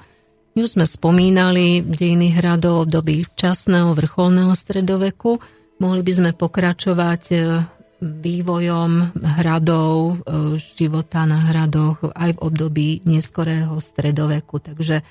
My 0.53 0.69
už 0.69 0.77
sme 0.77 0.85
spomínali 0.85 1.81
dejiny 1.81 2.37
hradov 2.37 2.85
doby 2.85 3.25
včasného 3.33 3.97
vrcholného 3.97 4.53
stredoveku. 4.53 5.41
Mohli 5.81 6.03
by 6.05 6.13
sme 6.13 6.31
pokračovať 6.37 7.23
e, 7.33 7.37
vývojom 7.99 9.19
hradov, 9.43 10.23
e, 10.23 10.55
života 10.59 11.27
na 11.27 11.51
hradoch 11.51 11.99
aj 12.15 12.39
v 12.39 12.43
období 12.43 12.89
neskorého 13.03 13.75
stredoveku. 13.83 14.63
Takže 14.63 15.03
e, 15.03 15.05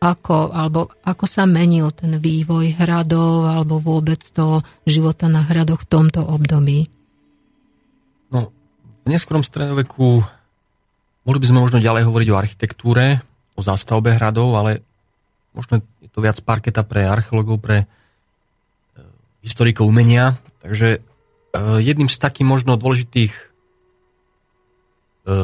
ako, 0.00 0.38
alebo 0.48 0.88
ako 1.04 1.24
sa 1.28 1.44
menil 1.44 1.92
ten 1.92 2.16
vývoj 2.16 2.80
hradov 2.80 3.52
alebo 3.52 3.84
vôbec 3.84 4.24
toho 4.32 4.64
života 4.88 5.28
na 5.28 5.44
hradoch 5.44 5.84
v 5.84 5.90
tomto 5.92 6.24
období? 6.24 6.88
No, 8.32 8.48
v 9.04 9.08
neskorom 9.12 9.44
stredoveku 9.44 10.24
mohli 11.28 11.38
by 11.38 11.46
sme 11.52 11.60
možno 11.60 11.84
ďalej 11.84 12.08
hovoriť 12.08 12.28
o 12.32 12.40
architektúre, 12.40 13.20
o 13.52 13.60
zástavbe 13.60 14.16
hradov, 14.16 14.56
ale 14.56 14.80
možno 15.52 15.84
je 16.00 16.08
to 16.08 16.24
viac 16.24 16.40
parketa 16.40 16.80
pre 16.80 17.04
archeológov, 17.04 17.60
pre 17.60 17.84
e, 17.84 17.86
historikov 19.44 19.84
umenia. 19.84 20.40
Takže 20.64 21.11
jedným 21.60 22.08
z 22.08 22.16
takých 22.16 22.48
možno 22.48 22.80
dôležitých 22.80 23.32
eh, 23.32 23.42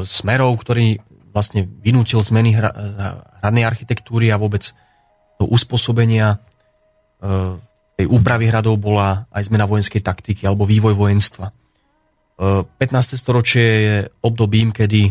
smerov, 0.09 0.57
ktorý 0.65 1.05
vlastne 1.29 1.69
vynútil 1.85 2.25
zmeny 2.25 2.57
hradnej 2.57 3.69
architektúry 3.69 4.33
a 4.33 4.41
vôbec 4.41 4.73
to 5.39 5.45
uspôsobenia 5.45 6.41
eh, 7.21 7.61
tej 7.99 8.07
úpravy 8.09 8.49
hradov 8.49 8.79
bola 8.79 9.27
aj 9.35 9.51
zmena 9.51 9.67
vojenskej 9.67 10.01
taktiky 10.01 10.47
alebo 10.47 10.63
vývoj 10.63 10.95
vojenstva. 10.95 11.51
15. 12.39 12.79
storočie 13.19 13.67
je 13.67 13.97
obdobím, 14.23 14.71
kedy 14.71 15.11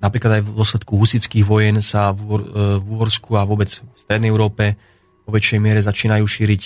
napríklad 0.00 0.40
aj 0.40 0.42
v 0.48 0.56
dôsledku 0.56 0.96
husických 0.96 1.44
vojen 1.44 1.84
sa 1.84 2.16
v 2.16 2.80
Úhorsku 2.80 3.36
a 3.36 3.44
vôbec 3.44 3.68
v 3.68 3.98
Strednej 4.00 4.32
Európe 4.32 4.80
vo 5.28 5.36
väčšej 5.36 5.60
miere 5.60 5.84
začínajú 5.84 6.24
šíriť 6.24 6.62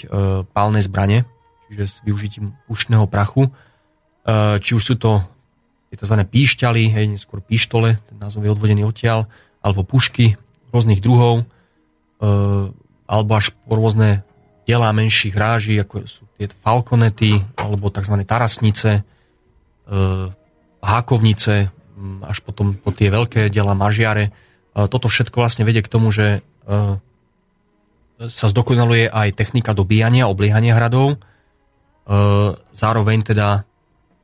pálne 0.54 0.78
zbranie, 0.78 1.26
čiže 1.66 1.82
s 1.82 1.96
využitím 2.06 2.54
pušného 2.70 3.10
prachu. 3.10 3.50
Eh, 4.26 4.58
či 4.58 4.74
už 4.74 4.82
sú 4.82 4.94
to 4.98 5.22
tzv. 5.94 6.18
píšťaly, 6.18 6.92
hej, 6.92 7.06
neskôr 7.08 7.38
píštole, 7.38 7.96
ten 8.10 8.16
názov 8.18 8.42
je 8.42 8.50
odvodený 8.50 8.82
odtiaľ, 8.82 9.30
alebo 9.62 9.86
pušky 9.86 10.34
rôznych 10.74 10.98
druhov, 10.98 11.46
eh, 11.46 12.66
alebo 13.06 13.30
až 13.38 13.54
po 13.54 13.78
rôzne 13.78 14.26
delá 14.66 14.90
menších 14.90 15.30
ráží, 15.30 15.78
ako 15.78 16.10
sú 16.10 16.26
tie 16.34 16.50
falkonety, 16.50 17.38
alebo 17.54 17.86
tzv. 17.86 18.18
tarasnice, 18.26 19.06
eh, 19.06 20.26
hákovnice, 20.82 21.70
hm, 21.70 22.26
až 22.26 22.42
potom 22.42 22.74
po 22.74 22.90
tie 22.90 23.06
veľké 23.08 23.46
diela 23.46 23.78
mažiare. 23.78 24.34
Toto 24.76 25.08
všetko 25.08 25.40
vlastne 25.40 25.64
vedie 25.64 25.80
k 25.80 25.88
tomu, 25.88 26.12
že 26.12 26.44
sa 28.20 28.46
zdokonaluje 28.52 29.08
aj 29.08 29.32
technika 29.32 29.72
dobíjania, 29.72 30.28
obliehania 30.28 30.76
hradov. 30.76 31.16
Zároveň 32.76 33.18
teda 33.24 33.64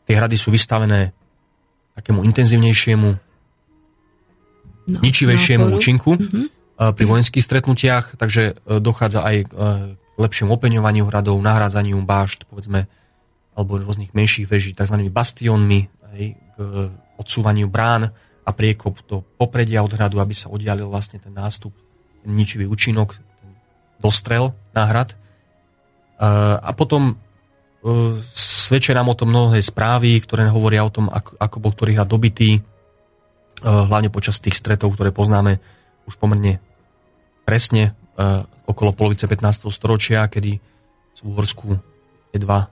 tie 0.07 0.15
hrady 0.19 0.37
sú 0.37 0.51
vystavené 0.51 1.15
takému 1.95 2.24
intenzívnejšiemu, 2.24 3.09
no, 4.89 4.99
ničivejšiemu 5.05 5.66
náporu. 5.69 5.77
účinku 5.79 6.11
mm-hmm. 6.16 6.47
pri 6.97 7.05
vojenských 7.05 7.45
stretnutiach, 7.45 8.16
takže 8.16 8.43
e, 8.43 8.81
dochádza 8.81 9.20
aj 9.23 9.37
e, 9.37 9.45
k 9.95 10.19
lepšiemu 10.19 10.51
opeňovaniu 10.57 11.05
hradov, 11.09 11.37
nahrádzaniu 11.41 12.01
bášt, 12.03 12.49
povedzme, 12.49 12.89
alebo 13.53 13.77
rôznych 13.77 14.16
menších 14.16 14.49
veží, 14.49 14.73
tzv. 14.73 14.97
bastionmi, 15.12 15.93
aj 16.12 16.23
k 16.37 16.57
odsúvaniu 17.20 17.69
brán 17.69 18.12
a 18.43 18.51
priekop 18.51 19.01
do 19.07 19.23
popredia 19.37 19.85
od 19.85 19.93
hradu, 19.93 20.19
aby 20.19 20.35
sa 20.35 20.49
oddialil 20.49 20.89
vlastne 20.89 21.20
ten 21.20 21.33
nástup, 21.33 21.73
ten 22.24 22.33
ničivý 22.33 22.66
účinok, 22.66 23.16
ten 23.16 23.51
dostrel 24.01 24.57
na 24.74 24.85
hrad. 24.89 25.15
A 26.59 26.70
potom 26.74 27.16
svedčia 28.62 28.94
nám 28.94 29.10
o 29.10 29.18
tom 29.18 29.34
mnohé 29.34 29.59
správy, 29.59 30.22
ktoré 30.22 30.47
hovoria 30.47 30.86
o 30.86 30.94
tom, 30.94 31.10
ako, 31.10 31.34
ako 31.34 31.56
bol 31.59 31.72
ktorý 31.74 31.98
hrad 31.98 32.06
dobitý, 32.06 32.51
eh, 32.56 32.62
hlavne 33.66 34.09
počas 34.14 34.39
tých 34.39 34.55
stretov, 34.55 34.94
ktoré 34.94 35.10
poznáme 35.10 35.59
už 36.06 36.14
pomerne 36.14 36.62
presne 37.43 37.98
eh, 38.14 38.47
okolo 38.70 38.94
polovice 38.94 39.26
15. 39.26 39.66
storočia, 39.74 40.30
kedy 40.30 40.62
sú 41.12 41.22
v 41.26 41.30
Uhorsku 41.34 41.66
tie 42.30 42.39
dva 42.39 42.70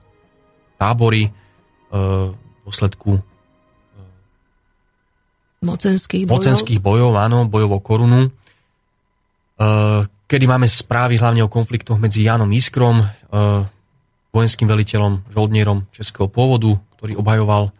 tábory 0.79 1.27
eh, 1.27 1.31
v 2.31 2.59
dôsledku 2.63 3.19
mocenských 5.61 6.25
bojov. 6.25 6.37
mocenských 6.41 6.81
bojov, 6.81 7.21
áno, 7.21 7.45
bojov 7.45 7.77
o 7.77 7.79
korunu, 7.85 8.21
kedy 10.25 10.45
máme 10.49 10.65
správy 10.65 11.21
hlavne 11.21 11.45
o 11.45 11.53
konfliktoch 11.53 12.01
medzi 12.01 12.25
Jánom 12.25 12.49
Iskrom, 12.49 13.05
vojenským 14.31 14.67
veliteľom, 14.67 15.27
žoldnierom 15.31 15.87
českého 15.91 16.31
pôvodu, 16.31 16.79
ktorý 16.99 17.19
obhajoval 17.19 17.75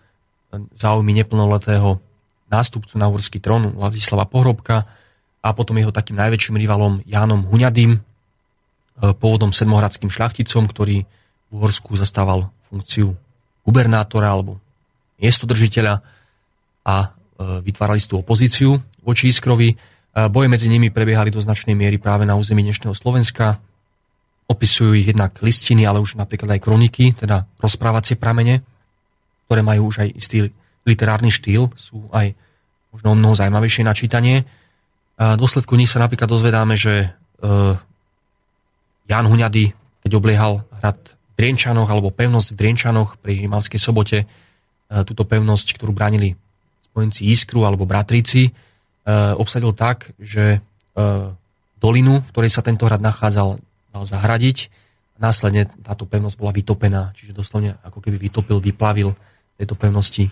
záujmy 0.75 1.15
neplnoletého 1.15 2.03
nástupcu 2.51 2.99
na 2.99 3.07
uhorský 3.07 3.39
trón 3.39 3.71
Ladislava 3.79 4.27
Pohrobka 4.27 4.83
a 5.39 5.47
potom 5.55 5.79
jeho 5.79 5.95
takým 5.95 6.19
najväčším 6.19 6.59
rivalom 6.59 6.99
Jánom 7.07 7.47
Huňadým, 7.47 7.95
e, 7.95 7.99
pôvodom 9.15 9.55
sedmohradským 9.55 10.11
šľachticom, 10.11 10.67
ktorý 10.67 11.07
v 11.47 11.51
Uhorsku 11.55 11.95
zastával 11.95 12.51
funkciu 12.67 13.15
gubernátora 13.63 14.27
alebo 14.27 14.59
miestodržiteľa 15.23 16.03
a 16.83 16.95
e, 16.99 17.07
vytvárali 17.63 18.03
tú 18.03 18.19
opozíciu 18.19 18.75
voči 19.01 19.31
Iskrovi. 19.31 19.79
Boje 20.11 20.51
medzi 20.51 20.67
nimi 20.67 20.91
prebiehali 20.91 21.31
do 21.31 21.39
značnej 21.39 21.71
miery 21.71 21.95
práve 21.95 22.27
na 22.27 22.35
území 22.35 22.67
dnešného 22.67 22.91
Slovenska, 22.91 23.63
Opisujú 24.51 24.99
ich 24.99 25.07
jednak 25.07 25.39
listiny, 25.39 25.87
ale 25.87 26.03
už 26.03 26.19
napríklad 26.19 26.59
aj 26.59 26.59
kroniky, 26.59 27.15
teda 27.15 27.47
rozprávacie 27.55 28.19
pramene, 28.19 28.59
ktoré 29.47 29.63
majú 29.63 29.87
už 29.87 30.03
aj 30.03 30.09
istý 30.11 30.51
literárny 30.83 31.31
štýl, 31.31 31.71
sú 31.79 32.11
aj 32.11 32.35
možno 32.91 33.15
mnoho 33.15 33.31
zaujímavejšie 33.31 33.87
na 33.87 33.95
čítanie. 33.95 34.43
A 35.15 35.39
dôsledku 35.39 35.79
nich 35.79 35.87
sa 35.87 36.03
napríklad 36.03 36.27
dozvedáme, 36.27 36.75
že 36.75 37.15
uh, 37.39 37.79
Jan 39.07 39.27
Huňady, 39.31 39.71
keď 40.03 40.11
obliehal 40.19 40.67
hrad 40.83 40.99
v 40.99 41.33
Drienčanoch 41.39 41.87
alebo 41.87 42.11
pevnosť 42.11 42.51
v 42.51 42.59
Drienčanoch 42.59 43.09
pri 43.23 43.47
Rimavskej 43.47 43.79
sobote, 43.79 44.27
uh, 44.27 45.07
túto 45.07 45.23
pevnosť, 45.23 45.79
ktorú 45.79 45.95
bránili 45.95 46.35
spojenci 46.91 47.31
Iskru 47.31 47.63
alebo 47.63 47.87
Bratrici, 47.87 48.51
uh, 48.51 49.31
obsadil 49.39 49.71
tak, 49.71 50.11
že 50.19 50.59
dolinu, 51.81 52.19
v 52.19 52.29
ktorej 52.35 52.51
sa 52.51 52.59
tento 52.61 52.83
hrad 52.83 52.99
nachádzal, 52.99 53.57
dal 53.91 54.07
zahradiť. 54.07 54.71
Následne 55.21 55.69
táto 55.85 56.09
pevnosť 56.09 56.35
bola 56.39 56.55
vytopená, 56.55 57.13
čiže 57.13 57.35
doslovne 57.35 57.77
ako 57.85 58.01
keby 58.01 58.17
vytopil, 58.17 58.57
vyplavil 58.57 59.13
tejto 59.59 59.77
pevnosti 59.77 60.25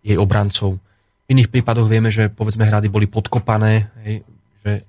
jej 0.00 0.16
obrancov. 0.16 0.80
V 1.24 1.28
iných 1.36 1.52
prípadoch 1.52 1.84
vieme, 1.84 2.08
že 2.08 2.32
povedzme 2.32 2.64
hrady 2.64 2.88
boli 2.88 3.04
podkopané, 3.04 3.92
hej, 4.04 4.24
že 4.64 4.72
e, 4.80 4.82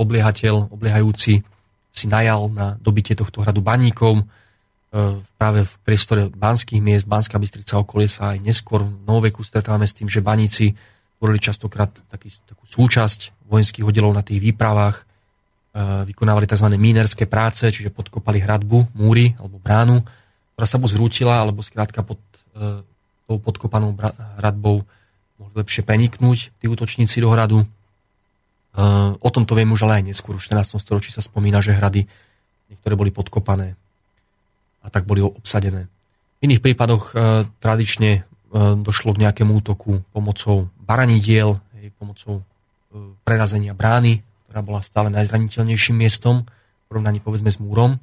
obliehateľ, 0.00 0.72
obliehajúci 0.72 1.44
si 1.92 2.06
najal 2.08 2.48
na 2.48 2.80
dobitie 2.80 3.12
tohto 3.12 3.44
hradu 3.44 3.60
baníkov. 3.60 4.20
E, 4.20 4.24
práve 5.36 5.68
v 5.68 5.72
priestore 5.84 6.32
banských 6.32 6.80
miest, 6.80 7.04
Banská 7.04 7.36
Bystrica 7.36 7.76
okolie 7.76 8.08
sa 8.08 8.32
aj 8.32 8.40
neskôr 8.40 8.84
v 8.84 9.04
novoveku 9.04 9.44
stretávame 9.44 9.84
s 9.84 9.96
tým, 9.96 10.08
že 10.08 10.24
baníci 10.24 10.72
tvorili 11.20 11.40
častokrát 11.40 11.92
taký, 12.08 12.32
takú 12.48 12.64
súčasť 12.64 13.48
vojenských 13.52 13.84
oddelov 13.84 14.16
na 14.16 14.24
tých 14.24 14.40
výpravách 14.40 15.11
vykonávali 15.80 16.44
tzv. 16.44 16.68
mínerské 16.76 17.24
práce, 17.24 17.64
čiže 17.72 17.88
podkopali 17.88 18.44
hradbu, 18.44 18.92
múry 18.92 19.32
alebo 19.40 19.56
bránu, 19.56 20.04
ktorá 20.52 20.66
sa 20.68 20.76
buď 20.76 20.90
zrútila, 20.92 21.40
alebo 21.40 21.64
skrátka 21.64 22.04
pod 22.04 22.20
e, 22.52 22.84
tou 23.24 23.36
podkopanou 23.40 23.96
hradbou 24.36 24.84
mohli 25.40 25.54
lepšie 25.56 25.80
preniknúť 25.80 26.52
tí 26.60 26.68
útočníci 26.68 27.24
do 27.24 27.32
hradu. 27.32 27.64
E, 27.64 27.66
o 29.16 29.28
tomto 29.32 29.56
viem 29.56 29.72
už 29.72 29.88
ale 29.88 30.04
aj 30.04 30.12
neskôr, 30.12 30.36
v 30.36 30.44
14. 30.44 30.76
storočí 30.76 31.08
sa 31.08 31.24
spomína, 31.24 31.64
že 31.64 31.72
hrady 31.72 32.04
niektoré 32.68 32.92
boli 32.92 33.08
podkopané 33.08 33.72
a 34.84 34.86
tak 34.92 35.08
boli 35.08 35.24
obsadené. 35.24 35.88
V 36.44 36.52
iných 36.52 36.60
prípadoch 36.60 37.16
e, 37.16 37.48
tradične 37.64 38.10
e, 38.12 38.20
došlo 38.76 39.16
k 39.16 39.24
nejakému 39.24 39.56
útoku 39.56 40.04
pomocou 40.12 40.68
baranidiel, 40.84 41.64
pomocou 41.96 42.42
e, 42.42 42.44
prerazenia 43.24 43.72
brány 43.72 44.20
ktorá 44.52 44.60
bola 44.60 44.84
stále 44.84 45.08
najzraniteľnejším 45.16 45.96
miestom 45.96 46.44
v 46.44 46.84
porovnaní 46.92 47.24
povedzme 47.24 47.48
s 47.48 47.56
múrom 47.56 47.96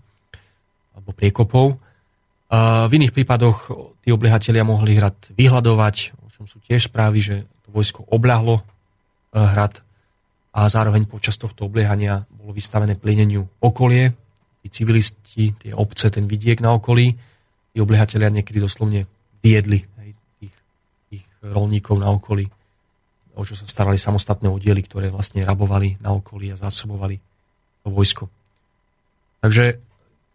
alebo 0.98 1.14
priekopou. 1.14 1.78
V 2.50 2.90
iných 2.90 3.14
prípadoch 3.14 3.70
tí 4.02 4.10
obliehatelia 4.10 4.66
mohli 4.66 4.98
hrad 4.98 5.14
vyhľadovať, 5.38 6.18
o 6.18 6.28
čom 6.34 6.50
sú 6.50 6.58
tiež 6.66 6.90
správy, 6.90 7.22
že 7.22 7.36
to 7.62 7.70
vojsko 7.70 8.02
obľahlo 8.10 8.58
e, 8.58 8.62
hrad 9.38 9.86
a 10.50 10.66
zároveň 10.66 11.06
počas 11.06 11.38
tohto 11.38 11.70
obliehania 11.70 12.26
bolo 12.34 12.58
vystavené 12.58 12.98
plieneniu 12.98 13.46
okolie, 13.62 14.18
tí 14.66 14.74
civilisti, 14.74 15.54
tie 15.54 15.78
obce, 15.78 16.10
ten 16.10 16.26
vidiek 16.26 16.58
na 16.66 16.74
okolí, 16.74 17.14
tí 17.70 17.78
obliehatelia 17.78 18.34
niekedy 18.34 18.58
doslovne 18.58 19.06
viedli 19.46 19.86
tých, 20.42 20.58
tých 21.14 21.24
rolníkov 21.46 22.02
na 22.02 22.10
okolí, 22.10 22.50
o 23.40 23.48
čo 23.48 23.56
sa 23.56 23.64
starali 23.64 23.95
samostatné 23.95 24.52
oddiely, 24.52 24.84
ktoré 24.84 25.07
vlastne 25.07 25.48
rabovali 25.48 25.95
na 26.03 26.11
okolí 26.11 26.52
a 26.52 26.60
zásobovali 26.60 27.16
to 27.80 27.88
vojsko. 27.88 28.28
Takže 29.40 29.80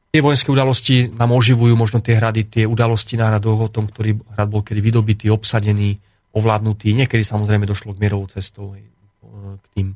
tie 0.09 0.21
vojenské 0.25 0.49
udalosti 0.49 1.13
nám 1.13 1.37
oživujú 1.37 1.77
možno 1.77 2.01
tie 2.01 2.17
hrady, 2.17 2.49
tie 2.49 2.65
udalosti 2.65 3.21
na 3.21 3.29
o 3.37 3.69
tom, 3.69 3.85
ktorý 3.93 4.17
hrad 4.33 4.49
bol 4.49 4.65
kedy 4.65 4.81
vydobitý, 4.81 5.29
obsadený, 5.29 6.01
ovládnutý. 6.33 6.97
Niekedy 6.97 7.21
samozrejme 7.21 7.69
došlo 7.69 7.93
k 7.93 8.01
mierovou 8.01 8.25
cestou 8.33 8.73
k 8.75 9.65
tým, 9.77 9.93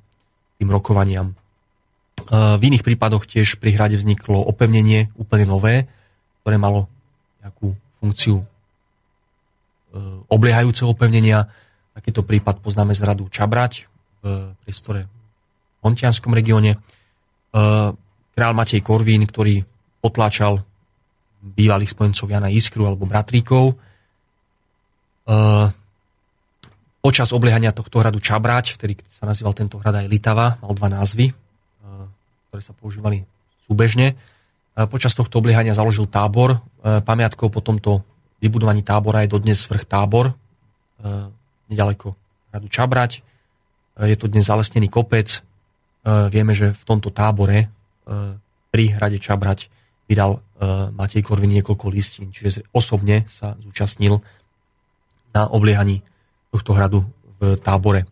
tým 0.60 0.68
rokovaniam. 0.68 1.32
V 2.28 2.60
iných 2.60 2.84
prípadoch 2.84 3.24
tiež 3.24 3.56
pri 3.56 3.78
hrade 3.78 3.96
vzniklo 3.96 4.44
opevnenie 4.44 5.08
úplne 5.16 5.48
nové, 5.48 5.88
ktoré 6.44 6.60
malo 6.60 6.90
nejakú 7.40 7.72
funkciu 8.02 8.44
obliehajúceho 10.28 10.92
opevnenia. 10.92 11.48
Takýto 11.98 12.22
prípad 12.22 12.62
poznáme 12.62 12.94
z 12.94 13.02
hradu 13.02 13.26
Čabrať 13.26 13.90
v 14.22 14.54
priestore 14.62 15.10
v 15.78 15.80
Hontianskom 15.82 16.30
regióne. 16.30 16.78
Král 18.38 18.52
Matej 18.54 18.86
Korvín, 18.86 19.26
ktorý 19.26 19.66
potláčal 19.98 20.62
bývalých 21.42 21.90
spojencov 21.94 22.30
Jana 22.30 22.50
Iskru 22.54 22.86
alebo 22.86 23.06
Bratríkov. 23.06 23.74
E, 23.74 23.74
počas 27.02 27.30
obliehania 27.34 27.74
tohto 27.74 27.98
hradu 28.02 28.22
Čabrať, 28.22 28.78
ktorý 28.78 28.94
sa 29.10 29.26
nazýval 29.26 29.54
tento 29.58 29.78
hrad 29.82 30.02
aj 30.02 30.06
Litava, 30.10 30.58
mal 30.62 30.74
dva 30.74 30.88
názvy, 30.90 31.30
e, 31.30 31.34
ktoré 32.50 32.62
sa 32.62 32.74
používali 32.74 33.26
súbežne. 33.66 34.14
E, 34.14 34.14
počas 34.86 35.14
tohto 35.14 35.38
obliehania 35.38 35.74
založil 35.74 36.06
tábor. 36.06 36.62
Pamiatkou 36.78 37.50
po 37.50 37.58
tomto 37.58 38.06
vybudovaní 38.38 38.86
tábora 38.86 39.26
je 39.26 39.34
dodnes 39.34 39.58
vrch 39.58 39.82
tábor, 39.82 40.30
nedaleko 41.68 42.16
hradu 42.50 42.68
Čabrať. 42.68 43.24
Je 44.02 44.16
to 44.16 44.26
dnes 44.28 44.44
zalesnený 44.44 44.88
kopec. 44.88 45.44
Vieme, 46.04 46.52
že 46.56 46.72
v 46.72 46.82
tomto 46.88 47.12
tábore 47.12 47.68
pri 48.72 48.84
hrade 48.96 49.20
Čabrať 49.20 49.68
vydal 50.08 50.40
Matej 50.96 51.20
Korvin 51.20 51.52
niekoľko 51.60 51.86
listín, 51.92 52.32
čiže 52.32 52.64
osobne 52.72 53.28
sa 53.28 53.54
zúčastnil 53.60 54.18
na 55.36 55.46
obliehaní 55.52 56.00
tohto 56.48 56.72
hradu 56.72 57.04
v 57.38 57.60
tábore. 57.60 58.08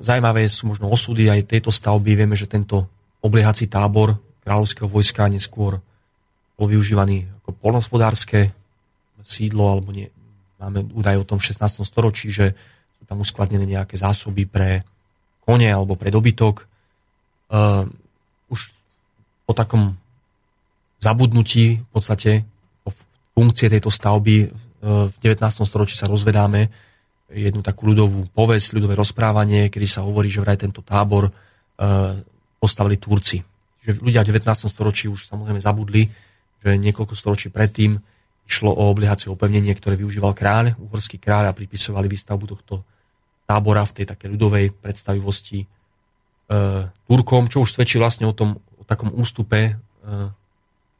Zajímavé 0.00 0.48
sú 0.48 0.72
možno 0.72 0.88
osudy 0.88 1.28
aj 1.28 1.48
tejto 1.48 1.68
stavby. 1.68 2.16
Vieme, 2.16 2.36
že 2.36 2.48
tento 2.48 2.88
obliehací 3.20 3.68
tábor 3.68 4.16
kráľovského 4.44 4.88
vojska 4.88 5.28
neskôr 5.28 5.80
bol 6.56 6.66
využívaný 6.68 7.28
ako 7.42 7.50
polnospodárske 7.60 8.52
sídlo, 9.24 9.72
alebo 9.72 9.88
nie, 9.92 10.12
máme 10.60 10.86
údaj 10.94 11.20
o 11.20 11.28
tom 11.28 11.38
v 11.40 11.46
16. 11.50 11.84
storočí, 11.84 12.30
že 12.30 12.54
sú 13.00 13.02
tam 13.06 13.20
uskladnené 13.20 13.64
nejaké 13.64 13.98
zásoby 13.98 14.46
pre 14.48 14.86
kone 15.44 15.68
alebo 15.68 15.98
pre 15.98 16.08
dobytok. 16.08 16.66
Uh, 17.54 17.84
po 19.44 19.52
takom 19.52 19.94
zabudnutí 21.00 21.84
v 21.84 21.88
podstate 21.92 22.44
o 22.84 22.90
funkcie 23.36 23.68
tejto 23.68 23.92
stavby 23.92 24.36
e, 24.40 24.46
v 24.82 25.14
19. 25.20 25.68
storočí 25.68 26.00
sa 26.00 26.08
rozvedáme 26.08 26.72
jednu 27.28 27.60
takú 27.60 27.92
ľudovú 27.92 28.32
povesť, 28.32 28.76
ľudové 28.76 28.96
rozprávanie, 28.96 29.68
kedy 29.68 29.84
sa 29.84 30.00
hovorí, 30.04 30.32
že 30.32 30.40
vraj 30.40 30.56
tento 30.56 30.80
tábor 30.80 31.28
e, 31.28 31.32
postavili 32.56 32.96
Turci. 32.96 33.44
Že 33.84 34.00
ľudia 34.00 34.24
v 34.24 34.32
19. 34.32 34.72
storočí 34.72 35.12
už 35.12 35.28
samozrejme 35.28 35.60
zabudli, 35.60 36.08
že 36.64 36.80
niekoľko 36.80 37.12
storočí 37.12 37.52
predtým 37.52 38.00
išlo 38.44 38.70
o 38.72 38.92
oblihacie 38.92 39.32
opevnenie, 39.32 39.72
ktoré 39.72 39.96
využíval 39.96 40.36
kráľ, 40.36 40.76
uhorský 40.76 41.16
kráľ 41.16 41.50
a 41.50 41.56
pripisovali 41.56 42.06
výstavbu 42.08 42.44
tohto 42.44 42.84
tábora 43.44 43.84
v 43.84 43.94
tej 44.00 44.06
také 44.12 44.28
ľudovej 44.28 44.72
predstavivosti 44.72 45.64
e, 45.64 45.66
Turkom, 46.88 47.48
čo 47.48 47.64
už 47.64 47.76
svedčí 47.76 47.96
vlastne 48.00 48.28
o 48.28 48.36
tom, 48.36 48.60
o 48.80 48.84
takom 48.84 49.12
ústupe 49.12 49.58
e, 49.60 49.72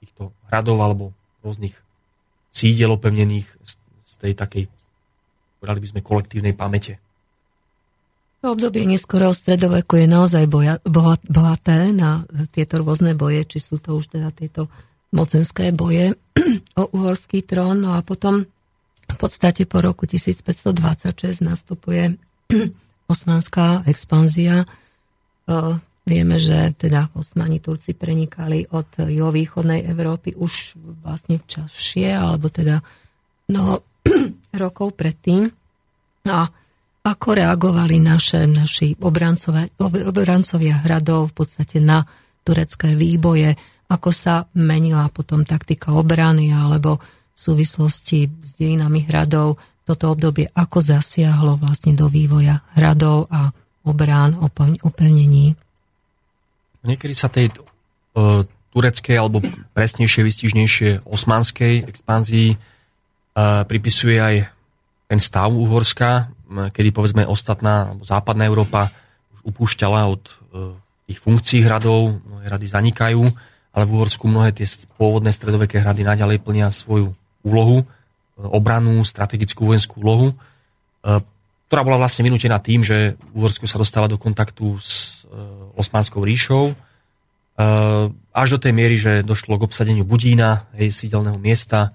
týchto 0.00 0.32
hradov 0.48 0.80
alebo 0.80 1.04
rôznych 1.44 1.76
sídel 2.48 2.96
opevnených 2.96 3.48
z 4.08 4.14
tej 4.20 4.32
takej, 4.36 4.64
povedali 5.60 5.80
by 5.84 5.88
sme, 5.90 6.00
kolektívnej 6.00 6.54
pamäte. 6.56 7.02
To 8.44 8.52
obdobie 8.52 8.84
neskorého 8.84 9.32
stredoveku 9.32 9.96
je 9.96 10.06
naozaj 10.06 10.44
boja, 10.44 10.76
bohaté 11.24 11.96
na 11.96 12.28
tieto 12.52 12.84
rôzne 12.84 13.16
boje, 13.16 13.56
či 13.56 13.58
sú 13.58 13.80
to 13.80 13.96
už 13.96 14.12
teda 14.12 14.28
tieto 14.36 14.68
mocenské 15.14 15.70
boje 15.70 16.18
o 16.80 16.82
uhorský 16.90 17.46
trón. 17.46 17.86
No 17.86 17.94
a 17.94 18.02
potom 18.02 18.42
v 19.04 19.16
podstate 19.16 19.64
po 19.64 19.78
roku 19.78 20.10
1526 20.10 21.40
nastupuje 21.40 22.18
osmanská 23.12 23.86
expanzia 23.86 24.66
e, 25.46 25.78
Vieme, 26.04 26.36
že 26.36 26.76
teda 26.76 27.08
Osmani 27.16 27.64
Turci 27.64 27.96
prenikali 27.96 28.68
od 28.76 29.08
juhovýchodnej 29.08 29.88
Európy 29.88 30.36
už 30.36 30.76
vlastne 31.00 31.40
časšie, 31.40 32.12
alebo 32.12 32.52
teda 32.52 32.84
no, 33.48 33.80
rokov 34.62 35.00
predtým. 35.00 35.48
A 36.28 36.44
ako 37.04 37.28
reagovali 37.32 38.04
naše, 38.04 38.44
naši 38.44 38.92
obrancovia 39.00 40.76
hradov 40.84 41.32
v 41.32 41.34
podstate 41.36 41.80
na 41.80 42.04
turecké 42.44 42.92
výboje, 42.92 43.56
ako 43.88 44.10
sa 44.10 44.48
menila 44.56 45.06
potom 45.12 45.44
taktika 45.44 45.92
obrany 45.92 46.50
alebo 46.50 46.98
v 47.34 47.38
súvislosti 47.38 48.30
s 48.30 48.50
dejinami 48.56 49.04
hradov 49.04 49.58
toto 49.84 50.16
obdobie, 50.16 50.48
ako 50.56 50.80
zasiahlo 50.80 51.60
vlastne 51.60 51.92
do 51.92 52.08
vývoja 52.08 52.64
hradov 52.72 53.28
a 53.28 53.52
obrán, 53.84 54.32
opevnení. 54.80 55.52
Niekedy 56.80 57.12
sa 57.12 57.28
tej 57.28 57.52
uh, 57.52 58.48
tureckej 58.72 59.16
alebo 59.20 59.44
presnejšie, 59.76 60.24
vystižnejšie 60.24 60.90
osmanskej 61.04 61.84
expanzii 61.84 62.56
uh, 62.56 63.62
pripisuje 63.68 64.16
aj 64.16 64.36
ten 65.04 65.20
stav 65.20 65.52
Uhorska, 65.52 66.32
kedy 66.48 66.88
povedzme 66.90 67.28
ostatná 67.28 67.92
alebo 67.92 68.08
západná 68.08 68.48
Európa 68.48 68.88
už 69.36 69.52
upúšťala 69.52 70.00
od 70.08 70.22
uh, 70.24 70.72
tých 71.04 71.20
funkcií 71.20 71.60
hradov, 71.60 72.24
mnohé 72.24 72.48
hrady 72.48 72.66
zanikajú, 72.72 73.22
ale 73.74 73.84
v 73.90 73.92
Uhorsku 73.98 74.30
mnohé 74.30 74.54
tie 74.54 74.70
pôvodné 74.94 75.34
stredoveké 75.34 75.82
hrady 75.82 76.06
naďalej 76.06 76.38
plnia 76.46 76.70
svoju 76.70 77.10
úlohu, 77.42 77.82
obranú, 78.38 79.02
strategickú 79.02 79.66
vojenskú 79.66 79.98
úlohu, 79.98 80.38
ktorá 81.68 81.82
bola 81.82 81.98
vlastne 82.06 82.22
vynútená 82.22 82.62
tým, 82.62 82.86
že 82.86 83.18
Uhorsko 83.34 83.66
sa 83.66 83.82
dostáva 83.82 84.06
do 84.06 84.14
kontaktu 84.14 84.78
s 84.78 85.26
Osmanskou 85.74 86.22
ríšou, 86.22 86.70
e, 86.70 86.74
až 88.30 88.48
do 88.54 88.58
tej 88.62 88.72
miery, 88.72 88.94
že 88.94 89.26
došlo 89.26 89.58
k 89.58 89.66
obsadeniu 89.66 90.06
Budína, 90.06 90.70
jej 90.78 90.94
sídelného 90.94 91.34
miesta, 91.34 91.90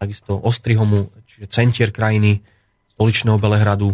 takisto 0.00 0.40
Ostrihomu, 0.40 1.12
čiže 1.28 1.52
centier 1.52 1.92
krajiny, 1.92 2.40
stoličného 2.96 3.36
Belehradu. 3.36 3.92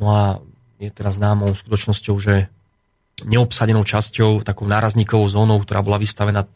No 0.00 0.06
a 0.16 0.40
je 0.80 0.88
teraz 0.88 1.20
známou 1.20 1.52
skutočnosťou, 1.52 2.16
že 2.16 2.48
neobsadenou 3.22 3.86
časťou, 3.86 4.42
takou 4.42 4.66
nárazníkovou 4.66 5.30
zónou, 5.30 5.62
ktorá 5.62 5.86
bola 5.86 6.02
vystavená 6.02 6.50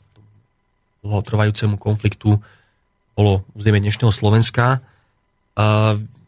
dlhotrvajúcemu 1.06 1.78
konfliktu, 1.78 2.42
bolo 3.14 3.46
územie 3.54 3.78
dnešného 3.78 4.10
Slovenska. 4.10 4.66
E, 4.74 4.78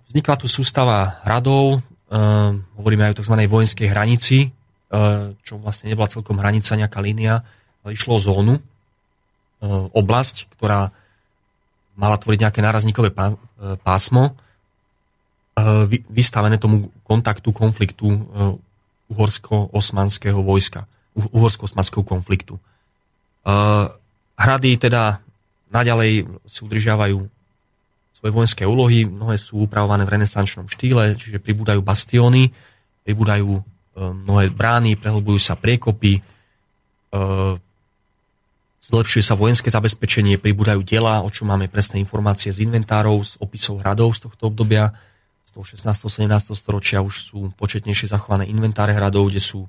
vznikla 0.07 0.35
tu 0.39 0.47
sústava 0.47 1.19
hradov, 1.27 1.78
e, 1.78 2.19
hovoríme 2.78 3.11
aj 3.11 3.12
o 3.15 3.19
tzv. 3.19 3.35
vojenskej 3.51 3.90
hranici, 3.90 4.55
Eh, 4.90 5.39
čo 5.47 5.55
vlastne 5.62 5.86
nebola 5.86 6.11
celkom 6.11 6.43
hranica, 6.43 6.74
nejaká 6.74 6.98
línia, 6.98 7.47
ale 7.86 7.94
išlo 7.94 8.19
o 8.19 8.20
zónu, 8.20 8.55
oblasť, 9.93 10.57
ktorá 10.57 10.89
mala 11.93 12.16
tvoriť 12.16 12.40
nejaké 12.40 12.65
nárazníkové 12.65 13.12
pásmo, 13.85 14.32
vystavené 16.09 16.57
tomu 16.57 16.89
kontaktu, 17.05 17.52
konfliktu 17.52 18.09
uhorsko-osmanského 19.10 20.38
vojska, 20.40 20.86
uhorsko-osmanského 21.18 22.06
konfliktu. 22.06 22.56
Hrady 24.38 24.70
teda 24.78 25.18
naďalej 25.68 26.30
si 26.46 26.60
udržiavajú 26.62 27.18
svoje 28.20 28.32
vojenské 28.32 28.62
úlohy, 28.68 29.08
mnohé 29.08 29.36
sú 29.40 29.66
upravované 29.66 30.06
v 30.06 30.20
renesančnom 30.20 30.70
štýle, 30.70 31.18
čiže 31.18 31.42
pribúdajú 31.42 31.80
bastióny, 31.82 32.52
pribúdajú 33.02 33.64
mnohé 33.96 34.52
brány, 34.54 34.96
prehlbujú 34.96 35.40
sa 35.40 35.58
priekopy, 35.58 36.20
e, 36.20 36.22
zlepšuje 38.90 39.22
sa 39.24 39.34
vojenské 39.36 39.68
zabezpečenie, 39.68 40.40
pribúdajú 40.40 40.80
diela, 40.82 41.22
o 41.22 41.28
čom 41.28 41.50
máme 41.50 41.68
presné 41.68 42.00
informácie 42.00 42.50
z 42.50 42.64
inventárov, 42.64 43.22
z 43.22 43.32
opisov 43.42 43.82
hradov 43.84 44.16
z 44.16 44.26
tohto 44.30 44.50
obdobia, 44.50 44.94
z 45.51 45.59
toho 45.59 45.66
16. 45.66 46.31
17. 46.31 46.55
storočia 46.55 47.02
už 47.02 47.35
sú 47.35 47.51
početnejšie 47.59 48.06
zachované 48.06 48.47
inventáre 48.47 48.94
hradov, 48.94 49.35
kde 49.35 49.43
sú 49.43 49.66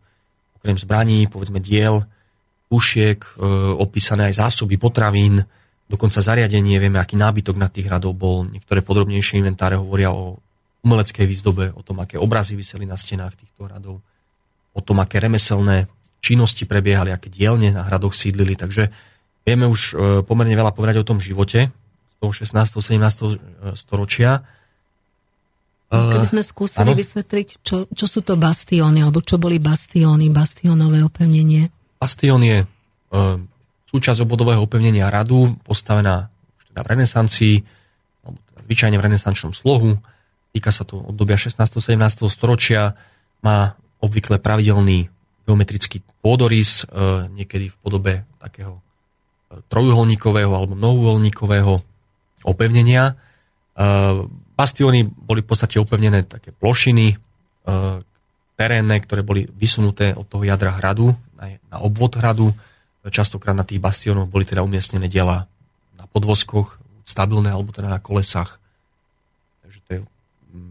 okrem 0.61 0.77
zbraní, 0.77 1.25
povedzme 1.25 1.57
diel, 1.57 2.05
pušiek, 2.69 3.17
e, 3.17 3.29
opísané 3.81 4.29
aj 4.29 4.45
zásoby 4.45 4.77
potravín, 4.77 5.41
dokonca 5.89 6.21
zariadenie, 6.21 6.77
vieme, 6.77 7.01
aký 7.01 7.17
nábytok 7.17 7.57
na 7.57 7.65
tých 7.65 7.89
hradov 7.89 8.13
bol. 8.13 8.45
Niektoré 8.45 8.85
podrobnejšie 8.85 9.41
inventáre 9.41 9.73
hovoria 9.73 10.13
o 10.13 10.37
umeleckej 10.85 11.25
výzdobe, 11.25 11.73
o 11.73 11.81
tom, 11.81 11.97
aké 11.97 12.21
obrazy 12.21 12.53
vyseli 12.53 12.85
na 12.85 12.95
stenách 12.95 13.41
týchto 13.41 13.65
hradov, 13.65 14.05
o 14.77 14.81
tom, 14.85 15.01
aké 15.01 15.17
remeselné 15.17 15.89
činnosti 16.21 16.69
prebiehali, 16.69 17.09
aké 17.09 17.33
dielne 17.33 17.73
na 17.73 17.81
hradoch 17.89 18.13
sídlili. 18.13 18.53
Takže 18.53 18.93
vieme 19.49 19.65
už 19.65 19.81
e, 19.81 19.93
pomerne 20.21 20.53
veľa 20.53 20.77
povedať 20.77 21.01
o 21.01 21.07
tom 21.09 21.17
živote 21.17 21.73
z 21.73 22.15
toho 22.21 22.29
16. 22.29 22.69
17. 22.69 23.73
storočia. 23.73 24.45
Keby 25.91 26.23
sme 26.23 26.39
skúsili 26.39 26.87
ano? 26.87 26.95
vysvetliť, 26.95 27.47
čo, 27.67 27.83
čo 27.91 28.05
sú 28.07 28.23
to 28.23 28.39
bastióny, 28.39 29.03
alebo 29.03 29.19
čo 29.19 29.35
boli 29.35 29.59
bastióny, 29.59 30.31
bastionové 30.31 31.03
opevnenie. 31.03 31.67
Bastión 31.99 32.39
je 32.47 32.63
e, 32.63 32.65
súčasť 33.91 34.23
obvodového 34.23 34.63
opevnenia 34.63 35.11
radu, 35.11 35.51
postavená 35.67 36.31
už 36.31 36.71
teda 36.71 36.81
v 36.81 36.87
renesancii, 36.95 37.55
alebo 38.23 38.39
teda 38.39 38.59
zvyčajne 38.63 38.95
v 38.95 39.03
renesančnom 39.03 39.51
slohu. 39.51 39.99
Týka 40.55 40.71
sa 40.71 40.87
to 40.87 40.95
obdobia 40.95 41.35
16. 41.35 41.59
17. 41.59 41.99
storočia, 42.31 42.95
má 43.43 43.75
obvykle 43.99 44.39
pravidelný 44.39 45.11
geometrický 45.43 45.99
pôdorys, 46.23 46.87
e, 46.87 47.27
niekedy 47.35 47.67
v 47.67 47.75
podobe 47.83 48.13
takého 48.39 48.79
e, 48.79 49.59
trojuholníkového 49.67 50.55
alebo 50.55 50.79
mnohuholníkového 50.79 51.83
opevnenia. 52.47 53.11
E, 53.11 53.13
Bastióny 54.61 55.09
boli 55.09 55.41
v 55.41 55.49
podstate 55.49 55.81
upevnené 55.81 56.21
také 56.29 56.53
plošiny, 56.53 57.07
e, 57.09 57.15
terénne, 58.53 58.97
ktoré 59.01 59.25
boli 59.25 59.49
vysunuté 59.49 60.13
od 60.13 60.29
toho 60.29 60.45
jadra 60.45 60.77
hradu 60.77 61.17
na, 61.33 61.77
obvod 61.81 62.13
hradu. 62.21 62.53
Častokrát 63.01 63.57
na 63.57 63.65
tých 63.65 63.81
bastionoch 63.81 64.29
boli 64.29 64.45
teda 64.45 64.61
umiestnené 64.61 65.09
diela 65.09 65.49
na 65.97 66.05
podvozkoch, 66.05 66.77
stabilné 67.01 67.49
alebo 67.49 67.73
teda 67.73 67.89
na 67.89 67.97
kolesách. 67.97 68.61
Takže 69.65 69.79
to 69.81 69.89
je 69.89 69.99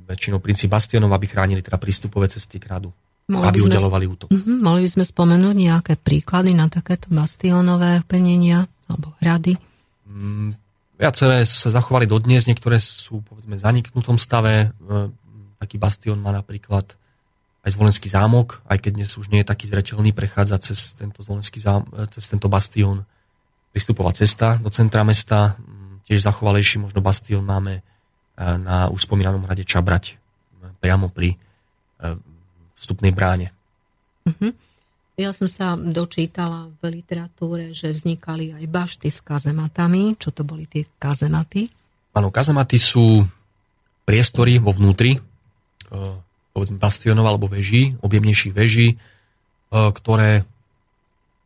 väčšinou 0.06 0.38
princíp 0.38 0.70
bastionov, 0.70 1.10
aby 1.10 1.26
chránili 1.26 1.58
teda 1.58 1.82
prístupové 1.82 2.30
cesty 2.30 2.62
k 2.62 2.70
hradu. 2.70 2.94
Mohli 3.26 3.46
aby 3.50 3.58
sme, 3.58 3.74
udelovali 3.74 4.06
útok. 4.06 4.28
Uh-huh, 4.30 4.58
mohli 4.62 4.86
by 4.86 4.90
sme 4.90 5.04
spomenúť 5.06 5.54
nejaké 5.54 5.94
príklady 5.98 6.54
na 6.54 6.70
takéto 6.70 7.10
bastionové 7.10 8.06
opevnenia 8.06 8.66
alebo 8.90 9.14
hrady? 9.22 9.58
Mm, 10.06 10.54
Viaceré 11.00 11.48
sa 11.48 11.72
zachovali 11.72 12.04
dodnes, 12.04 12.44
niektoré 12.44 12.76
sú 12.76 13.24
povedzme 13.24 13.56
v 13.56 13.64
zaniknutom 13.64 14.20
stave. 14.20 14.68
E, 14.68 15.08
taký 15.56 15.80
bastión 15.80 16.20
má 16.20 16.28
napríklad 16.28 16.92
aj 17.64 17.72
Zvolenský 17.72 18.12
zámok, 18.12 18.60
aj 18.68 18.84
keď 18.84 18.92
dnes 19.00 19.16
už 19.16 19.32
nie 19.32 19.40
je 19.40 19.48
taký 19.48 19.64
zreteľný, 19.72 20.12
prechádza 20.12 20.60
cez 20.60 20.92
tento, 20.92 21.24
Zvolenský 21.24 21.56
zám, 21.56 21.88
e, 21.96 22.04
cez 22.12 22.28
tento 22.28 22.52
bastión 22.52 23.08
prístupová 23.72 24.12
cesta 24.12 24.60
do 24.60 24.68
centra 24.68 25.00
mesta. 25.00 25.56
Mm, 25.56 26.04
tiež 26.04 26.20
zachovalejší 26.20 26.84
možno 26.84 27.00
bastión 27.00 27.48
máme 27.48 27.80
e, 27.80 27.82
na 28.60 28.92
už 28.92 29.08
spomínanom 29.08 29.48
hrade 29.48 29.64
Čabrať, 29.64 30.20
priamo 30.84 31.08
pri 31.08 31.40
vstupnej 32.80 33.12
bráne. 33.12 33.52
Uh-huh. 34.24 34.56
Ja 35.20 35.36
som 35.36 35.44
sa 35.44 35.76
dočítala 35.76 36.72
v 36.80 36.96
literatúre, 36.96 37.76
že 37.76 37.92
vznikali 37.92 38.56
aj 38.56 38.64
bašty 38.64 39.12
s 39.12 39.20
kazematami. 39.20 40.16
Čo 40.16 40.32
to 40.32 40.48
boli 40.48 40.64
tie 40.64 40.88
kazematy? 40.96 41.68
Áno, 42.16 42.32
kazematy 42.32 42.80
sú 42.80 43.20
priestory 44.08 44.56
vo 44.56 44.72
vnútri, 44.72 45.12
e, 45.12 45.20
povedzme 46.56 46.80
bastionov 46.80 47.28
alebo 47.28 47.52
veží, 47.52 48.00
objemnejších 48.00 48.56
veží, 48.56 48.96
e, 48.96 48.96
ktoré 49.68 50.48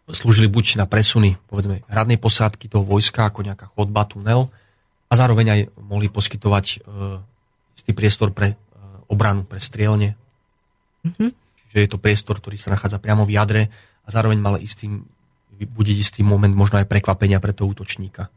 slúžili 0.07 0.47
buď 0.47 0.79
na 0.79 0.87
presuny 0.87 1.35
povedzme 1.51 1.83
hradnej 1.91 2.23
posádky 2.23 2.71
toho 2.71 2.87
vojska 2.87 3.27
ako 3.27 3.43
nejaká 3.43 3.75
chodba, 3.75 4.07
tunel 4.07 4.55
a 5.11 5.13
zároveň 5.19 5.47
aj 5.51 5.61
mohli 5.83 6.07
poskytovať 6.15 6.67
e, 6.71 6.77
istý 7.75 7.91
priestor 7.91 8.31
pre 8.31 8.55
obranu, 9.11 9.43
pre 9.43 9.59
strielne. 9.59 10.15
Mm-hmm 11.03 11.44
že 11.75 11.83
je 11.83 11.91
to 11.91 11.99
priestor, 11.99 12.39
ktorý 12.39 12.55
sa 12.55 12.71
nachádza 12.71 13.03
priamo 13.03 13.27
v 13.27 13.35
jadre 13.35 13.63
a 14.07 14.09
zároveň 14.09 14.39
mal 14.39 14.63
istý, 14.63 14.87
budiť 15.59 15.97
istý 15.99 16.21
moment 16.23 16.55
možno 16.55 16.79
aj 16.79 16.87
prekvapenia 16.87 17.43
pre 17.43 17.51
toho 17.51 17.75
útočníka. 17.75 18.31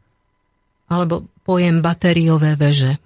Alebo 0.90 1.22
pojem 1.46 1.78
batériové 1.78 2.58
veže. 2.58 2.98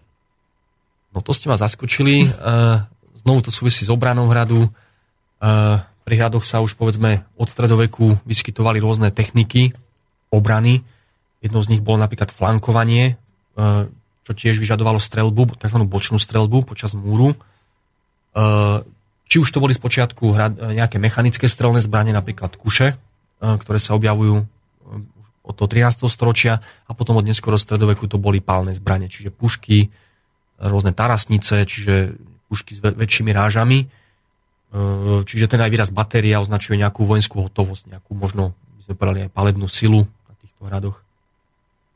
No 1.13 1.21
to 1.21 1.37
ste 1.37 1.53
ma 1.53 1.61
zaskočili. 1.61 2.25
Eh, 2.25 2.79
znovu 3.21 3.45
to 3.45 3.51
súvisí 3.53 3.85
s 3.85 3.93
obranou 3.93 4.33
hradu. 4.33 4.65
Eh, 4.65 5.77
pri 6.03 6.15
hradoch 6.17 6.49
sa 6.49 6.65
už 6.65 6.81
povedzme 6.81 7.29
od 7.37 7.53
stredoveku 7.53 8.25
vyskytovali 8.25 8.81
rôzne 8.81 9.13
techniky 9.13 9.77
obrany. 10.33 10.81
Jednou 11.45 11.61
z 11.61 11.77
nich 11.77 11.83
bolo 11.85 12.01
napríklad 12.01 12.33
flankovanie, 12.33 13.19
eh, 13.19 13.85
čo 14.23 14.33
tiež 14.33 14.57
vyžadovalo 14.63 14.97
strelbu, 14.97 15.61
tzv. 15.61 15.79
bočnú 15.85 16.17
strelbu 16.17 16.65
počas 16.65 16.97
múru 16.97 17.37
či 19.33 19.41
už 19.41 19.49
to 19.49 19.65
boli 19.65 19.73
spočiatku 19.73 20.37
nejaké 20.77 21.01
mechanické 21.01 21.49
strelné 21.49 21.81
zbranie, 21.81 22.13
napríklad 22.13 22.53
kuše, 22.61 22.93
e, 22.93 22.97
ktoré 23.41 23.81
sa 23.81 23.97
objavujú 23.97 24.45
e, 24.45 24.47
od 25.49 25.55
toho 25.57 25.69
13. 25.73 26.05
storočia 26.13 26.61
a 26.85 26.93
potom 26.93 27.17
od 27.17 27.25
neskoro 27.25 27.57
stredoveku 27.57 28.05
to 28.13 28.21
boli 28.21 28.45
palné 28.45 28.77
zbranie, 28.77 29.09
čiže 29.09 29.33
pušky, 29.33 29.89
rôzne 30.61 30.93
tarasnice, 30.93 31.65
čiže 31.65 32.21
pušky 32.53 32.77
s 32.77 32.81
väčšími 32.85 33.33
rážami. 33.33 33.79
E, 33.81 33.87
čiže 35.25 35.49
ten 35.49 35.65
aj 35.65 35.73
výraz 35.73 35.89
batéria 35.89 36.45
označuje 36.45 36.77
nejakú 36.77 37.09
vojenskú 37.09 37.49
hotovosť, 37.49 37.89
nejakú 37.89 38.13
možno, 38.13 38.53
by 38.53 38.83
sme 38.85 38.95
povedali, 39.01 39.21
aj 39.25 39.33
palebnú 39.33 39.65
silu 39.65 40.05
na 40.29 40.35
týchto 40.45 40.69
hradoch. 40.69 41.02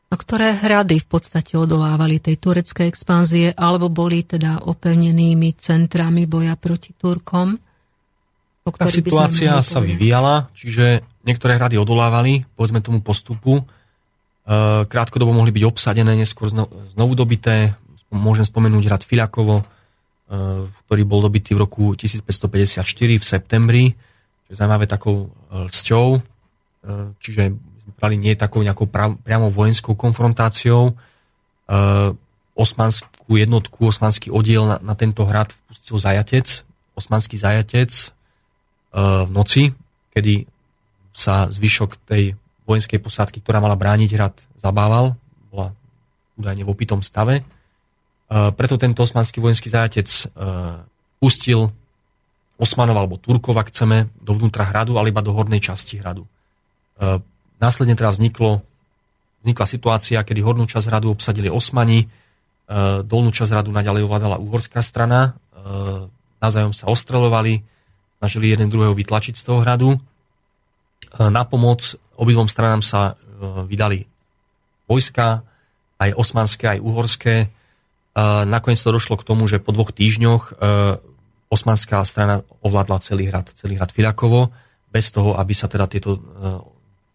A 0.06 0.14
ktoré 0.14 0.54
hrady 0.54 1.02
v 1.02 1.08
podstate 1.10 1.58
odolávali 1.58 2.22
tej 2.22 2.38
tureckej 2.38 2.86
expanzie 2.86 3.50
alebo 3.50 3.90
boli 3.90 4.22
teda 4.22 4.62
opevnenými 4.70 5.58
centrami 5.58 6.30
boja 6.30 6.54
proti 6.54 6.94
Turkom? 6.94 7.58
Tá 8.66 8.86
situácia 8.90 9.58
sa 9.62 9.78
vyvíjala, 9.78 10.50
čiže 10.54 11.02
niektoré 11.22 11.58
hrady 11.58 11.78
odolávali, 11.78 12.46
povedzme 12.54 12.82
tomu 12.82 12.98
postupu. 12.98 13.62
E, 13.62 13.64
krátkodobo 14.86 15.30
mohli 15.34 15.54
byť 15.54 15.64
obsadené, 15.66 16.18
neskôr 16.18 16.50
znovu 16.94 17.12
dobité. 17.14 17.78
Môžem 18.10 18.42
spomenúť 18.46 18.90
hrad 18.90 19.02
Filiakovo, 19.06 19.62
e, 19.62 19.64
ktorý 20.66 21.02
bol 21.06 21.22
dobitý 21.22 21.54
v 21.54 21.62
roku 21.66 21.94
1554 21.94 22.82
v 23.18 23.24
septembri, 23.26 23.84
čo 24.46 24.48
je 24.50 24.56
zaujímavé 24.58 24.90
takou 24.90 25.30
lsťou. 25.50 26.06
E, 26.14 26.20
čiže 27.22 27.54
brali 27.94 28.18
nie 28.18 28.34
takou 28.34 28.66
nejakou 28.66 28.90
prav, 28.90 29.14
priamo 29.22 29.52
vojenskou 29.52 29.94
konfrontáciou. 29.94 30.90
E, 30.90 30.94
osmanskú 32.56 33.36
jednotku, 33.36 33.86
osmanský 33.86 34.32
oddiel 34.32 34.66
na, 34.66 34.76
na 34.82 34.94
tento 34.96 35.28
hrad 35.28 35.52
vpustil 35.52 35.96
zajatec, 36.00 36.46
osmanský 36.96 37.36
zajatec 37.38 37.90
e, 37.92 38.06
v 38.98 39.30
noci, 39.30 39.70
kedy 40.10 40.48
sa 41.12 41.48
zvyšok 41.52 42.08
tej 42.08 42.34
vojenskej 42.66 42.98
posádky, 42.98 43.44
ktorá 43.44 43.62
mala 43.62 43.78
brániť 43.78 44.10
hrad, 44.16 44.34
zabával, 44.58 45.14
bola 45.52 45.76
údajne 46.36 46.66
v 46.66 46.72
opitom 46.72 47.00
stave. 47.04 47.40
E, 47.40 47.42
preto 48.56 48.80
tento 48.80 49.04
osmanský 49.04 49.38
vojenský 49.38 49.70
zajatec 49.70 50.08
e, 50.08 50.24
pustil 51.20 51.70
Osmanov 52.56 52.96
alebo 52.96 53.20
Turkov, 53.20 53.52
ak 53.60 53.68
chceme, 53.68 54.08
dovnútra 54.16 54.64
hradu, 54.64 54.96
ale 54.96 55.12
iba 55.12 55.20
do 55.20 55.36
hornej 55.36 55.60
časti 55.60 56.00
hradu. 56.00 56.24
E, 56.24 56.28
Následne 57.56 57.96
teda 57.96 58.12
vzniklo, 58.12 58.60
vznikla 59.40 59.66
situácia, 59.66 60.20
kedy 60.20 60.40
hornú 60.44 60.68
časť 60.68 60.92
hradu 60.92 61.08
obsadili 61.08 61.48
Osmani, 61.48 62.04
e, 62.04 62.06
dolnú 63.00 63.32
časť 63.32 63.50
hradu 63.56 63.72
naďalej 63.72 64.04
ovládala 64.04 64.36
uhorská 64.36 64.84
strana, 64.84 65.32
e, 65.32 65.60
navzájom 66.42 66.76
sa 66.76 66.92
ostrelovali, 66.92 67.64
snažili 68.20 68.52
jeden 68.52 68.68
druhého 68.68 68.92
vytlačiť 68.92 69.34
z 69.40 69.44
toho 69.44 69.64
hradu. 69.64 69.96
E, 69.96 69.98
na 71.32 71.48
pomoc 71.48 71.96
obidvom 72.16 72.48
stranám 72.48 72.80
sa 72.80 73.16
vydali 73.68 74.08
vojska, 74.88 75.44
aj 76.00 76.16
osmanské, 76.16 76.72
aj 76.72 76.80
uhorské. 76.80 77.52
Nakoniec 78.48 78.80
to 78.80 78.96
došlo 78.96 79.20
k 79.20 79.28
tomu, 79.28 79.44
že 79.44 79.60
po 79.60 79.76
dvoch 79.76 79.92
týždňoch 79.92 80.56
osmanská 81.52 82.00
strana 82.08 82.40
ovládla 82.64 83.04
celý 83.04 83.28
hrad, 83.28 83.52
celý 83.52 83.76
hrad 83.76 83.92
Filakovo, 83.92 84.56
bez 84.88 85.12
toho, 85.12 85.36
aby 85.36 85.52
sa 85.52 85.68
teda 85.68 85.84
tieto 85.84 86.16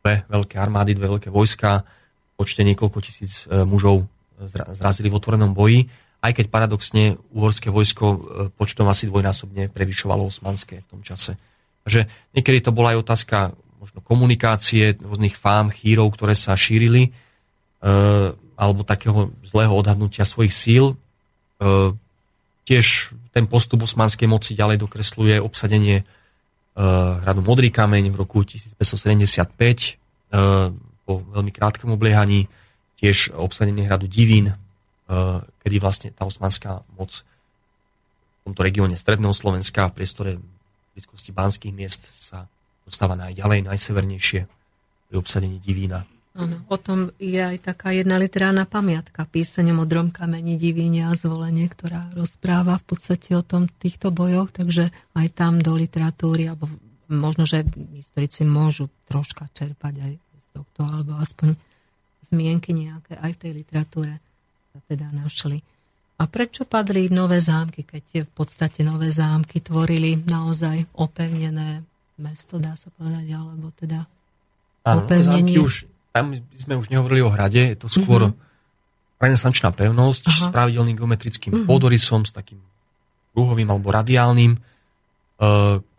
dve 0.01 0.25
veľké 0.25 0.57
armády, 0.57 0.97
dve 0.97 1.07
veľké 1.17 1.29
vojska, 1.29 1.85
počte 2.33 2.65
niekoľko 2.65 2.99
tisíc 3.05 3.45
e, 3.45 3.61
mužov 3.61 4.09
zrazili 4.49 5.13
v 5.13 5.17
otvorenom 5.21 5.53
boji, 5.53 5.85
aj 6.25 6.33
keď 6.33 6.45
paradoxne 6.49 7.21
uhorské 7.29 7.69
vojsko 7.69 8.05
e, 8.09 8.17
počtom 8.49 8.89
asi 8.89 9.05
dvojnásobne 9.05 9.69
prevyšovalo 9.69 10.25
osmanské 10.25 10.81
v 10.81 10.87
tom 10.89 11.01
čase. 11.05 11.37
Takže 11.85 12.09
niekedy 12.33 12.65
to 12.65 12.73
bola 12.73 12.97
aj 12.97 13.05
otázka 13.05 13.37
možno 13.77 14.01
komunikácie, 14.01 14.97
rôznych 14.97 15.37
fám, 15.37 15.69
chýrov, 15.69 16.13
ktoré 16.17 16.33
sa 16.33 16.57
šírili, 16.57 17.09
e, 17.09 17.11
alebo 18.57 18.81
takého 18.85 19.33
zlého 19.45 19.73
odhadnutia 19.73 20.21
svojich 20.21 20.53
síl. 20.53 20.93
tiež 22.61 22.85
ten 23.33 23.49
postup 23.49 23.89
osmanskej 23.89 24.29
moci 24.29 24.53
ďalej 24.53 24.85
dokresluje 24.85 25.41
obsadenie 25.41 26.05
hradu 26.77 27.41
Modrý 27.43 27.67
kameň 27.67 28.11
v 28.11 28.15
roku 28.15 28.43
1575 28.47 30.31
po 31.03 31.13
veľmi 31.35 31.51
krátkom 31.51 31.91
obliehaní, 31.93 32.47
tiež 33.01 33.35
obsadenie 33.35 33.89
hradu 33.89 34.07
Divín, 34.07 34.55
kedy 35.61 35.75
vlastne 35.83 36.09
tá 36.15 36.23
osmanská 36.23 36.87
moc 36.95 37.27
v 38.41 38.49
tomto 38.49 38.61
regióne 38.63 38.95
stredného 38.95 39.35
Slovenska 39.35 39.91
v 39.91 39.95
priestore 40.01 40.31
blízkosti 40.95 41.35
banských 41.35 41.75
miest 41.75 42.09
sa 42.15 42.47
dostáva 42.87 43.19
najďalej, 43.19 43.67
najsevernejšie 43.67 44.41
pri 45.11 45.15
obsadení 45.19 45.59
Divína. 45.59 46.07
Ano, 46.31 46.63
potom 46.63 47.11
je 47.19 47.43
aj 47.43 47.59
taká 47.59 47.91
jedna 47.91 48.15
literárna 48.15 48.63
pamiatka, 48.63 49.27
píseň 49.27 49.75
o 49.75 49.83
modrom 49.83 50.15
kameni 50.15 50.55
Divíne 50.55 51.11
a 51.11 51.11
zvolenie, 51.11 51.67
ktorá 51.67 52.07
rozpráva 52.15 52.79
v 52.79 52.95
podstate 52.95 53.35
o 53.35 53.43
tom 53.43 53.67
týchto 53.67 54.15
bojoch, 54.15 54.47
takže 54.55 54.95
aj 55.11 55.27
tam 55.35 55.59
do 55.59 55.75
literatúry, 55.75 56.47
alebo 56.47 56.71
možno, 57.11 57.43
že 57.43 57.67
historici 57.91 58.47
môžu 58.47 58.87
troška 59.11 59.51
čerpať 59.51 59.93
aj 59.99 60.13
z 60.15 60.45
tohto, 60.55 60.87
alebo 60.87 61.19
aspoň 61.19 61.51
zmienky 62.31 62.71
nejaké 62.71 63.19
aj 63.19 63.31
v 63.35 63.39
tej 63.43 63.51
literatúre 63.51 64.13
sa 64.71 64.79
teda 64.87 65.11
našli. 65.11 65.59
A 66.15 66.31
prečo 66.31 66.63
padli 66.63 67.11
nové 67.11 67.43
zámky, 67.43 67.83
keď 67.83 68.23
v 68.23 68.31
podstate 68.31 68.87
nové 68.87 69.11
zámky 69.11 69.59
tvorili 69.59 70.15
naozaj 70.23 70.95
opevnené 70.95 71.83
mesto, 72.23 72.55
dá 72.55 72.79
sa 72.79 72.87
povedať, 72.95 73.35
alebo 73.35 73.67
teda 73.75 74.07
Áno, 74.87 75.03
opevnenie? 75.03 75.59
Už, 75.59 75.90
tam 76.11 76.35
sme 76.35 76.75
už 76.75 76.91
nehovorili 76.91 77.23
o 77.23 77.31
hrade, 77.31 77.71
je 77.71 77.77
to 77.79 77.87
skôr 77.87 78.27
mm-hmm. 78.27 79.19
renesančná 79.23 79.71
pevnosť 79.71 80.23
Aha. 80.27 80.35
s 80.35 80.39
pravidelným 80.51 80.99
geometrickým 80.99 81.51
mm-hmm. 81.51 81.67
pôdorysom, 81.67 82.27
s 82.27 82.35
takým 82.35 82.59
kruhovým 83.31 83.71
alebo 83.71 83.95
radiálnym, 83.95 84.55
e, 84.55 84.59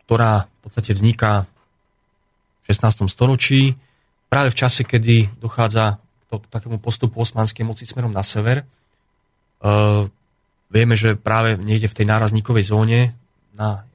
ktorá 0.05 0.45
v 0.45 0.59
podstate 0.61 0.93
vzniká 0.93 1.49
v 2.63 2.63
16. 2.69 3.09
storočí, 3.09 3.75
práve 4.29 4.53
v 4.53 4.57
čase, 4.57 4.85
kedy 4.85 5.41
dochádza 5.41 5.99
k 6.29 6.45
takému 6.49 6.81
postupu 6.81 7.21
osmanskej 7.21 7.61
moci 7.61 7.85
smerom 7.85 8.13
na 8.13 8.25
sever. 8.25 8.61
E, 8.61 8.65
vieme, 10.69 10.95
že 10.97 11.17
práve 11.17 11.57
niekde 11.57 11.89
v 11.89 11.97
tej 12.01 12.05
nárazníkovej 12.09 12.65
zóne 12.69 12.99
na 13.53 13.85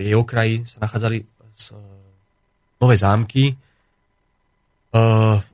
jej 0.00 0.16
okraji 0.16 0.64
sa 0.64 0.80
nachádzali 0.80 1.24
nové 2.80 2.96
zámky. 2.96 3.52
E, 3.52 3.54
v 5.36 5.51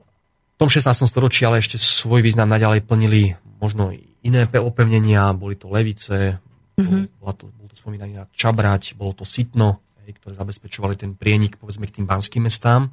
tom 0.59 0.67
16. 0.67 1.07
storočí 1.07 1.47
ale 1.47 1.63
ešte 1.63 1.79
svoj 1.79 2.19
význam 2.19 2.51
naďalej 2.51 2.83
plnili 2.83 3.39
možno 3.63 3.95
iné 4.19 4.43
opevnenia, 4.43 5.31
boli 5.31 5.55
to 5.55 5.71
levice, 5.71 6.35
mm-hmm. 6.75 7.23
to, 7.23 7.47
bolo 7.47 7.67
to 7.71 7.75
spomínaný 7.79 8.27
Čabrať, 8.35 8.99
bolo 8.99 9.15
to 9.15 9.23
Sitno, 9.23 9.79
ktoré 10.03 10.35
zabezpečovali 10.35 10.99
ten 10.99 11.15
prienik 11.15 11.55
povedzme 11.55 11.87
k 11.87 12.01
tým 12.01 12.05
banským 12.09 12.43
mestám. 12.43 12.91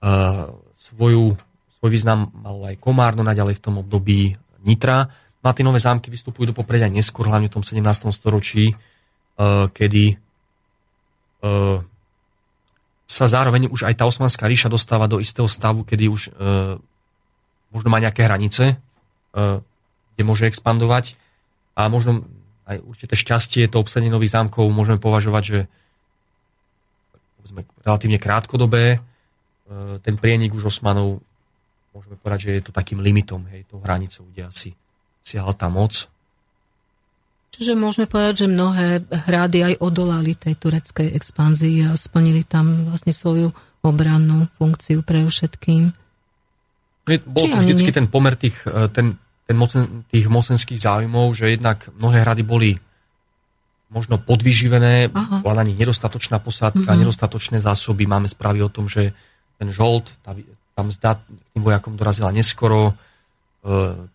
Uh, 0.00 0.54
svoju, 0.78 1.34
svoj 1.76 1.90
význam 1.90 2.30
mal 2.32 2.72
aj 2.72 2.80
Komárno 2.80 3.26
naďalej 3.26 3.58
v 3.58 3.64
tom 3.64 3.74
období 3.82 4.32
Nitra. 4.62 5.10
No 5.42 5.46
a 5.50 5.56
tie 5.56 5.66
nové 5.66 5.82
zámky 5.82 6.08
vystupujú 6.08 6.54
do 6.54 6.56
popredia 6.56 6.86
neskôr, 6.86 7.26
hlavne 7.26 7.50
v 7.50 7.54
tom 7.58 7.64
17. 7.66 7.84
storočí, 8.14 8.72
uh, 8.72 9.66
kedy 9.74 10.14
uh, 11.42 11.82
sa 13.06 13.30
zároveň 13.30 13.70
už 13.70 13.86
aj 13.86 14.02
tá 14.02 14.04
osmanská 14.04 14.50
ríša 14.50 14.66
dostáva 14.66 15.06
do 15.06 15.22
istého 15.22 15.46
stavu, 15.46 15.86
kedy 15.86 16.04
už 16.10 16.22
uh, 16.34 16.76
možno 17.70 17.88
má 17.88 18.02
nejaké 18.02 18.26
hranice, 18.26 18.76
uh, 18.76 19.62
kde 20.14 20.22
môže 20.26 20.50
expandovať 20.50 21.14
a 21.78 21.86
možno 21.86 22.26
aj 22.66 22.82
určité 22.82 23.14
šťastie 23.14 23.70
to 23.70 23.78
obsadenie 23.78 24.10
nových 24.10 24.34
zámkov 24.34 24.66
môžeme 24.74 24.98
považovať, 24.98 25.42
že 25.44 25.58
povedzme, 27.38 27.62
relatívne 27.86 28.18
krátkodobé. 28.18 28.84
E, 28.96 28.98
ten 30.02 30.18
prienik 30.18 30.50
už 30.50 30.74
Osmanov, 30.74 31.22
môžeme 31.94 32.18
povedať, 32.18 32.50
že 32.50 32.50
je 32.58 32.62
to 32.66 32.72
takým 32.74 32.98
limitom, 32.98 33.46
hej, 33.54 33.62
tou 33.70 33.78
hranicou, 33.78 34.26
kde 34.34 34.50
asi 34.50 34.68
siahala 35.22 35.54
tá 35.54 35.70
moc. 35.70 36.10
Čiže 37.56 37.72
môžeme 37.72 38.04
povedať, 38.04 38.44
že 38.44 38.52
mnohé 38.52 39.00
hrady 39.08 39.58
aj 39.72 39.74
odolali 39.80 40.36
tej 40.36 40.60
tureckej 40.60 41.16
expanzii 41.16 41.88
a 41.88 41.96
splnili 41.96 42.44
tam 42.44 42.92
vlastne 42.92 43.16
svoju 43.16 43.48
obrannú 43.80 44.44
funkciu 44.60 45.00
pre 45.00 45.24
všetkým. 45.24 45.88
Bol 47.24 47.46
to 47.48 47.56
vždycky 47.56 47.96
ten 47.96 48.12
pomer 48.12 48.36
tých, 48.36 48.60
e, 48.68 48.92
ten, 48.92 49.16
ten 49.48 49.56
mocen, 49.56 50.04
tých 50.12 50.28
mocenských 50.28 50.76
záujmov, 50.76 51.32
že 51.32 51.56
jednak 51.56 51.88
mnohé 51.96 52.28
hrady 52.28 52.42
boli 52.44 52.70
možno 53.88 54.18
podvyživené, 54.18 55.14
bola 55.40 55.62
na 55.62 55.64
nich 55.64 55.78
nedostatočná 55.78 56.42
posádka, 56.42 56.90
uh-huh. 56.90 57.00
nedostatočné 57.00 57.62
zásoby. 57.62 58.04
Máme 58.04 58.26
správy 58.26 58.66
o 58.66 58.68
tom, 58.68 58.90
že 58.90 59.14
ten 59.56 59.70
žolt, 59.70 60.10
tá, 60.26 60.34
tam 60.74 60.90
zda 60.92 61.22
tým 61.54 61.62
vojakom 61.62 61.94
dorazila 61.94 62.34
neskoro, 62.34 62.98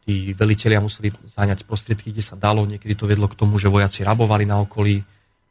tí 0.07 0.31
velitelia 0.31 0.79
museli 0.79 1.11
záňať 1.11 1.67
prostriedky, 1.67 2.15
kde 2.15 2.23
sa 2.23 2.39
dalo. 2.39 2.63
Niekedy 2.63 2.95
to 2.95 3.09
vedlo 3.09 3.27
k 3.27 3.35
tomu, 3.35 3.59
že 3.59 3.67
vojaci 3.67 4.07
rabovali 4.07 4.47
na 4.47 4.63
okolí, 4.63 5.03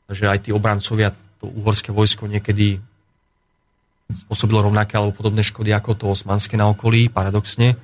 že 0.09 0.25
aj 0.25 0.49
tí 0.49 0.51
obrancovia, 0.51 1.13
to 1.41 1.49
uhorské 1.49 1.93
vojsko 1.93 2.29
niekedy 2.29 2.81
spôsobilo 4.11 4.67
rovnaké 4.67 4.99
alebo 4.99 5.15
podobné 5.15 5.45
škody 5.45 5.71
ako 5.71 5.95
to 5.95 6.05
osmanské 6.11 6.59
na 6.59 6.67
okolí, 6.67 7.13
paradoxne. 7.13 7.73
E, 7.73 7.77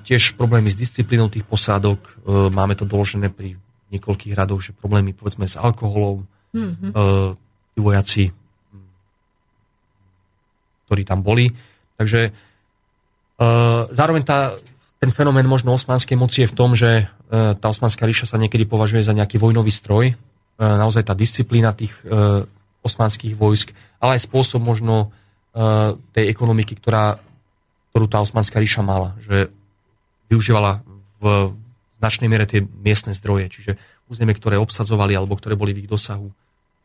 tiež 0.00 0.40
problémy 0.40 0.72
s 0.72 0.78
disciplínou 0.78 1.28
tých 1.28 1.44
posádok, 1.44 2.00
e, 2.00 2.12
máme 2.48 2.78
to 2.78 2.88
doložené 2.88 3.28
pri 3.28 3.60
niekoľkých 3.92 4.34
radoch, 4.34 4.62
že 4.62 4.72
problémy 4.72 5.12
povedzme 5.12 5.44
s 5.48 5.56
alkoholom, 5.56 6.28
mm-hmm. 6.52 6.92
tí 7.72 7.78
vojaci, 7.80 8.24
ktorí 10.84 11.08
tam 11.08 11.24
boli. 11.24 11.48
Takže 11.96 12.28
zároveň 13.88 14.22
tá, 14.28 14.60
ten 14.98 15.10
fenomén 15.14 15.46
možno 15.46 15.74
osmanskej 15.74 16.18
moci 16.18 16.44
je 16.44 16.50
v 16.50 16.56
tom, 16.58 16.74
že 16.74 17.06
uh, 17.06 17.54
tá 17.54 17.70
osmanská 17.70 18.02
ríša 18.06 18.26
sa 18.26 18.38
niekedy 18.38 18.66
považuje 18.66 19.02
za 19.02 19.14
nejaký 19.14 19.38
vojnový 19.38 19.70
stroj, 19.70 20.14
uh, 20.14 20.18
naozaj 20.58 21.06
tá 21.06 21.14
disciplína 21.14 21.74
tých 21.74 21.94
uh, 22.06 22.42
osmanských 22.82 23.34
vojsk, 23.34 23.74
ale 23.98 24.18
aj 24.18 24.26
spôsob 24.26 24.62
možno 24.62 25.10
tej 26.14 26.30
ekonomiky, 26.30 26.78
ktorá, 26.78 27.18
ktorú 27.90 28.06
tá 28.06 28.22
osmanská 28.22 28.62
ríša 28.62 28.78
mala, 28.78 29.18
že 29.26 29.50
využívala 30.30 30.86
v 31.18 31.50
značnej 31.98 32.30
miere 32.30 32.46
tie 32.46 32.62
miestne 32.62 33.10
zdroje, 33.10 33.50
čiže 33.50 33.72
územie, 34.06 34.38
ktoré 34.38 34.54
obsadzovali 34.54 35.18
alebo 35.18 35.34
ktoré 35.34 35.58
boli 35.58 35.74
v 35.74 35.82
ich 35.82 35.90
dosahu 35.90 36.30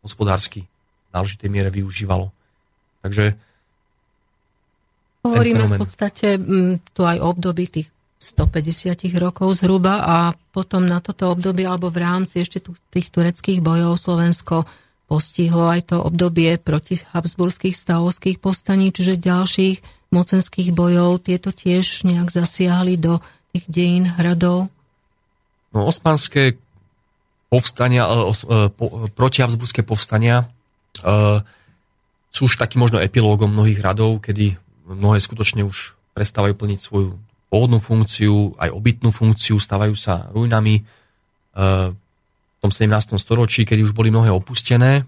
hospodársky 0.01 0.65
v 0.65 1.09
náležitej 1.13 1.49
miere 1.53 1.69
využívalo. 1.69 2.33
Takže 3.05 3.37
Hovoríme 5.21 5.77
v 5.77 5.81
podstate 5.85 6.41
tu 6.97 7.01
aj 7.05 7.17
období 7.21 7.69
tých 7.69 7.92
150 8.23 9.11
rokov 9.19 9.59
zhruba 9.59 9.99
a 9.99 10.17
potom 10.55 10.87
na 10.87 11.03
toto 11.03 11.27
obdobie 11.27 11.67
alebo 11.67 11.91
v 11.91 11.99
rámci 11.99 12.39
ešte 12.39 12.63
tých 12.87 13.11
tureckých 13.11 13.59
bojov 13.59 13.99
Slovensko 13.99 14.63
postihlo 15.11 15.67
aj 15.67 15.91
to 15.91 15.97
obdobie 15.99 16.55
proti 16.55 17.03
habsburských 17.03 17.75
stavovských 17.75 18.39
postaní, 18.39 18.95
čiže 18.95 19.19
ďalších 19.19 20.09
mocenských 20.09 20.71
bojov. 20.71 21.27
Tieto 21.27 21.51
tiež 21.51 22.07
nejak 22.07 22.31
zasiahli 22.31 22.95
do 22.95 23.19
tých 23.51 23.65
dejín 23.67 24.05
hradov. 24.07 24.71
No, 25.75 25.89
osmanské 25.89 26.57
povstania, 27.51 28.07
e, 28.09 28.33
e, 28.33 28.73
po, 28.73 29.09
protihabsburské 29.13 29.85
povstania 29.85 30.49
e, 31.01 31.45
sú 32.33 32.49
už 32.49 32.57
takým 32.57 32.81
možno 32.81 32.97
epilógom 32.97 33.53
mnohých 33.53 33.81
radov, 33.81 34.21
kedy 34.25 34.57
mnohé 34.89 35.21
skutočne 35.21 35.61
už 35.61 35.93
prestávajú 36.17 36.57
plniť 36.57 36.79
svoju 36.81 37.17
pôvodnú 37.53 37.77
funkciu, 37.77 38.57
aj 38.57 38.73
obytnú 38.73 39.13
funkciu, 39.13 39.61
stávajú 39.61 39.93
sa 39.93 40.33
ruinami. 40.33 40.81
V 41.53 42.57
tom 42.57 42.71
17. 42.73 42.89
storočí, 43.21 43.61
kedy 43.61 43.85
už 43.85 43.93
boli 43.93 44.09
mnohé 44.09 44.33
opustené, 44.33 45.05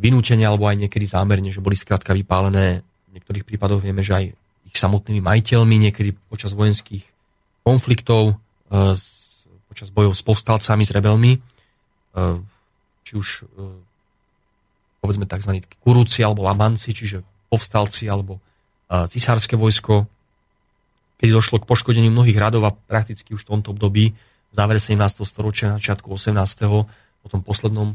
vynútenia 0.00 0.48
alebo 0.48 0.72
aj 0.72 0.88
niekedy 0.88 1.04
zámerne, 1.04 1.52
že 1.52 1.60
boli 1.60 1.76
skrátka 1.76 2.16
vypálené. 2.16 2.80
V 3.12 3.20
niektorých 3.20 3.44
prípadoch 3.44 3.84
vieme, 3.84 4.00
že 4.00 4.16
aj 4.16 4.24
ich 4.72 4.76
samotnými 4.80 5.20
majiteľmi, 5.20 5.76
niekedy 5.84 6.16
počas 6.32 6.56
vojenských 6.56 7.04
konfliktov 7.60 8.40
s 8.72 9.22
počas 9.72 9.88
bojov 9.88 10.12
s 10.12 10.20
povstalcami, 10.20 10.84
s 10.84 10.92
rebelmi, 10.92 11.32
e, 11.32 11.40
či 13.08 13.12
už 13.16 13.48
e, 13.48 13.64
povedzme 15.00 15.24
tzv. 15.24 15.64
kurúci 15.80 16.20
alebo 16.20 16.44
lamanci, 16.44 16.92
čiže 16.92 17.24
povstalci 17.48 18.04
alebo 18.04 18.36
e, 18.36 19.08
cisárske 19.08 19.56
vojsko, 19.56 20.04
kedy 21.22 21.30
došlo 21.30 21.62
k 21.62 21.70
poškodeniu 21.70 22.10
mnohých 22.10 22.34
radov 22.34 22.66
a 22.66 22.74
prakticky 22.74 23.30
už 23.30 23.46
v 23.46 23.50
tomto 23.54 23.70
období 23.70 24.10
v 24.50 24.54
závere 24.54 24.82
17. 24.82 24.98
storočia, 25.22 25.70
na 25.70 25.78
začiatku 25.78 26.10
18. 26.10 26.34
po 27.22 27.26
tom 27.30 27.46
poslednom 27.46 27.94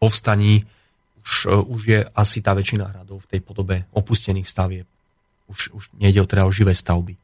povstaní 0.00 0.64
už, 1.22 1.32
už 1.68 1.80
je 1.84 2.00
asi 2.16 2.42
tá 2.42 2.56
väčšina 2.56 2.88
hradov 2.88 3.22
v 3.22 3.30
tej 3.36 3.40
podobe 3.44 3.86
opustených 3.94 4.48
stavieb. 4.48 4.88
Už, 5.46 5.70
už 5.76 5.82
nejde 6.00 6.24
o 6.24 6.26
teda 6.26 6.48
o 6.48 6.50
živé 6.50 6.72
stavby. 6.72 7.14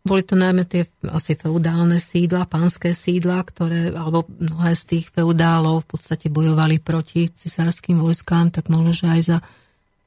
Boli 0.00 0.22
to 0.24 0.32
najmä 0.32 0.64
tie 0.64 0.88
asi 1.12 1.36
feudálne 1.36 2.00
sídla, 2.00 2.48
pánske 2.48 2.96
sídla, 2.96 3.44
ktoré, 3.44 3.92
alebo 3.92 4.24
mnohé 4.40 4.72
z 4.72 4.96
tých 4.96 5.04
feudálov 5.12 5.84
v 5.84 5.88
podstate 5.96 6.32
bojovali 6.32 6.80
proti 6.80 7.28
cisárským 7.28 8.00
vojskám, 8.00 8.48
tak 8.48 8.72
možno, 8.72 8.96
že 8.96 9.06
aj 9.12 9.20
za 9.20 9.38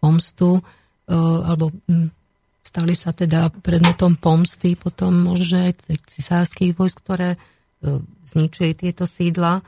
pomstu, 0.02 0.58
e, 0.58 0.62
alebo 1.14 1.70
stali 2.74 2.98
sa 2.98 3.14
teda 3.14 3.54
predmetom 3.54 4.18
pomsty, 4.18 4.74
potom 4.74 5.30
možno, 5.30 5.70
aj 5.70 5.78
cisárských 6.10 6.74
vojsk, 6.74 7.06
ktoré 7.06 7.38
e, 7.38 7.40
zničili 8.26 8.74
tieto 8.74 9.06
sídla, 9.06 9.62
e, 9.62 9.64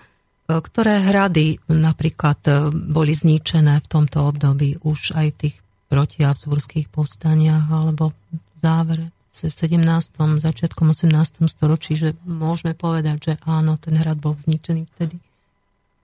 ktoré 0.49 1.06
hrady 1.06 1.61
napríklad 1.69 2.41
boli 2.73 3.14
zničené 3.14 3.86
v 3.86 3.88
tomto 3.94 4.26
období 4.26 4.82
už 4.82 5.14
aj 5.14 5.27
v 5.30 5.38
tých 5.38 5.56
protiabzburských 5.94 6.90
povstaniach 6.90 7.69
alebo 7.69 8.10
v 8.34 8.57
závere 8.57 9.14
v 9.36 9.52
17. 9.53 10.41
začiatkom 10.41 10.95
18. 10.95 11.45
storočí, 11.45 11.99
že 11.99 12.18
môžeme 12.26 12.72
povedať, 12.72 13.18
že 13.22 13.34
áno, 13.45 13.76
ten 13.76 13.99
hrad 13.99 14.18
bol 14.18 14.34
zničený 14.34 14.88
vtedy. 14.95 15.19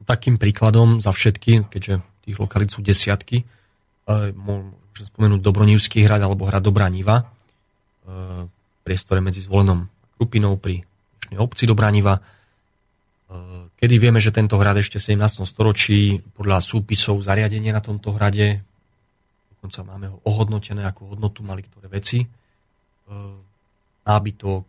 Takým 0.06 0.36
príkladom 0.38 0.99
za 0.99 1.15
všetky, 1.15 1.72
keďže 1.72 2.03
tých 2.28 2.38
lokalít 2.38 2.76
sú 2.76 2.86
desiatky, 2.86 3.41
e, 3.41 3.45
môžem 5.02 5.10
spomenúť 5.10 5.41
Dobronivský 5.41 6.06
hrad 6.06 6.22
alebo 6.22 6.45
hrad 6.45 6.61
Dobrá 6.61 6.86
Niva, 6.86 7.26
e, 7.26 8.45
priestore 8.86 9.18
medzi 9.18 9.41
zvolenom 9.41 9.90
Krupinou 10.22 10.61
pri 10.61 10.86
obci 11.34 11.65
Dobrá 11.65 11.90
Niva, 11.90 12.22
e, 12.22 12.22
kedy 13.82 13.98
vieme, 13.98 14.22
že 14.22 14.30
tento 14.30 14.61
hrad 14.61 14.78
ešte 14.78 15.02
v 15.02 15.18
17. 15.18 15.49
storočí 15.49 16.22
podľa 16.38 16.61
súpisov 16.61 17.18
zariadenie 17.26 17.73
na 17.73 17.82
tomto 17.82 18.14
hrade, 18.14 18.61
dokonca 19.57 19.82
máme 19.82 20.14
ho 20.14 20.18
ohodnotené, 20.22 20.86
ako 20.86 21.18
hodnotu 21.18 21.41
mali 21.41 21.65
ktoré 21.65 21.90
veci, 21.90 22.30
E, 23.11 23.18
nábytok, 24.02 24.65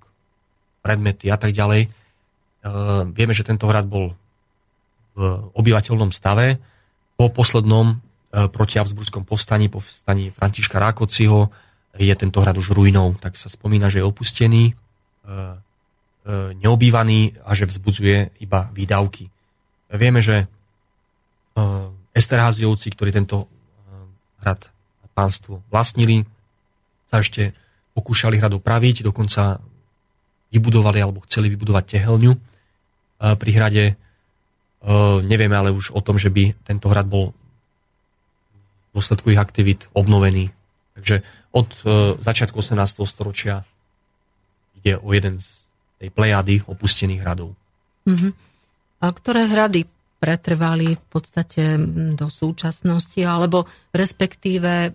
predmety 0.85 1.33
a 1.33 1.41
tak 1.41 1.57
ďalej. 1.57 1.87
E, 1.87 1.89
vieme, 3.15 3.33
že 3.33 3.47
tento 3.47 3.65
hrad 3.65 3.89
bol 3.89 4.13
v 5.17 5.21
obyvateľnom 5.57 6.11
stave. 6.13 6.61
Po 7.17 7.33
poslednom 7.33 7.97
e, 8.33 8.49
protiabsburskom 8.49 9.29
povstaní, 9.29 9.69
povstaní 9.69 10.33
Františka 10.33 10.81
Rákociho, 10.81 11.53
je 11.93 12.15
tento 12.17 12.41
hrad 12.41 12.57
už 12.57 12.73
ruinou, 12.73 13.13
tak 13.21 13.37
sa 13.37 13.53
spomína, 13.53 13.93
že 13.93 14.01
je 14.01 14.09
opustený, 14.09 14.73
neobývaný 16.57 17.37
a 17.45 17.53
že 17.53 17.69
vzbudzuje 17.69 18.41
iba 18.41 18.73
výdavky. 18.73 19.29
Vieme, 19.93 20.25
že 20.25 20.49
Esterháziovci, 22.17 22.97
ktorí 22.97 23.13
tento 23.13 23.45
hrad 24.41 24.73
a 25.05 25.07
pánstvo 25.13 25.61
vlastnili, 25.69 26.25
sa 27.13 27.21
ešte 27.21 27.53
pokúšali 27.93 28.41
hrad 28.41 28.57
opraviť, 28.57 29.05
dokonca 29.05 29.61
vybudovali 30.49 30.97
alebo 30.97 31.21
chceli 31.29 31.53
vybudovať 31.53 31.85
tehelňu 31.93 32.33
pri 33.37 33.51
hrade. 33.53 33.85
Nevieme 35.29 35.61
ale 35.61 35.77
už 35.77 35.93
o 35.93 36.01
tom, 36.01 36.17
že 36.17 36.33
by 36.33 36.57
tento 36.65 36.89
hrad 36.89 37.05
bol 37.05 37.37
v 38.93 39.01
dôsledku 39.01 39.33
ich 39.33 39.41
aktivít 39.41 39.89
obnovený. 39.97 40.53
Takže 40.93 41.25
od 41.57 41.69
e, 41.73 41.81
začiatku 42.21 42.61
18. 42.61 42.77
storočia 43.09 43.65
ide 44.85 45.01
o 45.01 45.09
jeden 45.17 45.41
z 45.41 45.49
tej 45.97 46.13
plejady 46.13 46.55
opustených 46.69 47.25
hradov. 47.25 47.57
Mm-hmm. 48.05 48.33
A 49.01 49.07
ktoré 49.09 49.49
hrady 49.49 49.89
pretrvali 50.23 50.95
v 50.95 51.05
podstate 51.11 51.75
do 52.15 52.31
súčasnosti, 52.31 53.19
alebo 53.27 53.67
respektíve 53.91 54.71
e, 54.71 54.91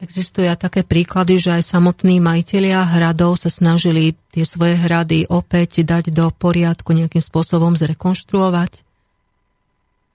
existujú 0.00 0.48
také 0.56 0.88
príklady, 0.88 1.36
že 1.36 1.60
aj 1.60 1.68
samotní 1.68 2.16
majiteľia 2.24 2.88
hradov 2.96 3.36
sa 3.36 3.52
snažili 3.52 4.16
tie 4.32 4.48
svoje 4.48 4.80
hrady 4.80 5.28
opäť 5.28 5.84
dať 5.84 6.16
do 6.16 6.32
poriadku, 6.32 6.96
nejakým 6.96 7.20
spôsobom 7.20 7.76
zrekonštruovať, 7.76 8.80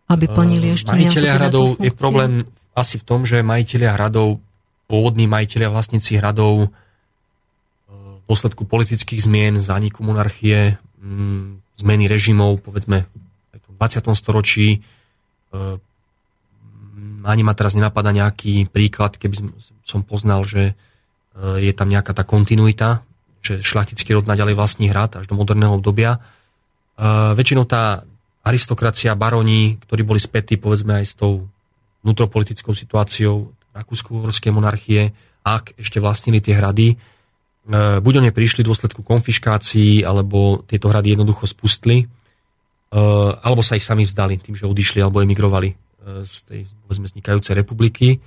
aby 0.10 0.26
plnili 0.34 0.74
ešte 0.74 0.98
Majiteľia 0.98 1.34
hradov 1.38 1.78
je 1.78 1.94
problém 1.94 2.42
asi 2.76 3.00
v 3.00 3.08
tom, 3.08 3.24
že 3.24 3.40
majiteľia 3.40 3.96
hradov, 3.96 4.44
pôvodní 4.92 5.26
majiteľia 5.32 5.72
vlastníci 5.72 6.20
hradov 6.20 6.68
e, 6.68 6.70
v 7.88 8.22
dôsledku 8.28 8.68
politických 8.68 9.24
zmien, 9.24 9.64
zániku 9.64 10.04
monarchie, 10.04 10.78
zmeny 11.80 12.06
režimov, 12.12 12.60
povedzme 12.62 13.08
20. 13.80 14.12
storočí. 14.14 14.68
E, 14.76 14.80
ani 17.26 17.42
ma 17.42 17.58
teraz 17.58 17.74
nenapadá 17.74 18.12
nejaký 18.12 18.70
príklad, 18.70 19.18
keby 19.18 19.56
som 19.82 20.04
poznal, 20.04 20.44
že 20.44 20.76
e, 21.34 21.64
je 21.64 21.72
tam 21.72 21.88
nejaká 21.88 22.12
tá 22.12 22.28
kontinuita, 22.28 23.08
že 23.40 23.64
šlachtický 23.64 24.12
rod 24.20 24.28
naďalej 24.28 24.60
vlastní 24.60 24.92
hrad 24.92 25.16
až 25.16 25.26
do 25.32 25.38
moderného 25.38 25.78
obdobia. 25.78 26.18
Väčšinou 26.98 27.70
tá 27.70 28.02
aristokracia, 28.42 29.14
baroni, 29.14 29.78
ktorí 29.86 30.02
boli 30.02 30.18
spätí 30.18 30.58
povedzme 30.58 30.98
aj 30.98 31.06
s 31.06 31.14
tou 31.14 31.46
vnútropolitickou 32.06 32.78
situáciou 32.78 33.50
Rakúsko-Uhorskej 33.74 34.54
monarchie, 34.54 35.12
ak 35.42 35.76
ešte 35.76 35.98
vlastnili 35.98 36.40
tie 36.40 36.56
hrady, 36.56 36.96
buď 38.00 38.14
oni 38.22 38.30
prišli 38.30 38.62
v 38.62 38.70
dôsledku 38.70 39.02
konfiškácií, 39.02 40.06
alebo 40.06 40.62
tieto 40.70 40.88
hrady 40.94 41.18
jednoducho 41.18 41.50
spustli 41.50 42.06
Eh, 42.96 43.32
alebo 43.44 43.60
sa 43.60 43.76
ich 43.76 43.84
sami 43.84 44.08
vzdali 44.08 44.40
tým, 44.40 44.56
že 44.56 44.70
odišli 44.70 45.04
alebo 45.04 45.20
emigrovali 45.20 45.76
eh, 45.76 46.24
z 46.24 46.36
tej 46.48 46.62
povedzme, 46.86 47.12
vznikajúcej 47.12 47.54
republiky. 47.58 48.22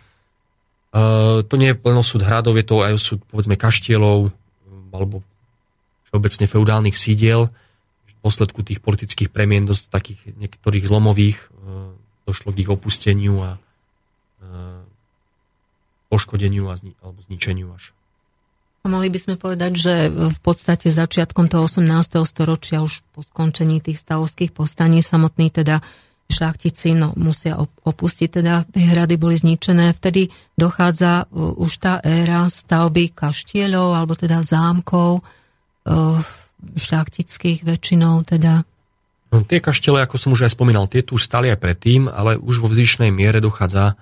To 0.89 1.55
nie 1.61 1.69
je 1.69 1.77
len 1.85 2.01
osud 2.01 2.25
hradov, 2.25 2.57
je 2.57 2.65
to 2.65 2.81
aj 2.81 2.97
osud 2.97 3.21
povedzme 3.29 3.61
kaštielov 3.61 4.33
alebo 4.89 5.21
všeobecne 6.09 6.49
feudálnych 6.49 6.97
sídiel. 6.97 7.53
V 8.09 8.13
dôsledku 8.25 8.65
tých 8.65 8.81
politických 8.81 9.29
premien 9.29 9.69
do 9.69 9.77
takých 9.77 10.17
niektorých 10.41 10.89
zlomových 10.89 11.53
došlo 12.25 12.57
k 12.57 12.65
ich 12.65 12.73
opusteniu 12.73 13.37
a 13.45 13.61
poškodeniu 16.09 16.69
a 16.73 16.75
zni- 16.77 16.97
alebo 17.05 17.21
zničeniu 17.29 17.69
až. 17.75 17.93
Mohli 18.89 19.13
by 19.13 19.19
sme 19.21 19.35
povedať, 19.37 19.73
že 19.77 19.95
v 20.09 20.39
podstate 20.41 20.89
začiatkom 20.89 21.51
toho 21.53 21.69
18. 21.69 22.25
storočia 22.25 22.81
už 22.81 23.05
po 23.13 23.21
skončení 23.21 23.85
tých 23.85 24.01
stavovských 24.01 24.55
postaní 24.55 25.05
samotní 25.05 25.53
teda 25.53 25.85
šlachtici 26.29 26.93
no, 26.93 27.13
musia 27.17 27.57
opustiť, 27.61 28.29
teda 28.41 28.65
tie 28.69 28.85
hrady 28.85 29.17
boli 29.17 29.37
zničené. 29.37 29.97
Vtedy 29.97 30.29
dochádza 30.57 31.29
už 31.33 31.73
tá 31.81 32.01
éra 32.05 32.49
stavby 32.49 33.13
kaštieľov 33.13 33.97
alebo 33.97 34.13
teda 34.17 34.45
zámkov 34.45 35.25
šlachtických 36.77 37.65
väčšinou 37.65 38.25
teda. 38.29 38.65
No, 39.29 39.45
tie 39.45 39.61
kaštiele, 39.61 40.05
ako 40.05 40.17
som 40.17 40.33
už 40.33 40.49
aj 40.49 40.57
spomínal, 40.57 40.89
tie 40.89 41.05
tu 41.05 41.21
už 41.21 41.25
stali 41.25 41.53
aj 41.53 41.61
predtým, 41.61 42.09
ale 42.09 42.41
už 42.41 42.65
vo 42.65 42.69
vzýšnej 42.73 43.13
miere 43.13 43.45
dochádza 43.45 44.01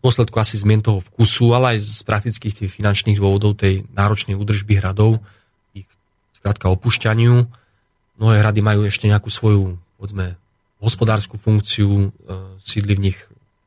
dôsledku 0.00 0.36
asi 0.40 0.56
zmien 0.56 0.80
toho 0.80 1.04
vkusu, 1.04 1.52
ale 1.52 1.76
aj 1.76 1.78
z 1.84 2.02
praktických 2.08 2.54
tých 2.56 2.70
finančných 2.72 3.20
dôvodov 3.20 3.56
tej 3.60 3.84
náročnej 3.92 4.36
údržby 4.36 4.80
hradov, 4.80 5.20
ich 5.76 5.88
skrátka 6.36 6.72
opušťaniu. 6.72 7.34
Mnohé 8.20 8.34
hrady 8.40 8.60
majú 8.64 8.84
ešte 8.88 9.08
nejakú 9.08 9.28
svoju, 9.28 9.76
povedzme, 10.00 10.40
hospodárskú 10.80 11.36
funkciu, 11.36 12.08
e, 12.08 12.28
sídli 12.64 12.96
v 12.96 13.12
nich 13.12 13.18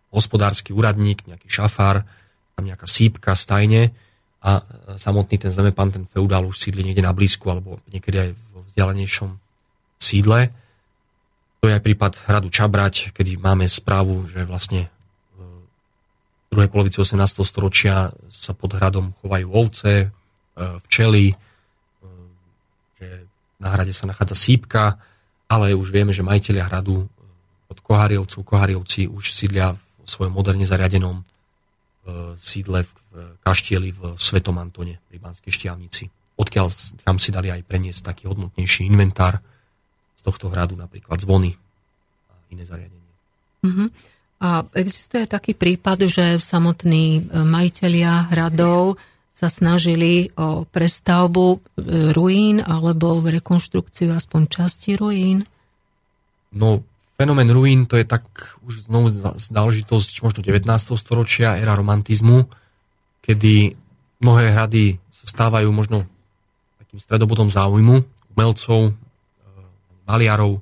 hospodársky 0.10 0.73
úradník, 0.73 1.26
nejaký 1.26 1.49
šafár, 1.49 2.05
tam 2.53 2.64
nejaká 2.65 2.89
sípka, 2.89 3.38
stajne 3.38 3.93
a 4.41 4.61
e, 4.61 4.64
samotný 4.97 5.38
ten 5.38 5.53
zemepán, 5.53 5.93
ten 5.93 6.05
feudál 6.10 6.49
už 6.49 6.57
sídli 6.57 6.85
niekde 6.85 7.05
na 7.05 7.14
blízku 7.14 7.49
alebo 7.49 7.81
niekedy 7.89 8.18
aj 8.18 8.30
v 8.34 8.53
vzdialenejšom 8.73 9.30
sídle. 10.01 10.53
To 11.61 11.69
je 11.69 11.73
aj 11.77 11.85
prípad 11.85 12.14
hradu 12.27 12.49
Čabrať, 12.49 13.15
kedy 13.15 13.39
máme 13.39 13.65
správu, 13.69 14.27
že 14.30 14.43
vlastne 14.43 14.93
druhej 16.53 16.69
polovici 16.69 17.01
18. 17.01 17.17
storočia 17.41 18.13
sa 18.30 18.53
pod 18.53 18.77
hradom 18.77 19.17
chovajú 19.19 19.47
ovce, 19.49 19.91
e, 20.05 20.07
včely, 20.85 21.34
e, 21.34 21.35
že 23.01 23.25
na 23.57 23.73
hrade 23.73 23.89
sa 23.91 24.05
nachádza 24.05 24.38
sípka, 24.38 25.01
ale 25.49 25.73
už 25.73 25.89
vieme, 25.89 26.13
že 26.13 26.21
majiteľia 26.21 26.69
hradu 26.69 27.03
e, 27.03 27.07
od 27.73 27.77
Kohariovcov, 27.81 28.45
Kohariovci 28.45 29.09
už 29.09 29.34
sídlia 29.34 29.73
v 29.73 30.07
svojom 30.07 30.35
moderne 30.35 30.67
zariadenom 30.67 31.25
sídle 32.35 32.84
v 32.84 32.91
kaštieli 33.39 33.95
v 33.95 34.19
Svetom 34.19 34.59
Antone 34.59 34.99
pri 35.07 35.23
Banskej 35.23 35.55
Štiavnici. 35.55 36.11
Odkiaľ 36.35 36.67
tam 36.99 37.15
si 37.15 37.31
dali 37.31 37.47
aj 37.47 37.63
preniesť 37.63 38.11
taký 38.11 38.27
hodnotnejší 38.27 38.84
inventár 38.84 39.39
z 40.19 40.21
tohto 40.27 40.51
hradu, 40.51 40.75
napríklad 40.75 41.23
zvony 41.23 41.55
a 42.27 42.35
iné 42.51 42.67
zariadenie. 42.67 43.13
Mm-hmm. 43.63 43.88
A 44.44 44.68
existuje 44.76 45.24
taký 45.24 45.56
prípad, 45.56 46.03
že 46.11 46.36
samotní 46.44 47.24
e, 47.24 47.48
majiteľia 47.48 48.28
hradov 48.28 48.99
sa 49.32 49.48
snažili 49.48 50.36
o 50.36 50.68
prestavbu 50.68 51.48
e, 51.56 51.57
ruín 52.11 52.60
alebo 52.60 53.24
rekonštrukciu 53.24 54.11
aspoň 54.11 54.41
časti 54.52 54.99
ruín? 54.99 55.48
No, 56.52 56.84
fenomén 57.15 57.48
ruín 57.56 57.88
to 57.88 57.95
je 57.95 58.03
tak 58.03 58.28
už 58.68 58.91
znovu 58.91 59.15
záležitosť 59.40 60.20
možno 60.20 60.44
19. 60.44 60.68
storočia, 60.99 61.56
era 61.56 61.72
romantizmu, 61.80 62.44
kedy 63.24 63.80
mnohé 64.20 64.60
hrady 64.60 64.99
sa 65.24 65.26
stávajú 65.32 65.72
možno 65.72 66.03
takým 66.84 66.99
stredobodom 66.99 67.48
záujmu 67.48 67.95
umelcov, 68.36 68.91
e, 68.91 68.94
maliarov, 70.03 70.60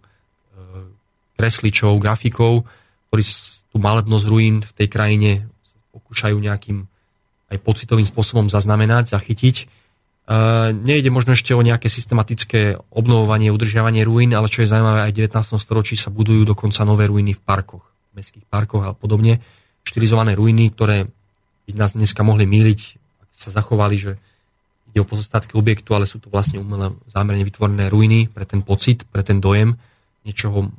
kresličov, 1.34 1.98
grafikov, 1.98 2.70
ktorí 3.10 3.26
tú 3.72 3.80
malebnosť 3.80 4.26
ruín 4.28 4.60
v 4.62 4.72
tej 4.76 4.88
krajine 4.92 5.48
pokúšajú 5.96 6.36
nejakým 6.36 6.86
aj 7.52 7.58
pocitovým 7.64 8.08
spôsobom 8.08 8.48
zaznamenať, 8.48 9.12
zachytiť. 9.12 9.68
Nejde 10.72 11.12
možno 11.12 11.36
ešte 11.36 11.52
o 11.52 11.60
nejaké 11.60 11.92
systematické 11.92 12.80
obnovovanie, 12.96 13.52
udržiavanie 13.52 14.08
ruín, 14.08 14.32
ale 14.32 14.48
čo 14.48 14.64
je 14.64 14.72
zaujímavé, 14.72 15.04
aj 15.04 15.12
v 15.12 15.20
19. 15.28 15.60
storočí 15.60 16.00
sa 16.00 16.08
budujú 16.08 16.48
dokonca 16.48 16.88
nové 16.88 17.12
ruiny 17.12 17.36
v 17.36 17.42
parkoch, 17.44 17.84
v 17.84 18.24
mestských 18.24 18.48
parkoch 18.48 18.88
a 18.88 18.96
podobne. 18.96 19.44
Štilizované 19.84 20.32
ruiny, 20.32 20.72
ktoré 20.72 21.12
by 21.68 21.72
nás 21.76 21.92
dneska 21.92 22.24
mohli 22.24 22.48
míliť, 22.48 22.80
sa 23.36 23.52
zachovali, 23.52 23.96
že 24.00 24.12
ide 24.92 25.04
o 25.04 25.08
pozostatky 25.08 25.60
objektu, 25.60 25.92
ale 25.92 26.08
sú 26.08 26.24
to 26.24 26.32
vlastne 26.32 26.60
umelé 26.60 26.96
zámerne 27.12 27.44
vytvorené 27.44 27.92
ruiny 27.92 28.32
pre 28.32 28.48
ten 28.48 28.64
pocit, 28.64 29.04
pre 29.12 29.28
ten 29.28 29.44
dojem 29.44 29.76
niečoho 30.24 30.72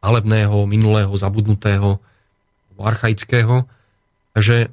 malebného, 0.00 0.64
minulého, 0.64 1.12
zabudnutého, 1.12 2.00
archaického. 2.80 3.68
Takže 4.32 4.72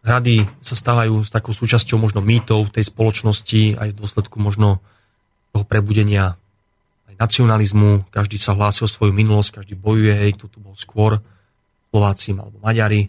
hrady 0.00 0.48
sa 0.64 0.74
stávajú 0.74 1.20
s 1.24 1.30
takou 1.30 1.52
súčasťou 1.52 2.00
možno 2.00 2.24
mýtov 2.24 2.72
tej 2.72 2.88
spoločnosti, 2.88 3.76
aj 3.76 3.88
v 3.92 3.98
dôsledku 3.98 4.40
možno 4.40 4.80
toho 5.52 5.64
prebudenia 5.68 6.40
aj 7.12 7.14
nacionalizmu. 7.20 8.08
Každý 8.08 8.40
sa 8.40 8.56
hlási 8.56 8.84
o 8.84 8.88
svoju 8.88 9.12
minulosť, 9.12 9.60
každý 9.60 9.76
bojuje, 9.76 10.14
hej, 10.16 10.40
kto 10.40 10.46
tu 10.48 10.58
bol 10.64 10.72
skôr, 10.72 11.20
Slováci 11.88 12.36
alebo 12.36 12.60
Maďari. 12.60 13.08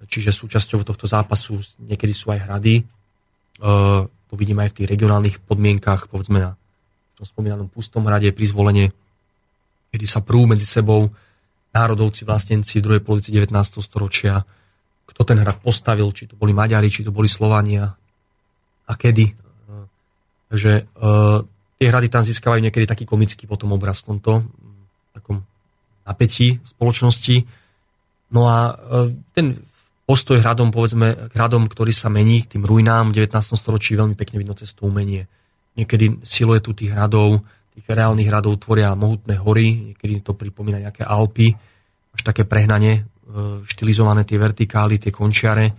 Čiže 0.00 0.32
súčasťou 0.32 0.84
tohto 0.84 1.04
zápasu 1.04 1.60
niekedy 1.80 2.12
sú 2.12 2.32
aj 2.32 2.48
hrady. 2.48 2.80
E, 2.80 2.82
to 4.04 4.34
vidíme 4.36 4.64
aj 4.64 4.72
v 4.72 4.76
tých 4.80 4.90
regionálnych 4.92 5.36
podmienkach, 5.44 6.08
povedzme 6.08 6.40
na 6.40 6.52
tom 7.16 7.24
spomínanom 7.28 7.68
Pustom 7.68 8.08
hrade 8.08 8.32
pri 8.32 8.44
zvolenie, 8.48 8.86
kedy 9.90 10.06
sa 10.06 10.22
prú 10.22 10.46
medzi 10.46 10.64
sebou 10.64 11.10
národovci, 11.70 12.26
vlastnenci 12.26 12.78
v 12.78 12.84
druhej 12.86 13.02
polovici 13.02 13.30
19. 13.30 13.54
storočia, 13.82 14.42
kto 15.06 15.20
ten 15.22 15.38
hrad 15.38 15.58
postavil, 15.62 16.10
či 16.14 16.30
to 16.30 16.34
boli 16.34 16.54
Maďari, 16.54 16.90
či 16.90 17.06
to 17.06 17.14
boli 17.14 17.26
Slovania 17.26 17.90
a 18.86 18.92
kedy. 18.94 19.34
Takže 20.50 20.72
uh, 20.98 21.46
tie 21.78 21.86
hrady 21.86 22.08
tam 22.10 22.26
získavajú 22.26 22.58
niekedy 22.58 22.86
taký 22.90 23.06
komický 23.06 23.46
potom 23.46 23.70
obraz 23.70 24.02
v 24.02 24.14
tomto 24.14 24.42
takom 25.14 25.46
napätí 26.02 26.58
spoločnosti. 26.66 27.46
No 28.34 28.50
a 28.50 28.74
uh, 28.74 29.10
ten 29.30 29.62
postoj 30.10 30.42
hradom, 30.42 30.74
povedzme, 30.74 31.30
hradom, 31.38 31.70
ktorý 31.70 31.94
sa 31.94 32.10
mení 32.10 32.42
k 32.42 32.58
tým 32.58 32.66
ruinám 32.66 33.14
v 33.14 33.30
19. 33.30 33.30
storočí, 33.54 33.94
veľmi 33.94 34.18
pekne 34.18 34.42
vidno 34.42 34.58
cez 34.58 34.74
to 34.74 34.90
umenie. 34.90 35.30
Niekedy 35.78 36.26
siluetu 36.26 36.74
tých 36.74 36.90
hradov, 36.90 37.46
tých 37.80 37.88
reálnych 37.88 38.28
hradov 38.28 38.60
tvoria 38.60 38.92
mohutné 38.92 39.40
hory, 39.40 39.96
niekedy 39.96 40.20
to 40.20 40.36
pripomína 40.36 40.84
nejaké 40.84 41.08
Alpy, 41.08 41.56
až 42.12 42.20
také 42.20 42.44
prehnanie 42.44 43.08
E, 43.30 43.62
štilizované 43.62 44.26
tie 44.26 44.42
vertikály, 44.42 44.98
tie 44.98 45.14
končiare. 45.14 45.70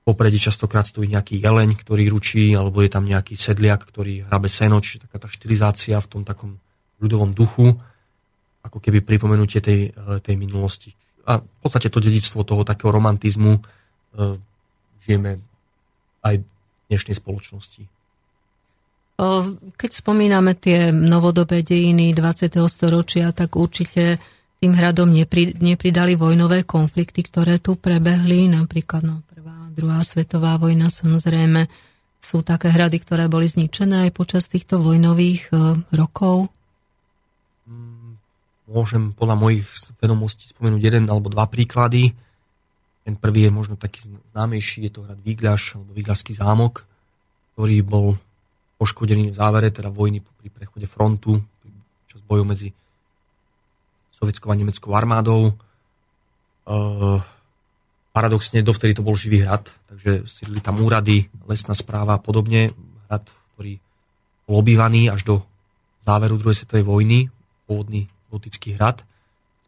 Popredí 0.00 0.40
častokrát 0.40 0.88
stojí 0.88 1.12
nejaký 1.12 1.36
jeleň, 1.36 1.76
ktorý 1.76 2.08
ručí, 2.08 2.56
alebo 2.56 2.80
je 2.80 2.88
tam 2.88 3.04
nejaký 3.04 3.36
sedliak, 3.36 3.84
ktorý 3.84 4.24
hrabe 4.24 4.48
seno, 4.48 4.80
čiže 4.80 5.04
taká 5.04 5.20
tá 5.20 5.28
štilizácia 5.28 6.00
v 6.00 6.08
tom 6.08 6.22
takom 6.24 6.56
ľudovom 6.96 7.36
duchu, 7.36 7.76
ako 8.64 8.78
keby 8.80 9.04
pripomenutie 9.04 9.60
tej, 9.60 9.92
e, 9.92 10.16
tej 10.24 10.40
minulosti. 10.40 10.96
A 11.28 11.44
v 11.44 11.58
podstate 11.60 11.92
to 11.92 12.00
dedictvo 12.00 12.40
toho 12.40 12.64
takého 12.64 12.88
romantizmu 12.88 13.60
e, 13.60 13.60
žijeme 15.04 15.44
aj 16.24 16.40
v 16.40 16.44
dnešnej 16.88 17.20
spoločnosti. 17.20 17.84
Keď 19.18 19.90
spomíname 19.90 20.54
tie 20.54 20.94
novodobé 20.94 21.66
dejiny 21.66 22.14
20. 22.14 22.54
storočia, 22.70 23.34
tak 23.34 23.58
určite 23.58 24.22
tým 24.62 24.78
hradom 24.78 25.10
nepri, 25.10 25.58
nepridali 25.58 26.14
vojnové 26.14 26.62
konflikty, 26.62 27.26
ktoré 27.26 27.58
tu 27.58 27.74
prebehli, 27.74 28.46
napríklad 28.46 29.02
no, 29.02 29.26
prvá, 29.26 29.74
druhá 29.74 30.06
svetová 30.06 30.54
vojna 30.54 30.86
samozrejme. 30.86 31.66
Sú 32.22 32.46
také 32.46 32.70
hrady, 32.70 33.02
ktoré 33.02 33.26
boli 33.26 33.50
zničené 33.50 34.06
aj 34.06 34.10
počas 34.14 34.46
týchto 34.46 34.78
vojnových 34.78 35.50
uh, 35.50 35.74
rokov? 35.94 36.50
Mm, 37.66 38.22
môžem 38.70 39.14
podľa 39.18 39.34
mojich 39.38 39.66
vedomostí 39.98 40.46
spomenúť 40.50 40.82
jeden 40.82 41.10
alebo 41.10 41.26
dva 41.26 41.50
príklady. 41.50 42.14
Ten 43.02 43.18
prvý 43.18 43.50
je 43.50 43.52
možno 43.54 43.74
taký 43.74 44.06
známejší, 44.30 44.86
je 44.86 44.92
to 44.94 45.06
hrad 45.06 45.18
Vigľaš 45.26 45.74
alebo 45.74 45.90
Vigľašský 45.94 46.38
zámok, 46.38 46.86
ktorý 47.54 47.82
bol 47.82 48.06
poškodený 48.78 49.34
v 49.34 49.36
závere 49.36 49.74
teda 49.74 49.90
vojny 49.90 50.22
pri 50.22 50.48
prechode 50.54 50.86
frontu, 50.86 51.42
čas 52.06 52.22
bojov 52.22 52.46
medzi 52.46 52.70
sovietskou 54.14 54.50
a 54.50 54.58
nemeckou 54.58 54.94
armádou. 54.94 55.54
Uh, 56.68 57.18
paradoxne 58.14 58.62
dovtedy 58.62 58.94
to 58.94 59.06
bol 59.06 59.18
živý 59.18 59.42
hrad, 59.42 59.66
takže 59.90 60.26
sídli 60.30 60.62
tam 60.62 60.78
úrady, 60.82 61.26
lesná 61.46 61.74
správa 61.74 62.18
a 62.18 62.22
podobne. 62.22 62.74
Hrad, 63.06 63.26
ktorý 63.54 63.82
bol 64.46 64.62
obývaný 64.62 65.10
až 65.10 65.26
do 65.26 65.34
záveru 66.06 66.38
druhej 66.38 66.62
svetovej 66.62 66.86
vojny, 66.86 67.18
pôvodný 67.66 68.06
gotický 68.30 68.78
hrad, 68.78 69.02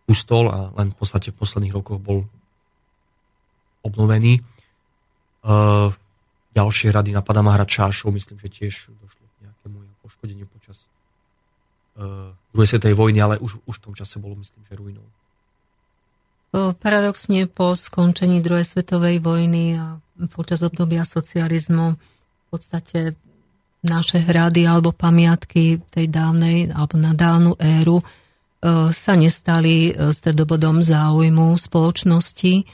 spustol 0.05 0.51
a 0.51 0.59
len 0.78 0.91
v 0.95 0.97
podstate 0.99 1.31
v 1.31 1.39
posledných 1.39 1.74
rokoch 1.74 1.99
bol 2.03 2.27
obnovený. 3.87 4.43
Uh, 5.41 5.95
ďalšie 6.55 6.90
hrady 6.90 7.14
napadá 7.14 7.40
ma 7.40 7.55
hrad 7.55 7.70
Čášov, 7.70 8.10
myslím, 8.14 8.39
že 8.43 8.48
tiež 8.51 8.74
došlo 8.90 9.24
k 9.24 9.36
nejakému 9.47 9.78
poškodeniu 10.02 10.47
počas 10.51 10.86
uh, 11.97 12.35
druhej 12.51 12.68
svetovej 12.74 12.97
vojny, 12.98 13.18
ale 13.22 13.35
už, 13.39 13.62
už 13.64 13.77
v 13.78 13.85
tom 13.86 13.94
čase 13.94 14.18
bolo, 14.18 14.35
myslím, 14.40 14.62
že 14.66 14.74
ruinou. 14.74 15.06
Paradoxne 16.82 17.47
po 17.47 17.78
skončení 17.78 18.43
druhej 18.43 18.66
svetovej 18.66 19.22
vojny 19.22 19.78
a 19.78 20.02
počas 20.35 20.66
obdobia 20.66 21.06
socializmu 21.06 21.94
v 21.94 22.47
podstate 22.51 23.14
naše 23.86 24.18
hrady 24.18 24.66
alebo 24.66 24.90
pamiatky 24.90 25.78
tej 25.78 26.10
dávnej 26.10 26.74
alebo 26.74 26.98
na 26.98 27.14
dávnu 27.14 27.55
éru 27.55 28.02
sa 28.90 29.14
nestali 29.14 29.94
stredobodom 29.94 30.82
záujmu 30.82 31.55
spoločnosti, 31.55 32.66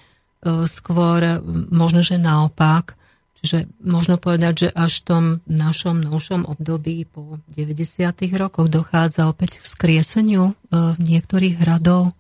skôr 0.67 1.21
možno, 1.71 2.01
že 2.01 2.17
naopak 2.17 2.97
Čiže 3.47 3.71
možno 3.79 4.19
povedať, 4.19 4.67
že 4.67 4.69
až 4.75 4.99
v 4.99 5.05
tom 5.07 5.25
našom 5.47 6.03
novšom 6.03 6.51
období 6.51 7.07
po 7.07 7.39
90. 7.55 8.11
rokoch 8.35 8.67
dochádza 8.67 9.31
opäť 9.31 9.63
k 9.63 9.71
skrieseniu 9.71 10.51
e, 10.51 10.53
niektorých 10.99 11.63
hradov. 11.63 12.11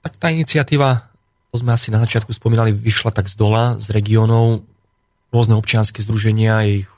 Tak 0.00 0.16
tá 0.16 0.32
iniciatíva, 0.32 1.04
to 1.52 1.60
sme 1.60 1.76
asi 1.76 1.92
na 1.92 2.00
začiatku 2.00 2.32
spomínali, 2.32 2.72
vyšla 2.72 3.12
tak 3.12 3.28
z 3.28 3.36
dola, 3.36 3.76
z 3.76 3.92
regiónov, 3.92 4.64
rôzne 5.28 5.52
občianske 5.60 6.00
združenia, 6.00 6.64
ich 6.64 6.88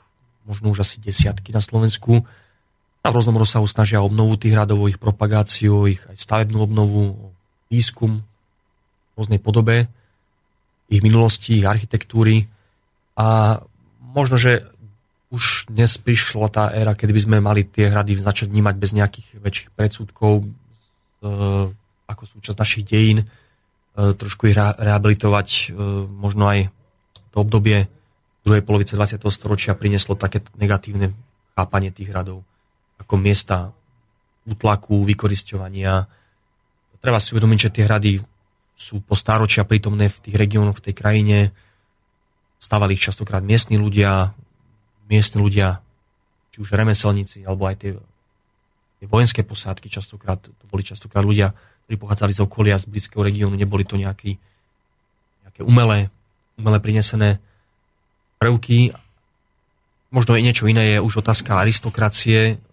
možno 0.47 0.71
už 0.71 0.87
asi 0.87 1.03
desiatky 1.03 1.51
na 1.51 1.59
Slovensku, 1.59 2.23
a 3.03 3.11
v 3.11 3.19
rôznom 3.19 3.35
rozsahu 3.35 3.67
snažia 3.67 3.99
obnovu 3.99 4.39
tých 4.39 4.55
hradov, 4.55 4.87
ich 4.87 4.95
propagáciu, 4.95 5.91
ich 5.91 5.99
aj 6.07 6.23
stavebnú 6.23 6.63
obnovu, 6.63 7.35
výskum 7.67 8.23
v 8.23 9.13
rôznej 9.19 9.43
podobe, 9.43 9.91
ich 10.87 11.03
minulosti, 11.03 11.59
ich 11.59 11.67
architektúry. 11.67 12.47
A 13.17 13.59
možno, 13.99 14.37
že 14.37 14.65
už 15.33 15.69
dnes 15.73 15.97
prišla 15.97 16.47
tá 16.53 16.63
éra, 16.69 16.93
kedy 16.93 17.11
by 17.13 17.21
sme 17.25 17.37
mali 17.41 17.65
tie 17.65 17.89
hrady 17.89 18.21
začať 18.21 18.53
vnímať 18.53 18.75
bez 18.77 18.91
nejakých 18.93 19.27
väčších 19.41 19.69
predsudkov, 19.73 20.33
e, 20.41 20.45
ako 22.05 22.23
súčasť 22.37 22.57
našich 22.57 22.85
dejín, 22.85 23.25
e, 23.25 23.25
trošku 24.13 24.45
ich 24.49 24.57
rehabilitovať. 24.57 25.47
E, 25.49 25.63
možno 26.05 26.45
aj 26.45 26.69
to 27.33 27.41
obdobie 27.41 27.89
druhej 28.45 28.61
polovice 28.61 28.93
20. 28.93 29.33
storočia 29.33 29.73
prinieslo 29.73 30.13
také 30.13 30.45
negatívne 30.53 31.17
chápanie 31.57 31.89
tých 31.89 32.13
hradov 32.13 32.45
ako 33.01 33.13
miesta 33.19 33.73
útlaku, 34.47 35.03
vykoristovania. 35.03 36.07
Treba 37.03 37.19
si 37.19 37.35
uvedomiť, 37.35 37.59
že 37.59 37.73
tie 37.73 37.83
hrady 37.83 38.11
sú 38.73 39.03
po 39.03 39.15
stáročia 39.15 39.67
prítomné 39.67 40.07
v 40.07 40.17
tých 40.23 40.35
regiónoch, 40.39 40.79
v 40.79 40.85
tej 40.91 40.95
krajine, 40.95 41.37
Stávali 42.63 42.95
ich 42.95 43.03
častokrát 43.03 43.43
miestni 43.43 43.75
ľudia, 43.75 44.31
miestni 45.11 45.43
ľudia, 45.43 45.83
či 46.55 46.63
už 46.63 46.71
remeselníci, 46.71 47.43
alebo 47.43 47.67
aj 47.67 47.75
tie, 47.75 47.91
tie 49.03 49.07
vojenské 49.11 49.43
posádky, 49.43 49.91
častokrát, 49.91 50.39
to 50.39 50.63
boli 50.71 50.79
častokrát 50.79 51.27
ľudia, 51.27 51.51
ktorí 51.83 51.99
pochádzali 51.99 52.31
z 52.31 52.39
okolia, 52.39 52.79
z 52.79 52.87
blízkeho 52.87 53.19
regiónu, 53.19 53.59
neboli 53.59 53.83
to 53.83 53.99
nejaké, 53.99 54.39
nejaké 55.43 55.61
umelé, 55.67 56.07
umelé 56.55 56.79
prinesené 56.79 57.43
prvky. 58.39 58.95
Možno 60.15 60.39
je 60.39 60.45
niečo 60.47 60.63
iné, 60.71 60.95
je 60.95 61.03
už 61.03 61.19
otázka 61.19 61.59
aristokracie, 61.59 62.63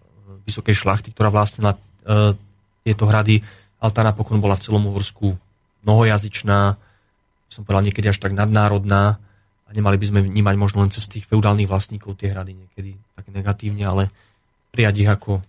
vysokej 0.47 0.71
šlachty, 0.71 1.11
ktorá 1.11 1.27
vlastnila 1.27 1.75
e, 1.75 1.79
tieto 2.87 3.05
hrady, 3.11 3.43
ale 3.83 3.91
tá 3.91 4.01
napokon 4.07 4.39
bola 4.39 4.55
v 4.55 4.63
celom 4.63 4.87
Uhorsku 4.87 5.35
mnohojazyčná, 5.83 6.79
som 7.51 7.61
povedal 7.67 7.91
niekedy 7.91 8.07
až 8.07 8.23
tak 8.23 8.31
nadnárodná, 8.31 9.19
nemali 9.73 9.97
by 9.97 10.05
sme 10.07 10.19
vnímať 10.23 10.55
možno 10.59 10.83
len 10.83 10.91
cez 10.91 11.07
tých 11.07 11.27
feudálnych 11.27 11.67
vlastníkov 11.67 12.19
tie 12.19 12.31
hrady 12.31 12.55
niekedy 12.55 12.91
tak 13.15 13.25
negatívne, 13.31 13.83
ale 13.87 14.03
prijať 14.71 15.03
ich 15.03 15.09
ako 15.11 15.43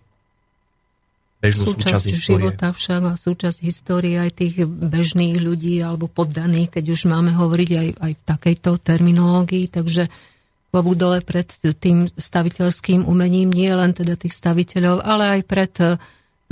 bežnú 1.43 1.75
súčasť, 1.75 2.07
súčasť 2.07 2.23
života 2.23 2.67
však 2.71 3.01
a 3.03 3.13
súčasť 3.19 3.57
histórie 3.67 4.15
aj 4.15 4.31
tých 4.39 4.63
bežných 4.63 5.43
ľudí 5.43 5.75
alebo 5.83 6.07
poddaných, 6.07 6.79
keď 6.79 6.85
už 6.95 7.01
máme 7.11 7.35
hovoriť 7.35 7.69
aj, 7.75 7.87
aj 7.99 8.11
v 8.15 8.21
takejto 8.23 8.71
terminológii, 8.79 9.67
takže 9.67 10.07
klobúk 10.71 10.95
dole 10.95 11.19
pred 11.19 11.45
tým 11.77 12.07
staviteľským 12.07 13.03
umením, 13.03 13.51
nie 13.51 13.69
len 13.75 13.91
teda 13.91 14.15
tých 14.15 14.33
staviteľov, 14.33 15.03
ale 15.03 15.39
aj 15.39 15.41
pred 15.43 15.73
eh, 15.83 15.99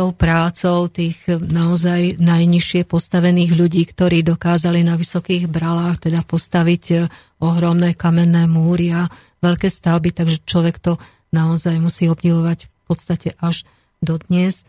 tou 0.02 0.18
prácou 0.18 0.90
tých 0.90 1.22
naozaj 1.30 2.18
najnižšie 2.18 2.90
postavených 2.90 3.54
ľudí, 3.54 3.86
ktorí 3.86 4.26
dokázali 4.26 4.82
na 4.82 4.98
vysokých 4.98 5.46
bralách 5.46 6.10
teda 6.10 6.26
postaviť 6.26 6.84
eh, 6.98 7.06
ohromné 7.38 7.94
kamenné 7.94 8.50
múry 8.50 8.98
a 8.98 9.06
veľké 9.46 9.70
stavby, 9.70 10.10
takže 10.10 10.42
človek 10.42 10.82
to 10.82 10.98
naozaj 11.30 11.78
musí 11.78 12.10
obdivovať 12.10 12.66
v 12.66 12.82
podstate 12.90 13.30
až 13.38 13.62
dodnes. 14.02 14.66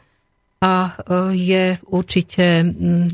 A 0.63 0.95
e, 0.95 1.35
je 1.35 1.65
určite 1.91 2.63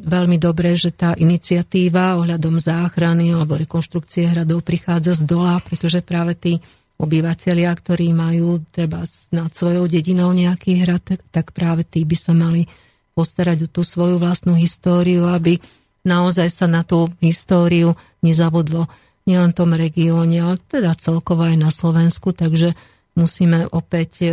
veľmi 0.04 0.36
dobré, 0.36 0.76
že 0.76 0.92
tá 0.92 1.16
iniciatíva 1.16 2.20
ohľadom 2.20 2.60
záchrany 2.60 3.32
alebo 3.32 3.56
rekonštrukcie 3.56 4.28
hradov 4.28 4.68
prichádza 4.68 5.16
z 5.16 5.22
dola, 5.24 5.56
pretože 5.64 6.04
práve 6.04 6.36
tí 6.36 6.52
obyvateľia, 6.98 7.70
ktorí 7.78 8.10
majú 8.10 8.62
treba 8.74 9.06
nad 9.30 9.50
svojou 9.54 9.86
dedinou 9.86 10.34
nejaký 10.34 10.82
hrad, 10.82 11.22
tak, 11.30 11.54
práve 11.54 11.86
tí 11.86 12.02
by 12.02 12.16
sa 12.18 12.34
mali 12.34 12.66
postarať 13.14 13.66
o 13.66 13.68
tú 13.70 13.82
svoju 13.86 14.18
vlastnú 14.18 14.58
históriu, 14.58 15.26
aby 15.30 15.62
naozaj 16.02 16.50
sa 16.50 16.66
na 16.66 16.82
tú 16.82 17.10
históriu 17.22 17.94
nezabudlo 18.22 18.90
nielen 19.30 19.54
v 19.54 19.58
tom 19.58 19.70
regióne, 19.74 20.42
ale 20.42 20.56
teda 20.70 20.98
celkovo 20.98 21.46
aj 21.46 21.56
na 21.58 21.70
Slovensku, 21.70 22.34
takže 22.34 22.74
musíme 23.14 23.66
opäť 23.70 24.10
e, 24.22 24.28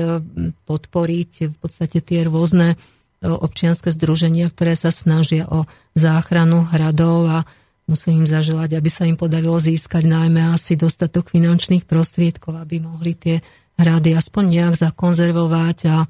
podporiť 0.69 1.31
v 1.51 1.55
podstate 1.57 1.99
tie 2.01 2.25
rôzne 2.25 2.77
občianske 3.25 3.89
združenia, 3.89 4.53
ktoré 4.53 4.77
sa 4.77 4.93
snažia 4.93 5.49
o 5.49 5.65
záchranu 5.97 6.67
hradov 6.69 7.25
a 7.25 7.39
musím 7.85 8.25
im 8.25 8.27
zaželať, 8.27 8.77
aby 8.77 8.89
sa 8.89 9.05
im 9.05 9.17
podarilo 9.17 9.57
získať 9.61 10.09
najmä 10.09 10.53
asi 10.53 10.73
dostatok 10.73 11.29
finančných 11.29 11.85
prostriedkov, 11.85 12.57
aby 12.57 12.81
mohli 12.81 13.13
tie 13.13 13.45
hrady 13.77 14.17
aspoň 14.17 14.43
nejak 14.49 14.75
zakonzervovať 14.79 15.77
a 15.91 15.97
e, 16.03 16.07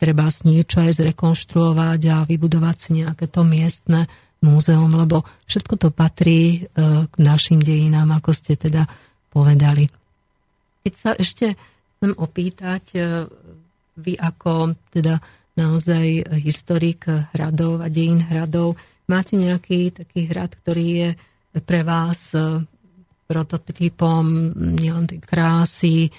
treba 0.00 0.26
s 0.28 0.46
niečo 0.48 0.80
aj 0.80 1.04
zrekonštruovať 1.04 2.00
a 2.08 2.16
vybudovať 2.24 2.76
si 2.78 2.90
nejaké 3.04 3.28
to 3.28 3.44
miestne 3.44 4.08
múzeum, 4.40 4.92
lebo 4.94 5.24
všetko 5.48 5.74
to 5.76 5.88
patrí 5.92 6.64
e, 6.64 6.80
k 7.08 7.14
našim 7.20 7.60
dejinám, 7.60 8.16
ako 8.16 8.30
ste 8.32 8.56
teda 8.56 8.88
povedali. 9.28 9.90
Keď 10.86 10.94
sa 10.94 11.10
ešte 11.12 11.58
chcem 11.98 12.12
opýtať, 12.16 12.82
e, 12.94 12.98
vy 13.96 14.12
ako 14.16 14.76
teda 14.92 15.20
naozaj 15.56 16.36
historik 16.44 17.08
hradov 17.32 17.80
a 17.80 17.88
dejín 17.88 18.20
hradov. 18.20 18.76
Máte 19.06 19.38
nejaký 19.38 19.94
taký 19.94 20.26
hrad, 20.26 20.58
ktorý 20.58 20.86
je 20.90 21.10
pre 21.62 21.86
vás 21.86 22.34
e, 22.34 22.66
prototypom 23.30 24.26
nielen 24.76 25.06
tej 25.06 25.22
krásy, 25.22 25.96
e, 26.06 26.10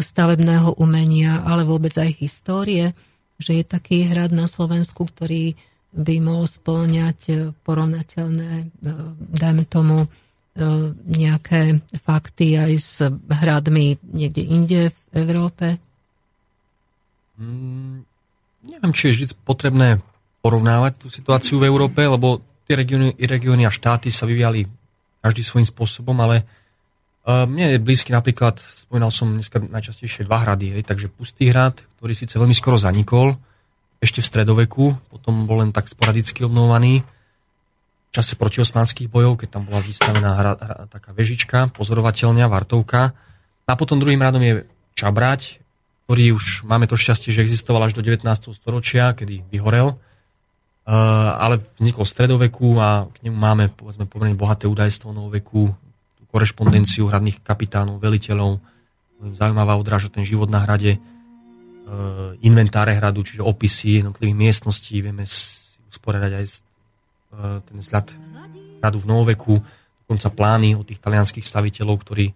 stavebného 0.00 0.80
umenia, 0.80 1.44
ale 1.44 1.68
vôbec 1.68 1.92
aj 1.92 2.16
histórie, 2.16 2.96
že 3.36 3.60
je 3.60 3.64
taký 3.68 4.08
hrad 4.08 4.32
na 4.32 4.48
Slovensku, 4.48 5.04
ktorý 5.04 5.60
by 5.92 6.14
mohol 6.24 6.48
spĺňať 6.48 7.18
e, 7.28 7.34
porovnateľné, 7.68 8.80
dajme 9.36 9.64
tomu, 9.68 10.08
nejaké 11.08 11.80
fakty 12.04 12.60
aj 12.60 12.72
s 12.76 13.00
hradmi 13.24 13.96
niekde 14.04 14.44
inde 14.44 14.80
v 14.92 15.14
Európe? 15.16 15.80
Mm, 17.40 18.04
neviem, 18.68 18.92
či 18.92 19.08
je 19.08 19.12
vždy 19.16 19.26
potrebné 19.48 20.04
porovnávať 20.42 20.92
tú 20.98 21.06
situáciu 21.08 21.62
v 21.62 21.70
Európe, 21.70 22.02
lebo 22.02 22.42
tie 22.66 22.74
regióny, 22.74 23.14
regióny 23.14 23.62
a 23.64 23.72
štáty 23.72 24.10
sa 24.10 24.26
vyviali 24.26 24.66
každý 25.22 25.46
svojím 25.46 25.70
spôsobom, 25.70 26.18
ale 26.18 26.42
uh, 26.42 27.46
mne 27.46 27.78
je 27.78 27.78
blízky 27.78 28.10
napríklad, 28.10 28.58
spomínal 28.58 29.14
som 29.14 29.30
dneska 29.30 29.62
najčastejšie 29.62 30.26
dva 30.26 30.42
hrady, 30.42 30.74
hej, 30.74 30.82
takže 30.82 31.06
Pustý 31.14 31.54
hrad, 31.54 31.78
ktorý 31.98 32.12
síce 32.12 32.34
veľmi 32.42 32.52
skoro 32.58 32.74
zanikol, 32.74 33.38
ešte 34.02 34.18
v 34.18 34.26
stredoveku, 34.26 34.98
potom 35.14 35.46
bol 35.46 35.62
len 35.62 35.70
tak 35.70 35.86
sporadicky 35.86 36.42
obnovovaný, 36.42 37.06
v 37.06 38.10
čase 38.10 38.34
protiosmanských 38.34 39.08
bojov, 39.08 39.40
keď 39.40 39.48
tam 39.56 39.70
bola 39.70 39.80
vystavená 39.80 40.36
hra, 40.36 40.52
hra, 40.58 40.76
taká 40.90 41.16
vežička, 41.16 41.72
pozorovateľňa, 41.72 42.44
vartovka. 42.44 43.14
A 43.64 43.72
potom 43.72 43.96
druhým 43.96 44.20
radom 44.20 44.42
je 44.42 44.68
Čabrať, 44.92 45.64
ktorý 46.04 46.36
už 46.36 46.68
máme 46.68 46.84
to 46.84 47.00
šťastie, 47.00 47.32
že 47.32 47.40
existoval 47.40 47.88
až 47.88 47.96
do 47.96 48.04
19. 48.04 48.28
storočia, 48.52 49.16
kedy 49.16 49.48
vyhorel, 49.48 49.96
ale 50.82 51.62
vznikol 51.78 52.02
v 52.02 52.12
stredoveku 52.12 52.68
a 52.82 53.06
k 53.06 53.28
nemu 53.30 53.38
máme 53.38 53.64
povedzme 53.70 54.10
pomerne 54.10 54.34
bohaté 54.34 54.66
údajstvo 54.66 55.14
novoveku, 55.14 55.70
korešpondenciu 56.32 57.06
hradných 57.06 57.44
kapitánov, 57.44 58.00
veliteľov, 58.00 58.58
zaujímavá 59.36 59.78
odráža 59.78 60.10
ten 60.10 60.26
život 60.26 60.50
na 60.50 60.64
hrade, 60.64 60.98
uh, 60.98 62.34
inventáre 62.42 62.96
hradu, 62.96 63.22
čiže 63.22 63.44
opisy 63.44 64.02
jednotlivých 64.02 64.34
miestností, 64.34 64.98
vieme 64.98 65.28
si 65.28 65.78
usporiadať 65.92 66.32
aj 66.34 66.44
uh, 66.48 67.60
ten 67.62 67.76
vzhľad 67.78 68.06
hradu 68.82 68.98
v 68.98 69.06
novoveku, 69.06 69.54
dokonca 70.02 70.34
plány 70.34 70.74
od 70.74 70.88
tých 70.88 70.98
talianských 70.98 71.46
staviteľov, 71.46 72.02
ktorí 72.02 72.26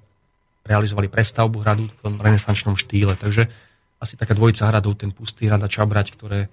realizovali 0.63 1.11
prestavbu 1.11 1.67
hradu 1.67 1.91
v 1.91 2.01
tom 2.05 2.15
renesančnom 2.21 2.79
štýle. 2.79 3.19
Takže 3.19 3.51
asi 3.99 4.15
taká 4.15 4.37
dvojica 4.37 4.71
hradov, 4.71 5.01
ten 5.01 5.11
pustý 5.11 5.51
hrad 5.51 5.65
a 5.65 5.71
Čabrať, 5.73 6.15
ktoré 6.15 6.53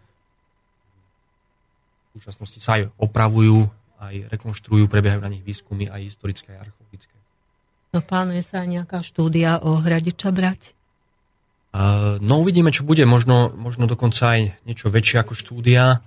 v 2.14 2.22
súčasnosti 2.22 2.62
sa 2.62 2.78
aj 2.78 2.94
opravujú, 3.02 3.66
aj 3.98 4.30
rekonštruujú, 4.30 4.86
prebiehajú 4.86 5.22
na 5.26 5.34
nich 5.34 5.42
výskumy 5.42 5.90
aj 5.90 6.14
historické, 6.14 6.54
aj 6.54 6.70
archeologické. 6.70 7.16
No 7.90 8.06
plánuje 8.06 8.46
sa 8.46 8.62
aj 8.62 8.70
nejaká 8.70 9.02
štúdia 9.02 9.58
o 9.66 9.82
hrade 9.82 10.14
Čabrať? 10.14 10.78
Uh, 11.74 12.22
no 12.22 12.38
uvidíme, 12.38 12.70
čo 12.70 12.86
bude. 12.86 13.02
Možno, 13.10 13.50
možno 13.50 13.90
dokonca 13.90 14.38
aj 14.38 14.62
niečo 14.62 14.94
väčšie 14.94 15.26
ako 15.26 15.34
štúdia. 15.34 16.06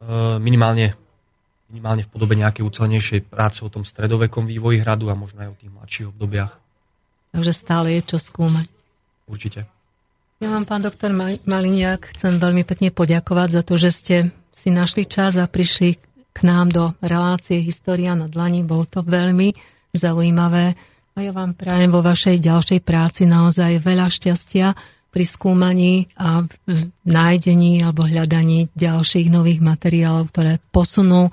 Uh, 0.00 0.40
minimálne, 0.40 0.96
minimálne 1.68 2.08
v 2.08 2.12
podobe 2.12 2.32
nejakej 2.32 2.64
ucelenejšej 2.64 3.20
práce 3.28 3.60
o 3.60 3.68
tom 3.68 3.84
stredovekom 3.84 4.48
vývoji 4.48 4.80
hradu 4.80 5.12
a 5.12 5.16
možno 5.16 5.44
aj 5.44 5.52
o 5.52 5.58
tých 5.60 5.72
mladších 5.76 6.08
obdobiach. 6.08 6.56
Takže 7.36 7.52
stále 7.52 8.00
je 8.00 8.02
čo 8.08 8.16
skúmať. 8.16 8.64
Určite. 9.28 9.68
Ja 10.40 10.54
vám, 10.54 10.64
pán 10.64 10.80
doktor 10.80 11.12
Maliniak, 11.44 12.16
chcem 12.16 12.40
veľmi 12.40 12.64
pekne 12.64 12.88
poďakovať 12.88 13.48
za 13.60 13.62
to, 13.66 13.74
že 13.76 13.90
ste 13.92 14.16
si 14.58 14.74
našli 14.74 15.06
čas 15.06 15.38
a 15.38 15.46
prišli 15.46 15.94
k 16.34 16.38
nám 16.42 16.74
do 16.74 16.90
relácie 16.98 17.62
História 17.62 18.18
na 18.18 18.26
dlani. 18.26 18.66
Bolo 18.66 18.82
to 18.90 19.06
veľmi 19.06 19.54
zaujímavé 19.94 20.74
a 21.18 21.26
ja 21.26 21.34
vám 21.34 21.50
prajem 21.58 21.90
vo 21.90 21.98
vašej 21.98 22.38
ďalšej 22.38 22.80
práci 22.86 23.26
naozaj 23.26 23.82
veľa 23.82 24.06
šťastia 24.06 24.70
pri 25.10 25.24
skúmaní 25.26 26.06
a 26.14 26.46
nájdení 27.02 27.82
alebo 27.82 28.06
hľadaní 28.06 28.70
ďalších 28.78 29.26
nových 29.26 29.58
materiálov, 29.58 30.30
ktoré 30.30 30.62
posunú 30.70 31.26
e, 31.26 31.32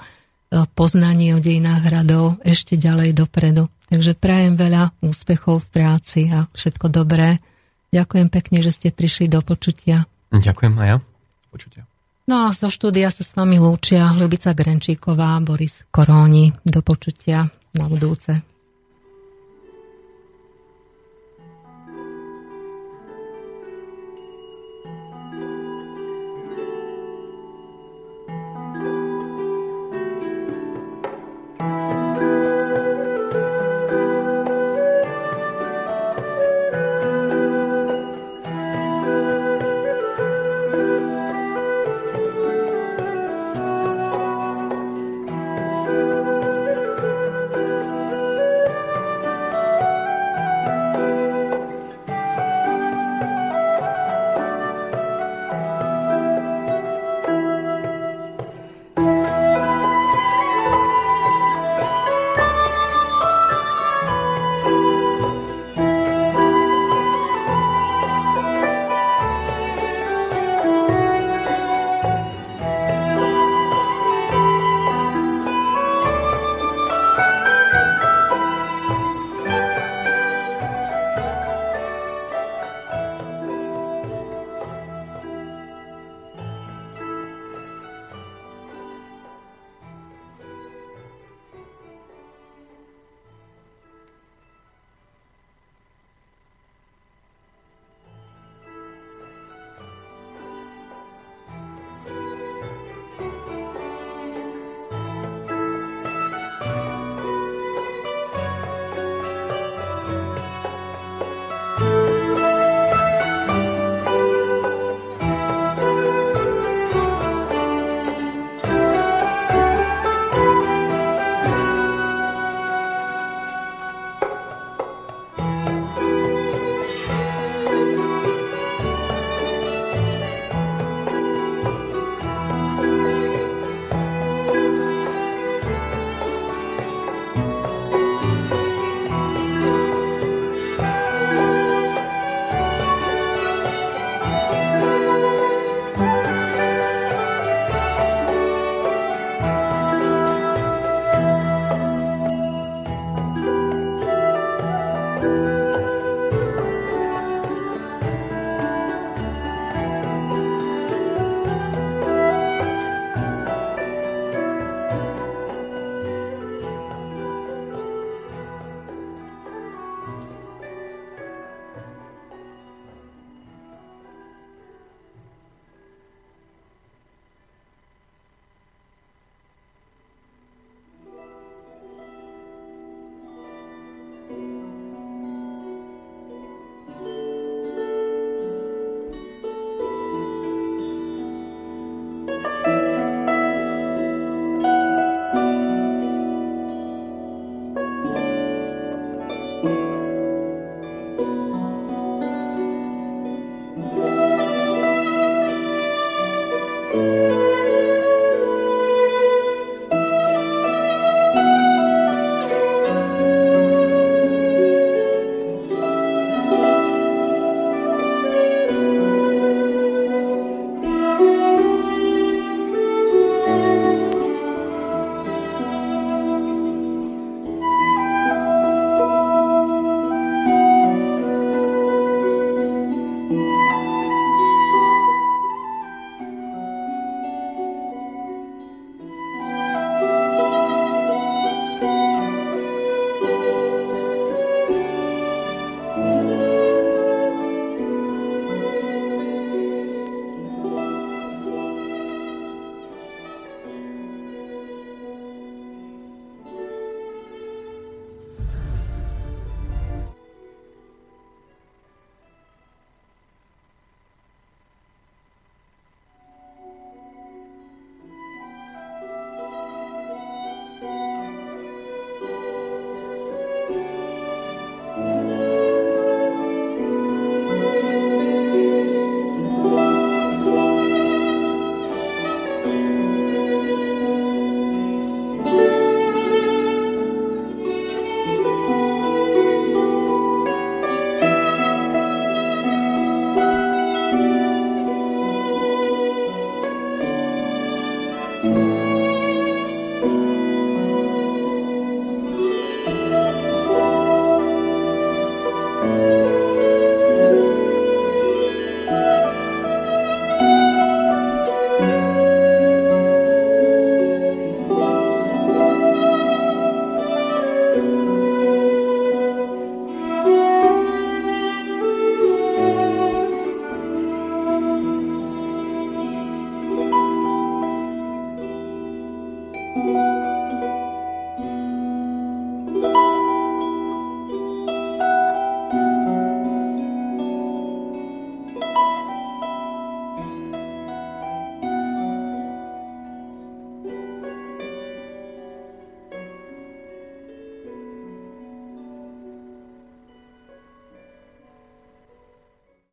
poznanie 0.73 1.37
o 1.37 1.43
dejinách 1.43 1.85
hradov 1.85 2.41
ešte 2.41 2.81
ďalej 2.81 3.13
dopredu. 3.13 3.69
Takže 3.93 4.17
prajem 4.17 4.57
veľa 4.57 4.89
úspechov 5.05 5.69
v 5.69 5.69
práci 5.69 6.33
a 6.33 6.49
všetko 6.49 6.89
dobré. 6.89 7.37
Ďakujem 7.93 8.33
pekne, 8.33 8.65
že 8.65 8.73
ste 8.73 8.89
prišli 8.89 9.29
do 9.29 9.45
počutia. 9.45 10.09
Ďakujem 10.33 10.73
aj 10.81 10.87
ja. 10.89 10.97
Počutia. 11.53 11.85
No 12.25 12.49
a 12.49 12.57
zo 12.57 12.73
štúdia 12.73 13.13
sa 13.13 13.21
s 13.21 13.37
vami 13.37 13.61
lúčia 13.61 14.09
Ľubica 14.09 14.57
Grenčíková, 14.57 15.37
Boris 15.45 15.85
Koróni. 15.93 16.49
Do 16.65 16.81
počutia 16.81 17.45
na 17.77 17.85
budúce. 17.85 18.54